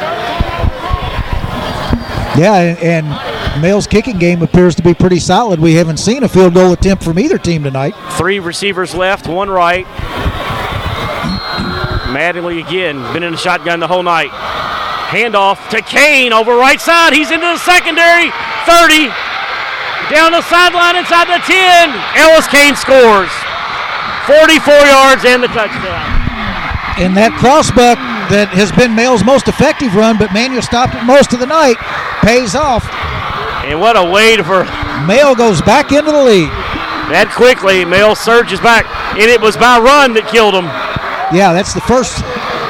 [2.39, 5.61] Yeah, and, and Male's kicking game appears to be pretty solid.
[5.61, 7.95] We haven't seen a field goal attempt from either team tonight.
[8.13, 9.87] Three receivers left, one right.
[12.13, 14.31] Mattingly again, been in the shotgun the whole night.
[15.11, 17.13] Handoff to Kane over right side.
[17.13, 18.31] He's into the secondary.
[18.67, 19.09] 30.
[20.11, 21.91] Down the sideline inside the 10.
[22.17, 23.31] Ellis Kane scores.
[24.27, 26.27] 44 yards and the touchdown.
[26.99, 27.99] And that crossbuck
[28.31, 31.77] that has been Male's most effective run, but Manual stopped it most of the night,
[32.25, 32.83] pays off.
[33.67, 34.65] And what a way for
[35.07, 36.49] Male goes back into the lead.
[37.11, 37.85] that quickly.
[37.85, 38.87] Male surges back.
[39.19, 40.67] And it was by run that killed him.
[41.35, 42.23] Yeah, that's the first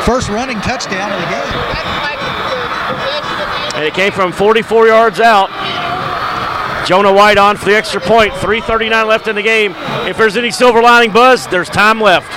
[0.09, 1.53] first running touchdown of the game.
[3.77, 5.53] And it came from 44 yards out.
[6.87, 8.33] Jonah White on for the extra point.
[8.35, 9.75] 3.39 left in the game.
[10.09, 12.33] If there's any silver lining buzz, there's time left.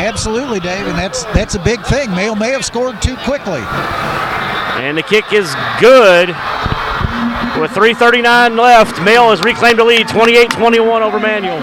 [0.00, 2.10] Absolutely, Dave, and that's that's a big thing.
[2.10, 3.60] Male may have scored too quickly.
[4.80, 6.34] And the kick is good.
[7.60, 11.58] With 3.39 left, Male has reclaimed the lead 28 21 over Manual.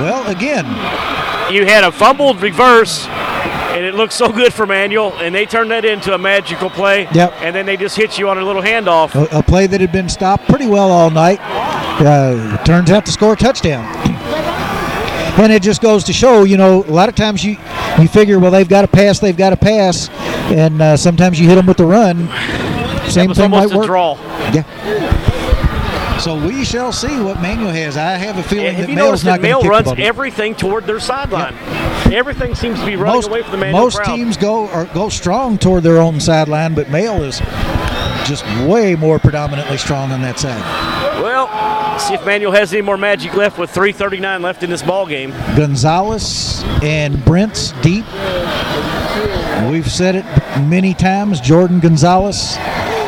[0.00, 0.64] Well, again,
[1.52, 5.72] You had a fumbled reverse, and it looked so good for Manual, and they turned
[5.72, 7.08] that into a magical play.
[7.12, 7.32] Yep.
[7.40, 9.14] And then they just hit you on a little handoff.
[9.16, 13.12] a, a play that had been stopped pretty well all night uh, turns out to
[13.12, 13.84] score a touchdown.
[15.40, 17.56] And it just goes to show, you know, a lot of times you
[18.00, 20.08] you figure, well, they've got to pass, they've got to pass,
[20.50, 22.28] and uh, sometimes you hit them with the run.
[23.14, 23.86] That Same thing might work.
[23.86, 24.14] draw.
[24.52, 26.18] Yeah.
[26.18, 27.96] So we shall see what Manual has.
[27.96, 29.88] I have a feeling Have that you Male's noticed not going to Male kick runs
[29.88, 30.04] the ball.
[30.04, 31.54] everything toward their sideline?
[32.12, 34.16] Everything seems to be running most away from the Manual most crowd.
[34.16, 37.38] teams go or go strong toward their own sideline, but Male is
[38.26, 40.60] just way more predominantly strong on that side.
[41.22, 41.48] Well,
[41.98, 45.30] see if Manual has any more magic left with 3:39 left in this ball game.
[45.56, 48.04] Gonzalez and Brents deep.
[49.70, 50.24] We've said it
[50.68, 51.40] many times.
[51.40, 52.56] Jordan Gonzalez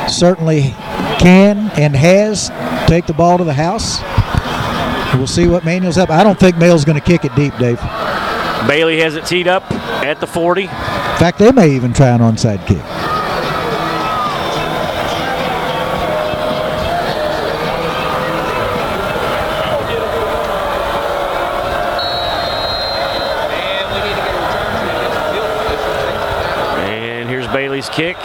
[0.08, 0.74] certainly
[1.18, 2.48] can and has
[2.89, 4.00] take the ball to the house.
[5.16, 6.10] We'll see what Manual's up.
[6.10, 7.81] I don't think Male's going to kick it deep, Dave.
[8.66, 9.70] Bailey has it teed up
[10.05, 10.62] at the 40.
[10.62, 12.78] In fact, they may even try an onside kick.
[26.84, 28.16] And here's Bailey's kick.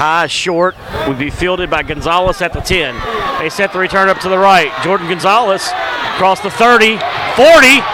[0.00, 2.96] High, short, would be fielded by Gonzalez at the 10.
[3.38, 4.72] They set the return up to the right.
[4.82, 5.68] Jordan Gonzalez
[6.16, 6.96] across the 30,
[7.36, 7.84] 40.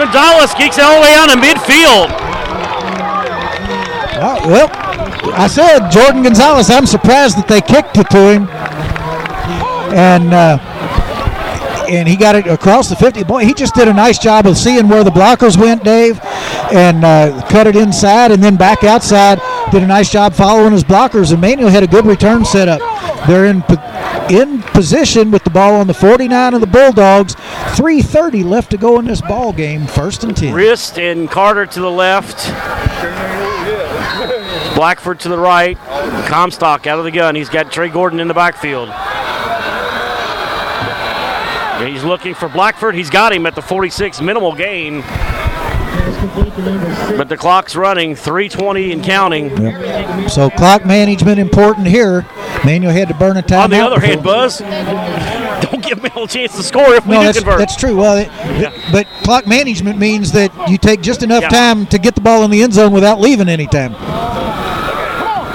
[0.00, 2.08] Gonzalez kicks it all the way out to midfield.
[4.16, 4.70] Oh, well,
[5.36, 6.70] I said Jordan Gonzalez.
[6.70, 8.48] I'm surprised that they kicked it to him,
[9.92, 10.56] and uh,
[11.90, 13.24] and he got it across the 50.
[13.24, 16.18] Boy, he just did a nice job of seeing where the blockers went, Dave,
[16.72, 19.38] and uh, cut it inside and then back outside.
[19.70, 22.80] Did a nice job following his blockers, and Manual had a good return setup.
[23.26, 23.62] They're in
[24.28, 27.34] in position with the ball on the 49 of the Bulldogs.
[27.74, 29.86] 3:30 left to go in this ball game.
[29.86, 30.52] First and 10.
[30.54, 32.46] Rist and Carter to the left.
[34.74, 35.78] Blackford to the right.
[36.26, 37.34] Comstock out of the gun.
[37.34, 38.88] He's got Trey Gordon in the backfield.
[41.86, 42.94] He's looking for Blackford.
[42.94, 45.02] He's got him at the 46 minimal gain,
[47.16, 49.50] but the clock's running 320 and counting.
[49.62, 50.30] Yep.
[50.30, 52.26] So clock management important here.
[52.64, 53.64] Manual had to burn a timeout.
[53.64, 54.58] On the other hand, Buzz,
[55.70, 57.58] don't give Male a chance to score if we no, do that's, convert.
[57.58, 57.96] that's true.
[57.96, 58.28] Well, it,
[58.92, 61.48] but clock management means that you take just enough Yeah.
[61.48, 63.94] time to get the ball in the end zone without leaving any time.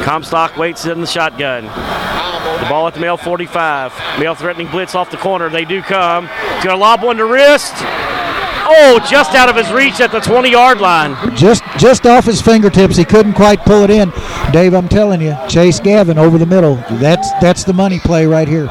[0.03, 1.64] Comstock waits in the shotgun.
[1.65, 4.19] The ball at the Male 45.
[4.19, 5.49] Male threatening blitz off the corner.
[5.49, 6.27] They do come.
[6.27, 7.73] He's going to lob one to Rist.
[8.68, 11.16] Oh, just out of his reach at the 20 yard line.
[11.35, 12.95] Just just off his fingertips.
[12.98, 14.11] He couldn't quite pull it in.
[14.52, 16.76] Dave, I'm telling you, Chase Gavin over the middle.
[17.00, 18.68] That's that's the money play right here.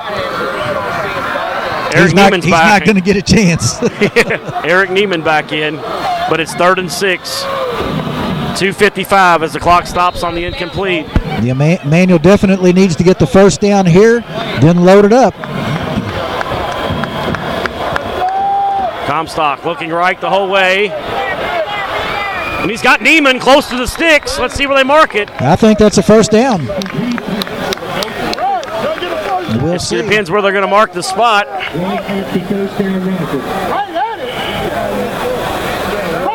[1.94, 2.81] Eric he's not, Neiman's he's back.
[2.81, 3.81] not going to get a chance.
[4.64, 5.76] Eric Neiman back in,
[6.28, 7.44] but it's third and six.
[8.55, 11.06] 2.55 as the clock stops on the incomplete.
[11.42, 14.20] the Ma- Manual definitely needs to get the first down here,
[14.60, 15.34] then load it up.
[19.07, 20.89] Comstock looking right the whole way.
[22.60, 24.39] And he's got Neiman close to the sticks.
[24.39, 25.31] Let's see where they mark it.
[25.41, 26.66] I think that's a first down.
[29.62, 29.97] We'll It see.
[30.00, 31.47] depends where they're going to mark the spot.
[31.47, 33.05] Down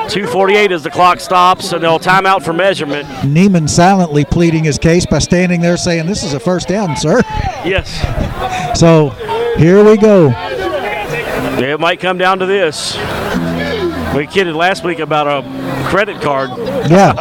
[0.09, 3.07] 2.48 as the clock stops, and they'll time out for measurement.
[3.21, 7.21] Neiman silently pleading his case by standing there saying, "This is a first down, sir."
[7.63, 7.89] Yes,
[8.79, 9.09] So
[9.57, 10.29] here we go.
[11.63, 12.95] It might come down to this.
[14.15, 15.43] We kidded last week about a
[15.89, 16.49] credit card.
[16.89, 17.13] Yeah.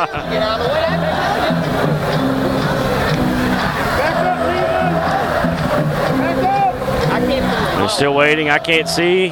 [7.78, 8.48] They're still waiting.
[8.50, 9.30] I can't see.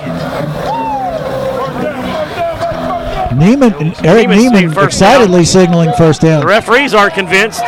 [3.36, 3.72] Neiman,
[4.04, 6.40] Eric Neiman first excitedly signaling first down.
[6.40, 7.62] The referees aren't convinced.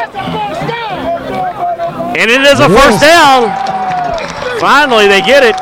[2.16, 3.00] And it is a It first is.
[3.02, 3.50] down.
[4.60, 5.56] Finally, they get it.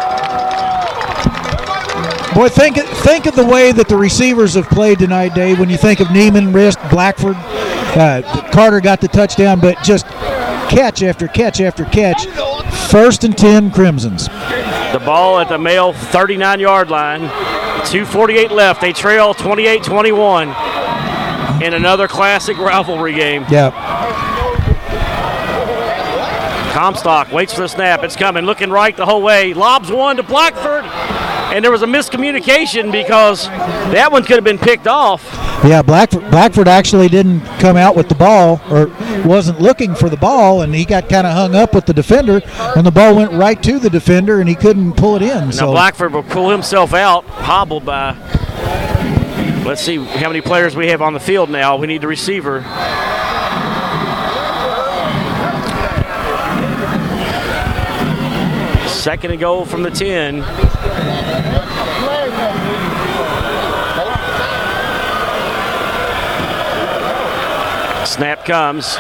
[2.37, 5.59] Boy, think think of the way that the receivers have played tonight, Dave.
[5.59, 8.21] When you think of Neiman, Rist, Blackford, uh,
[8.53, 10.05] Carter got the touchdown, but just
[10.69, 12.27] catch after catch after catch.
[12.91, 14.27] First and ten, Crimsons.
[14.93, 17.23] The ball at the Male 39 yard line.
[17.87, 18.83] 2.48 left.
[18.83, 20.49] They trail 28 21
[21.63, 23.47] in another classic rivalry game.
[23.49, 23.71] Yeah.
[26.75, 28.05] Comstock waits for the snap.
[28.05, 28.45] It's coming.
[28.45, 29.55] Looking right the whole way.
[29.55, 30.85] Lobs one to Blackford.
[31.57, 35.25] And there was a miscommunication because that one could have been picked off.
[35.65, 38.89] Yeah, Blackford, Blackford actually didn't come out with the ball or
[39.25, 42.43] wasn't looking for the ball, and he got kind of hung up with the defender,
[42.77, 45.47] and the ball went right to the defender, and he couldn't pull it in.
[45.47, 48.13] Now So Blackford will pull himself out, hobbled by.
[49.65, 51.77] Let's see how many players we have on the field now.
[51.77, 52.61] We need the receiver.
[58.89, 60.45] Second and goal from the 10.
[68.17, 68.97] Snap comes.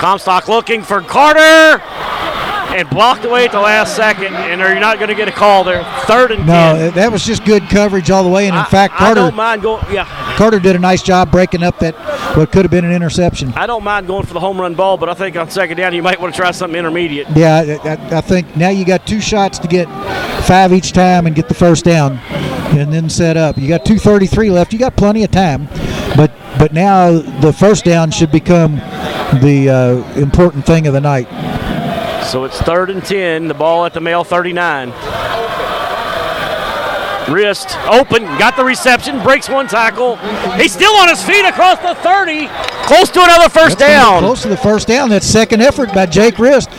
[0.00, 1.80] Comstock looking for Carter
[2.74, 5.32] and blocked away at the last second, and are you not going to get a
[5.32, 5.84] call there?
[6.06, 6.94] Third and no, 10.
[6.94, 9.34] that was just good coverage all the way, and in I- fact, I Carter don't
[9.36, 9.84] mind going.
[9.92, 10.04] Yeah,
[10.36, 11.94] Carter did a nice job breaking up that
[12.36, 13.52] what could have been an interception.
[13.54, 15.94] I don't mind going for the home run ball, but I think on second down
[15.94, 17.28] you might want to try something intermediate.
[17.36, 19.86] Yeah, I, I- I think now you got two shots to get
[20.44, 22.18] five each time and get the first down,
[22.76, 23.58] and then set up.
[23.58, 24.72] You got 2:33 left.
[24.72, 25.68] You got plenty of time,
[26.16, 28.76] but but now the first down should become
[29.40, 31.26] the uh, important thing of the night.
[32.26, 33.48] So it's third and 10.
[33.48, 34.92] The ball at the Male 39.
[37.30, 40.16] Rist open, got the reception, breaks one tackle.
[40.56, 42.48] He's still on his feet across the 30,
[42.86, 44.20] close to another first That's down.
[44.20, 45.08] Close to the first down.
[45.10, 46.70] That second effort by Jake Rist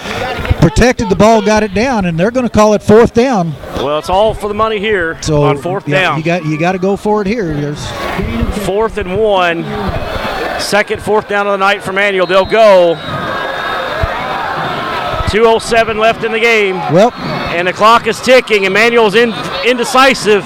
[0.59, 3.53] protected the ball, got it down, and they're going to call it fourth down.
[3.77, 6.17] Well, it's all for the money here So on fourth yeah, down.
[6.17, 7.53] you got you got to go for it here.
[7.53, 7.85] There's
[8.65, 9.63] fourth and one,
[10.59, 12.27] second fourth down of the night for Manual.
[12.27, 12.95] They'll go.
[15.29, 16.75] 207 left in the game.
[16.93, 17.11] well,
[17.53, 18.63] and the clock is ticking.
[18.65, 19.33] Emmanuel's in,
[19.65, 20.43] indecisive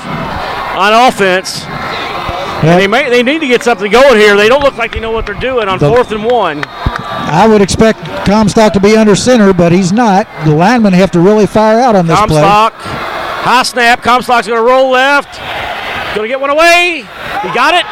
[0.75, 1.63] on offense.
[2.63, 4.35] And they may they need to get something going here.
[4.35, 6.63] They don't look like they know what they're doing on The- fourth and one.
[6.67, 10.27] I would expect Comstock to be under center, but he's not.
[10.45, 12.41] The linemen have to really fire out on this play.
[12.41, 14.01] Comstock, high snap.
[14.03, 15.39] Comstock's going to roll left.
[16.15, 17.03] Going to get one away.
[17.43, 17.85] He got it.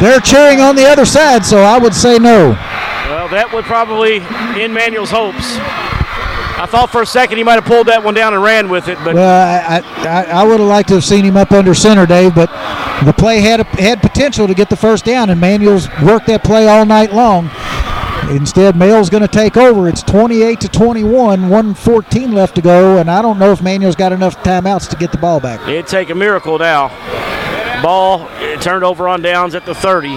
[0.00, 2.50] They're cheering on the other side, so I would say no.
[3.08, 4.20] Well, that would probably
[4.60, 5.56] end Manual's hopes.
[6.58, 8.88] I thought for a second he might have pulled that one down and ran with
[8.88, 11.74] it, but Well, I, I, I would have liked to have seen him up under
[11.74, 12.48] center, Dave, but
[13.04, 16.66] the play had had potential to get the first down, and Manual's worked that play
[16.66, 17.50] all night long.
[18.30, 19.88] Instead, Male's going to take over.
[19.88, 21.12] It's 28 to 21,
[21.42, 25.12] 114 left to go, and I don't know if Manual's got enough timeouts to get
[25.12, 25.60] the ball back.
[25.68, 26.88] it'd take a miracle now.
[27.82, 30.16] Ball eh, turned over on downs at the 30.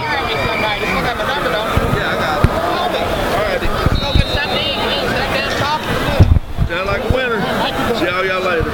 [6.70, 7.42] Sound like a winner.
[8.00, 8.72] See all y'all later.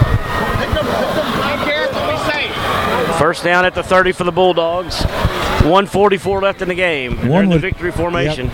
[3.25, 5.01] First down at the 30 for the Bulldogs.
[5.01, 7.15] 144 left in the game.
[7.15, 8.51] They're One in the victory formation.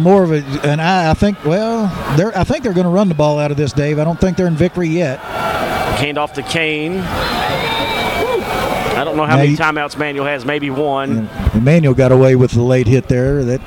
[0.00, 1.86] More of a, and I, I think, well,
[2.16, 4.00] they're, I think they're going to run the ball out of this, Dave.
[4.00, 5.20] I don't think they're in victory yet.
[5.20, 6.98] Hand off to Kane.
[6.98, 10.44] I don't know how Now many you- timeouts Manual has.
[10.44, 11.30] Maybe one.
[11.54, 13.44] Emmanuel got away with the late hit there.
[13.44, 13.60] That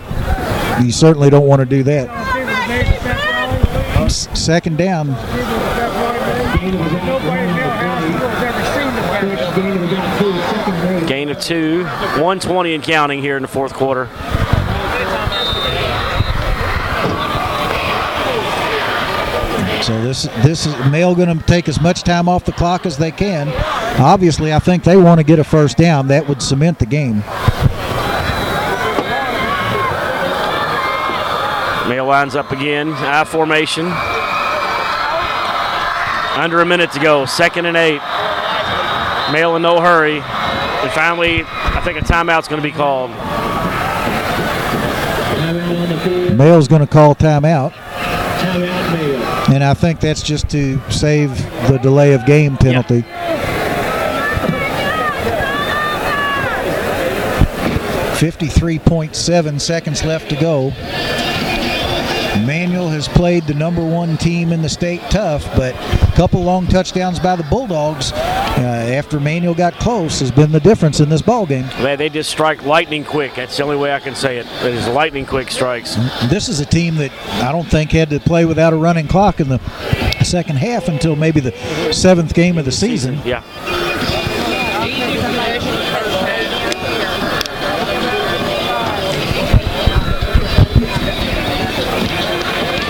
[0.84, 2.10] you certainly don't want to do that.
[4.12, 5.08] Second down.
[5.08, 5.16] Gain
[6.76, 7.94] of about one on the play.
[9.24, 11.08] First gain of about two, second grade.
[11.08, 11.84] Gain of two.
[11.84, 14.06] 120 and counting here in the fourth quarter.
[19.84, 22.98] So this this is Male going to take as much time off the clock as
[22.98, 23.50] they can.
[24.00, 26.08] Obviously, I think they want to get a first down.
[26.08, 27.20] That would cement the game.
[31.90, 32.94] Male lines up again.
[32.94, 33.88] I formation.
[36.42, 37.26] Under a minute to go.
[37.26, 38.02] Second and eight.
[39.34, 40.22] Male in no hurry.
[40.84, 43.10] And finally, I think a timeout's going to be called.
[45.40, 46.38] Timeout on the field.
[46.38, 47.74] Male's going to call timeout,
[49.50, 51.38] and I think that's just to save
[51.70, 53.06] the delay of game penalty.
[58.20, 60.72] Fifty-three point seven seconds left to go.
[62.42, 66.68] Manual has played the number one team in the state tough, but a couple long
[66.68, 68.16] touchdowns by the Bulldogs uh,
[68.96, 71.68] after Manual got close has been the difference in this ball game.
[71.82, 73.36] They, they just strike lightning quick.
[73.36, 74.48] That's the only way I can say it.
[74.64, 75.96] It is lightning quick strikes.
[76.30, 77.12] This is a team that
[77.44, 79.60] I don't think had to play without a running clock in the
[80.24, 81.52] second half until maybe the
[81.94, 83.20] seventh game of the season.
[83.24, 83.44] Yeah.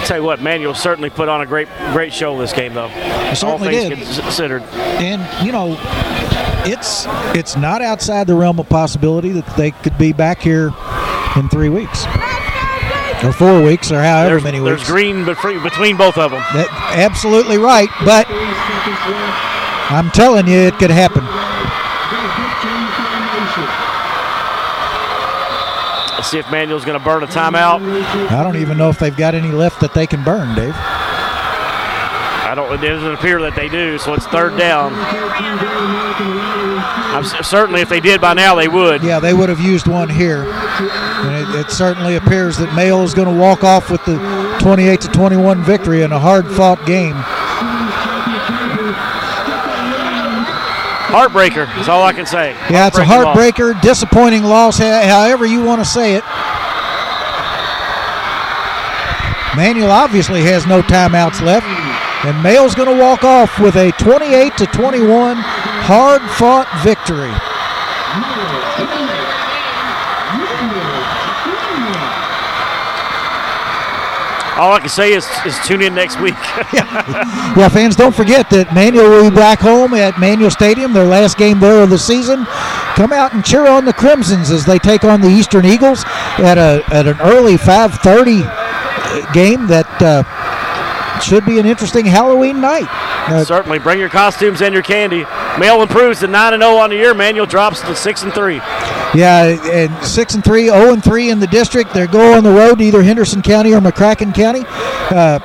[0.05, 2.89] Tell you what, Manual certainly put on a great, great show this game, though.
[2.89, 4.23] All certainly things did.
[4.23, 4.61] considered.
[4.63, 5.77] And you know,
[6.65, 7.05] it's
[7.37, 10.71] it's not outside the realm of possibility that they could be back here
[11.37, 12.05] in three weeks
[13.23, 14.77] or four weeks or however There's, many weeks.
[14.77, 16.41] there's green between, both of them.
[16.53, 19.91] That, absolutely right, but Three seconds left.
[19.91, 21.23] I'm telling you, it could happen.
[21.23, 23.67] Got a big change formation.
[26.23, 27.81] Let's see if Manual's going to burn a timeout.
[28.31, 30.73] I don't even know if they've got any left that they can burn, Dave.
[30.73, 32.73] I don't.
[32.73, 33.97] It doesn't appear that they do.
[33.97, 34.93] So it's third down.
[37.11, 39.03] I'm certainly, if they did by now, they would.
[39.03, 40.45] Yeah, they would have used one here.
[40.45, 44.15] And it, it certainly appears that Male is going to walk off with the
[44.61, 47.17] 28 to 21 victory in a hard fought game.
[51.13, 52.51] Heartbreaker is all I can say.
[52.71, 53.77] Yeah, it's a Heartbreaking loss.
[53.77, 56.23] heartbreaker, disappointing loss, however you want to say it.
[59.55, 61.67] Manual obviously has no timeouts left,
[62.25, 65.37] and Male's going to walk off with a 28 to 21
[65.85, 67.29] hard fought victory.
[74.55, 76.35] All I can say is, is tune in next week.
[77.53, 81.37] Yeah, fans, don't forget that Manual will be back home at Manual Stadium, their last
[81.37, 82.45] game there of the season.
[82.95, 86.03] Come out and cheer on the Crimsons as they take on the Eastern Eagles
[86.39, 88.41] at a at an early 5:30
[89.33, 90.23] game that uh,
[91.21, 92.87] should be an interesting Halloween night.
[93.29, 95.25] Uh, Certainly, bring your costumes and your candy.
[95.59, 97.13] Male improves to nine and zero on the year.
[97.13, 98.59] Manual drops to six and three.
[99.15, 101.93] Yeah, and six and three, zero and three in the district.
[101.93, 104.63] They go on the road to either Henderson County or McCracken County.
[104.67, 105.39] Uh,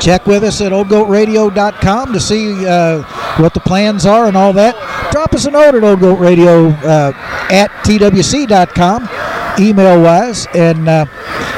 [0.00, 3.02] check with us at oldgoatradio.com to see uh,
[3.40, 4.76] what the plans are and all that.
[5.10, 7.12] Drop us a note at oldgoatradio uh,
[7.50, 9.08] at twc.com,
[9.58, 11.06] email wise, and uh,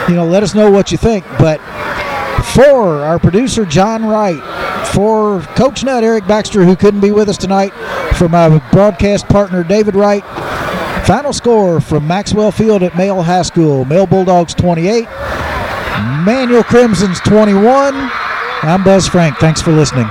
[0.09, 1.27] you know let us know what you think.
[1.39, 1.59] But
[2.55, 4.43] for our producer John Wright,
[4.95, 7.73] for Coach Nut Eric Baxter, who couldn't be with us tonight,
[8.15, 10.25] for my broadcast partner David Wright.
[11.07, 15.05] Final score from Maxwell Field at Male High School: Male Bulldogs 28,
[16.25, 17.95] Manual Crimsons 21.
[17.95, 19.37] I'm Buzz Frank.
[19.37, 20.09] Thanks for listening.